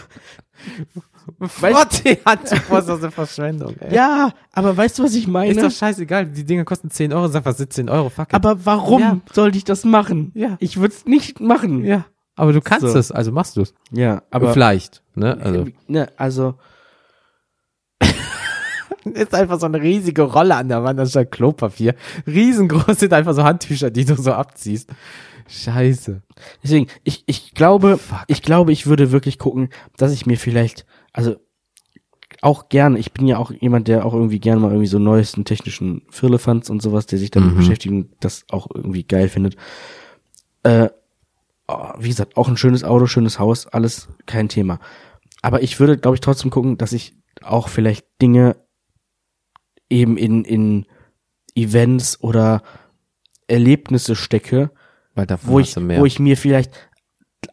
Frotte-Handtuch, 1.42 2.70
was 2.70 2.82
ist 2.86 2.90
das 2.90 3.00
eine 3.04 3.12
Verschwendung, 3.12 3.76
ey. 3.80 3.96
ja, 3.96 4.32
aber 4.54 4.76
weißt 4.78 5.00
du, 5.00 5.04
was 5.04 5.16
ich 5.16 5.28
meine? 5.28 5.52
Ist 5.52 5.62
doch 5.64 5.72
scheißegal, 5.72 6.26
die 6.28 6.44
Dinger 6.44 6.66
kosten 6.66 6.90
10 6.90 7.14
Euro, 7.14 7.28
sag 7.28 7.46
was 7.46 7.58
17 7.58 7.90
Euro, 7.90 8.10
fuck 8.10 8.28
it. 8.30 8.34
aber 8.36 8.66
warum 8.66 9.02
Ja. 9.02 9.18
sollte 9.34 9.58
ich 9.58 9.64
das 9.64 9.84
machen? 9.86 10.32
Ja. 10.36 10.58
Ich 10.60 10.78
würde 10.78 10.94
es 10.94 11.06
nicht 11.06 11.40
machen. 11.40 11.84
ja, 11.84 12.06
aber 12.36 12.54
du 12.54 12.62
kannst 12.62 12.88
So. 12.88 12.98
es, 12.98 13.12
also 13.12 13.32
machst 13.32 13.58
du 13.58 13.62
es. 13.62 13.74
Ja, 13.92 14.24
aber, 14.32 14.54
Vielleicht, 14.54 15.02
ne, 15.16 15.38
also. 15.42 15.66
ne, 15.88 16.10
also, 16.18 16.56
ist 19.06 19.34
einfach 19.36 19.60
so 19.60 19.66
eine 19.68 19.82
riesige 19.82 20.24
Rolle 20.24 20.56
an 20.56 20.68
der 20.70 20.84
Wand 20.84 21.00
anstatt 21.00 21.32
Klopapier. 21.32 21.96
Riesengroß 22.28 23.00
sind 23.00 23.14
einfach 23.14 23.34
so 23.34 23.44
Handtücher, 23.44 23.90
die 23.92 24.06
du 24.06 24.16
so 24.16 24.34
abziehst. 24.34 24.90
Scheiße. 25.48 26.24
Deswegen, 26.64 26.88
ich, 27.04 27.24
ich 27.28 27.54
glaube, 27.54 27.98
Fuck. 28.00 28.24
ich 28.28 28.42
glaube, 28.42 28.72
ich 28.72 28.88
würde 28.88 29.12
wirklich 29.12 29.38
gucken, 29.38 29.70
dass 29.96 30.12
ich 30.12 30.26
mir 30.26 30.38
vielleicht, 30.38 30.86
also 31.16 31.38
auch 32.42 32.70
gerne, 32.70 33.00
ich 33.00 33.14
bin 33.14 33.28
ja 33.28 33.38
auch 33.38 33.52
jemand, 33.52 33.88
der 33.88 34.06
auch 34.06 34.14
irgendwie 34.14 34.40
gerne 34.40 34.60
mal 34.60 34.72
irgendwie 34.72 34.88
so 34.88 35.00
neuesten 35.00 35.46
technischen 35.46 36.04
Firlefanz 36.10 36.70
und 36.70 36.82
sowas, 36.82 37.06
der 37.06 37.18
sich 37.18 37.32
damit 37.32 37.54
Mhm. 37.54 37.58
beschäftigt 37.58 37.94
und 37.94 38.10
das 38.20 38.44
auch 38.50 38.68
irgendwie 38.74 39.04
geil 39.04 39.30
findet. 39.30 39.56
Äh, 40.64 40.90
oh, 41.68 41.94
wie 41.98 42.10
gesagt, 42.10 42.36
auch 42.38 42.50
ein 42.50 42.58
schönes 42.58 42.84
Auto, 42.84 43.08
schönes 43.08 43.40
Haus, 43.40 43.68
alles 43.68 44.10
kein 44.26 44.50
Thema. 44.50 44.80
Aber 45.42 45.64
ich 45.64 45.80
würde, 45.80 45.98
glaube 45.98 46.16
ich, 46.16 46.22
trotzdem 46.22 46.52
gucken, 46.52 46.78
dass 46.78 46.92
ich 46.92 47.16
auch 47.42 47.70
vielleicht 47.70 48.06
Dinge 48.22 48.58
eben 49.90 50.18
in, 50.18 50.44
in 50.44 50.86
Events 51.56 52.22
oder 52.22 52.64
Erlebnisse 53.48 54.16
stecke, 54.16 54.72
Weil 55.14 55.26
davon 55.28 55.50
wo 55.52 55.60
ich, 55.60 55.76
wo 55.78 56.06
ich 56.06 56.20
mir 56.20 56.36
vielleicht 56.36 56.74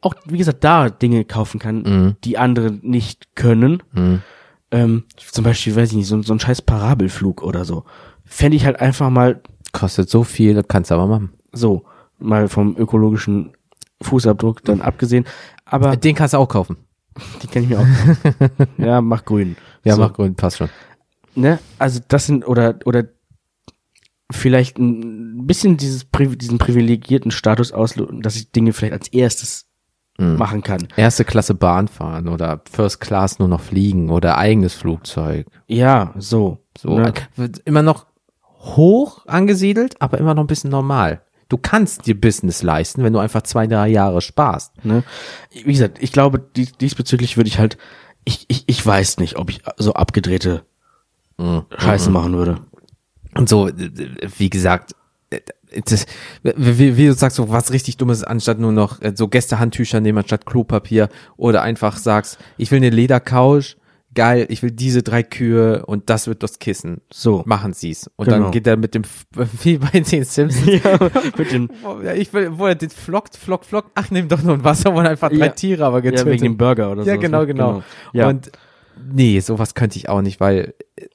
auch, 0.03 0.15
wie 0.27 0.39
gesagt, 0.39 0.65
da 0.65 0.89
Dinge 0.91 1.25
kaufen 1.25 1.59
kann, 1.61 1.83
Mhm. 1.83 2.17
die 2.25 2.39
andere 2.39 2.71
nicht 2.71 3.35
können. 3.37 3.83
Mhm. 3.93 4.23
ähm, 4.71 5.05
zum 5.17 5.45
Beispiel, 5.45 5.77
weiß 5.77 5.91
ich 5.91 5.97
nicht, 5.97 6.07
so, 6.07 6.23
so 6.23 6.33
ein 6.33 6.41
scheiß 6.41 6.63
Parabelflug 6.63 7.43
oder 7.43 7.65
so. 7.67 7.85
Fände 8.25 8.57
ich 8.57 8.65
halt 8.65 8.81
einfach 8.81 9.11
mal 9.11 9.43
Kostet 9.73 10.09
so 10.11 10.23
viel, 10.25 10.63
kannst 10.63 10.91
du 10.91 10.95
aber 10.95 11.07
machen. 11.07 11.33
so, 11.53 11.85
mal 12.19 12.49
vom 12.49 12.77
ökologischen 12.77 13.53
Fußabdruck 14.03 14.65
dann 14.65 14.81
abgesehen. 14.81 15.25
Aber 15.65 15.97
Den 15.97 16.15
kannst 16.15 16.35
du 16.35 16.39
auch 16.39 16.49
kaufen. 16.49 16.77
die 17.43 17.47
kann 17.47 17.63
ich 17.65 17.69
mir 17.69 17.81
auch. 17.81 17.87
ja, 18.79 19.01
mach 19.01 19.25
grün. 19.25 19.57
Ja, 19.85 19.95
so, 19.97 20.01
mach 20.03 20.13
grün, 20.15 20.35
passt 20.35 20.59
schon. 20.59 20.69
Ne? 21.35 21.59
Also 21.79 22.01
das 22.09 22.27
sind, 22.27 22.47
oder, 22.47 22.79
oder 22.85 23.05
vielleicht 24.31 24.79
ein 24.79 25.47
bisschen 25.47 25.77
dieses, 25.77 26.07
diesen 26.37 26.59
privilegierten 26.59 27.31
Status 27.31 27.73
auslösen, 27.73 28.23
dass 28.23 28.37
ich 28.37 28.51
Dinge 28.53 28.73
vielleicht 28.73 28.95
als 28.95 29.09
erstes 29.09 29.67
Mhm. 30.19 30.37
machen 30.37 30.63
kann. 30.63 30.89
Erste 30.97 31.25
Klasse 31.25 31.55
Bahn 31.55 31.89
fahren 31.89 32.29
oder 32.29 32.61
First 32.71 33.01
Class 33.01 33.39
nur 33.39 33.49
noch 33.49 33.61
fliegen 33.61 34.11
oder 34.11 34.37
eigenes 34.39 34.75
Flugzeug. 34.75 35.47
Ja, 35.67 36.13
so. 36.19 36.59
So 36.77 36.99
ne? 36.99 37.13
immer 37.65 37.83
noch 37.83 38.07
hoch 38.59 39.27
angesiedelt, 39.27 40.01
aber 40.01 40.19
immer 40.19 40.35
noch 40.35 40.45
ein 40.45 40.49
bisschen 40.49 40.71
normal. 40.71 41.23
Du 41.49 41.59
kannst 41.59 42.07
dir 42.07 42.19
Business 42.19 42.63
leisten, 42.63 43.03
wenn 43.05 43.13
du 43.13 43.19
einfach 43.19 43.43
zwei, 43.43 43.67
drei 43.67 43.89
Jahre 43.89 44.21
sparst. 44.21 44.85
Ne? 44.85 45.03
Wie 45.53 45.73
gesagt, 45.73 45.99
ich 46.01 46.13
glaube, 46.13 46.39
dies, 46.57 46.73
diesbezüglich 46.73 47.37
würde 47.37 47.49
ich 47.49 47.59
halt, 47.59 47.77
ich, 48.25 48.47
ich, 48.49 48.65
ich 48.69 48.87
weiß 48.87 49.19
nicht, 49.19 49.37
ob 49.37 49.51
ich 49.51 49.63
so 49.77 49.95
abgedrehte 49.95 50.65
Mhm. 51.39 51.65
Scheiße 51.77 52.11
machen 52.11 52.35
würde. 52.35 52.61
Und 53.35 53.49
so, 53.49 53.69
wie 53.69 54.51
gesagt, 54.51 54.95
das, 55.85 56.07
wie, 56.43 56.97
wie 56.97 57.07
du 57.07 57.15
sagst, 57.15 57.37
so 57.37 57.49
was 57.51 57.73
richtig 57.73 57.97
Dummes, 57.97 58.23
anstatt 58.25 58.59
nur 58.59 58.73
noch 58.73 59.01
äh, 59.01 59.13
so 59.15 59.29
Gästehandtücher 59.29 60.01
nehmen 60.01 60.19
anstatt 60.19 60.47
Klopapier 60.47 61.09
oder 61.37 61.63
einfach 61.63 61.97
sagst, 61.97 62.39
ich 62.59 62.71
will 62.71 62.77
eine 62.79 62.91
Ledercouch, 62.91 63.77
geil, 64.15 64.45
ich 64.51 64.63
will 64.63 64.71
diese 64.71 65.03
drei 65.03 65.23
Kühe 65.23 65.87
und 65.87 66.11
das 66.11 66.27
wird 66.27 66.43
das 66.43 66.59
Kissen. 66.59 67.01
So. 67.11 67.43
Machen 67.47 67.73
sie's. 67.73 68.11
Und 68.17 68.27
Genau. 68.27 68.43
dann 68.43 68.51
geht 68.53 68.67
er 68.67 68.77
mit 68.77 68.95
dem, 68.95 69.05
wie 69.63 69.79
bei 69.79 69.89
den 69.89 70.05
Simpsons, 70.05 70.57
ja, 70.67 70.99
mit 71.39 71.51
ja, 72.05 72.13
ich 72.13 72.33
will, 72.35 72.59
wo 72.59 72.67
er 72.67 72.75
den 72.75 72.91
flockt, 72.91 73.37
flock, 73.37 73.65
flock, 73.65 73.87
ach, 73.95 74.11
nimm 74.11 74.29
doch 74.29 74.43
nur 74.43 74.53
ein 74.55 74.65
Wasser, 74.65 74.95
wo 74.95 75.01
er 75.01 75.09
einfach 75.09 75.31
drei 75.31 75.47
Ja. 75.47 75.49
Tiere 75.49 75.87
aber 75.87 75.99
ja, 76.05 76.11
getötet. 76.11 76.27
wegen 76.33 76.43
dem 76.45 76.57
Burger 76.59 76.93
oder 76.93 77.05
so. 77.05 77.09
ja, 77.09 77.17
genau, 77.17 77.47
genau. 77.47 77.83
Ja. 78.13 78.29
Und 78.29 78.53
nee, 79.11 79.41
sowas 79.41 79.75
könnte 79.75 79.97
ich 79.97 80.11
auch 80.11 80.21
nicht, 80.21 80.39
weil 80.41 80.75
äh, 80.97 81.07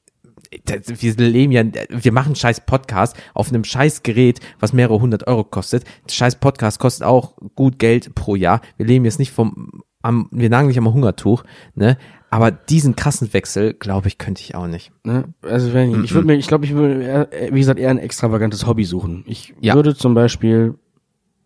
wir 0.52 1.14
leben 1.30 1.52
ja, 1.52 1.64
wir 1.90 2.12
machen 2.12 2.36
scheiß 2.36 2.62
Podcast 2.66 3.16
auf 3.34 3.50
einem 3.50 3.64
scheiß 3.64 4.04
Gerät, 4.04 4.40
was 4.60 4.74
mehrere 4.74 5.00
hundert 5.02 5.28
Euro 5.28 5.44
kostet. 5.44 5.84
Scheiß 6.10 6.38
Podcast 6.38 6.80
kostet 6.80 7.06
auch 7.06 7.36
gut 7.56 7.80
Geld 7.80 8.16
pro 8.16 8.36
Jahr. 8.36 8.62
Wir 8.78 8.86
leben 8.86 9.06
jetzt 9.06 9.20
nicht 9.20 9.32
vom, 9.32 9.84
am, 10.02 10.30
wir 10.32 10.50
nagen 10.50 10.68
nicht 10.68 10.78
am 10.78 10.92
Hungertuch, 10.94 11.44
ne? 11.76 11.98
Aber 12.30 12.52
diesen 12.52 12.98
krassen 12.98 13.34
Wechsel, 13.34 13.74
glaube 13.74 14.10
ich, 14.10 14.18
könnte 14.18 14.42
ich 14.42 14.54
auch 14.54 14.68
nicht. 14.68 14.92
Ne? 15.06 15.34
Also 15.44 15.72
wenn 15.72 15.92
ich, 15.92 16.04
ich 16.06 16.14
würde 16.14 16.28
mir, 16.28 16.36
ich 16.36 16.48
glaube, 16.48 16.66
ich 16.66 16.74
würde, 16.74 17.02
eher, 17.02 17.30
wie 17.54 17.60
gesagt, 17.60 17.80
eher 17.80 17.90
ein 17.90 18.00
extravagantes 18.00 18.68
Hobby 18.68 18.84
suchen. 18.84 19.24
Ich 19.28 19.54
Ja. 19.62 19.76
würde 19.76 19.96
zum 19.96 20.14
Beispiel 20.14 20.76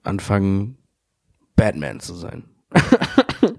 anfangen, 0.02 0.78
Batman 1.56 2.00
zu 2.00 2.16
sein. 2.16 2.46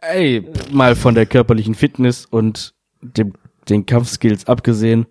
Ey, 0.00 0.44
mal 0.72 0.96
von 0.96 1.14
der 1.14 1.26
körperlichen 1.26 1.74
Fitness 1.74 2.24
und 2.26 2.74
dem, 3.02 3.34
den 3.70 3.86
Kampfskills 3.86 4.46
abgesehen 4.46 5.06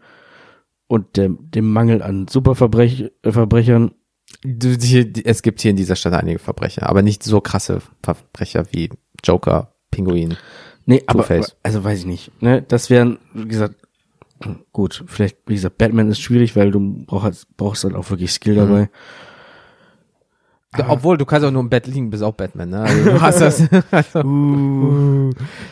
und 0.87 1.17
dem, 1.17 1.49
dem 1.51 1.71
Mangel 1.71 2.01
an 2.01 2.27
Superverbrechern, 2.27 3.91
äh, 4.43 5.21
es 5.23 5.41
gibt 5.41 5.61
hier 5.61 5.71
in 5.71 5.77
dieser 5.77 5.95
Stadt 5.95 6.13
einige 6.13 6.39
Verbrecher, 6.39 6.87
aber 6.87 7.01
nicht 7.01 7.23
so 7.23 7.41
krasse 7.41 7.81
Verbrecher 8.03 8.65
wie 8.71 8.89
Joker, 9.23 9.73
Pinguin. 9.91 10.37
Nee, 10.85 11.03
aber, 11.05 11.23
Two-Face. 11.23 11.55
also 11.63 11.83
weiß 11.83 11.99
ich 11.99 12.05
nicht. 12.05 12.41
Ne, 12.41 12.61
das 12.61 12.89
wären, 12.89 13.19
wie 13.33 13.47
gesagt, 13.47 13.75
gut, 14.71 15.03
vielleicht, 15.07 15.37
wie 15.47 15.55
gesagt, 15.55 15.77
Batman 15.77 16.09
ist 16.09 16.21
schwierig, 16.21 16.55
weil 16.55 16.71
du 16.71 17.05
brauchst, 17.05 17.55
brauchst 17.57 17.83
halt 17.83 17.95
auch 17.95 18.09
wirklich 18.09 18.31
Skill 18.31 18.55
dabei. 18.55 18.89
Obwohl, 20.87 21.17
du 21.17 21.25
kannst 21.25 21.45
auch 21.47 21.51
nur 21.51 21.63
im 21.63 21.69
Bett 21.69 21.87
liegen, 21.87 22.11
bist 22.11 22.21
auch 22.21 22.35
Batman, 22.35 22.69
ne? 22.69 22.81
Also, 22.81 23.03
du 23.09 23.21
hast 23.21 23.41
das. 23.41 23.63
Also, 23.91 24.21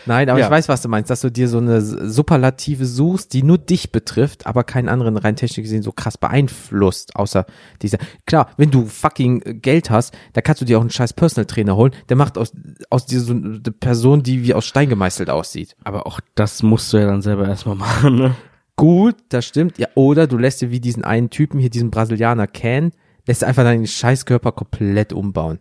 Nein, 0.05 0.29
aber 0.29 0.39
Ja. 0.39 0.45
ich 0.45 0.51
weiß, 0.51 0.69
was 0.69 0.81
du 0.81 0.89
meinst, 0.89 1.09
dass 1.11 1.21
du 1.21 1.29
dir 1.31 1.47
so 1.47 1.59
eine 1.59 1.81
Superlative 1.81 2.85
suchst, 2.85 3.33
die 3.33 3.43
nur 3.43 3.57
dich 3.59 3.91
betrifft, 3.91 4.47
aber 4.47 4.63
keinen 4.63 4.89
anderen 4.89 5.17
rein 5.17 5.35
technisch 5.35 5.63
gesehen 5.63 5.83
so 5.83 5.91
krass 5.91 6.17
beeinflusst, 6.17 7.15
außer 7.15 7.45
dieser. 7.81 7.99
Klar, 8.25 8.49
wenn 8.57 8.71
du 8.71 8.85
fucking 8.87 9.41
äh, 9.43 9.53
Geld 9.53 9.89
hast, 9.91 10.15
da 10.33 10.41
kannst 10.41 10.61
du 10.61 10.65
dir 10.65 10.77
auch 10.77 10.81
einen 10.81 10.89
scheiß 10.89 11.13
Personal 11.13 11.45
Trainer 11.45 11.75
holen, 11.75 11.91
der 12.09 12.17
macht 12.17 12.37
aus, 12.37 12.51
aus 12.89 13.05
dir 13.05 13.19
so 13.19 13.33
eine 13.33 13.59
Person, 13.59 14.23
die 14.23 14.43
wie 14.43 14.53
aus 14.55 14.65
Stein 14.65 14.89
gemeißelt 14.89 15.29
aussieht. 15.29 15.75
Aber 15.83 16.07
auch 16.07 16.19
das 16.35 16.63
musst 16.63 16.91
du 16.91 16.97
ja 16.97 17.05
dann 17.05 17.21
selber 17.21 17.47
erstmal 17.47 17.75
machen, 17.75 18.15
ne? 18.15 18.35
Gut, 18.75 19.15
das 19.29 19.45
stimmt. 19.45 19.77
Ja, 19.79 19.87
oder 19.95 20.27
du 20.27 20.37
lässt 20.37 20.61
dir 20.61 20.69
wie 20.69 20.79
diesen 20.79 21.03
einen 21.03 21.29
Typen 21.31 21.59
hier, 21.59 21.69
diesen 21.71 21.89
Brasilianer 21.89 22.45
Can, 22.45 22.91
lässt 23.28 23.43
einfach 23.43 23.63
deinen 23.63 23.88
Scheißkörper 23.88 24.51
komplett 24.51 25.13
umbauen. 25.13 25.59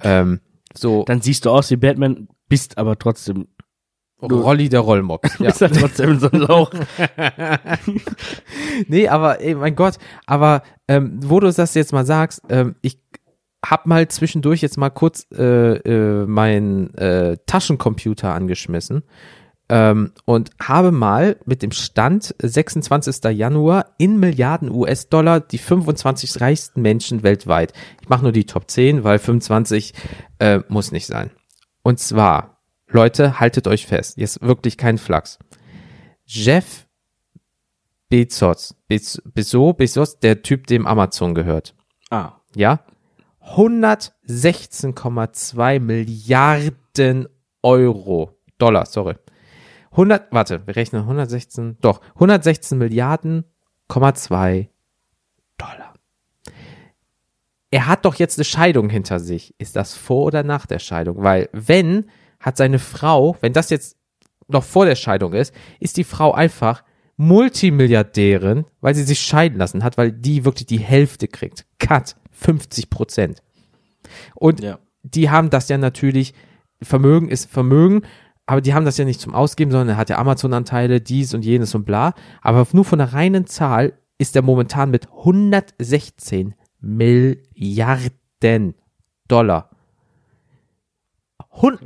Ähm, 0.00 0.40
so, 0.76 1.04
Dann 1.04 1.20
siehst 1.20 1.44
du 1.44 1.50
aus 1.50 1.70
wie 1.70 1.76
Batman, 1.76 2.28
bist 2.48 2.78
aber 2.78 2.98
trotzdem, 2.98 3.46
Rolli 4.20 4.68
der 4.68 4.80
Rollmops. 4.80 5.28
Ja. 5.38 5.46
bist 5.46 5.60
halt 5.60 5.78
trotzdem 5.78 6.18
so 6.18 6.30
ein 6.30 6.40
Lauch. 6.40 6.70
nee, 8.88 9.08
aber 9.08 9.40
ey, 9.40 9.54
mein 9.54 9.76
Gott, 9.76 9.98
aber 10.26 10.62
ähm, 10.88 11.18
wo 11.22 11.40
du 11.40 11.52
das 11.52 11.74
jetzt 11.74 11.92
mal 11.92 12.06
sagst, 12.06 12.42
ähm, 12.48 12.74
ich 12.82 12.98
hab 13.64 13.86
mal 13.86 14.08
zwischendurch 14.08 14.60
jetzt 14.60 14.76
mal 14.76 14.90
kurz 14.90 15.26
äh, 15.32 15.76
äh, 15.76 16.26
meinen 16.26 16.94
äh, 16.94 17.36
Taschencomputer 17.46 18.32
angeschmissen 18.34 19.04
ähm, 19.68 20.12
und 20.24 20.50
habe 20.60 20.92
mal 20.92 21.36
mit 21.46 21.62
dem 21.62 21.72
Stand 21.72 22.34
26. 22.40 23.24
Januar 23.36 23.94
in 23.98 24.18
Milliarden 24.20 24.70
US-Dollar 24.70 25.40
die 25.40 25.58
25 25.58 26.40
reichsten 26.40 26.82
Menschen 26.82 27.22
weltweit. 27.22 27.72
Ich 28.02 28.08
mache 28.08 28.22
nur 28.22 28.32
die 28.32 28.46
Top 28.46 28.70
10, 28.70 29.04
weil 29.04 29.18
25 29.18 29.94
äh, 30.38 30.60
muss 30.68 30.92
nicht 30.92 31.06
sein. 31.06 31.30
Und 31.82 31.98
zwar, 31.98 32.60
Leute, 32.88 33.40
haltet 33.40 33.66
euch 33.66 33.86
fest, 33.86 34.18
jetzt 34.18 34.42
wirklich 34.42 34.76
kein 34.76 34.98
Flachs. 34.98 35.38
Jeff 36.26 36.86
Bezos, 38.08 38.74
Bez, 38.86 39.20
Bezos, 39.24 39.76
Bezos, 39.76 40.18
der 40.20 40.42
Typ, 40.42 40.66
dem 40.66 40.86
Amazon 40.86 41.34
gehört, 41.34 41.74
Ah. 42.10 42.32
ja, 42.54 42.80
116,2 43.56 45.80
Milliarden 45.80 47.28
Euro, 47.62 48.38
Dollar, 48.58 48.86
sorry. 48.86 49.14
100, 49.96 50.32
warte, 50.32 50.66
wir 50.66 50.76
rechnen 50.76 51.02
116, 51.02 51.78
doch, 51.80 52.00
116 52.14 52.76
Milliarden, 52.78 53.44
2 53.88 54.68
Dollar. 55.56 55.94
Er 57.70 57.86
hat 57.86 58.04
doch 58.04 58.14
jetzt 58.16 58.38
eine 58.38 58.44
Scheidung 58.44 58.88
hinter 58.88 59.18
sich. 59.20 59.54
Ist 59.58 59.76
das 59.76 59.94
vor 59.94 60.24
oder 60.26 60.42
nach 60.42 60.66
der 60.66 60.78
Scheidung? 60.78 61.22
Weil 61.22 61.48
wenn, 61.52 62.10
hat 62.40 62.56
seine 62.56 62.78
Frau, 62.78 63.36
wenn 63.40 63.52
das 63.52 63.70
jetzt 63.70 63.96
noch 64.48 64.64
vor 64.64 64.84
der 64.86 64.96
Scheidung 64.96 65.32
ist, 65.32 65.54
ist 65.80 65.96
die 65.96 66.04
Frau 66.04 66.32
einfach 66.32 66.84
Multimilliardärin, 67.16 68.64
weil 68.80 68.94
sie 68.94 69.02
sich 69.04 69.20
scheiden 69.20 69.58
lassen 69.58 69.84
hat, 69.84 69.96
weil 69.96 70.12
die 70.12 70.44
wirklich 70.44 70.66
die 70.66 70.78
Hälfte 70.78 71.28
kriegt. 71.28 71.66
Cut. 71.78 72.16
50 72.32 72.90
Prozent. 72.90 73.42
Und 74.34 74.60
Ja. 74.60 74.78
die 75.02 75.30
haben 75.30 75.50
das 75.50 75.68
ja 75.68 75.78
natürlich, 75.78 76.34
Vermögen 76.82 77.28
ist 77.28 77.50
Vermögen, 77.50 78.02
aber 78.46 78.60
die 78.60 78.74
haben 78.74 78.84
das 78.84 78.98
ja 78.98 79.04
nicht 79.04 79.20
zum 79.20 79.34
Ausgeben, 79.34 79.70
sondern 79.70 79.90
er 79.90 79.96
hat 79.96 80.10
ja 80.10 80.18
Amazon-Anteile, 80.18 81.00
dies 81.00 81.34
und 81.34 81.44
jenes 81.44 81.74
und 81.74 81.84
bla. 81.84 82.14
Aber 82.42 82.66
nur 82.72 82.84
von 82.84 82.98
der 82.98 83.12
reinen 83.12 83.46
Zahl 83.46 83.94
ist 84.18 84.36
er 84.36 84.42
momentan 84.42 84.90
mit 84.90 85.08
116 85.10 86.54
Milliarden 86.80 88.74
Dollar. 89.28 89.70
Hun, 91.50 91.78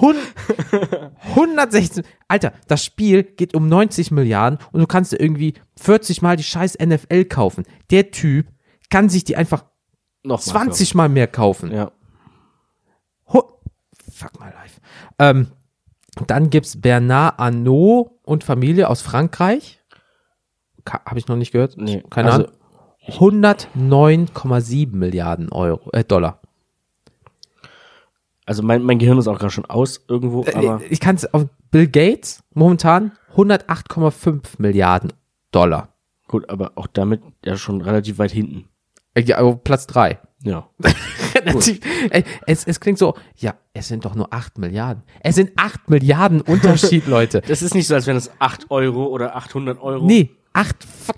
hun, 0.00 0.16
116. 1.36 2.04
Alter, 2.28 2.52
das 2.66 2.84
Spiel 2.84 3.22
geht 3.22 3.54
um 3.54 3.68
90 3.68 4.10
Milliarden 4.10 4.58
und 4.72 4.80
du 4.80 4.86
kannst 4.86 5.12
dir 5.12 5.20
irgendwie 5.20 5.54
40 5.78 6.22
Mal 6.22 6.36
die 6.36 6.42
scheiß 6.42 6.78
NFL 6.78 7.26
kaufen. 7.26 7.64
Der 7.90 8.10
Typ 8.10 8.48
kann 8.90 9.08
sich 9.08 9.24
die 9.24 9.36
einfach 9.36 9.64
Noch 10.24 10.40
20 10.40 10.94
Mal 10.94 11.08
mehr 11.08 11.28
kaufen. 11.28 11.70
Ja. 11.72 11.92
Fuck 14.12 14.38
my 14.38 14.46
life. 14.46 14.80
Ähm, 15.18 15.48
dann 16.26 16.50
gibt's 16.50 16.80
Bernard 16.80 17.38
Arnault 17.38 18.10
und 18.22 18.44
Familie 18.44 18.88
aus 18.88 19.00
Frankreich. 19.02 19.80
Habe 20.88 21.18
ich 21.18 21.28
noch 21.28 21.36
nicht 21.36 21.52
gehört. 21.52 21.76
Nee, 21.76 22.02
Keine 22.10 22.32
also- 22.32 22.46
Ahnung. 22.46 22.58
109,7 23.08 24.92
Milliarden 24.96 25.50
Euro, 25.50 25.90
äh, 25.92 26.04
Dollar. 26.04 26.40
Also 28.46 28.62
mein, 28.62 28.82
mein 28.82 28.98
Gehirn 28.98 29.18
ist 29.18 29.26
auch 29.28 29.38
gerade 29.38 29.52
schon 29.52 29.66
aus 29.66 30.04
irgendwo, 30.08 30.44
aber 30.54 30.80
ich 30.88 31.00
kann 31.00 31.16
es 31.16 31.32
auf 31.34 31.46
Bill 31.70 31.88
Gates 31.88 32.42
momentan 32.54 33.12
108,5 33.36 34.40
Milliarden 34.58 35.12
Dollar. 35.50 35.88
gut, 36.28 36.48
aber 36.48 36.72
auch 36.76 36.86
damit 36.86 37.22
ja 37.44 37.56
schon 37.56 37.80
relativ 37.80 38.18
weit 38.18 38.30
hinten. 38.30 38.68
Äh, 39.14 39.22
Ja, 39.22 39.42
Platz 39.52 39.86
drei. 39.86 40.18
Ja. 40.42 40.68
Ey, 42.10 42.24
es, 42.46 42.66
es 42.66 42.80
klingt 42.80 42.98
so, 42.98 43.14
ja, 43.36 43.54
es 43.72 43.88
sind 43.88 44.04
doch 44.04 44.14
nur 44.14 44.32
8 44.32 44.58
Milliarden. 44.58 45.02
Es 45.20 45.34
sind 45.36 45.52
8 45.56 45.88
Milliarden 45.90 46.40
Unterschied, 46.40 47.06
Leute. 47.08 47.42
Das 47.46 47.62
ist 47.62 47.74
nicht 47.74 47.86
so, 47.86 47.94
als 47.94 48.06
wären 48.06 48.16
es 48.16 48.30
8 48.38 48.70
Euro 48.70 49.06
oder 49.06 49.36
800 49.36 49.80
Euro. 49.80 50.04
Nee, 50.06 50.30
8, 50.52 50.84
fuck. 50.84 51.16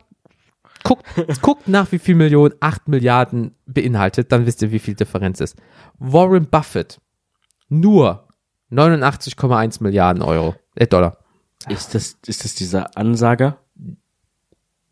Guckt, 0.87 1.05
guckt 1.41 1.67
nach, 1.67 1.91
wie 1.93 1.99
viel 1.99 2.15
Millionen 2.15 2.55
8 2.61 2.89
Milliarden 2.89 3.55
beinhaltet, 3.65 4.31
dann 4.31 4.45
wisst 4.45 4.61
ihr, 4.61 4.71
wie 4.71 4.79
viel 4.79 4.95
Differenz 4.95 5.41
ist. 5.41 5.57
Warren 5.99 6.47
Buffett, 6.51 7.01
nur 7.71 8.29
89,1 8.71 9.83
Milliarden 9.83 10.23
Euro, 10.23 10.55
äh, 10.75 10.87
Dollar. 10.87 11.17
Ist 11.71 11.95
das, 11.95 12.19
ist 12.27 12.45
das 12.45 12.55
dieser 12.55 12.95
Ansager? 12.99 13.57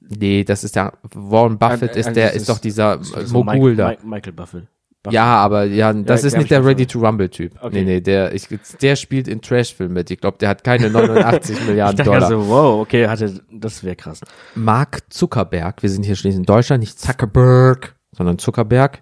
Nee, 0.01 0.45
das 0.45 0.65
ist 0.65 0.77
der, 0.77 0.95
Warren 1.15 1.59
Buffett 1.59 1.93
Ah, 1.93 1.99
ist 1.99 2.07
ah, 2.09 2.13
der, 2.13 2.31
ist 2.33 2.37
ist- 2.43 2.49
doch 2.49 2.59
dieser 2.59 2.99
ist 3.01 3.09
so 3.29 3.45
Mogul 3.45 3.75
Mike, 3.75 3.77
da. 3.77 3.95
Michael 4.09 4.33
Buffett. 4.33 4.67
Ja, 5.11 5.25
aber 5.25 5.65
ja, 5.65 5.93
das 5.93 6.23
Ja, 6.23 6.29
ist 6.29 6.37
nicht 6.37 6.51
der 6.51 6.61
ich 6.61 6.67
Ready 6.67 6.87
to 6.87 7.01
Rumble 7.01 7.29
Typ. 7.29 7.55
Okay. 7.61 7.83
Nee, 7.83 7.85
nee, 7.85 8.01
der, 8.01 8.35
ich, 8.35 8.47
der 8.81 8.97
spielt 8.97 9.27
in 9.27 9.41
Trashfilmen 9.43 9.95
mit. 9.95 10.11
Ich 10.11 10.21
glaube, 10.21 10.39
der 10.39 10.49
hat 10.49 10.63
keine 10.63 10.91
89 10.91 11.57
Ich 11.61 11.67
Milliarden 11.67 11.97
dachte 11.97 12.11
Dollar. 12.11 12.29
so, 12.29 12.49
wow, 12.49 12.81
okay, 12.81 13.09
hatte, 13.09 13.41
das 13.51 13.83
wäre 13.83 13.97
krass. 13.97 14.21
Mark 14.55 15.03
Zuckerberg, 15.13 15.83
wir 15.83 15.91
sind 15.91 16.05
hier 16.05 16.15
schließlich 16.15 16.39
in 16.39 16.45
Deutschland, 16.45 16.81
nicht 16.81 17.01
Zuckerberg, 17.01 17.97
sondern 18.13 18.39
Zuckerberg, 18.39 19.01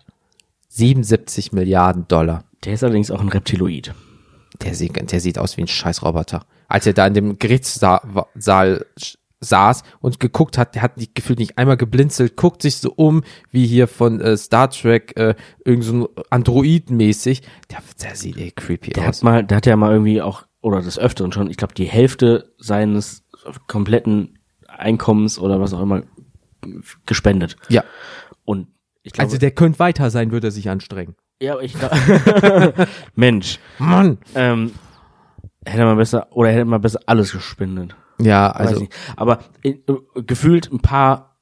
77 0.69 1.53
Milliarden 1.53 2.09
Dollar. 2.09 2.45
Der 2.65 2.75
ist 2.75 2.85
allerdings 2.85 3.11
auch 3.11 3.21
ein 3.21 3.29
Reptiloid. 3.29 3.93
Der 4.63 4.75
sieht, 4.75 5.13
der 5.13 5.21
sieht 5.21 5.39
aus 5.39 5.57
wie 5.57 5.63
ein 5.63 5.67
Scheißroboter. 5.69 6.45
Als 6.69 6.87
er 6.87 6.93
da 6.93 7.07
in 7.07 7.15
dem 7.15 7.39
Gerichtssaal 7.39 8.01
Saal 8.37 8.87
saß 9.41 9.83
und 10.01 10.21
geguckt 10.21 10.59
hat, 10.59 10.75
der 10.75 10.83
hat 10.83 10.97
nicht, 10.99 11.15
gefühlt 11.15 11.39
nicht 11.39 11.57
einmal 11.59 11.77
geblinzelt, 11.79 12.37
guckt 12.37 12.61
sich 12.63 12.77
so 12.77 12.93
um, 12.95 13.23
wie 13.51 13.67
hier 13.67 13.89
von 13.89 14.21
äh, 14.21 14.37
Star 14.37 14.69
Trek, 14.71 15.17
äh, 15.17 15.35
irgend 15.65 15.85
so 15.85 15.93
ein 15.95 16.07
Android-mäßig. 16.31 17.43
Der, 17.71 17.79
der 18.03 18.17
sieht 18.17 18.37
eh 18.37 18.51
creepy 18.51 18.91
Der 18.91 19.09
aus. 19.09 19.19
hat 19.19 19.23
mal, 19.25 19.45
der 19.45 19.57
hat 19.57 19.67
ja 19.67 19.77
mal 19.77 19.93
irgendwie 19.93 20.21
auch, 20.23 20.45
oder 20.61 20.83
des 20.83 20.99
Öfteren 20.99 21.33
schon, 21.33 21.51
ich 21.51 21.57
glaube, 21.57 21.75
die 21.75 21.87
Hälfte 21.87 22.53
seines 22.59 23.25
kompletten 23.67 24.39
Einkommens 24.69 25.39
oder 25.39 25.59
was 25.61 25.73
auch 25.73 25.81
immer 25.81 26.03
gespendet. 27.07 27.57
Ja, 27.69 27.85
Und 28.45 28.69
ich 29.03 29.13
glaube, 29.15 29.27
also 29.29 29.39
der 29.39 29.51
könnte 29.53 29.79
weiter 29.79 30.11
sein, 30.11 30.31
würde 30.31 30.49
er 30.49 30.51
sich 30.51 30.69
anstrengen. 30.69 31.17
ja, 31.41 31.53
aber 31.55 31.63
ich 31.63 31.73
glaube, 31.73 32.75
Mensch, 33.15 33.59
Mann! 33.79 34.19
ähm, 34.35 34.73
hätte 35.65 35.85
man 35.87 35.97
besser, 35.97 36.29
oder 36.31 36.51
hätte 36.51 36.67
man 36.67 36.83
besser 36.83 37.01
alles 37.07 37.33
gespendet. 37.33 37.97
Ja, 38.21 38.51
also. 38.51 38.87
Aber 39.17 39.41
äh, 39.63 39.75
gefühlt 40.27 40.71
ein 40.73 40.81
paar 40.81 41.37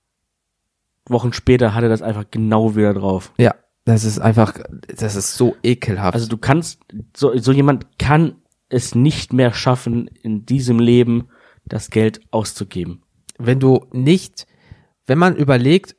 Wochen 1.06 1.32
später 1.32 1.74
hat 1.74 1.82
er 1.82 1.88
das 1.88 2.02
einfach 2.02 2.24
genau 2.30 2.76
wieder 2.76 2.94
drauf. 2.94 3.32
ja, 3.38 3.54
das 3.84 4.04
ist 4.04 4.18
einfach, 4.18 4.52
das 4.94 5.16
ist 5.16 5.34
so 5.34 5.56
ekelhaft. 5.62 6.12
Also 6.14 6.28
du 6.28 6.36
kannst, 6.36 6.80
so, 7.16 7.34
so 7.38 7.52
jemand 7.52 7.98
kann 7.98 8.34
es 8.68 8.94
nicht 8.94 9.32
mehr 9.32 9.54
schaffen, 9.54 10.08
in 10.22 10.44
diesem 10.44 10.78
Leben 10.78 11.28
das 11.64 11.88
Geld 11.88 12.20
auszugeben. 12.30 13.02
wenn 13.38 13.60
du 13.60 13.86
nicht, 13.92 14.46
wenn 15.06 15.16
man 15.16 15.36
überlegt, 15.36 15.96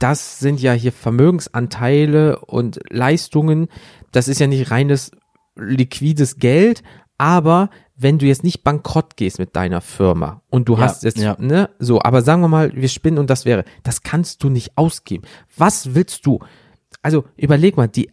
das 0.00 0.40
sind 0.40 0.60
ja 0.60 0.72
hier 0.72 0.92
Vermögensanteile 0.92 2.40
und 2.40 2.80
Leistungen, 2.90 3.68
das 4.12 4.26
ist 4.26 4.40
ja 4.40 4.48
nicht 4.48 4.70
reines 4.72 5.12
liquides 5.54 6.36
Geld, 6.36 6.82
aber 7.20 7.68
wenn 7.96 8.18
du 8.18 8.24
jetzt 8.24 8.44
nicht 8.44 8.64
bankrott 8.64 9.16
gehst 9.18 9.38
mit 9.38 9.54
deiner 9.54 9.82
Firma 9.82 10.40
und 10.48 10.70
du 10.70 10.74
Ja, 10.74 10.80
hast 10.80 11.02
jetzt, 11.02 11.18
ja. 11.18 11.36
ne, 11.38 11.68
so, 11.78 12.00
aber 12.00 12.22
sagen 12.22 12.40
wir 12.40 12.48
mal, 12.48 12.74
wir 12.74 12.88
spinnen 12.88 13.18
und 13.18 13.28
das 13.28 13.44
wäre, 13.44 13.64
das 13.82 14.02
kannst 14.02 14.42
du 14.42 14.48
nicht 14.48 14.78
ausgeben. 14.78 15.24
Was 15.54 15.94
willst 15.94 16.24
du? 16.24 16.38
Also 17.02 17.24
überleg 17.36 17.76
mal, 17.76 17.88
die 17.88 18.10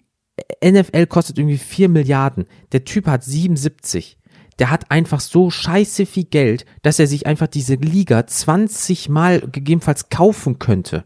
NFL 0.63 1.05
kostet 1.07 1.37
irgendwie 1.37 1.57
4 1.57 1.87
Milliarden. 1.87 2.47
Der 2.73 2.83
Typ 2.83 3.07
hat 3.07 3.23
77. 3.23 4.17
Der 4.59 4.71
hat 4.71 4.91
einfach 4.91 5.21
so 5.21 5.49
scheiße 5.49 6.05
viel 6.05 6.25
Geld, 6.25 6.65
dass 6.81 6.99
er 6.99 7.07
sich 7.07 7.25
einfach 7.25 7.47
diese 7.47 7.75
Liga 7.75 8.27
20 8.27 9.07
Mal 9.07 9.39
gegebenenfalls 9.39 10.09
kaufen 10.09 10.59
könnte. 10.59 11.05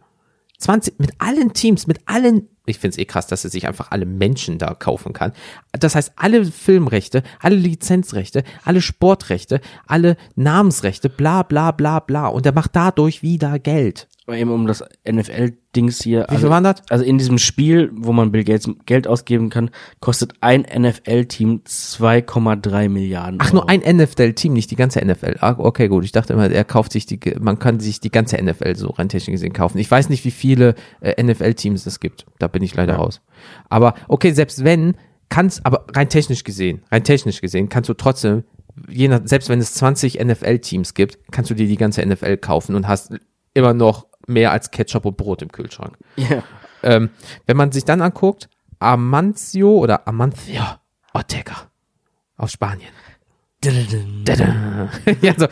20, 0.57 0.97
mit 0.99 1.11
allen 1.19 1.53
Teams, 1.53 1.85
mit 1.85 1.99
allen, 2.07 2.47
ich 2.71 2.79
find's 2.79 2.97
eh 2.97 3.05
krass, 3.05 3.27
dass 3.27 3.43
er 3.43 3.49
sich 3.49 3.67
einfach 3.67 3.91
alle 3.91 4.05
Menschen 4.05 4.57
da 4.57 4.73
kaufen 4.73 5.13
kann. 5.13 5.33
Das 5.71 5.95
heißt, 5.95 6.13
alle 6.15 6.45
Filmrechte, 6.45 7.23
alle 7.39 7.55
Lizenzrechte, 7.55 8.43
alle 8.63 8.81
Sportrechte, 8.81 9.61
alle 9.87 10.17
Namensrechte, 10.35 11.09
bla 11.09 11.43
bla 11.43 11.71
bla 11.71 11.99
bla. 11.99 12.27
Und 12.27 12.45
er 12.45 12.53
macht 12.53 12.75
dadurch 12.75 13.21
wieder 13.21 13.59
Geld. 13.59 14.07
Aber 14.27 14.37
eben 14.37 14.51
um 14.51 14.67
das 14.67 14.81
NFL-Dings 15.05 16.01
hier. 16.03 16.27
Wie 16.29 16.37
viel 16.37 16.49
waren 16.49 16.63
das? 16.63 16.83
Also 16.89 17.03
in 17.03 17.17
diesem 17.17 17.39
Spiel, 17.39 17.91
wo 17.93 18.13
man 18.13 18.31
Bill 18.31 18.43
Gates 18.43 18.69
Geld 18.85 19.07
ausgeben 19.07 19.49
kann, 19.49 19.71
kostet 19.99 20.33
ein 20.41 20.61
NFL-Team 20.61 21.63
2,3 21.67 22.87
Milliarden. 22.87 23.39
Ach, 23.41 23.47
Euro. 23.47 23.55
nur 23.55 23.69
ein 23.69 23.81
NFL-Team, 23.81 24.53
nicht 24.53 24.69
die 24.69 24.75
ganze 24.75 25.03
NFL. 25.03 25.37
Ah, 25.41 25.55
okay, 25.57 25.87
gut. 25.87 26.05
Ich 26.05 26.11
dachte 26.11 26.33
immer, 26.33 26.49
er 26.49 26.63
kauft 26.63 26.93
sich 26.93 27.07
die, 27.07 27.19
man 27.41 27.57
kann 27.57 27.79
sich 27.79 27.99
die 27.99 28.11
ganze 28.11 28.41
NFL 28.41 28.75
so 28.75 28.91
rein 28.91 29.09
technisch 29.09 29.33
gesehen 29.33 29.53
kaufen. 29.53 29.79
Ich 29.79 29.89
weiß 29.89 30.07
nicht, 30.09 30.23
wie 30.23 30.31
viele 30.31 30.75
äh, 31.01 31.21
NFL-Teams 31.21 31.85
es 31.85 31.99
gibt. 31.99 32.27
Da 32.37 32.47
bin 32.47 32.60
ich 32.65 32.75
leider 32.75 32.95
raus. 32.95 33.21
Aber 33.69 33.95
okay, 34.07 34.31
selbst 34.31 34.63
wenn, 34.63 34.95
kannst, 35.29 35.65
aber 35.65 35.85
rein 35.93 36.09
technisch 36.09 36.43
gesehen, 36.43 36.83
rein 36.91 37.03
technisch 37.03 37.41
gesehen, 37.41 37.69
kannst 37.69 37.89
du 37.89 37.93
trotzdem, 37.93 38.43
je 38.89 39.07
nach, 39.07 39.21
selbst 39.23 39.49
wenn 39.49 39.59
es 39.59 39.73
20 39.73 40.23
NFL-Teams 40.23 40.93
gibt, 40.93 41.19
kannst 41.31 41.49
du 41.49 41.55
dir 41.55 41.67
die 41.67 41.77
ganze 41.77 42.05
NFL 42.05 42.37
kaufen 42.37 42.75
und 42.75 42.87
hast 42.87 43.13
immer 43.53 43.73
noch 43.73 44.07
mehr 44.27 44.51
als 44.51 44.71
Ketchup 44.71 45.05
und 45.05 45.17
Brot 45.17 45.41
im 45.41 45.51
Kühlschrank. 45.51 45.97
Ja. 46.15 46.43
Ähm, 46.83 47.09
wenn 47.45 47.57
man 47.57 47.71
sich 47.71 47.85
dann 47.85 48.01
anguckt, 48.01 48.49
Amancio 48.79 49.77
oder 49.77 50.07
Amancio 50.07 50.63
Ortega 51.13 51.69
aus 52.37 52.53
Spanien. 52.53 52.89
Ja, 55.21 55.35
so, 55.37 55.45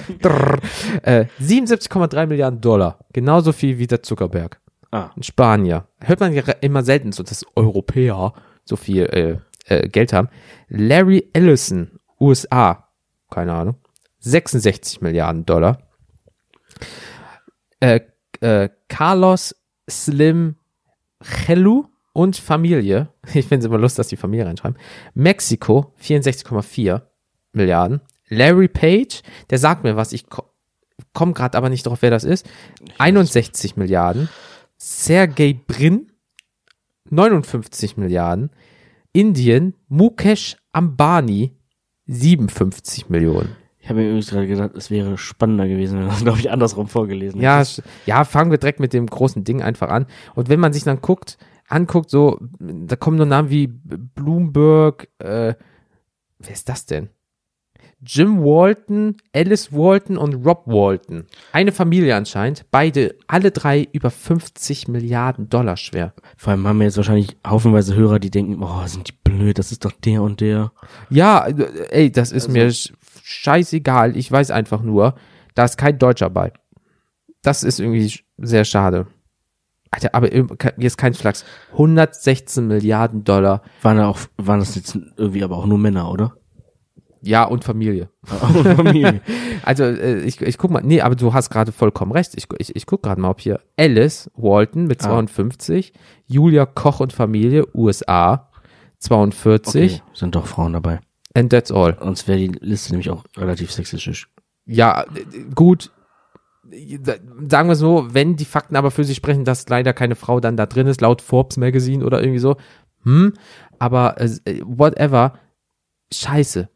äh, 1.04 1.26
77,3 1.40 2.26
Milliarden 2.26 2.60
Dollar. 2.60 2.98
Genauso 3.14 3.52
viel 3.52 3.78
wie 3.78 3.86
der 3.86 4.02
Zuckerberg. 4.02 4.60
Ah. 4.92 5.12
Ein 5.16 5.24
Spanier. 5.24 5.88
Hört 6.00 6.20
man 6.20 6.34
ja 6.34 6.44
immer 6.62 6.84
selten 6.84 7.12
so, 7.12 7.24
dass 7.24 7.46
Europäer 7.56 8.34
so 8.66 8.76
viel 8.76 9.04
äh, 9.06 9.38
äh, 9.66 9.88
Geld 9.88 10.14
haben. 10.14 10.30
Larry 10.68 11.30
Ellison, 11.34 12.00
USA. 12.20 12.88
Keine 13.30 13.54
Ahnung. 13.54 13.76
66 14.20 15.02
Milliarden 15.02 15.46
Dollar. 15.46 15.80
Äh, 17.80 18.02
äh, 18.42 18.70
Carlos 18.88 19.56
Slim 19.90 20.56
Chelu 21.22 21.86
und 22.14 22.36
Familie. 22.36 23.10
Ich 23.34 23.48
finde 23.48 23.60
es 23.60 23.66
immer 23.66 23.78
lustig, 23.78 23.98
dass 23.98 24.08
die 24.08 24.18
Familie 24.18 24.46
reinschreiben. 24.46 24.80
Mexiko 25.14 25.94
64,4 26.04 27.02
Milliarden. 27.54 28.02
Larry 28.28 28.68
Page, 28.68 29.22
der 29.50 29.58
sagt 29.58 29.84
mir 29.84 29.96
was, 29.96 30.14
ich 30.14 30.28
ko 30.28 30.44
komme 31.14 31.34
gerade 31.34 31.58
aber 31.58 31.70
nicht 31.70 31.86
drauf, 31.86 32.02
wer 32.02 32.12
das 32.12 32.24
ist. 32.24 32.48
61 32.98 33.78
Milliarden. 33.78 34.30
Sergey 34.80 35.54
Brin 35.54 36.12
59 37.10 37.98
Milliarden. 37.98 38.50
Indien 39.12 39.74
Mukesh 39.88 40.58
Ambani 40.72 41.52
57 42.08 43.10
Millionen. 43.10 43.56
Ich 43.80 43.90
habe 43.90 44.00
mir 44.00 44.06
übrigens 44.08 44.30
gerade 44.30 44.48
gedacht, 44.48 44.72
es 44.76 44.92
wäre 44.92 45.18
spannender 45.18 45.68
gewesen, 45.68 45.98
wenn 45.98 46.06
man 46.06 46.14
das, 46.16 46.24
glaube 46.24 46.40
ich, 46.40 46.52
andersrum 46.52 46.88
vorgelesen 46.88 47.42
Ja, 47.42 47.60
hätte. 47.60 47.84
ja, 48.06 48.24
fangen 48.24 48.52
wir 48.52 48.58
direkt 48.58 48.80
mit 48.80 48.94
dem 48.94 49.08
großen 49.08 49.44
Ding 49.44 49.62
einfach 49.62 49.90
an. 49.90 50.06
Und 50.36 50.48
wenn 50.50 50.60
man 50.60 50.74
sich 50.74 50.84
dann 50.84 51.02
guckt, 51.02 51.38
anguckt, 51.68 52.10
so, 52.10 52.40
da 52.60 52.96
kommen 52.96 53.18
nur 53.18 53.26
Namen 53.26 53.50
wie 53.50 53.68
Bloomberg, 53.68 55.08
äh, 55.20 55.56
wer 56.40 56.52
ist 56.54 56.70
das 56.70 56.86
denn? 56.86 57.10
Jim 58.02 58.40
Walton, 58.44 59.18
Alice 59.34 59.74
Walton 59.74 60.18
und 60.18 60.46
Rob 60.46 60.64
Walton. 60.68 61.26
Eine 61.52 61.72
Familie 61.74 62.16
anscheinend. 62.16 62.66
Beide, 62.72 63.16
alle 63.28 63.52
drei 63.52 63.88
über 63.92 64.10
50 64.10 64.88
Milliarden 64.88 65.50
Dollar 65.50 65.76
schwer. 65.76 66.14
Vor 66.38 66.52
allem 66.52 66.66
haben 66.66 66.80
wir 66.80 66.86
jetzt 66.86 66.98
wahrscheinlich 66.98 67.36
haufenweise 67.46 67.96
Hörer, 67.96 68.20
die 68.20 68.32
denken, 68.32 68.64
oh, 68.64 68.86
sind 68.86 69.10
die 69.10 69.14
blöd, 69.24 69.60
das 69.60 69.72
ist 69.74 69.84
doch 69.84 69.92
der 69.92 70.22
und 70.22 70.40
der. 70.40 70.72
Ja, 71.10 71.46
ey, 71.90 72.10
das 72.12 72.32
ist 72.32 72.48
mir 72.48 72.70
sch- 72.70 72.94
scheißegal. 73.24 74.16
Ich 74.16 74.32
weiß 74.32 74.52
einfach 74.52 74.82
nur, 74.82 75.16
da 75.56 75.66
ist 75.66 75.78
kein 75.78 76.00
Deutscher 76.00 76.30
bei. 76.30 76.54
Das 77.42 77.64
ist 77.64 77.80
irgendwie 77.80 78.14
sehr 78.38 78.64
schade. 78.66 79.08
Alter, 79.92 80.14
aber 80.14 80.30
jetzt 80.78 80.98
kein 80.98 81.14
Flachs. 81.14 81.44
116 81.74 82.66
Milliarden 82.68 83.24
Dollar. 83.24 83.62
Waren 83.82 83.98
da 83.98 84.08
auch, 84.08 84.20
waren 84.38 84.60
das 84.60 84.76
jetzt 84.76 84.98
irgendwie 85.18 85.44
aber 85.44 85.58
auch 85.58 85.66
nur 85.66 85.78
Männer, 85.80 86.12
oder? 86.12 86.34
Ja, 87.22 87.44
und 87.44 87.64
Familie. 87.64 88.10
Und 88.56 88.68
Familie. 88.76 89.22
Also, 89.64 89.84
äh, 89.84 90.22
ich, 90.22 90.42
ich 90.42 90.58
guck 90.58 90.72
mal, 90.72 90.82
nee, 90.82 91.02
aber 91.02 91.16
du 91.16 91.34
hast 91.34 91.50
gerade 91.50 91.72
vollkommen 91.74 92.12
recht. 92.14 92.32
Ich, 92.36 92.48
ich, 92.60 92.76
ich 92.76 92.86
guck 92.86 93.04
gerade 93.04 93.20
mal, 93.20 93.30
ob 93.30 93.42
hier 93.42 93.60
Alice 93.78 94.32
Walton 94.36 94.86
mit 94.88 95.02
Ah. 95.04 95.10
52, 95.10 95.94
Julia 96.28 96.66
Koch 96.66 97.02
und 97.02 97.12
Familie, 97.14 97.68
USA, 97.76 98.50
42, 99.00 99.96
Okay, 100.02 100.02
sind 100.14 100.36
doch 100.36 100.46
Frauen 100.48 100.74
dabei. 100.74 101.02
and 101.36 101.52
that's 101.52 101.72
all. 101.72 101.96
Sonst 102.02 102.28
wäre 102.28 102.38
die 102.40 102.48
Liste 102.62 102.92
nämlich 102.94 103.10
auch 103.10 103.26
relativ 103.38 103.72
sexistisch. 103.72 104.30
Ja, 104.66 105.04
äh, 105.04 105.06
gut. 105.54 105.92
Sagen 107.50 107.68
wir 107.70 107.76
so, 107.76 108.08
wenn 108.14 108.36
die 108.36 108.46
Fakten 108.46 108.76
aber 108.76 108.92
für 108.92 109.04
sich 109.04 109.18
sprechen, 109.18 109.44
dass 109.44 109.68
leider 109.70 109.92
keine 109.94 110.16
Frau 110.16 110.40
dann 110.40 110.56
da 110.58 110.66
drin 110.68 110.88
ist, 110.88 111.02
laut 111.02 111.22
Forbes 111.22 111.58
Magazine 111.58 112.06
oder 112.06 112.22
irgendwie 112.22 112.40
so, 112.40 112.58
hm, 113.04 113.34
aber 113.80 114.20
äh, 114.22 114.30
whatever, 114.64 115.34
scheiße. 116.14 116.70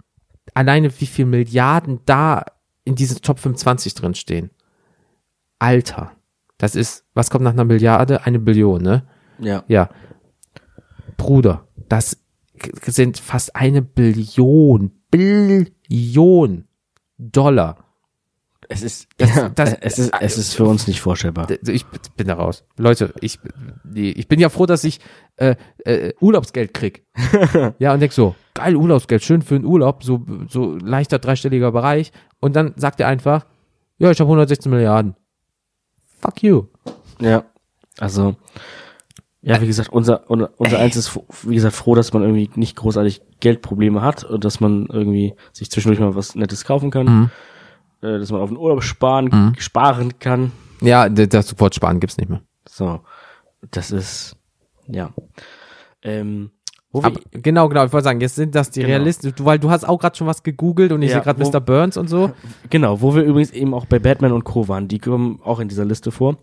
Alleine 0.54 0.92
wie 1.00 1.06
viel 1.06 1.26
Milliarden 1.26 2.00
da 2.06 2.46
in 2.86 2.96
diesem 2.96 3.22
Top 3.22 3.40
25 3.40 3.94
drin 3.96 4.16
stehen. 4.16 4.52
Alter. 5.60 6.12
Das 6.58 6.76
ist, 6.76 7.06
was 7.14 7.30
kommt 7.30 7.44
nach 7.44 7.54
einer 7.54 7.66
Milliarde? 7.66 8.26
Eine 8.26 8.40
Billion, 8.40 8.82
ne? 8.82 9.04
Ja. 9.40 9.64
Ja. 9.68 9.90
Bruder, 11.18 11.68
das 11.90 12.18
sind 12.86 13.20
fast 13.20 13.56
eine 13.56 13.82
Billion, 13.82 14.92
Billion 15.12 16.66
Dollar. 17.18 17.83
Es 18.70 18.82
ist, 18.84 19.08
Das- 19.18 19.36
ja, 19.36 19.50
das- 19.50 19.74
es 19.82 20.00
ist, 20.00 20.12
es 20.20 20.38
ist 20.38 20.54
für 20.56 20.66
uns 20.66 20.88
nicht 20.88 21.02
vorstellbar. 21.02 21.48
Ich 21.68 21.86
bin 21.86 22.28
da 22.28 22.36
raus. 22.36 22.64
Leute, 22.78 23.14
ich, 23.22 23.40
ich 23.94 24.28
bin 24.28 24.40
ja 24.40 24.50
froh, 24.50 24.66
dass 24.66 24.84
ich 24.84 25.00
äh, 25.38 25.56
äh, 25.86 26.14
Urlaubsgeld 26.20 26.74
krieg. 26.74 27.06
ja, 27.80 27.94
und 27.94 28.00
denk 28.00 28.14
so, 28.14 28.36
geil, 28.54 28.76
Urlaubsgeld, 28.76 29.24
schön 29.24 29.42
für 29.42 29.56
den 29.56 29.66
Urlaub, 29.66 30.04
so, 30.04 30.26
so 30.50 30.76
leichter 30.76 31.20
dreistelliger 31.20 31.72
Bereich. 31.72 32.12
Und 32.40 32.56
dann 32.56 32.74
sagt 32.76 33.00
er 33.00 33.08
einfach, 33.08 33.46
ja, 33.98 34.12
ich 34.12 34.20
habe 34.20 34.28
116 34.30 34.72
Milliarden. 34.72 35.16
Fuck 36.22 36.44
you. 36.44 36.64
Ja. 37.20 37.46
Also, 38.00 38.36
ja, 39.42 39.60
wie 39.62 39.68
gesagt, 39.68 39.90
unser, 39.90 40.30
unser, 40.30 40.52
unser 40.58 40.80
eins 40.80 40.96
ist, 40.96 41.20
wie 41.44 41.56
gesagt, 41.56 41.76
froh, 41.76 41.96
dass 41.96 42.14
man 42.14 42.22
irgendwie 42.24 42.50
nicht 42.56 42.76
großartig 42.78 43.22
Geldprobleme 43.40 44.02
hat 44.02 44.24
und 44.24 44.46
dass 44.46 44.60
man 44.62 44.86
irgendwie 44.88 45.36
sich 45.52 45.70
zwischendurch 45.70 46.00
mal 46.00 46.16
was 46.16 46.36
Nettes 46.36 46.64
kaufen 46.64 46.92
kann, 46.92 47.06
Mhm. 47.06 47.30
Äh, 48.04 48.20
dass 48.20 48.32
man 48.32 48.42
auf 48.42 48.50
den 48.50 48.58
Urlaub 48.58 48.84
sparen, 48.84 49.56
sparen 49.58 50.20
kann. 50.20 50.52
Ja, 50.82 51.08
das 51.10 51.48
Sofortsparen 51.48 52.00
gibt's 52.00 52.18
nicht 52.18 52.30
mehr. 52.30 52.42
So. 52.68 53.00
Das 53.72 53.92
ist, 53.92 54.36
ja. 54.88 55.12
Ähm, 56.02 56.52
wo 56.92 57.02
Aber, 57.02 57.20
genau, 57.32 57.70
genau, 57.70 57.86
ich 57.86 57.94
wollte 57.94 58.04
sagen, 58.04 58.22
jetzt 58.22 58.36
sind 58.36 58.54
das 58.54 58.70
die 58.70 58.82
Genau. 58.82 58.92
Realisten, 58.92 59.34
weil 59.40 59.58
du 59.58 59.72
hast 59.72 59.84
auch 59.84 59.98
gerade 60.00 60.16
schon 60.16 60.28
was 60.28 60.44
gegoogelt 60.44 60.92
und 60.92 61.02
ich 61.02 61.10
Ja, 61.10 61.24
sehe 61.24 61.24
gerade 61.24 61.44
Mr. 61.44 61.60
Burns 61.62 61.98
und 61.98 62.08
so. 62.08 62.32
Genau, 62.70 63.02
wo 63.02 63.16
wir 63.16 63.24
übrigens 63.24 63.52
eben 63.52 63.74
auch 63.74 63.86
bei 63.86 63.98
Batman 64.00 64.32
und 64.34 64.44
Co. 64.44 64.68
waren, 64.68 64.88
die 64.88 65.00
kommen 65.00 65.40
auch 65.44 65.60
in 65.60 65.70
dieser 65.70 65.86
Liste 65.86 66.12
vor. 66.12 66.38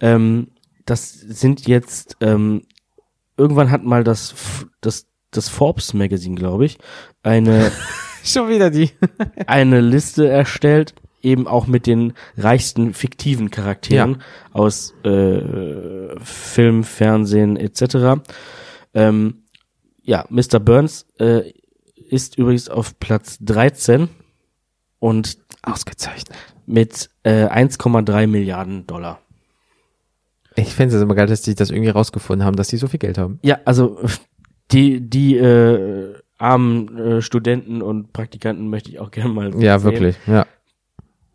Ähm, 0.00 0.48
das 0.86 1.12
sind 1.12 1.66
jetzt, 1.66 2.16
ähm, 2.20 2.62
irgendwann 3.36 3.70
hat 3.70 3.84
mal 3.84 4.04
das, 4.04 4.34
das, 4.80 5.06
das 5.32 5.48
Forbes 5.48 5.92
Magazine, 5.92 6.36
glaube 6.36 6.64
ich, 6.64 6.78
eine, 7.22 7.70
Schon 8.24 8.48
wieder 8.48 8.70
die. 8.70 8.90
eine 9.46 9.80
Liste 9.80 10.28
erstellt, 10.28 10.94
eben 11.22 11.46
auch 11.46 11.66
mit 11.66 11.86
den 11.86 12.14
reichsten 12.36 12.94
fiktiven 12.94 13.50
Charakteren 13.50 14.22
aus 14.52 14.94
äh, 15.04 16.18
Film, 16.22 16.84
Fernsehen 16.84 17.56
etc. 17.56 18.22
Ähm, 18.94 19.42
ja, 20.02 20.24
Mr. 20.28 20.58
Burns 20.58 21.06
äh, 21.18 21.52
ist 22.08 22.38
übrigens 22.38 22.68
auf 22.68 22.98
Platz 22.98 23.38
13 23.40 24.08
und 24.98 25.38
Ausgezeichnet. 25.62 26.36
mit 26.66 27.10
äh, 27.22 27.46
1,3 27.46 28.26
Milliarden 28.26 28.86
Dollar. 28.86 29.20
Ich 30.56 30.74
finde 30.74 30.96
es 30.96 31.02
immer 31.02 31.14
geil, 31.14 31.26
dass 31.26 31.42
die 31.42 31.54
das 31.54 31.70
irgendwie 31.70 31.90
rausgefunden 31.90 32.44
haben, 32.44 32.56
dass 32.56 32.68
die 32.68 32.76
so 32.76 32.88
viel 32.88 32.98
Geld 32.98 33.18
haben. 33.18 33.38
Ja, 33.42 33.60
also 33.64 33.98
die 34.72 35.00
die 35.00 35.36
äh, 35.36 36.14
armen 36.40 36.96
äh, 36.98 37.22
Studenten 37.22 37.82
und 37.82 38.12
Praktikanten 38.12 38.68
möchte 38.68 38.90
ich 38.90 38.98
auch 38.98 39.10
gerne 39.12 39.30
mal 39.30 39.54
Ja, 39.62 39.78
sehen, 39.78 39.92
wirklich, 39.92 40.16
ja. 40.26 40.46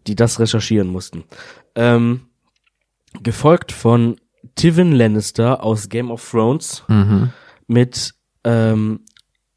die 0.07 0.15
das 0.15 0.39
recherchieren 0.39 0.87
mussten. 0.87 1.23
Ähm, 1.75 2.21
gefolgt 3.23 3.71
von 3.71 4.17
Tivin 4.55 4.91
Lannister 4.91 5.63
aus 5.63 5.89
Game 5.89 6.11
of 6.11 6.29
Thrones 6.29 6.83
Mhm. 6.87 7.29
mit 7.67 8.13
ähm, 8.43 9.01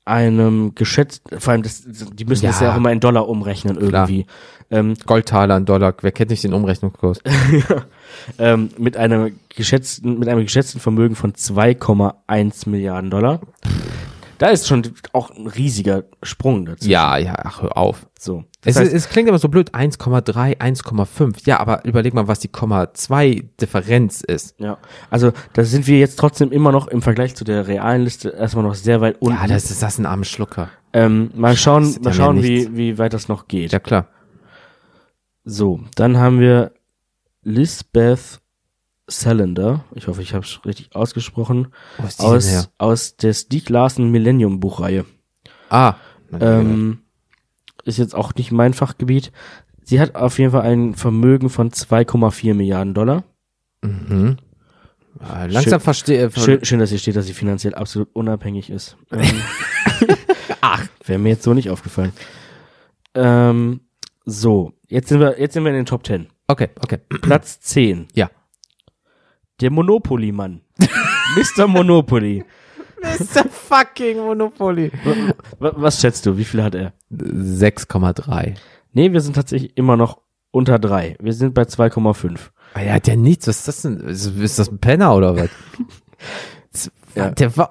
einem 0.04 0.74
geschätzt, 0.74 1.22
vor 1.38 1.52
allem 1.52 1.62
das, 1.62 1.82
die 1.86 2.24
müssen 2.24 2.46
das 2.46 2.60
Ja. 2.60 2.68
ja 2.68 2.72
auch 2.72 2.76
immer 2.78 2.90
in 2.92 3.00
Dollar 3.00 3.28
umrechnen 3.28 3.76
irgendwie. 3.78 4.24
Ähm, 4.70 4.94
Goldtaler, 5.06 5.54
ein 5.56 5.66
Dollar, 5.66 5.94
wer 6.00 6.12
kennt 6.12 6.30
nicht 6.30 6.44
den 6.44 6.54
Umrechnungskurs? 6.54 7.20
ähm, 8.38 8.70
mit 8.78 8.96
einem 8.96 9.38
geschätzten, 9.54 10.18
mit 10.18 10.28
einem 10.28 10.42
geschätzten 10.44 10.80
Vermögen 10.80 11.14
von 11.14 11.32
2,1 11.34 12.68
Milliarden 12.68 13.10
Dollar. 13.10 13.40
Da 14.38 14.48
ist 14.48 14.68
schon 14.68 14.82
auch 15.12 15.30
ein 15.30 15.48
riesiger 15.48 16.04
Sprung 16.22 16.64
dazu. 16.64 16.88
Ja, 16.88 17.16
ja, 17.18 17.34
ach, 17.42 17.62
hör 17.62 17.76
auf. 17.76 18.06
So. 18.18 18.44
Es, 18.64 18.76
heißt, 18.76 18.92
es 18.92 19.08
klingt 19.08 19.28
immer 19.28 19.38
so 19.38 19.48
blöd, 19.48 19.74
1,3, 19.74 20.58
1,5. 20.58 21.40
Ja, 21.44 21.58
aber 21.60 21.84
überleg 21.84 22.14
mal, 22.14 22.28
was 22.28 22.38
die 22.38 22.48
Komma 22.48 22.94
2 22.94 23.44
Differenz 23.60 24.20
ist. 24.20 24.54
ja. 24.58 24.78
Also, 25.10 25.32
da 25.54 25.64
sind 25.64 25.86
wir 25.88 25.98
jetzt 25.98 26.18
trotzdem 26.18 26.52
immer 26.52 26.70
noch 26.70 26.86
im 26.86 27.02
Vergleich 27.02 27.34
zu 27.34 27.44
der 27.44 27.66
realen 27.66 28.02
Liste 28.02 28.30
erstmal 28.30 28.64
noch 28.64 28.74
sehr 28.74 29.00
weit 29.00 29.20
unten. 29.20 29.38
Ja, 29.40 29.46
das 29.48 29.70
ist 29.70 29.82
das 29.82 29.94
ist 29.94 29.98
ein 29.98 30.06
armer 30.06 30.24
Schlucker. 30.24 30.70
ähm, 30.92 31.30
mal 31.34 31.56
schauen, 31.56 31.84
Scheiße, 31.84 32.00
mal 32.00 32.12
schauen, 32.12 32.42
wie, 32.42 32.76
wie 32.76 32.98
weit 32.98 33.12
das 33.12 33.28
noch 33.28 33.48
geht. 33.48 33.72
Ja, 33.72 33.80
klar. 33.80 34.06
So, 35.44 35.80
dann 35.96 36.18
haben 36.18 36.40
wir 36.40 36.72
Lisbeth 37.42 38.40
Salander. 39.08 39.84
Ich 39.94 40.06
hoffe, 40.06 40.22
ich 40.22 40.34
habe 40.34 40.44
es 40.44 40.60
richtig 40.64 40.94
ausgesprochen. 40.94 41.68
Her? 41.96 42.10
Aus, 42.18 42.70
aus 42.78 43.16
der 43.16 43.32
Stieg 43.32 43.68
Larsen 43.68 44.10
Millennium 44.10 44.60
Buchreihe. 44.60 45.04
Ah. 45.70 45.94
Ähm, 46.38 47.00
ist 47.84 47.98
jetzt 47.98 48.14
auch 48.14 48.34
nicht 48.34 48.52
mein 48.52 48.74
Fachgebiet. 48.74 49.32
Sie 49.82 49.98
hat 50.00 50.14
auf 50.14 50.38
jeden 50.38 50.52
Fall 50.52 50.62
ein 50.62 50.94
Vermögen 50.94 51.48
von 51.48 51.70
2,4 51.70 52.54
Milliarden 52.54 52.94
Dollar. 52.94 53.24
mhm. 53.82 54.36
Ja, 55.20 55.46
langsam 55.46 55.80
verstehe. 55.80 56.30
Schön, 56.30 56.64
schön, 56.64 56.78
dass 56.78 56.90
hier 56.90 56.98
steht, 56.98 57.16
dass 57.16 57.26
sie 57.26 57.32
finanziell 57.32 57.74
absolut 57.74 58.08
unabhängig 58.12 58.70
ist. 58.70 58.96
Ähm, 59.10 59.42
Ach, 60.60 60.86
wäre 61.04 61.18
mir 61.18 61.30
jetzt 61.30 61.42
so 61.42 61.54
nicht 61.54 61.70
aufgefallen. 61.70 62.12
Ähm, 63.14 63.80
so, 64.24 64.74
jetzt 64.86 65.08
sind 65.08 65.18
wir, 65.18 65.40
jetzt 65.40 65.54
sind 65.54 65.64
wir 65.64 65.70
in 65.70 65.76
den 65.76 65.86
Top 65.86 66.06
10. 66.06 66.28
Okay, 66.46 66.68
okay. 66.80 66.98
Platz 67.20 67.58
10. 67.60 68.08
Ja. 68.14 68.30
Der 69.60 69.70
Monopoly-Mann. 69.70 70.60
Mr. 71.36 71.66
Monopoly. 71.66 72.44
Mr. 73.02 73.48
fucking 73.48 74.18
Monopoly. 74.18 74.90
W 75.04 75.32
was 75.76 76.00
schätzt 76.00 76.26
du? 76.26 76.36
Wie 76.36 76.44
viel 76.44 76.62
hat 76.62 76.74
er? 76.74 76.92
6,3. 77.12 78.54
Nee, 78.92 79.12
wir 79.12 79.20
sind 79.20 79.34
tatsächlich 79.34 79.76
immer 79.76 79.96
noch 79.96 80.20
unter 80.50 80.78
drei. 80.78 81.16
Wir 81.20 81.32
sind 81.32 81.54
bei 81.54 81.62
2,5. 81.62 82.38
Ah, 82.74 82.80
Er 82.80 82.94
hat 82.94 83.06
ja 83.06 83.16
nichts. 83.16 83.46
Was 83.46 83.58
ist 83.58 83.68
das 83.68 83.82
denn? 83.82 84.00
Ist, 84.00 84.26
ist 84.38 84.58
das 84.58 84.70
ein 84.70 84.78
Penner 84.78 85.14
oder 85.14 85.36
was? 85.36 85.50
Ja. 87.14 87.30
Der 87.30 87.56
war, 87.56 87.70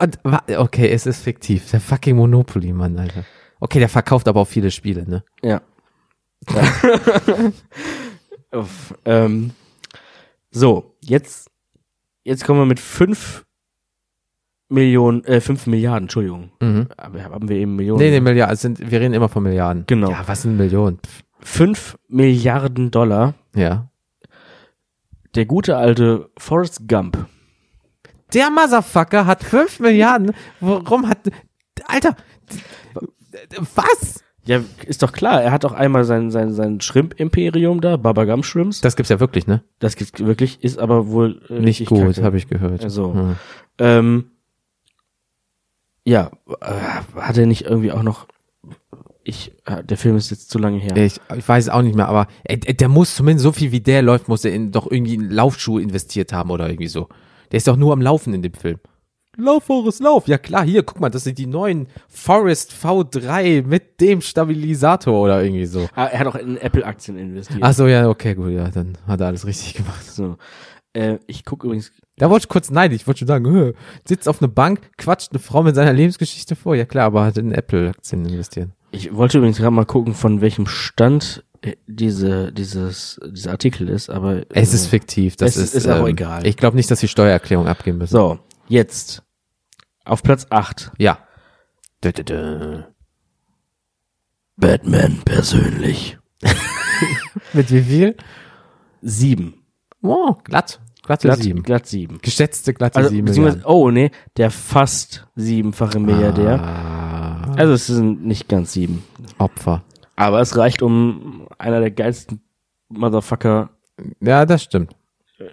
okay, 0.57 0.89
es 0.89 1.05
ist 1.05 1.21
fiktiv. 1.21 1.69
Der 1.71 1.79
fucking 1.79 2.17
Monopoly, 2.17 2.73
Mann, 2.73 2.97
Alter. 2.99 3.23
Okay, 3.61 3.79
der 3.79 3.87
verkauft 3.87 4.27
aber 4.27 4.41
auch 4.41 4.47
viele 4.47 4.71
Spiele, 4.71 5.07
ne? 5.07 5.23
Ja. 5.41 5.61
ja. 6.49 7.51
Uff, 8.59 8.93
ähm, 9.05 9.51
so, 10.51 10.97
jetzt, 11.01 11.49
jetzt 12.27 12.45
kommen 12.45 12.59
wir 12.59 12.65
mit 12.65 12.79
fünf 12.79 13.45
Millionen, 14.69 15.23
äh, 15.23 15.39
fünf 15.39 15.65
Milliarden, 15.65 16.03
Entschuldigung. 16.05 16.51
Mhm. 16.61 16.87
Aber 16.97 17.23
haben 17.23 17.49
wir 17.49 17.55
eben 17.57 17.75
Millionen? 17.75 17.99
Nee, 17.99 18.11
nee, 18.11 18.19
Milliarden. 18.19 18.53
Es 18.53 18.61
sind, 18.61 18.91
wir 18.91 18.99
reden 18.99 19.13
immer 19.13 19.29
von 19.29 19.43
Milliarden. 19.43 19.85
Genau. 19.87 20.11
Ja, 20.11 20.27
was 20.27 20.41
sind 20.41 20.57
Millionen? 20.57 20.99
Pff, 20.99 21.23
Fünf 21.39 21.97
Milliarden 22.07 22.91
Dollar. 22.91 23.33
Ja. 23.55 23.89
Der 25.35 25.45
gute 25.45 25.77
alte 25.77 26.29
Forrest 26.37 26.87
Gump. 26.87 27.25
Der 28.33 28.49
Motherfucker 28.49 29.25
hat 29.25 29.43
5 29.43 29.79
Milliarden. 29.79 30.33
Warum 30.59 31.07
hat. 31.07 31.19
Alter! 31.85 32.15
Was? 33.75 34.23
Ja, 34.47 34.61
ist 34.85 35.03
doch 35.03 35.11
klar. 35.11 35.43
Er 35.43 35.51
hat 35.51 35.63
doch 35.63 35.73
einmal 35.73 36.05
sein, 36.05 36.31
sein, 36.31 36.53
sein 36.53 36.79
Shrimp-Imperium 36.81 37.81
da, 37.81 37.97
Baba 37.97 38.23
Gump 38.25 38.45
Shrimps. 38.45 38.81
Das 38.81 38.95
gibt's 38.95 39.09
ja 39.09 39.19
wirklich, 39.19 39.45
ne? 39.45 39.61
Das 39.79 39.95
gibt's 39.95 40.19
wirklich, 40.19 40.63
ist 40.63 40.79
aber 40.79 41.07
wohl 41.07 41.41
äh, 41.49 41.59
Nicht 41.59 41.85
gut, 41.85 42.21
habe 42.21 42.37
ich 42.37 42.47
gehört. 42.47 42.83
Also, 42.83 43.13
Hm. 43.13 43.35
Ähm, 43.79 44.25
ja, 46.05 46.31
äh, 46.61 47.19
hat 47.19 47.37
er 47.37 47.45
nicht 47.45 47.65
irgendwie 47.65 47.91
auch 47.91 48.01
noch. 48.01 48.27
Ich, 49.23 49.51
äh, 49.65 49.83
der 49.83 49.97
Film 49.97 50.15
ist 50.15 50.31
jetzt 50.31 50.49
zu 50.49 50.57
lange 50.57 50.79
her. 50.79 50.95
Ich, 50.95 51.19
ich 51.35 51.47
weiß 51.47 51.67
auch 51.67 51.81
nicht 51.81 51.95
mehr, 51.95 52.07
aber 52.07 52.27
äh, 52.45 52.57
der 52.57 52.87
muss 52.87 53.13
zumindest 53.13 53.43
so 53.43 53.51
viel 53.51 53.73
wie 53.73 53.81
der 53.81 54.01
läuft, 54.01 54.29
muss 54.29 54.45
er 54.45 54.53
in, 54.53 54.71
doch 54.71 54.89
irgendwie 54.89 55.15
in 55.15 55.29
Laufschuhe 55.29 55.81
investiert 55.81 56.31
haben 56.31 56.49
oder 56.49 56.69
irgendwie 56.69 56.87
so. 56.87 57.09
Der 57.51 57.57
ist 57.57 57.67
doch 57.67 57.75
nur 57.75 57.91
am 57.91 58.01
Laufen 58.01 58.33
in 58.33 58.41
dem 58.41 58.53
Film. 58.53 58.79
Lauf, 59.37 59.65
Forrest, 59.65 60.01
lauf. 60.01 60.27
Ja 60.27 60.37
klar, 60.37 60.65
hier, 60.65 60.83
guck 60.83 60.99
mal, 60.99 61.09
das 61.09 61.23
sind 61.23 61.37
die 61.37 61.45
neuen 61.45 61.87
Forest 62.09 62.73
V3 62.73 63.65
mit 63.65 64.01
dem 64.01 64.21
Stabilisator 64.21 65.21
oder 65.21 65.43
irgendwie 65.43 65.65
so. 65.65 65.87
Ah, 65.95 66.05
er 66.05 66.19
hat 66.19 66.27
auch 66.27 66.35
in 66.35 66.57
Apple-Aktien 66.57 67.17
investiert. 67.17 67.59
Ach 67.61 67.73
so, 67.73 67.87
ja, 67.87 68.09
okay, 68.09 68.33
gut, 68.33 68.51
ja, 68.51 68.69
dann 68.69 68.97
hat 69.07 69.21
er 69.21 69.27
alles 69.27 69.45
richtig 69.45 69.75
gemacht. 69.75 70.03
So. 70.05 70.37
Äh, 70.93 71.19
ich 71.27 71.45
gucke 71.45 71.67
übrigens. 71.67 71.91
Da 72.17 72.31
wollte 72.31 72.45
ich 72.45 72.49
kurz 72.49 72.71
nein, 72.71 72.91
ich 72.91 73.05
wollte 73.05 73.19
schon 73.19 73.27
sagen, 73.27 73.45
hö, 73.45 73.73
sitzt 74.07 74.27
auf 74.27 74.41
einer 74.41 74.51
Bank, 74.51 74.89
quatscht 74.97 75.31
eine 75.31 75.39
Frau 75.39 75.61
mit 75.61 75.75
seiner 75.75 75.93
Lebensgeschichte 75.93 76.55
vor. 76.55 76.75
Ja 76.75 76.85
klar, 76.85 77.05
aber 77.05 77.23
hat 77.25 77.37
in 77.37 77.51
Apple-Aktien 77.51 78.25
investiert. 78.25 78.71
Ich 78.89 79.15
wollte 79.15 79.37
übrigens 79.37 79.57
gerade 79.57 79.71
mal 79.71 79.85
gucken, 79.85 80.15
von 80.15 80.41
welchem 80.41 80.65
Stand 80.65 81.43
äh, 81.61 81.75
diese, 81.85 82.51
dieses, 82.51 83.19
dieser 83.29 83.51
Artikel 83.51 83.89
ist, 83.89 84.09
aber. 84.09 84.41
Es 84.49 84.71
äh, 84.71 84.75
ist 84.75 84.87
fiktiv, 84.87 85.35
das 85.35 85.55
es 85.57 85.63
ist, 85.63 85.75
ist 85.75 85.89
auch 85.89 86.07
egal. 86.07 86.47
Ich 86.47 86.57
glaube 86.57 86.75
nicht, 86.75 86.89
dass 86.89 86.99
sie 86.99 87.07
Steuererklärung 87.07 87.67
abgeben 87.67 87.99
müssen. 87.99 88.13
So, 88.13 88.39
jetzt. 88.67 89.23
Auf 90.07 90.23
Platz 90.23 90.47
8. 90.49 90.91
Ja. 90.97 91.19
Dö, 92.03 92.11
dö, 92.11 92.23
dö. 92.23 92.83
Batman 94.55 95.19
persönlich. 95.25 96.17
Mit 97.53 97.71
wie 97.71 97.81
viel? 97.81 98.15
7. 99.01 99.53
Oh, 100.01 100.33
glatt. 100.43 100.79
Glatte 101.03 101.27
Glatt 101.27 101.41
sieben. 101.41 101.63
Glatt 101.63 101.85
7. 101.87 102.19
Geschätzte 102.21 102.73
glatte 102.73 102.97
Also, 102.97 103.09
sieben 103.11 103.29
Milliarden. 103.31 103.63
oh 103.65 103.91
nee, 103.91 104.11
der 104.35 104.51
fast 104.51 105.27
siebenfache 105.35 105.99
Milliardär. 105.99 106.59
Ah, 106.61 107.53
Also 107.55 107.73
es 107.73 107.87
sind 107.87 108.25
nicht 108.25 108.49
ganz 108.49 108.73
sieben. 108.73 109.03
Opfer. 109.37 109.83
Aber 110.15 110.41
es 110.41 110.57
reicht, 110.57 110.81
um 110.81 111.47
einer 111.57 111.79
der 111.79 111.91
geilsten 111.91 112.41
Motherfucker 112.89 113.69
Ja, 114.19 114.45
das 114.45 114.63
stimmt. 114.63 114.95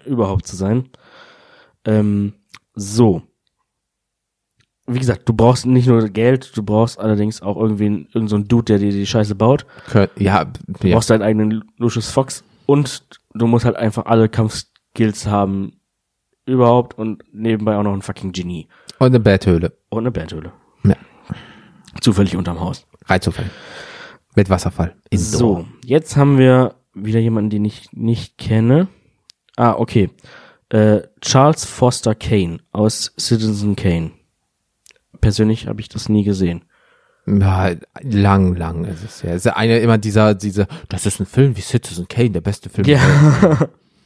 überhaupt 0.05 0.45
zu 0.47 0.55
sein. 0.57 0.89
Ähm, 1.85 2.33
so. 2.73 3.21
Wie 4.87 4.99
gesagt, 4.99 5.27
du 5.27 5.33
brauchst 5.33 5.65
nicht 5.65 5.87
nur 5.87 6.07
Geld, 6.09 6.55
du 6.55 6.61
brauchst 6.61 6.99
allerdings 6.99 7.41
auch 7.41 7.57
irgendwie 7.57 7.85
einen- 7.87 8.07
irgend 8.13 8.29
so 8.29 8.35
einen 8.35 8.47
Dude, 8.47 8.65
der 8.65 8.77
dir 8.77 8.91
die 8.91 9.05
Scheiße 9.07 9.33
baut. 9.35 9.65
Ja, 10.17 10.45
Du 10.45 10.87
ja. 10.87 10.93
brauchst 10.93 11.09
deinen 11.09 11.23
eigenen 11.23 11.63
Lucius 11.77 12.11
Fox 12.11 12.43
und 12.67 13.03
du 13.33 13.47
musst 13.47 13.65
halt 13.65 13.75
einfach 13.77 14.05
alle 14.05 14.29
Kampfskills 14.29 15.25
haben 15.25 15.73
überhaupt 16.45 16.97
und 16.99 17.23
nebenbei 17.33 17.75
auch 17.77 17.83
noch 17.83 17.93
ein 17.93 18.03
fucking 18.03 18.31
Genie 18.31 18.67
Und 18.99 19.07
eine 19.07 19.19
Betthöhle. 19.19 19.73
und 19.89 19.99
eine 20.03 20.11
Bandhöhle. 20.11 20.51
Ja. 20.83 20.95
Zufällig 22.01 22.35
unterm 22.35 22.59
Haus. 22.59 22.85
Reizufall. 23.05 23.49
Mit 24.35 24.49
Wasserfall. 24.51 24.95
Indoor. 25.09 25.25
So, 25.39 25.65
jetzt 25.83 26.15
haben 26.17 26.37
wir 26.37 26.75
wieder 26.93 27.19
jemanden, 27.19 27.49
den 27.49 27.65
ich 27.65 27.91
nicht 27.93 28.37
kenne. 28.37 28.87
Ah, 29.55 29.73
okay. 29.73 30.09
Äh, 30.69 31.01
Charles 31.21 31.65
Foster 31.65 32.13
Kane 32.15 32.59
aus 32.71 33.13
Citizen 33.19 33.75
Kane. 33.75 34.11
Persönlich 35.21 35.67
habe 35.67 35.81
ich 35.81 35.89
das 35.89 36.09
nie 36.09 36.23
gesehen. 36.23 36.65
Ja, 37.27 37.71
lang, 38.01 38.55
lang 38.55 38.85
ist 38.85 39.03
es 39.03 39.21
ja. 39.23 39.31
Es 39.31 39.37
ist 39.37 39.45
ja 39.45 39.55
eine 39.55 39.79
immer 39.79 39.97
dieser, 39.97 40.35
diese, 40.35 40.67
das 40.89 41.05
ist 41.05 41.19
ein 41.19 41.25
Film 41.25 41.57
wie 41.57 41.61
Citizen 41.61 42.07
Kane, 42.07 42.29
der 42.31 42.41
beste 42.41 42.69
Film. 42.69 42.87
Ja. 42.87 42.99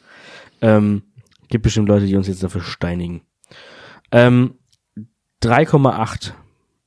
ähm, 0.62 1.04
gibt 1.50 1.64
bestimmt 1.64 1.90
Leute, 1.90 2.06
die 2.06 2.16
uns 2.16 2.28
jetzt 2.28 2.44
dafür 2.44 2.62
steinigen. 2.62 3.22
Ähm, 4.12 4.56
3,8. 5.44 6.32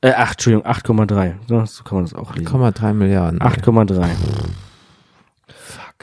Äh, 0.00 0.12
8, 0.12 0.32
Entschuldigung, 0.32 0.66
8,3. 0.66 1.34
So, 1.46 1.64
so 1.64 1.84
kann 1.84 1.96
man 1.96 2.04
das 2.04 2.14
auch 2.14 2.34
lesen. 2.34 2.48
8,3 2.48 2.92
Milliarden. 2.94 3.40
8,3. 3.40 4.08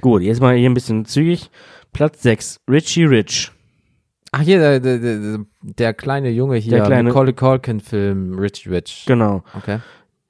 Gut, 0.02 0.22
jetzt 0.22 0.42
mal 0.42 0.56
hier 0.56 0.70
ein 0.70 0.74
bisschen 0.74 1.06
zügig. 1.06 1.50
Platz 1.92 2.22
6, 2.22 2.62
Richie 2.70 3.06
Rich. 3.06 3.52
Ach 4.32 4.42
hier, 4.42 4.60
der, 4.60 4.80
der, 4.80 4.98
der, 5.00 5.40
der 5.62 5.94
kleine 5.94 6.30
Junge 6.30 6.58
hier, 6.58 6.78
Der 6.78 6.86
kleine- 6.86 7.10
Macaulay 7.10 7.34
Culkin 7.34 7.80
Film, 7.80 8.38
Rich 8.38 8.70
Rich. 8.70 9.06
Genau. 9.08 9.44
Okay. 9.56 9.80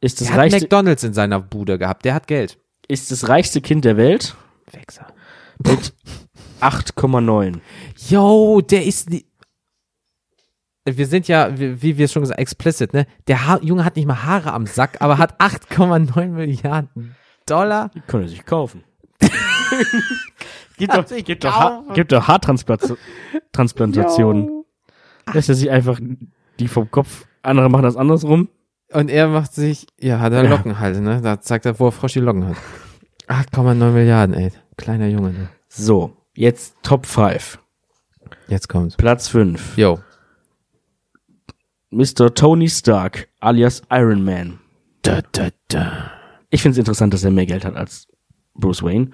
Ist 0.01 0.21
das, 0.21 0.27
Der 0.27 0.34
hat 0.35 0.41
reichste, 0.43 0.61
McDonalds 0.61 1.03
in 1.03 1.13
seiner 1.13 1.39
Bude 1.41 1.77
gehabt, 1.77 2.05
der 2.05 2.13
hat 2.13 2.27
Geld. 2.27 2.57
ist 2.88 3.11
das 3.11 3.27
reichste 3.27 3.59
Kind 3.61 3.84
der 3.85 3.97
Welt 3.97 4.35
Wechsel. 4.71 5.05
mit 5.65 5.93
8,9. 6.61 7.59
Yo, 8.07 8.61
der 8.61 8.85
ist 8.85 9.09
wir 10.85 11.05
sind 11.07 11.27
ja, 11.27 11.51
wie, 11.59 11.97
wir 11.97 12.07
schon 12.07 12.21
gesagt, 12.23 12.39
explicit, 12.39 12.93
ne? 12.93 13.05
Der 13.27 13.45
ha 13.47 13.59
Junge 13.61 13.85
hat 13.85 13.95
nicht 13.95 14.07
mal 14.07 14.23
Haare 14.23 14.53
am 14.53 14.65
Sack, 14.65 15.01
aber 15.01 15.17
hat 15.17 15.39
8,9 15.39 16.27
Milliarden 16.30 17.15
Dollar. 17.45 17.89
Die 17.93 17.99
können 18.01 18.23
er 18.23 18.30
sich 18.30 18.45
kaufen. 18.45 18.84
Gibt, 20.77 20.93
doch, 20.93 21.05
gibt, 21.07 21.43
doch, 21.43 21.53
ha 21.53 21.83
gibt 21.93 22.11
doch 22.11 22.27
Haartransplantationen. 22.27 24.63
Lässt 25.33 25.49
er 25.49 25.55
sich 25.55 25.69
einfach 25.69 25.99
die 26.59 26.67
vom 26.67 26.89
Kopf, 26.89 27.25
andere 27.43 27.69
machen 27.69 27.83
das 27.83 27.95
andersrum. 27.95 28.49
Und 28.91 29.09
er 29.09 29.27
macht 29.27 29.53
sich, 29.53 29.87
ja, 29.99 30.19
hat 30.19 30.33
er 30.33 30.43
Ja. 30.43 30.49
Locken 30.49 30.79
halt, 30.79 30.99
ne? 30.99 31.21
Da 31.21 31.39
zeigt 31.41 31.65
er, 31.65 31.79
wo 31.79 31.87
er 31.87 31.91
Frosch 31.91 32.13
die 32.13 32.19
Locken 32.19 32.47
hat. 32.47 32.57
8,9 33.27 33.91
Milliarden, 33.91 34.35
ey. 34.35 34.51
Kleiner 34.77 35.07
Junge, 35.07 35.31
ne? 35.31 35.49
So, 35.67 36.17
jetzt 36.33 36.75
Top 36.81 37.05
5. 37.05 37.59
Jetzt 38.47 38.67
kommt's. 38.67 38.97
Platz 38.97 39.27
5. 39.27 39.77
Yo. 39.77 39.99
Mr. 41.91 42.33
Tony 42.33 42.67
Stark, 42.67 43.27
alias 43.39 43.83
Iron 43.91 44.23
Man. 44.23 44.59
Da, 45.03 45.21
da, 45.31 45.49
da. 45.67 46.11
Ich 46.49 46.63
finde 46.63 46.73
es 46.73 46.79
interessant, 46.79 47.13
dass 47.13 47.23
er 47.23 47.31
mehr 47.31 47.45
Geld 47.45 47.65
hat 47.65 47.75
als 47.75 48.07
Bruce 48.60 48.84
Wayne. 48.84 49.11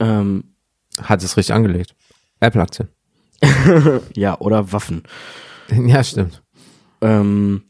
Ähm, 0.00 0.44
Hat 1.00 1.22
es 1.22 1.36
richtig 1.36 1.54
angelegt. 1.54 1.94
Apple-Aktien. 2.40 2.88
ja, 4.14 4.38
oder 4.38 4.72
Waffen. 4.72 5.02
Ja, 5.70 6.02
stimmt. 6.02 6.42
Ähm, 7.02 7.64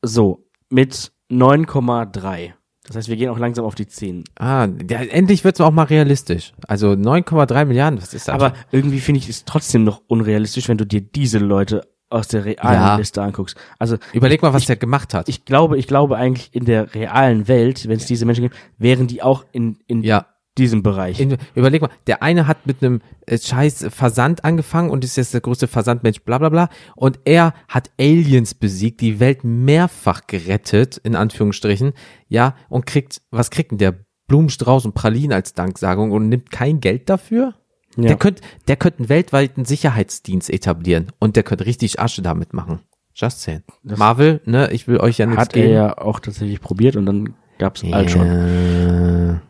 so, 0.00 0.46
mit 0.70 1.10
9,3. 1.28 2.52
Das 2.86 2.96
heißt, 2.96 3.08
wir 3.08 3.16
gehen 3.16 3.30
auch 3.30 3.38
langsam 3.38 3.64
auf 3.64 3.74
die 3.74 3.86
10. 3.86 4.24
Ah, 4.38 4.68
ja, 4.88 5.00
endlich 5.02 5.44
wird's 5.44 5.60
auch 5.60 5.70
mal 5.70 5.84
realistisch. 5.84 6.52
Also 6.68 6.90
9,3 6.90 7.64
Milliarden, 7.64 8.00
was 8.00 8.14
ist 8.14 8.28
das? 8.28 8.34
Aber 8.34 8.54
irgendwie 8.70 9.00
finde 9.00 9.18
ich 9.18 9.28
es 9.28 9.44
trotzdem 9.44 9.84
noch 9.84 10.02
unrealistisch, 10.08 10.68
wenn 10.68 10.78
du 10.78 10.86
dir 10.86 11.00
diese 11.00 11.38
Leute 11.38 11.82
aus 12.12 12.28
der 12.28 12.44
realen 12.44 12.74
Ja. 12.80 12.96
Liste 12.96 13.22
anguckst. 13.22 13.56
Also 13.78 13.96
Überleg 14.12 14.42
mal, 14.42 14.52
was 14.52 14.66
der 14.66 14.76
gemacht 14.76 15.14
hat. 15.14 15.28
ich 15.28 15.44
glaube, 15.44 15.78
ich 15.78 15.86
glaube 15.86 16.16
eigentlich 16.16 16.54
in 16.54 16.64
der 16.64 16.94
realen 16.94 17.48
Welt, 17.48 17.88
wenn 17.88 17.96
es 17.96 18.06
diese 18.06 18.26
Menschen 18.26 18.42
gibt, 18.42 18.56
wären 18.78 19.06
die 19.06 19.22
auch 19.22 19.44
in, 19.52 19.78
in 19.86 20.02
ja. 20.02 20.26
diesem 20.58 20.82
Bereich. 20.82 21.20
In, 21.20 21.36
überleg 21.54 21.82
mal, 21.82 21.90
der 22.06 22.22
eine 22.22 22.46
hat 22.46 22.66
mit 22.66 22.82
einem 22.82 23.00
äh, 23.26 23.38
scheiß 23.38 23.86
Versand 23.90 24.44
angefangen 24.44 24.90
und 24.90 25.04
ist 25.04 25.16
jetzt 25.16 25.34
der 25.34 25.40
größte 25.40 25.66
Versandmensch, 25.66 26.20
bla 26.22 26.38
bla 26.38 26.48
bla. 26.48 26.68
Und 26.96 27.20
er 27.24 27.54
hat 27.68 27.90
Aliens 27.98 28.54
besiegt, 28.54 29.00
die 29.00 29.20
Welt 29.20 29.44
mehrfach 29.44 30.26
gerettet, 30.26 30.98
in 30.98 31.16
Anführungsstrichen, 31.16 31.92
ja, 32.28 32.54
und 32.68 32.86
kriegt, 32.86 33.22
was 33.30 33.50
kriegt 33.50 33.70
denn 33.72 33.78
der? 33.78 33.94
Blumenstrauß 34.28 34.86
und 34.86 34.94
Pralinen 34.94 35.32
als 35.32 35.52
Danksagung 35.52 36.10
und 36.10 36.30
nimmt 36.30 36.50
kein 36.50 36.80
Geld 36.80 37.10
dafür? 37.10 37.54
Ja. 37.96 38.08
Der 38.08 38.16
könnte 38.16 38.42
der 38.68 38.76
könnte 38.76 39.00
einen 39.00 39.08
weltweiten 39.08 39.64
Sicherheitsdienst 39.64 40.48
etablieren 40.50 41.12
und 41.18 41.36
der 41.36 41.42
könnte 41.42 41.66
richtig 41.66 42.00
Asche 42.00 42.22
damit 42.22 42.52
machen. 42.54 42.80
Just 43.14 43.42
saying. 43.42 43.62
Marvel, 43.82 44.40
ne, 44.46 44.70
ich 44.72 44.88
will 44.88 44.98
euch 44.98 45.18
ja 45.18 45.26
nichts 45.26 45.42
hat 45.42 45.54
er 45.56 45.62
geben. 45.62 45.74
ja 45.74 45.98
auch 45.98 46.18
tatsächlich 46.20 46.60
probiert 46.60 46.96
und 46.96 47.04
dann 47.04 47.34
gab's 47.58 47.82
Ultron. 47.82 48.26
Ja. 48.26 49.42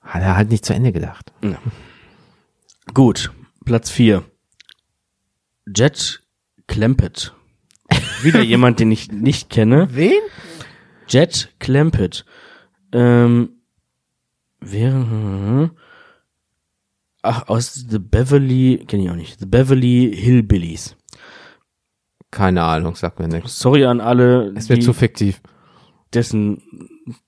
Hat 0.00 0.22
er 0.22 0.36
halt 0.36 0.50
nicht 0.50 0.64
zu 0.64 0.74
Ende 0.74 0.90
gedacht. 0.90 1.32
Gut, 2.92 3.30
Platz 3.64 3.90
4. 3.90 4.24
Jet 5.76 6.22
Clampett. 6.66 7.32
Wieder 8.22 8.40
jemand, 8.42 8.80
den 8.80 8.90
ich 8.90 9.12
nicht 9.12 9.50
kenne. 9.50 9.88
Wen? 9.92 10.20
Jet 11.08 11.54
Clampett. 11.60 12.24
Ähm, 12.92 13.50
wer? 14.60 15.70
Ach, 17.22 17.48
aus 17.48 17.74
The 17.74 17.98
Beverly, 17.98 18.84
kenne 18.86 19.04
ich 19.04 19.10
auch 19.10 19.16
nicht. 19.16 19.38
The 19.40 19.46
Beverly 19.46 20.12
Hillbillies. 20.14 20.96
Keine 22.30 22.62
Ahnung, 22.62 22.94
sagt 22.94 23.18
mir 23.18 23.28
nichts. 23.28 23.58
Sorry 23.58 23.84
an 23.84 24.00
alle, 24.00 24.52
Es 24.56 24.68
wird 24.68 24.82
zu 24.82 24.92
fiktiv. 24.92 25.40
dessen 26.14 26.62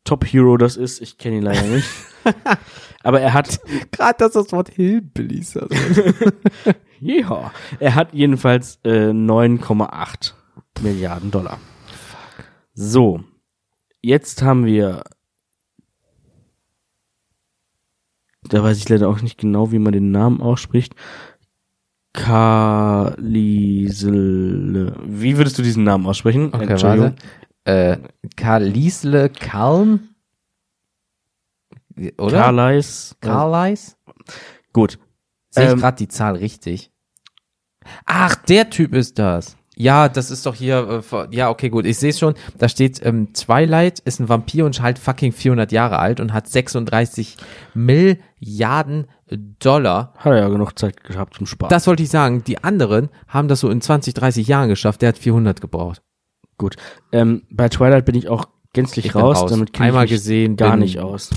Top 0.05 0.24
Hero 0.24 0.56
das 0.56 0.77
ist. 0.77 1.01
Ich 1.01 1.19
kenne 1.19 1.36
ihn 1.36 1.43
leider 1.43 1.62
nicht. 1.66 1.89
Aber 3.02 3.20
er 3.20 3.35
hat, 3.35 3.60
Gerade 3.90 4.19
dass 4.19 4.32
das 4.32 4.52
Wort 4.52 4.69
Hillbillies 4.70 5.56
also. 5.56 5.74
ja, 7.01 7.51
er 7.81 7.94
hat 7.97 8.14
jedenfalls 8.14 8.78
äh, 8.85 9.10
9,8 9.10 10.32
Milliarden 10.82 11.31
Dollar. 11.32 11.59
So, 12.74 13.24
jetzt 14.01 14.43
haben 14.43 14.64
wir, 14.64 15.02
da 18.53 18.62
weiß 18.62 18.77
ich 18.79 18.89
leider 18.89 19.09
auch 19.09 19.23
nicht 19.23 19.39
genau, 19.39 19.73
wie 19.73 19.79
man 19.79 19.93
den 19.93 20.11
Namen 20.11 20.41
ausspricht. 20.43 20.95
Kalisele. 23.33 24.95
Wie 25.05 25.39
würdest 25.39 25.59
du 25.59 25.62
diesen 25.62 25.85
Namen 25.85 26.07
aussprechen? 26.07 26.53
Okay, 26.53 26.77
warte. 26.83 27.15
Äh, 27.65 27.97
Karl 28.37 28.65
Liesle 28.65 29.31
Kalm? 29.31 30.11
Oder? 32.19 32.43
Carleis. 32.43 33.16
Carleis? 33.20 33.97
Gut. 34.73 34.99
Sehe 35.51 35.65
ich 35.65 35.70
Ähm, 35.73 35.79
gerade 35.79 35.97
die 35.97 36.09
Zahl 36.09 36.37
richtig? 36.37 36.91
Ach, 38.05 38.35
der 38.37 38.69
Typ 38.70 38.95
ist 38.95 39.19
das. 39.19 39.57
Ja, 39.74 40.09
das 40.11 40.31
ist 40.31 40.44
doch 40.44 40.55
hier, 40.55 41.03
äh, 41.12 41.27
ja, 41.35 41.49
okay, 41.49 41.70
gut, 41.70 41.86
ich 41.86 41.99
sehe 41.99 42.11
es 42.11 42.19
schon, 42.19 42.35
da 42.59 42.69
steht, 42.69 43.05
ähm, 43.05 43.32
Twilight 43.32 44.01
ist 44.01 44.20
ein 44.20 44.28
Vampir 44.28 44.66
und 44.66 44.82
halt 44.82 44.99
fucking 44.99 45.32
400 45.32 45.73
Jahre 45.73 45.99
alt 45.99 46.20
und 46.20 46.35
hat 46.35 46.47
36 46.47 47.39
Milliarden 47.73 49.07
Dollar. 49.61 50.12
Hat 50.19 50.32
er 50.32 50.40
ja 50.40 50.49
genug 50.49 50.78
Zeit 50.78 51.03
gehabt 51.03 51.35
zum 51.35 51.47
Spaß. 51.47 51.70
Das 51.70 51.86
wollte 51.86 52.03
ich 52.03 52.11
sagen, 52.11 52.44
die 52.44 52.62
anderen 52.62 53.09
haben 53.28 53.49
das 53.49 53.61
so 53.61 53.70
in 53.70 53.81
20, 53.81 54.12
30 54.12 54.47
Jahren 54.47 54.69
geschafft, 54.69 55.01
der 55.01 55.11
hat 55.11 55.19
400 55.19 55.62
gebraucht. 55.62 56.03
Gut. 56.59 56.77
Ähm, 57.11 57.43
bei 57.51 57.70
Twilight 57.70 58.05
bin 58.05 58.15
ich 58.15 58.28
auch 58.28 58.44
gänzlich 58.74 59.07
Ich 59.07 59.15
raus. 59.15 59.40
raus. 59.40 59.51
Damit 59.51 59.73
kenn 59.73 59.86
Einmal 59.86 60.05
ich 60.05 60.11
mich 60.11 60.20
gesehen, 60.20 60.57
gar 60.57 60.77
nicht 60.77 61.01
aus. 61.01 61.31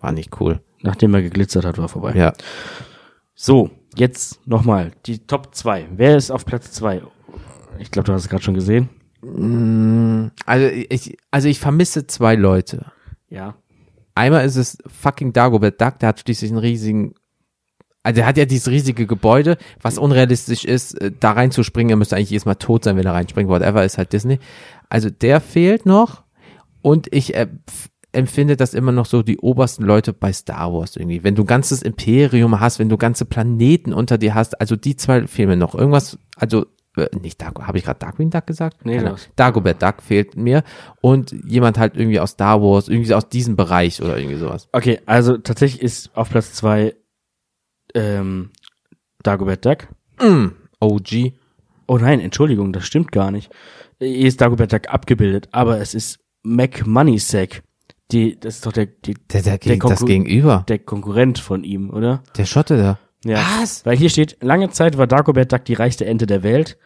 War 0.00 0.12
nicht 0.12 0.40
cool. 0.40 0.60
Nachdem 0.82 1.14
er 1.14 1.22
geglitzert 1.22 1.64
hat, 1.64 1.78
war 1.78 1.88
vorbei. 1.88 2.12
Ja. 2.14 2.34
So, 3.34 3.70
jetzt 3.96 4.46
nochmal 4.46 4.92
die 5.06 5.18
Top 5.26 5.54
2. 5.54 5.88
Wer 5.96 6.16
ist 6.16 6.30
auf 6.30 6.44
Platz 6.44 6.72
2? 6.72 7.02
Ich 7.78 7.90
glaube, 7.90 8.06
du 8.06 8.12
hast 8.12 8.22
es 8.22 8.28
gerade 8.28 8.42
schon 8.42 8.54
gesehen. 8.54 8.88
Mm, 9.22 10.28
Also 10.46 10.66
ich, 10.66 11.16
also 11.30 11.48
ich 11.48 11.58
vermisse 11.60 12.06
zwei 12.06 12.34
Leute. 12.34 12.86
Ja. 13.28 13.56
Einmal 14.14 14.44
ist 14.46 14.56
es 14.56 14.78
fucking 14.86 15.32
Dagobert 15.32 15.80
Duck, 15.80 15.98
der 15.98 16.08
hat 16.10 16.20
schließlich 16.20 16.50
einen 16.50 16.60
riesigen, 16.60 17.14
also 18.02 18.20
er 18.22 18.26
hat 18.26 18.38
ja 18.38 18.46
dieses 18.46 18.68
riesige 18.68 19.06
Gebäude, 19.06 19.58
was 19.82 19.98
unrealistisch 19.98 20.64
ist, 20.64 20.98
äh, 21.00 21.12
da 21.18 21.32
reinzuspringen, 21.32 21.90
er 21.90 21.96
müsste 21.96 22.16
eigentlich 22.16 22.30
jedes 22.30 22.46
Mal 22.46 22.54
tot 22.54 22.84
sein, 22.84 22.96
wenn 22.96 23.04
er 23.04 23.12
reinspringt, 23.12 23.50
whatever, 23.50 23.84
ist 23.84 23.98
halt 23.98 24.12
Disney. 24.12 24.38
Also 24.88 25.10
der 25.10 25.40
fehlt 25.40 25.84
noch 25.84 26.22
und 26.80 27.12
ich 27.12 27.34
äh, 27.34 27.48
empfinde 28.16 28.56
das 28.56 28.74
immer 28.74 28.92
noch 28.92 29.06
so 29.06 29.22
die 29.22 29.38
obersten 29.38 29.84
Leute 29.84 30.12
bei 30.12 30.32
Star 30.32 30.72
Wars 30.72 30.96
irgendwie. 30.96 31.22
Wenn 31.22 31.34
du 31.34 31.44
ganzes 31.44 31.82
Imperium 31.82 32.58
hast, 32.58 32.78
wenn 32.78 32.88
du 32.88 32.96
ganze 32.96 33.24
Planeten 33.24 33.92
unter 33.92 34.18
dir 34.18 34.34
hast, 34.34 34.60
also 34.60 34.76
die 34.76 34.96
zwei 34.96 35.26
fehlen 35.26 35.50
mir 35.50 35.56
noch. 35.56 35.74
Irgendwas, 35.74 36.18
also 36.36 36.66
äh, 36.96 37.08
nicht 37.20 37.40
Dago, 37.40 37.66
habe 37.66 37.78
ich 37.78 37.84
gerade 37.84 37.98
Darkwing 37.98 38.30
Duck 38.30 38.46
gesagt? 38.46 38.84
Nee, 38.84 38.96
Keine 38.96 39.16
Dagobert 39.36 39.82
Duck 39.82 40.02
fehlt 40.02 40.36
mir 40.36 40.64
und 41.00 41.32
jemand 41.46 41.78
halt 41.78 41.96
irgendwie 41.96 42.18
aus 42.18 42.30
Star 42.30 42.62
Wars, 42.62 42.88
irgendwie 42.88 43.14
aus 43.14 43.28
diesem 43.28 43.54
Bereich 43.54 44.02
oder 44.02 44.18
irgendwie 44.18 44.36
sowas. 44.36 44.68
Okay, 44.72 45.00
also 45.06 45.36
tatsächlich 45.36 45.82
ist 45.82 46.16
auf 46.16 46.30
Platz 46.30 46.54
zwei 46.54 46.94
ähm, 47.94 48.50
Dagobert 49.22 49.64
Duck. 49.64 49.88
Mm, 50.20 50.48
OG. 50.80 51.32
Oh 51.86 51.98
nein, 51.98 52.20
Entschuldigung, 52.20 52.72
das 52.72 52.86
stimmt 52.86 53.12
gar 53.12 53.30
nicht. 53.30 53.50
Hier 53.98 54.26
ist 54.26 54.40
Dagobert 54.40 54.72
Duck 54.72 54.88
abgebildet, 54.88 55.48
aber 55.52 55.80
es 55.80 55.94
ist 55.94 56.18
Mac 56.42 56.86
Moneysack. 56.86 57.62
Die, 58.12 58.38
das 58.38 58.56
ist 58.56 58.66
doch 58.66 58.72
der, 58.72 58.86
die, 58.86 59.14
Der, 59.32 59.42
der, 59.42 59.58
Der 59.58 59.76
das 59.78 60.04
Gegenüber. 60.04 60.64
der 60.68 60.78
Konkurrent 60.78 61.38
von 61.38 61.64
ihm, 61.64 61.90
oder? 61.90 62.22
Der 62.36 62.44
Schotte 62.46 62.76
da. 62.76 62.98
Ja. 63.24 63.44
Was? 63.60 63.84
Weil 63.84 63.96
hier 63.96 64.10
steht, 64.10 64.36
lange 64.42 64.70
Zeit 64.70 64.96
war 64.96 65.06
Dagobert 65.08 65.52
Duck 65.52 65.64
die 65.64 65.74
reichste 65.74 66.06
Ente 66.06 66.26
der 66.26 66.42
Welt, 66.44 66.78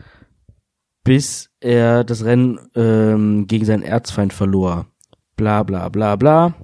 bis 1.04 1.50
er 1.60 2.04
das 2.04 2.24
Rennen 2.24 2.58
ähm, 2.74 3.46
gegen 3.46 3.64
seinen 3.66 3.82
Erzfeind 3.82 4.32
verlor. 4.32 4.86
Bla 5.36 5.62
bla 5.62 5.88
bla 5.90 6.16
bla. 6.16 6.54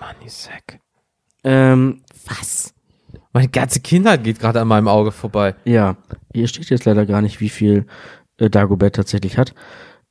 Money 0.00 0.28
Sack. 0.28 0.80
Ähm, 1.44 2.02
Was? 2.26 2.74
Meine 3.32 3.48
ganze 3.48 3.78
Kindheit 3.80 4.24
geht 4.24 4.40
gerade 4.40 4.60
an 4.60 4.66
meinem 4.68 4.88
Auge 4.88 5.12
vorbei. 5.12 5.54
ja, 5.64 5.96
hier 6.34 6.48
steht 6.48 6.68
jetzt 6.70 6.84
leider 6.84 7.06
gar 7.06 7.22
nicht, 7.22 7.40
wie 7.40 7.48
viel 7.48 7.86
äh, 8.38 8.50
Dagobert 8.50 8.96
tatsächlich 8.96 9.38
hat. 9.38 9.54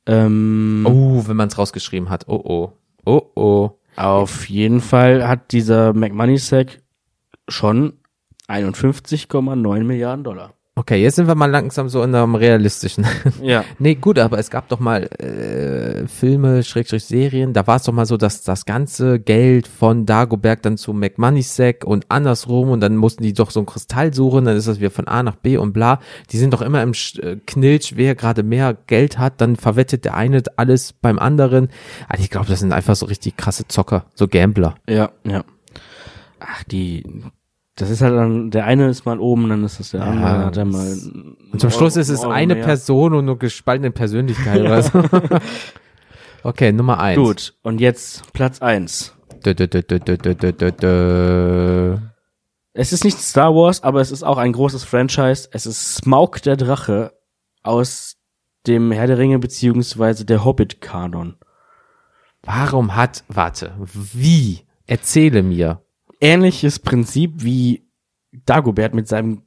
Ähm, 0.06 0.86
Oh, 0.88 1.22
wenn 1.26 1.36
man 1.36 1.48
es 1.48 1.58
rausgeschrieben 1.58 2.08
hat. 2.08 2.26
Oh, 2.28 2.40
oh. 2.42 2.72
Oh, 3.04 3.22
oh. 3.34 3.70
Auf 3.96 4.48
jeden 4.48 4.80
Fall 4.80 5.26
hat 5.26 5.52
dieser 5.52 5.92
McMoneysack 5.92 6.80
schon 7.48 7.98
51,9 8.48 9.84
Milliarden 9.84 10.24
Dollar. 10.24 10.54
Okay, 10.80 11.02
jetzt 11.02 11.16
sind 11.16 11.26
wir 11.28 11.34
mal 11.34 11.50
langsam 11.50 11.90
so 11.90 12.02
in 12.02 12.14
einem 12.14 12.34
realistischen. 12.34 13.04
Ja. 13.42 13.64
nee, 13.78 13.96
gut, 13.96 14.18
aber 14.18 14.38
es 14.38 14.50
gab 14.50 14.68
doch 14.68 14.80
mal 14.80 15.02
äh, 15.18 16.06
Filme, 16.08 16.62
Schrägstrich 16.62 17.04
Serien, 17.04 17.52
da 17.52 17.66
war 17.66 17.76
es 17.76 17.82
doch 17.82 17.92
mal 17.92 18.06
so, 18.06 18.16
dass 18.16 18.42
das 18.42 18.64
ganze 18.64 19.20
Geld 19.20 19.68
von 19.68 20.06
Dagobert 20.06 20.64
dann 20.64 20.78
zu 20.78 20.94
McMoneysack 20.94 21.84
und 21.84 22.06
andersrum 22.08 22.70
und 22.70 22.80
dann 22.80 22.96
mussten 22.96 23.22
die 23.22 23.34
doch 23.34 23.50
so 23.50 23.60
ein 23.60 23.66
Kristall 23.66 24.14
suchen, 24.14 24.46
dann 24.46 24.56
ist 24.56 24.68
das 24.68 24.80
wieder 24.80 24.90
von 24.90 25.06
A 25.06 25.22
nach 25.22 25.36
B 25.36 25.58
und 25.58 25.74
bla. 25.74 26.00
Die 26.30 26.38
sind 26.38 26.54
doch 26.54 26.62
immer 26.62 26.82
im 26.82 26.92
äh, 26.92 27.36
Knilch, 27.46 27.96
wer 27.96 28.14
gerade 28.14 28.42
mehr 28.42 28.74
Geld 28.86 29.18
hat, 29.18 29.40
dann 29.42 29.56
verwettet 29.56 30.06
der 30.06 30.14
eine 30.14 30.42
alles 30.56 30.94
beim 30.94 31.18
anderen. 31.18 31.68
Also 32.08 32.24
ich 32.24 32.30
glaube, 32.30 32.46
das 32.48 32.60
sind 32.60 32.72
einfach 32.72 32.96
so 32.96 33.04
richtig 33.04 33.36
krasse 33.36 33.68
Zocker, 33.68 34.06
so 34.14 34.28
Gambler. 34.28 34.76
Ja, 34.88 35.10
ja. 35.24 35.44
Ach, 36.38 36.64
die, 36.64 37.04
das 37.80 37.88
ist 37.88 38.02
halt 38.02 38.14
dann, 38.14 38.50
der 38.50 38.66
eine 38.66 38.90
ist 38.90 39.06
mal 39.06 39.18
oben, 39.18 39.48
dann 39.48 39.64
ist 39.64 39.80
das 39.80 39.90
der 39.92 40.00
ja, 40.00 40.06
andere. 40.06 40.44
Hat 40.44 40.56
dann 40.58 40.70
mal 40.70 40.98
und 41.52 41.60
zum 41.60 41.70
Schluss 41.70 41.96
ist 41.96 42.10
es 42.10 42.20
Euro 42.20 42.30
eine 42.30 42.54
mehr. 42.54 42.64
Person 42.64 43.14
und 43.14 43.24
nur 43.24 43.38
gespaltene 43.38 43.90
Persönlichkeit 43.90 44.60
oder 44.60 44.82
so. 44.82 45.02
okay, 46.42 46.72
Nummer 46.72 47.00
eins. 47.00 47.16
Gut, 47.16 47.54
und 47.62 47.80
jetzt 47.80 48.30
Platz 48.34 48.60
eins. 48.60 49.14
Dö, 49.46 49.54
dö, 49.54 49.66
dö, 49.66 49.80
es 52.74 52.92
ist 52.92 53.02
nicht 53.02 53.18
Star 53.18 53.54
Wars, 53.54 53.82
aber 53.82 54.02
es 54.02 54.10
ist 54.10 54.24
auch 54.24 54.36
ein 54.36 54.52
großes 54.52 54.84
Franchise. 54.84 55.48
Es 55.50 55.64
ist 55.64 55.94
Smaug 55.94 56.42
der 56.42 56.58
Drache 56.58 57.14
aus 57.62 58.18
dem 58.66 58.92
Herr 58.92 59.06
der 59.06 59.16
Ringe 59.16 59.38
beziehungsweise 59.38 60.26
der 60.26 60.44
Hobbit-Kanon. 60.44 61.36
Warum 62.42 62.94
hat, 62.94 63.24
warte, 63.28 63.72
wie, 63.78 64.66
erzähle 64.86 65.42
mir, 65.42 65.82
Ähnliches 66.20 66.78
Prinzip 66.78 67.42
wie 67.42 67.88
Dagobert 68.32 68.94
mit 68.94 69.08
seinem 69.08 69.42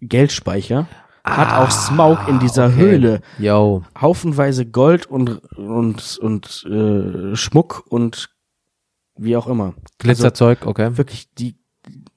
Geldspeicher 0.00 0.88
hat 1.24 1.54
auch 1.54 1.70
Smaug 1.70 2.28
in 2.28 2.38
dieser 2.38 2.64
Ah, 2.64 2.68
okay. 2.68 2.76
Höhle 2.76 3.20
Yo. 3.38 3.82
haufenweise 3.98 4.66
Gold 4.66 5.06
und 5.06 5.38
und 5.56 6.18
und 6.18 6.66
äh, 6.68 7.34
Schmuck 7.34 7.84
und 7.88 8.28
wie 9.16 9.36
auch 9.36 9.46
immer. 9.46 9.74
Glitzerzeug, 9.98 10.66
okay. 10.66 10.84
Also 10.84 10.98
wirklich 10.98 11.32
die 11.34 11.56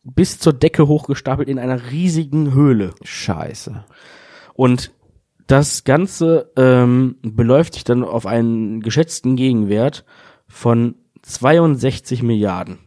bis 0.03 0.39
zur 0.39 0.53
Decke 0.53 0.87
hochgestapelt 0.87 1.47
in 1.47 1.59
einer 1.59 1.91
riesigen 1.91 2.53
Höhle. 2.53 2.93
Scheiße. 3.03 3.85
Und 4.53 4.91
das 5.45 5.83
Ganze 5.83 6.51
ähm, 6.57 7.17
beläuft 7.21 7.75
sich 7.75 7.83
dann 7.83 8.03
auf 8.03 8.25
einen 8.25 8.81
geschätzten 8.81 9.35
Gegenwert 9.35 10.05
von 10.47 10.95
62 11.21 12.23
Milliarden. 12.23 12.79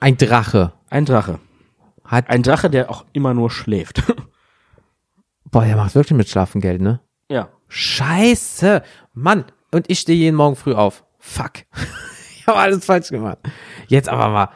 Ein 0.00 0.16
Drache 0.16 0.72
Ein 0.90 1.04
Drache. 1.06 1.38
hat, 2.04 2.28
Ein 2.28 2.42
Drache, 2.42 2.68
der 2.70 2.90
auch 2.90 3.04
immer 3.12 3.34
nur 3.34 3.50
schläft. 3.50 4.02
boah, 5.50 5.64
der 5.64 5.76
macht 5.76 5.94
wirklich 5.94 6.16
mit 6.16 6.28
Schlafen 6.28 6.60
Geld, 6.60 6.80
ne? 6.80 7.00
ja. 7.28 7.48
Scheiße. 7.68 8.82
Mann. 9.14 9.46
Und 9.72 9.90
ich 9.90 9.98
stehe 9.98 10.16
jeden 10.18 10.36
Morgen 10.36 10.54
früh 10.54 10.74
auf. 10.74 11.04
Fuck. 11.18 11.52
ich 12.36 12.46
habe 12.46 12.58
alles 12.58 12.84
falsch 12.84 13.08
gemacht. 13.08 13.38
Jetzt 13.88 14.08
aber 14.08 14.28
mal. 14.28 14.48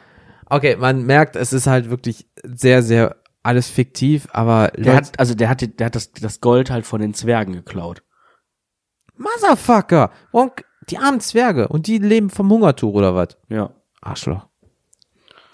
Okay, 0.45 0.77
man 0.77 1.03
merkt, 1.03 1.35
es 1.35 1.51
ist 1.51 1.67
halt 1.67 1.89
wirklich 1.89 2.29
sehr, 2.43 2.81
sehr 2.81 3.17
alles 3.43 3.69
fiktiv, 3.69 4.27
aber 4.31 4.69
Der 4.69 4.85
Leute- 4.93 4.95
hat, 4.97 5.19
also 5.19 5.35
der 5.35 5.49
hat, 5.49 5.79
der 5.79 5.85
hat 5.87 5.95
das, 5.95 6.11
das 6.13 6.39
Gold 6.39 6.69
halt 6.69 6.85
von 6.85 7.01
den 7.01 7.13
Zwergen 7.13 7.53
geklaut. 7.53 8.03
Motherfucker. 9.17 10.11
Warum, 10.31 10.51
die 10.89 10.97
armen 10.97 11.19
Zwerge. 11.19 11.67
Und 11.67 11.87
die 11.87 11.97
leben 11.97 12.29
vom 12.29 12.49
Hungertuch 12.49 12.93
oder 12.93 13.15
was? 13.15 13.37
Ja. 13.49 13.71
Arschloch. 14.01 14.47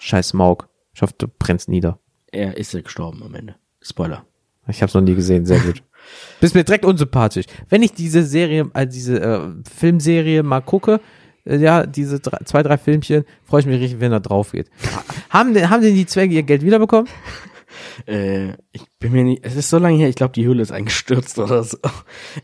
Scheiß 0.06 0.34
Maug. 0.34 0.68
Ich 0.94 1.02
hoffe, 1.02 1.14
du 1.18 1.26
brennst 1.26 1.68
nieder. 1.68 1.98
Er 2.30 2.56
ist 2.56 2.72
ja 2.72 2.80
gestorben 2.80 3.22
am 3.24 3.34
Ende. 3.34 3.56
Spoiler. 3.82 4.24
Ich 4.68 4.80
hab's 4.80 4.94
noch 4.94 5.00
nie 5.00 5.16
gesehen, 5.16 5.46
sehr 5.46 5.58
gut. 5.58 5.82
Bist 6.40 6.54
mir 6.54 6.62
direkt 6.62 6.84
unsympathisch. 6.84 7.46
Wenn 7.68 7.82
ich 7.82 7.92
diese 7.92 8.22
Serie, 8.22 8.70
also 8.72 8.92
diese 8.92 9.20
äh, 9.20 9.40
Filmserie 9.68 10.44
mal 10.44 10.60
gucke, 10.60 11.00
äh, 11.44 11.56
ja, 11.56 11.86
diese 11.86 12.20
drei, 12.20 12.38
zwei, 12.44 12.62
drei 12.62 12.78
Filmchen, 12.78 13.24
freue 13.44 13.60
ich 13.60 13.66
mich 13.66 13.80
richtig, 13.80 13.98
wenn 13.98 14.12
er 14.12 14.20
drauf 14.20 14.52
geht. 14.52 14.70
haben, 15.30 15.54
denn, 15.54 15.70
haben 15.70 15.82
denn 15.82 15.94
die 15.94 16.06
Zwerge 16.06 16.34
ihr 16.34 16.44
Geld 16.44 16.62
wiederbekommen? 16.62 17.08
Äh, 18.06 18.54
ich 18.72 18.82
bin 18.98 19.12
mir 19.12 19.24
nicht, 19.24 19.44
es 19.44 19.56
ist 19.56 19.70
so 19.70 19.78
lange 19.78 19.96
her, 19.96 20.08
ich 20.08 20.16
glaube, 20.16 20.32
die 20.32 20.44
Höhle 20.44 20.62
ist 20.62 20.72
eingestürzt 20.72 21.38
oder 21.38 21.62
so. 21.62 21.78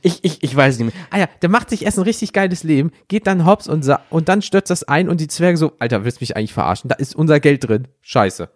Ich, 0.01 0.25
ich, 0.25 0.43
ich 0.43 0.57
weiß 0.57 0.79
nicht 0.79 0.95
mehr. 0.95 1.05
Ah 1.11 1.19
ja, 1.19 1.29
der 1.43 1.49
macht 1.49 1.71
sich 1.71 1.85
erst 1.85 1.99
ein 1.99 2.05
richtig 2.05 2.33
geiles 2.33 2.63
Leben, 2.63 2.93
geht 3.09 3.27
dann 3.27 3.45
hops 3.45 3.69
und, 3.69 3.83
sa 3.83 4.01
und 4.11 4.29
dann 4.29 4.43
stürzt 4.43 4.71
das 4.71 4.85
ein 4.85 5.09
und 5.09 5.21
die 5.21 5.29
Zwerge 5.29 5.59
so, 5.59 5.73
Alter, 5.79 6.05
willst 6.05 6.21
mich 6.21 6.37
eigentlich 6.37 6.55
verarschen? 6.55 6.89
Da 6.89 6.97
ist 6.97 7.15
unser 7.15 7.41
Geld 7.41 7.69
drin. 7.69 7.89
Scheiße. 8.01 8.49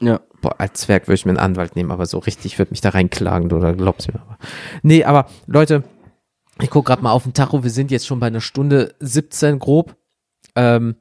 Ja. 0.00 0.20
Boah, 0.42 0.54
als 0.58 0.80
Zwerg 0.80 1.08
würde 1.08 1.14
ich 1.14 1.24
mir 1.24 1.30
einen 1.30 1.38
Anwalt 1.38 1.76
nehmen, 1.76 1.90
aber 1.90 2.06
so 2.06 2.18
richtig 2.18 2.58
würde 2.58 2.70
mich 2.70 2.80
da 2.80 2.90
reinklagen, 2.90 3.50
oder 3.52 3.74
glaubst 3.74 4.12
mir 4.12 4.20
aber. 4.20 4.38
Nee, 4.82 5.04
aber 5.04 5.26
Leute, 5.46 5.84
ich 6.60 6.70
guck 6.70 6.86
gerade 6.86 7.02
mal 7.02 7.12
auf 7.12 7.24
den 7.24 7.34
Tacho, 7.34 7.62
wir 7.62 7.70
sind 7.70 7.90
jetzt 7.90 8.06
schon 8.06 8.20
bei 8.20 8.26
einer 8.26 8.40
Stunde 8.40 8.94
17 9.00 9.58
grob. 9.58 9.96
Ähm, 10.54 10.96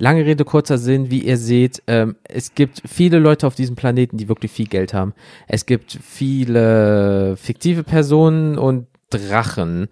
lange 0.00 0.24
Rede, 0.24 0.44
kurzer 0.44 0.78
Sinn, 0.78 1.10
wie 1.10 1.20
ihr 1.20 1.36
seht, 1.36 1.82
ähm, 1.86 2.16
es 2.24 2.54
gibt 2.54 2.82
viele 2.86 3.18
Leute 3.18 3.46
auf 3.46 3.54
diesem 3.54 3.76
Planeten, 3.76 4.16
die 4.16 4.28
wirklich 4.28 4.50
viel 4.50 4.66
Geld 4.66 4.94
haben. 4.94 5.14
Es 5.46 5.66
gibt 5.66 5.98
viele 6.02 7.36
fiktive 7.36 7.84
Personen 7.84 8.58
und 8.58 8.86
Drachen, 9.10 9.88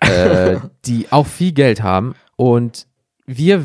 äh, 0.00 0.58
die 0.84 1.10
auch 1.10 1.26
viel 1.26 1.52
Geld 1.52 1.82
haben. 1.82 2.14
Und 2.36 2.86
wir 3.26 3.64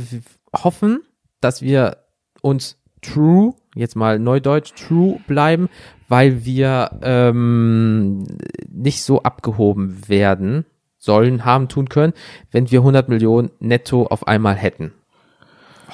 hoffen, 0.55 1.01
dass 1.41 1.61
wir 1.61 1.97
uns 2.41 2.77
true, 3.01 3.53
jetzt 3.76 3.95
mal 3.95 4.19
neudeutsch, 4.19 4.73
true 4.76 5.19
bleiben, 5.27 5.69
weil 6.07 6.45
wir 6.45 6.99
ähm, 7.01 8.26
nicht 8.72 9.03
so 9.03 9.23
abgehoben 9.23 10.07
werden 10.07 10.65
sollen, 10.97 11.43
haben, 11.43 11.68
tun 11.68 11.89
können, 11.89 12.14
wenn 12.51 12.72
wir 12.72 12.80
100 12.80 13.10
Millionen 13.10 13.51
netto 13.60 14.05
auf 14.05 14.27
einmal 14.27 14.55
hätten. 14.55 14.93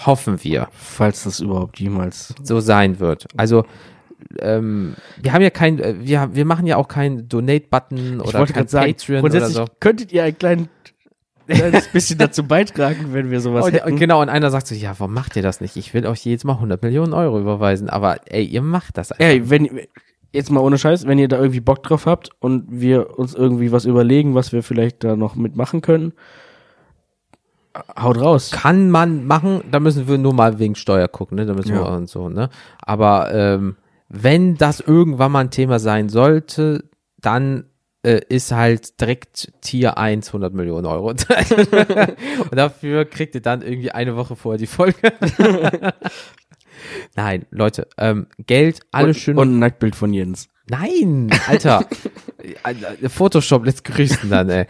Hoffen 0.05 0.43
wir 0.43 0.67
Falls 0.71 1.23
das 1.23 1.39
überhaupt 1.39 1.80
jemals. 1.80 2.34
so 2.43 2.59
sein 2.59 2.99
wird. 2.99 3.27
Also 3.38 3.65
ähm, 4.39 4.95
wir 5.21 5.34
haben 5.34 5.41
ja 5.41 5.49
kein, 5.49 5.80
äh, 5.80 5.95
wir, 5.99 6.30
wir 6.34 6.45
machen 6.45 6.67
ja 6.67 6.77
auch 6.77 6.88
keinen 6.88 7.27
Donate-Button 7.30 8.21
oder 8.21 8.45
kein 8.45 8.67
sagen, 8.67 8.91
Patreon 8.91 9.23
oder 9.23 9.49
so. 9.49 9.65
könntet 9.80 10.11
ihr 10.11 10.23
ein 10.23 10.38
klein, 10.38 10.69
kleines 11.47 11.88
bisschen 11.88 12.17
dazu 12.19 12.43
beitragen, 12.43 13.07
wenn 13.13 13.31
wir 13.31 13.39
sowas 13.39 13.65
Und, 13.65 13.73
hätten. 13.73 13.95
genau, 13.95 14.21
und 14.21 14.30
einer 14.30 14.51
sagt 14.51 14.67
so, 14.67 14.76
ja, 14.76 14.93
warum 14.97 15.13
macht 15.13 15.35
ihr 15.35 15.41
das 15.41 15.61
nicht? 15.61 15.77
Ich 15.77 15.93
will 15.93 16.05
euch 16.05 16.26
jetzt 16.26 16.43
mal 16.43 16.53
100 16.53 16.81
Millionen 16.84 17.13
Euro 17.13 17.39
überweisen, 17.39 17.89
aber 17.89 18.17
ey, 18.26 18.43
ihr 18.43 18.61
macht 18.61 18.97
das 18.97 19.11
einfach. 19.11 19.26
Ey, 19.26 19.49
wenn, 19.49 19.80
jetzt 20.31 20.51
mal 20.51 20.59
ohne 20.61 20.77
Scheiß, 20.77 21.07
wenn 21.07 21.17
ihr 21.17 21.27
da 21.27 21.38
irgendwie 21.38 21.61
Bock 21.61 21.84
drauf 21.84 22.05
habt 22.05 22.30
und 22.39 22.65
wir 22.69 23.17
uns 23.17 23.34
irgendwie 23.34 23.71
was 23.71 23.85
überlegen, 23.85 24.35
was 24.35 24.51
wir 24.51 24.63
vielleicht 24.63 25.03
da 25.03 25.15
noch 25.15 25.35
mitmachen 25.35 25.81
können, 25.81 26.13
haut 27.99 28.19
raus. 28.19 28.51
Kann 28.51 28.89
man 28.91 29.26
machen, 29.26 29.61
da 29.72 29.80
müssen 29.80 30.07
wir 30.07 30.18
nur 30.18 30.34
mal 30.34 30.60
wegen 30.60 30.76
Steuer 30.76 31.07
gucken, 31.07 31.35
ne? 31.38 31.45
Da 31.45 31.53
müssen 31.53 31.73
Ja. 31.76 31.84
wir 31.84 31.89
und 31.91 32.10
so, 32.10 32.30
ne? 32.30 32.49
Aber 32.81 33.34
ähm, 33.34 33.76
wenn 34.10 34.56
das 34.56 34.80
irgendwann 34.80 35.31
mal 35.31 35.39
ein 35.41 35.51
Thema 35.51 35.80
sein 35.80 36.10
sollte, 36.10 36.84
dann 37.22 37.65
äh, 38.03 38.22
ist 38.30 38.51
halt 38.51 38.99
direkt 39.01 39.51
Tier 39.61 39.97
1 39.97 40.27
100 40.30 40.53
Millionen 40.53 40.85
Euro. 40.85 41.10
und 41.10 42.56
dafür 42.56 43.06
kriegt 43.06 43.35
ihr 43.35 43.41
dann 43.41 43.61
irgendwie 43.61 43.91
eine 43.91 44.15
Woche 44.15 44.35
vorher 44.35 44.57
die 44.57 44.68
Folge. 44.68 44.97
Nein, 47.15 47.45
Leute, 47.51 47.88
ähm, 47.97 48.27
Geld, 48.47 48.80
alles 48.91 49.18
schön. 49.18 49.38
Und 49.38 49.56
ein 49.56 49.60
Nacktbild 49.60 49.95
von 49.95 50.14
Jens. 50.14 50.47
Nein, 50.69 51.30
Alter. 51.47 51.85
Alter, 52.64 52.95
Photoshop 53.10 53.65
lässt 53.65 53.84
grüßen 53.84 54.30
dann, 54.30 54.49
ey. 54.49 54.65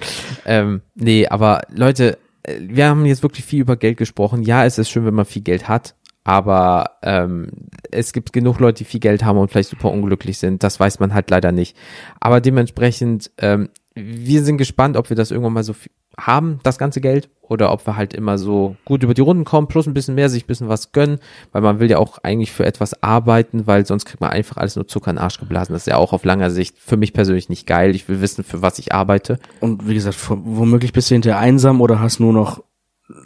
Ähm, 0.46 0.82
nee, 0.96 1.28
aber 1.28 1.62
Leute, 1.74 2.14
äh, 2.14 2.18
wir 2.48 2.88
haben 2.88 3.06
jetzt 3.06 3.24
wirklich 3.24 3.46
viel 3.46 3.62
über 3.62 3.76
Geld 3.76 3.98
gesprochen. 3.98 4.44
Ja, 4.44 4.66
es 4.66 4.78
ist 4.78 4.90
schön, 4.90 5.06
wenn 5.06 5.14
man 5.14 5.26
viel 5.26 5.42
Geld 5.42 5.68
hat, 5.68 5.96
aber 6.24 6.98
ähm, 7.04 7.52
es 7.92 8.14
gibt 8.14 8.34
genug 8.34 8.60
Leute, 8.60 8.80
die 8.80 8.90
viel 8.90 9.00
Geld 9.00 9.24
haben 9.24 9.38
und 9.38 9.52
vielleicht 9.52 9.70
super 9.70 9.92
unglücklich 9.92 10.38
sind. 10.38 10.64
Das 10.64 10.80
weiß 10.80 11.00
man 11.00 11.14
halt 11.14 11.30
leider 11.30 11.52
nicht. 11.52 11.76
Aber 12.20 12.42
dementsprechend, 12.42 13.32
ähm, 13.38 13.70
wir 13.96 14.44
sind 14.44 14.58
gespannt, 14.58 14.96
ob 14.96 15.10
wir 15.10 15.18
das 15.18 15.32
irgendwann 15.32 15.54
mal 15.54 15.64
so 15.64 15.74
viel 15.74 15.92
haben, 16.26 16.60
das 16.64 16.78
ganze 16.78 17.02
Geld, 17.02 17.30
oder 17.42 17.72
ob 17.72 17.86
wir 17.88 17.98
halt 17.98 18.14
immer 18.14 18.38
so 18.38 18.76
gut 18.86 19.04
über 19.04 19.14
die 19.14 19.22
Runden 19.22 19.44
kommen, 19.44 19.68
plus 19.68 19.88
ein 19.88 19.94
bisschen 19.94 20.16
mehr, 20.16 20.30
sich 20.30 20.44
ein 20.44 20.48
bisschen 20.48 20.70
was 20.70 20.92
gönnen, 20.92 21.20
weil 21.52 21.62
man 21.62 21.80
will 21.80 21.90
ja 21.90 21.98
auch 21.98 22.20
eigentlich 22.24 22.52
für 22.52 22.66
etwas 22.66 23.02
arbeiten, 23.02 23.66
weil 23.66 23.86
sonst 23.86 24.06
kriegt 24.06 24.22
man 24.22 24.30
einfach 24.30 24.58
alles 24.58 24.76
nur 24.76 24.88
Zucker 24.88 25.10
in 25.10 25.16
den 25.16 25.24
Arsch 25.24 25.40
geblasen. 25.40 25.74
Das 25.74 25.84
ist 25.84 25.88
ja 25.88 25.98
auch 25.98 26.14
auf 26.14 26.24
langer 26.24 26.52
Sicht 26.52 26.78
für 26.78 26.96
mich 26.96 27.12
persönlich 27.12 27.50
nicht 27.50 27.66
geil. 27.66 27.96
Ich 27.96 28.08
will 28.08 28.22
wissen, 28.22 28.44
für 28.44 28.62
was 28.62 28.78
ich 28.78 28.94
arbeite. 28.94 29.40
Und 29.62 29.88
wie 29.88 29.96
gesagt, 29.96 30.18
womöglich 30.30 30.94
bist 30.94 31.10
du 31.10 31.16
hinterher 31.16 31.40
einsam 31.40 31.82
oder 31.82 32.00
hast 32.00 32.20
nur 32.20 32.34
noch 32.34 32.64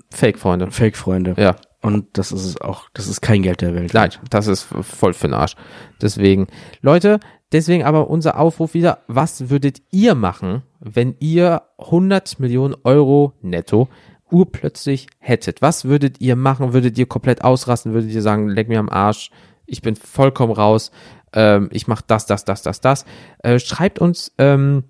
Fake-Freunde. 0.09 0.71
Fake-Freunde. 0.71 1.35
Ja. 1.37 1.55
Und 1.81 2.17
das 2.17 2.31
ist 2.31 2.45
es 2.45 2.61
auch, 2.61 2.87
das 2.93 3.09
ist 3.09 3.21
kein 3.21 3.43
Geld 3.43 3.59
der 3.59 3.75
Welt. 3.75 3.93
Nein, 3.93 4.11
das 4.29 4.47
ist 4.47 4.63
voll 4.63 5.11
für 5.11 5.27
den 5.27 5.33
Arsch. 5.33 5.57
Deswegen, 6.01 6.47
Leute, 6.81 7.19
deswegen 7.53 7.83
aber 7.83 8.09
unser 8.09 8.39
Aufruf 8.39 8.73
wieder, 8.73 8.99
was 9.07 9.49
würdet 9.49 9.81
ihr 9.91 10.15
machen, 10.15 10.63
wenn 10.79 11.15
ihr 11.19 11.63
100 11.77 12.39
Millionen 12.39 12.75
Euro 12.83 13.33
netto 13.41 13.87
urplötzlich 14.31 15.07
hättet? 15.19 15.61
Was 15.61 15.85
würdet 15.85 16.19
ihr 16.19 16.35
machen? 16.35 16.73
Würdet 16.73 16.97
ihr 16.97 17.05
komplett 17.05 17.43
ausrasten? 17.43 17.93
Würdet 17.93 18.11
ihr 18.11 18.21
sagen, 18.21 18.49
leck 18.49 18.67
mir 18.67 18.79
am 18.79 18.89
Arsch, 18.89 19.29
ich 19.65 19.81
bin 19.81 19.95
vollkommen 19.95 20.51
raus, 20.51 20.91
ähm, 21.33 21.69
ich 21.71 21.87
mache 21.87 22.03
das, 22.07 22.25
das, 22.25 22.43
das, 22.45 22.61
das, 22.63 22.81
das. 22.81 23.05
Äh, 23.39 23.59
schreibt 23.59 23.99
uns 23.99 24.33
ähm, 24.37 24.83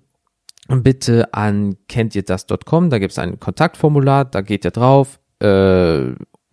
bitte 0.68 1.32
an 1.34 1.76
kennt 1.88 2.14
ihr 2.14 2.22
das.com, 2.22 2.90
da 2.90 2.98
gibt 2.98 3.12
es 3.12 3.18
ein 3.18 3.38
Kontaktformular, 3.38 4.24
da 4.24 4.40
geht 4.40 4.64
ihr 4.64 4.70
drauf, 4.70 5.20
äh, 5.40 6.12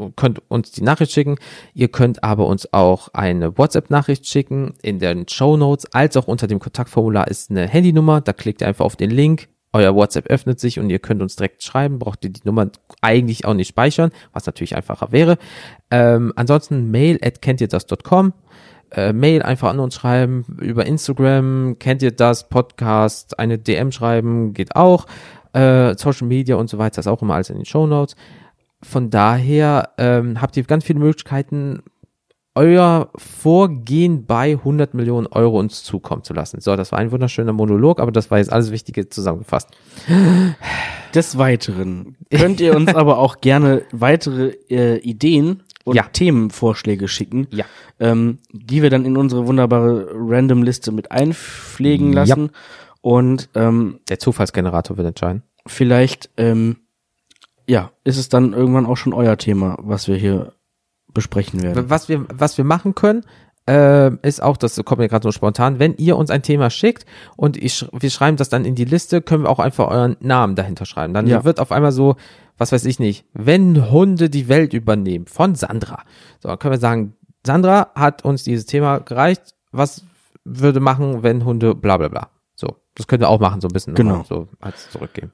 könnt 0.10 0.42
uns 0.50 0.72
die 0.72 0.84
Nachricht 0.84 1.12
schicken. 1.12 1.38
Ihr 1.74 1.88
könnt 1.88 2.24
aber 2.24 2.48
uns 2.48 2.72
auch 2.74 3.10
eine 3.14 3.58
WhatsApp-Nachricht 3.58 4.28
schicken 4.28 4.74
in 4.82 5.00
den 5.00 5.28
Show 5.28 5.58
Notes, 5.58 5.86
als 5.94 6.18
auch 6.18 6.28
unter 6.28 6.48
dem 6.48 6.60
Kontaktformular 6.60 7.28
ist 7.28 7.52
eine 7.52 7.68
Handynummer. 7.68 8.22
Da 8.22 8.34
klickt 8.34 8.62
ihr 8.62 8.68
einfach 8.68 8.86
auf 8.86 8.96
den 8.96 9.12
Link. 9.12 9.48
Euer 9.74 9.96
WhatsApp 9.96 10.28
öffnet 10.28 10.60
sich 10.60 10.80
und 10.80 10.90
ihr 10.90 11.00
könnt 11.00 11.22
uns 11.22 11.38
direkt 11.38 11.64
schreiben. 11.64 11.98
Braucht 11.98 12.26
ihr 12.26 12.30
die 12.32 12.42
Nummer 12.44 12.70
eigentlich 13.02 13.46
auch 13.46 13.54
nicht 13.54 13.70
speichern, 13.70 14.12
was 14.34 14.46
natürlich 14.46 14.76
einfacher 14.76 15.12
wäre. 15.12 15.38
Ähm, 15.90 16.34
ansonsten 16.36 16.92
mail 16.92 17.20
at 17.24 17.42
kennt 17.42 17.62
ihr 17.62 17.70
das.com. 17.70 18.34
Äh, 18.92 19.14
Mail 19.14 19.42
einfach 19.42 19.70
an 19.70 19.80
uns 19.80 19.96
schreiben, 19.96 20.44
über 20.60 20.86
Instagram, 20.86 21.78
kennt 21.80 22.02
ihr 22.02 22.12
das, 22.12 22.50
Podcast, 22.50 23.40
eine 23.40 23.58
DM 23.58 23.94
schreiben, 23.94 24.54
geht 24.54 24.76
auch. 24.76 25.06
Äh, 25.54 25.96
Social 25.98 26.28
Media 26.28 26.58
und 26.58 26.70
so 26.70 26.78
weiter 26.78 27.00
ist 27.00 27.08
auch 27.08 27.22
immer 27.22 27.36
alles 27.36 27.50
in 27.50 27.56
den 27.56 27.66
Show 27.66 27.88
Notes 27.88 28.18
von 28.84 29.10
daher 29.10 29.90
ähm, 29.98 30.42
habt 30.42 30.58
ihr 30.58 30.64
ganz 30.64 30.84
viele 30.86 31.00
Möglichkeiten, 31.00 31.84
euer 32.54 33.10
Vorgehen 33.16 34.26
bei 34.26 34.52
100 34.52 34.94
Millionen 34.94 35.28
Euro 35.28 35.58
uns 35.58 35.84
zukommen 35.84 36.24
zu 36.26 36.34
lassen. 36.34 36.60
So, 36.60 36.76
das 36.76 36.92
war 36.92 37.00
ein 37.00 37.12
wunderschöner 37.12 37.54
Monolog, 37.54 38.02
aber 38.02 38.12
das 38.12 38.30
war 38.30 38.40
jetzt 38.40 38.52
alles 38.52 38.72
Wichtige 38.72 39.08
zusammengefasst. 39.08 39.70
Des 41.14 41.38
Weiteren 41.38 42.16
könnt 42.30 42.62
ihr 42.62 42.76
uns 42.76 42.94
aber 42.96 43.18
auch 43.20 43.42
gerne 43.42 43.84
weitere 43.92 44.50
äh, 44.70 44.98
Ideen 45.00 45.64
und 45.84 45.96
Ja. 45.96 46.04
Themenvorschläge 46.12 47.08
schicken, 47.08 47.48
Ja. 47.52 47.66
ähm, 48.00 48.40
die 48.54 48.82
wir 48.82 48.90
dann 48.90 49.06
in 49.06 49.18
unsere 49.18 49.46
wunderbare 49.48 50.10
Random-Liste 50.14 50.92
mit 50.92 51.12
einpflegen 51.12 52.14
Ja. 52.14 52.20
lassen. 52.24 52.52
Und 53.02 53.50
ähm, 53.56 54.00
Der 54.10 54.20
Zufallsgenerator 54.20 54.96
wird 54.98 55.08
entscheiden. 55.08 55.44
vielleicht, 55.68 56.30
ähm, 56.38 56.78
ja, 57.72 57.92
ist 58.04 58.18
es 58.18 58.28
dann 58.28 58.52
irgendwann 58.52 58.86
auch 58.86 58.98
schon 58.98 59.14
euer 59.14 59.38
Thema, 59.38 59.78
was 59.82 60.10
wir 60.10 60.18
hier 60.18 60.52
besprechen 61.14 61.64
werden. 61.64 61.90
Was 61.90 62.10
wir, 62.10 62.26
was 62.34 62.58
wir 62.58 62.66
machen 62.66 62.96
können, 62.96 63.24
äh, 63.66 64.14
ist 64.28 64.44
auch, 64.44 64.58
das 64.58 64.76
kommt 64.84 65.00
mir 65.00 65.08
gerade 65.08 65.24
so 65.24 65.32
spontan, 65.32 65.80
wenn 65.80 65.96
ihr 65.96 66.18
uns 66.18 66.32
ein 66.32 66.42
Thema 66.44 66.70
schickt 66.70 67.06
und 67.38 67.56
ich, 67.56 67.88
wir 67.98 68.10
schreiben 68.10 68.36
das 68.36 68.50
dann 68.50 68.66
in 68.66 68.76
die 68.76 68.84
Liste, 68.84 69.22
können 69.22 69.44
wir 69.44 69.50
auch 69.50 69.60
einfach 69.60 69.88
euren 69.88 70.18
Namen 70.20 70.56
dahinter 70.56 70.84
schreiben. 70.86 71.14
Dann 71.14 71.28
Ja. 71.28 71.46
wird 71.46 71.62
auf 71.62 71.72
einmal 71.72 71.94
so, 71.94 72.18
was 72.58 72.74
weiß 72.74 72.84
ich 72.84 73.00
nicht, 73.00 73.24
wenn 73.34 73.90
Hunde 73.90 74.30
die 74.30 74.50
Welt 74.50 74.74
übernehmen, 74.74 75.28
von 75.28 75.56
Sandra. 75.56 76.04
So, 76.42 76.50
dann 76.50 76.60
können 76.60 76.74
wir 76.74 76.80
sagen, 76.80 77.14
Sandra 77.46 77.92
hat 77.96 78.26
uns 78.26 78.44
dieses 78.44 78.66
Thema 78.66 79.00
gereicht, 79.00 79.56
was 79.72 80.04
würde 80.44 80.82
machen, 80.82 81.24
wenn 81.24 81.46
Hunde 81.46 81.74
bla 81.74 81.96
bla 81.96 82.10
bla. 82.10 82.28
Das 82.96 83.08
können 83.08 83.22
wir 83.22 83.30
auch 83.30 83.40
machen, 83.40 83.62
so 83.62 83.68
ein 83.70 83.74
bisschen 83.74 83.94
Genau. 83.96 84.18
nochmal 84.18 84.26
so 84.28 84.48
als 84.60 84.90
zurückgeben. 84.92 85.32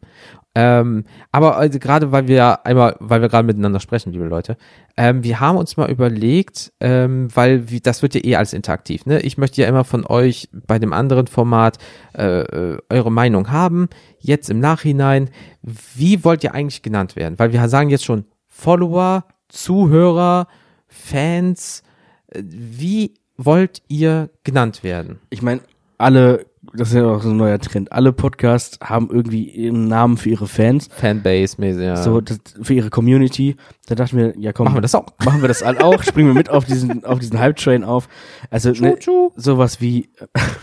Ähm, 0.53 1.05
aber 1.31 1.57
also 1.57 1.79
gerade 1.79 2.11
weil 2.11 2.27
wir 2.27 2.65
einmal, 2.65 2.95
weil 2.99 3.21
wir 3.21 3.29
gerade 3.29 3.45
miteinander 3.45 3.79
sprechen, 3.79 4.11
liebe 4.13 4.25
Leute, 4.25 4.57
ähm, 4.95 5.23
wir 5.23 5.39
haben 5.39 5.57
uns 5.57 5.75
mal 5.75 5.89
überlegt, 5.89 6.71
ähm, 6.79 7.29
weil 7.33 7.69
wie, 7.69 7.79
das 7.79 8.01
wird 8.01 8.13
ja 8.15 8.23
eh 8.23 8.35
alles 8.35 8.53
interaktiv, 8.53 9.05
ne? 9.07 9.19
Ich 9.21 9.37
möchte 9.37 9.61
ja 9.61 9.67
immer 9.67 9.83
von 9.83 10.05
euch 10.05 10.49
bei 10.51 10.77
dem 10.79 10.93
anderen 10.93 11.27
Format 11.27 11.77
äh, 12.15 12.41
äh, 12.41 12.77
eure 12.89 13.11
Meinung 13.11 13.49
haben. 13.51 13.87
Jetzt 14.19 14.49
im 14.49 14.59
Nachhinein, 14.59 15.29
wie 15.61 16.23
wollt 16.23 16.43
ihr 16.43 16.53
eigentlich 16.53 16.83
genannt 16.83 17.15
werden? 17.15 17.39
Weil 17.39 17.53
wir 17.53 17.67
sagen 17.69 17.89
jetzt 17.89 18.05
schon 18.05 18.25
Follower, 18.47 19.25
Zuhörer, 19.49 20.47
Fans. 20.87 21.83
Äh, 22.29 22.43
Wie 22.45 23.13
wollt 23.37 23.81
ihr 23.87 24.29
genannt 24.43 24.83
werden? 24.83 25.19
Ich 25.29 25.41
meine, 25.41 25.61
alle, 25.97 26.45
das 26.73 26.89
ist 26.89 26.95
ja 26.95 27.05
auch 27.05 27.21
so 27.21 27.29
ein 27.29 27.37
neuer 27.37 27.59
Trend, 27.59 27.91
alle 27.91 28.13
Podcasts 28.13 28.79
haben 28.81 29.09
irgendwie 29.11 29.67
einen 29.67 29.87
Namen 29.87 30.17
für 30.17 30.29
ihre 30.29 30.47
Fans, 30.47 30.89
Fanbase, 30.91 31.55
mäßig, 31.59 31.83
ja. 31.83 31.95
so 31.95 32.21
das, 32.21 32.39
für 32.61 32.73
ihre 32.73 32.89
Community. 32.89 33.55
Da 33.87 33.95
dachten 33.95 34.17
wir, 34.17 34.33
ja 34.37 34.53
komm, 34.53 34.65
machen 34.65 34.77
wir 34.77 34.81
das 34.81 34.95
auch. 34.95 35.07
machen 35.25 35.41
wir 35.41 35.47
das 35.47 35.63
auch, 35.63 36.03
springen 36.03 36.29
wir 36.29 36.35
mit 36.35 36.49
auf 36.49 36.65
diesen, 36.65 37.05
auf 37.05 37.19
diesen 37.19 37.39
Hype-Train 37.39 37.83
auf. 37.83 38.07
Also 38.49 38.71
ne, 38.71 38.97
Tschu. 38.97 39.31
sowas 39.35 39.81
wie, 39.81 40.09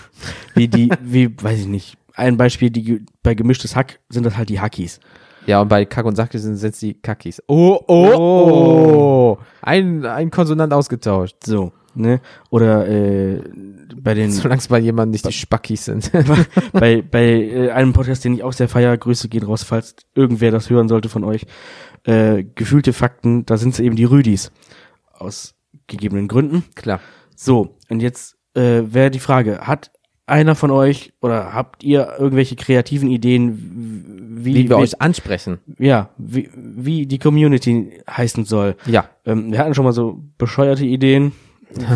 wie 0.54 0.68
die, 0.68 0.90
wie, 1.02 1.34
weiß 1.42 1.60
ich 1.60 1.66
nicht, 1.66 1.96
ein 2.14 2.36
Beispiel, 2.36 2.70
die 2.70 3.04
bei 3.22 3.34
gemischtes 3.34 3.74
Hack 3.76 4.00
sind 4.08 4.24
das 4.24 4.36
halt 4.36 4.48
die 4.48 4.60
Hackies. 4.60 5.00
Ja, 5.46 5.60
und 5.60 5.68
bei 5.68 5.84
Kack 5.84 6.06
und 6.06 6.16
Sack 6.16 6.30
sind 6.32 6.62
es 6.62 6.78
die 6.78 6.94
Kackis. 6.94 7.42
Oh, 7.48 7.78
oh, 7.86 8.14
oh. 8.16 9.38
Ein, 9.60 10.06
ein 10.06 10.30
Konsonant 10.30 10.72
ausgetauscht. 10.72 11.36
So, 11.44 11.72
ne? 11.96 12.20
Oder 12.50 12.88
äh, 12.88 13.42
bei 13.96 14.14
den 14.14 14.30
Solange 14.32 14.58
es 14.58 14.68
bei 14.68 14.78
jemandem 14.78 15.12
nicht 15.12 15.26
die 15.26 15.32
Spackis 15.32 15.84
sind. 15.84 16.10
bei, 16.72 17.02
bei 17.02 17.24
äh, 17.24 17.70
einem 17.70 17.92
Podcast, 17.92 18.24
den 18.24 18.34
ich 18.34 18.42
auch 18.42 18.52
sehr 18.52 18.68
feier, 18.68 18.96
Grüße 18.96 19.28
gehen 19.28 19.44
raus, 19.44 19.62
falls 19.62 19.96
irgendwer 20.14 20.50
das 20.50 20.70
hören 20.70 20.88
sollte 20.88 21.08
von 21.08 21.24
euch. 21.24 21.46
Äh, 22.04 22.44
gefühlte 22.54 22.92
Fakten, 22.92 23.46
da 23.46 23.56
sind 23.56 23.74
es 23.74 23.80
eben 23.80 23.96
die 23.96 24.04
Rüdis. 24.04 24.52
Aus 25.12 25.54
gegebenen 25.86 26.28
Gründen. 26.28 26.64
Klar. 26.74 27.00
So, 27.34 27.76
und 27.88 28.00
jetzt 28.00 28.36
äh, 28.54 28.82
wäre 28.86 29.10
die 29.10 29.20
Frage, 29.20 29.60
hat 29.60 29.90
einer 30.26 30.54
von 30.54 30.70
euch 30.70 31.12
oder 31.20 31.52
habt 31.52 31.84
ihr 31.84 32.14
irgendwelche 32.18 32.56
kreativen 32.56 33.10
Ideen, 33.10 34.38
wie, 34.44 34.54
Wie 34.54 34.68
wir 34.68 34.78
euch 34.78 35.00
ansprechen. 35.00 35.58
ja, 35.78 36.10
wie, 36.16 36.48
wie 36.54 37.06
die 37.06 37.18
Community 37.18 38.00
heißen 38.08 38.44
soll? 38.44 38.76
Ja. 38.86 39.08
Ähm, 39.26 39.52
wir 39.52 39.58
hatten 39.58 39.74
schon 39.74 39.84
mal 39.84 39.92
so 39.92 40.22
bescheuerte 40.38 40.86
Ideen, 40.86 41.32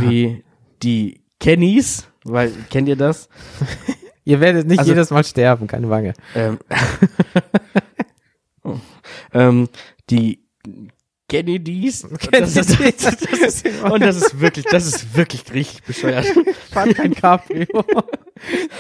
wie 0.01 0.45
die 0.83 1.21
Kennys, 1.41 2.09
weil, 2.25 2.53
kennt 2.71 2.89
ihr 2.89 2.97
das? 2.97 3.29
Ihr 4.25 4.41
werdet 4.41 4.67
nicht 4.67 4.81
Also- 4.81 4.91
jedes 4.93 5.11
Mal 5.11 5.25
sterben, 5.25 5.67
keine 5.67 5.89
Wange. 5.89 6.13
Ähm, 6.35 6.59
oh. 8.63 8.77
ähm, 9.33 9.69
die 10.11 10.41
Kennedys. 11.29 12.05
Und 12.05 12.19
das, 12.33 12.57
ist, 12.57 12.79
das 12.81 13.63
ist, 13.63 13.67
und 13.91 14.01
das 14.03 14.17
ist 14.17 14.41
wirklich, 14.41 14.65
das 14.67 14.87
ist 14.87 15.17
wirklich 15.17 15.45
richtig 15.53 15.83
bescheuert. 15.85 16.27
Fahrt 16.73 16.95
kein 16.95 17.15
Cabrio. 17.15 17.67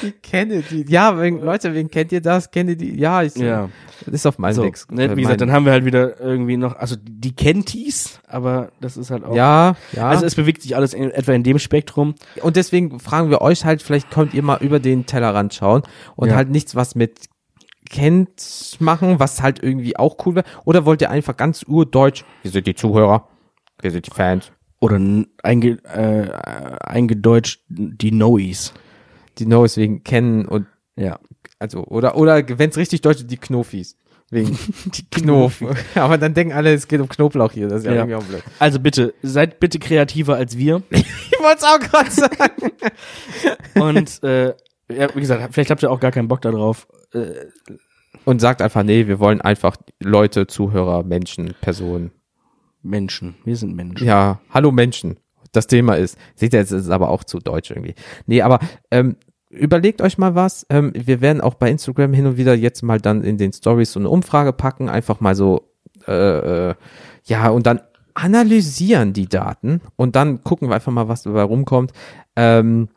Die 0.03 0.13
Kennedy. 0.23 0.85
Ja, 0.89 1.21
wegen, 1.21 1.41
Leute, 1.41 1.75
wen 1.75 1.91
kennt 1.91 2.13
ihr 2.13 2.21
das? 2.21 2.51
Kennedy. 2.51 2.97
Ja, 2.99 3.23
ich, 3.25 3.35
Ja. 3.37 3.69
das 4.07 4.15
ist 4.15 4.27
auf 4.27 4.39
meinem 4.39 4.55
So, 4.55 4.63
Weg. 4.63 4.79
ne, 4.91 5.17
wie 5.17 5.23
gesagt, 5.23 5.41
dann 5.41 5.51
haben 5.51 5.65
wir 5.65 5.73
halt 5.73 5.85
wieder 5.85 6.21
irgendwie 6.21 6.57
noch, 6.57 6.77
also 6.77 6.95
die 7.03 7.35
Kenties, 7.35 8.21
aber 8.29 8.71
das 8.81 8.97
ist 8.97 9.11
halt 9.11 9.25
auch. 9.25 9.35
ja, 9.35 9.75
ja. 9.93 10.09
Also 10.09 10.25
es 10.27 10.37
bewegt 10.37 10.63
sich 10.63 10.77
alles 10.77 10.95
in, 10.95 11.11
etwa 11.11 11.33
in 11.33 11.43
dem 11.43 11.59
Spektrum. 11.59 12.15
und 12.41 12.55
deswegen 12.57 13.01
fragen 13.01 13.31
wir 13.31 13.41
euch 13.41 13.65
halt, 13.65 13.83
vielleicht 13.83 14.11
könnt 14.13 14.33
ihr 14.33 14.43
mal 14.45 14.59
über 14.63 14.79
den 14.79 15.07
Tellerrand 15.07 15.55
schauen 15.55 15.83
und 16.15 16.29
Ja. 16.29 16.37
halt 16.37 16.51
nichts, 16.51 16.77
was 16.77 16.95
mit 16.95 17.19
kennt 17.91 18.77
machen, 18.81 19.19
was 19.21 19.43
halt 19.43 19.63
irgendwie 19.63 19.97
auch 19.97 20.17
cool 20.27 20.35
wäre. 20.37 20.45
Oder 20.65 20.85
wollt 20.85 21.01
ihr 21.03 21.11
einfach 21.11 21.37
ganz 21.37 21.63
urdeutsch, 21.67 22.25
wir 22.43 22.51
sind 22.51 22.67
die 22.67 22.75
Zuhörer, 22.75 23.29
wir 23.81 23.91
sind 23.91 24.07
die 24.07 24.11
Fans, 24.11 24.51
Oder 24.81 25.01
einge, 25.43 25.79
äh, 25.85 26.31
eingedeutscht 26.81 27.61
die 27.69 28.13
Nois. 28.13 28.73
die 29.39 29.45
Knows 29.45 29.77
wegen 29.77 30.03
kennen 30.05 30.47
und 30.47 30.67
Ja. 30.97 31.19
also 31.59 31.85
oder 31.85 32.17
oder 32.17 32.43
wenn 32.59 32.71
es 32.71 32.77
richtig 32.77 33.01
deutsch 33.03 33.21
ist, 33.21 33.31
die 33.31 33.37
Knofis. 33.37 33.97
Wegen 34.31 34.59
die 34.85 35.05
Knof. 35.11 35.63
Aber 35.95 36.19
dann 36.19 36.35
denken 36.35 36.53
alle, 36.53 36.75
es 36.75 36.87
geht 36.87 37.01
um 37.01 37.09
Knoblauch 37.09 37.51
hier. 37.53 37.69
Das 37.69 37.79
ist 37.81 37.87
ja, 37.87 37.93
Ja. 37.93 37.99
irgendwie 38.01 38.17
auch 38.17 38.25
blöd. 38.25 38.43
Also 38.59 38.79
bitte, 38.79 39.15
seid 39.23 39.59
bitte 39.59 39.79
kreativer 39.79 40.35
als 40.37 40.57
wir. 40.59 40.83
Ich 41.41 41.45
wollte 41.45 41.59
es 41.59 41.65
auch 41.65 41.79
gerade 41.79 42.11
sagen. 42.11 42.73
Und 43.81 44.23
äh, 44.25 44.49
ja, 44.93 45.15
wie 45.15 45.21
gesagt, 45.21 45.55
vielleicht 45.55 45.71
habt 45.71 45.83
ihr 45.85 45.91
auch 45.91 46.01
gar 46.01 46.11
keinen 46.11 46.27
Bock 46.27 46.41
darauf. 46.41 46.89
Äh, 47.13 47.47
Und 48.25 48.41
sagt 48.41 48.63
einfach, 48.63 48.83
nee, 48.83 49.07
wir 49.07 49.19
wollen 49.19 49.41
einfach 49.41 49.77
Leute, 50.01 50.47
Zuhörer, 50.47 51.03
Menschen, 51.03 51.55
Personen. 51.61 52.11
Menschen. 52.83 53.35
Wir 53.45 53.57
sind 53.57 53.75
Menschen. 53.75 54.07
Ja, 54.07 54.41
hallo 54.51 54.71
Menschen. 54.71 55.19
Das 55.53 55.67
Thema 55.67 55.95
ist. 55.95 56.19
Seht 56.35 56.53
ihr, 56.53 56.61
jetzt 56.61 56.73
ist 56.73 56.85
es 56.85 56.91
aber 56.91 57.09
auch 57.09 57.25
zu 57.25 57.39
deutsch 57.39 57.71
irgendwie. 57.71 57.95
Nee, 58.27 58.43
aber 58.43 58.61
ähm, 58.91 59.17
überlegt 59.51 60.03
euch 60.03 60.19
mal 60.19 60.35
was. 60.35 60.67
Ähm, 60.71 60.93
wir 60.95 61.21
werden 61.21 61.41
auch 61.41 61.55
bei 61.55 61.71
Instagram 61.71 62.13
hin 62.13 62.27
und 62.27 62.37
wieder 62.37 62.55
jetzt 62.55 62.83
mal 62.83 63.01
dann 63.01 63.23
in 63.23 63.39
den 63.39 63.53
Stories 63.53 63.93
so 63.93 64.01
eine 64.01 64.11
Umfrage 64.11 64.53
packen, 64.53 64.89
einfach 64.89 65.21
mal 65.21 65.35
so, 65.35 65.71
äh, 66.07 66.71
äh, 66.71 66.75
ja, 67.25 67.49
und 67.49 67.67
dann 67.67 67.81
analysieren 68.15 69.13
die 69.13 69.29
Daten 69.29 69.81
und 69.97 70.17
dann 70.17 70.43
gucken 70.43 70.69
wir 70.69 70.75
einfach 70.75 70.93
mal, 70.93 71.09
was 71.09 71.23
dabei 71.23 71.43
rumkommt. 71.43 71.93
Ähm, 72.37 72.89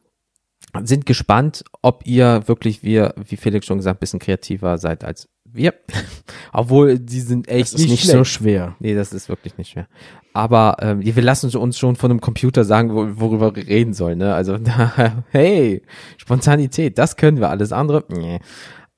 sind 0.83 1.05
gespannt, 1.05 1.63
ob 1.81 2.05
ihr 2.05 2.47
wirklich, 2.47 2.83
wir, 2.83 3.13
wie 3.17 3.37
Felix 3.37 3.65
schon 3.65 3.77
gesagt, 3.77 3.97
ein 3.97 3.99
bisschen 3.99 4.19
kreativer 4.19 4.77
seid 4.77 5.03
als 5.03 5.27
wir. 5.53 5.73
Obwohl, 6.53 6.99
die 6.99 7.19
sind 7.19 7.47
echt 7.47 7.73
Das 7.73 7.81
ist 7.81 7.89
nicht 7.89 8.05
so 8.05 8.23
schlecht. 8.23 8.31
schwer. 8.31 8.75
Nee, 8.79 8.95
das 8.95 9.13
ist 9.13 9.29
wirklich 9.29 9.57
nicht 9.57 9.71
schwer. 9.71 9.87
Aber 10.33 10.77
ähm, 10.79 11.01
wir 11.03 11.21
lassen 11.21 11.55
uns 11.55 11.77
schon 11.77 11.95
von 11.95 12.11
einem 12.11 12.21
Computer 12.21 12.63
sagen, 12.63 12.93
wo, 12.93 13.19
worüber 13.19 13.55
wir 13.55 13.67
reden 13.67 13.93
sollen. 13.93 14.19
Ne? 14.19 14.33
Also, 14.33 14.57
hey, 15.31 15.81
Spontanität, 16.17 16.97
das 16.97 17.17
können 17.17 17.39
wir. 17.39 17.49
Alles 17.49 17.71
andere, 17.73 18.05
nee. 18.09 18.39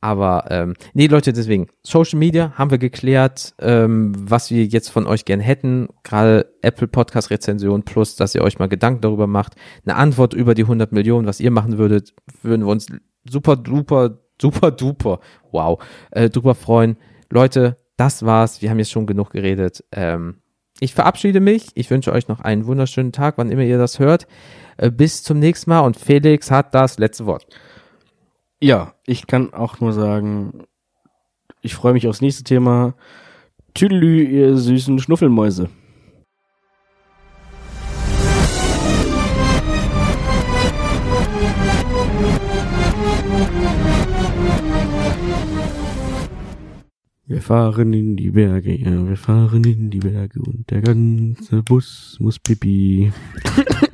Aber 0.04 0.48
ähm, 0.50 0.74
nee, 0.94 1.08
Leute, 1.08 1.32
deswegen, 1.32 1.68
Social 1.82 2.20
Media 2.20 2.52
haben 2.56 2.72
wir 2.72 2.78
geklärt, 2.78 3.54
ähm, 3.62 4.12
was 4.18 4.52
wir 4.52 4.66
jetzt 4.66 4.90
von 4.90 5.08
euch 5.08 5.24
gern 5.24 5.40
hätten. 5.40 5.88
Gerade 6.04 6.54
Apple 6.62 6.90
Podcast 6.90 7.30
Rezension 7.30 7.84
plus, 7.84 8.18
dass 8.18 8.36
ihr 8.36 8.42
euch 8.42 8.60
mal 8.60 8.68
Gedanken 8.68 9.00
darüber 9.00 9.28
macht. 9.28 9.54
Eine 9.86 9.96
Antwort 9.96 10.34
über 10.34 10.56
die 10.56 10.64
100 10.64 10.92
Millionen, 10.92 11.26
was 11.26 11.40
ihr 11.40 11.52
machen 11.52 11.78
würdet, 11.78 12.14
würden 12.42 12.66
wir 12.66 12.72
uns 12.74 12.88
super 13.24 13.56
duper, 13.56 14.20
super 14.42 14.72
duper, 14.72 15.22
wow, 15.54 15.82
äh, 16.12 16.30
drüber 16.30 16.54
freuen. 16.54 16.98
Leute, 17.32 17.78
das 17.96 18.26
war's. 18.26 18.62
Wir 18.62 18.72
haben 18.72 18.80
jetzt 18.80 18.92
schon 18.92 19.08
genug 19.08 19.30
geredet. 19.30 19.86
Ähm, 19.94 20.42
ich 20.82 20.94
verabschiede 20.94 21.40
mich. 21.40 21.68
Ich 21.76 21.90
wünsche 21.90 22.12
euch 22.12 22.28
noch 22.28 22.42
einen 22.42 22.66
wunderschönen 22.66 23.14
Tag, 23.14 23.38
wann 23.38 23.50
immer 23.50 23.62
ihr 23.62 23.78
das 23.78 24.00
hört. 24.00 24.28
Äh, 24.76 24.92
bis 24.92 25.24
zum 25.24 25.40
nächsten 25.40 25.70
Mal 25.70 25.80
und 25.80 25.96
Felix 25.96 26.52
hat 26.52 26.76
das 26.76 26.98
letzte 26.98 27.26
Wort. 27.26 27.48
Ja, 28.64 28.94
ich 29.06 29.28
kann 29.28 29.54
auch 29.54 29.82
nur 29.82 29.92
sagen, 29.92 30.64
ich 31.62 31.76
freue 31.76 31.92
mich 31.92 32.08
aufs 32.08 32.22
nächste 32.22 32.46
Thema. 32.46 32.94
Tüdelü, 33.74 34.24
ihr 34.24 34.56
süßen 34.56 35.00
Schnuffelmäuse. 35.00 35.70
Wir 47.26 47.42
fahren 47.42 47.92
in 47.92 48.16
die 48.16 48.32
Berge, 48.32 48.74
ja, 48.78 49.06
wir 49.06 49.18
fahren 49.18 49.66
in 49.66 49.90
die 49.90 50.00
Berge 50.00 50.40
und 50.40 50.72
der 50.72 50.80
ganze 50.80 51.64
Bus 51.64 52.16
muss 52.22 52.40
pipi. 52.40 53.12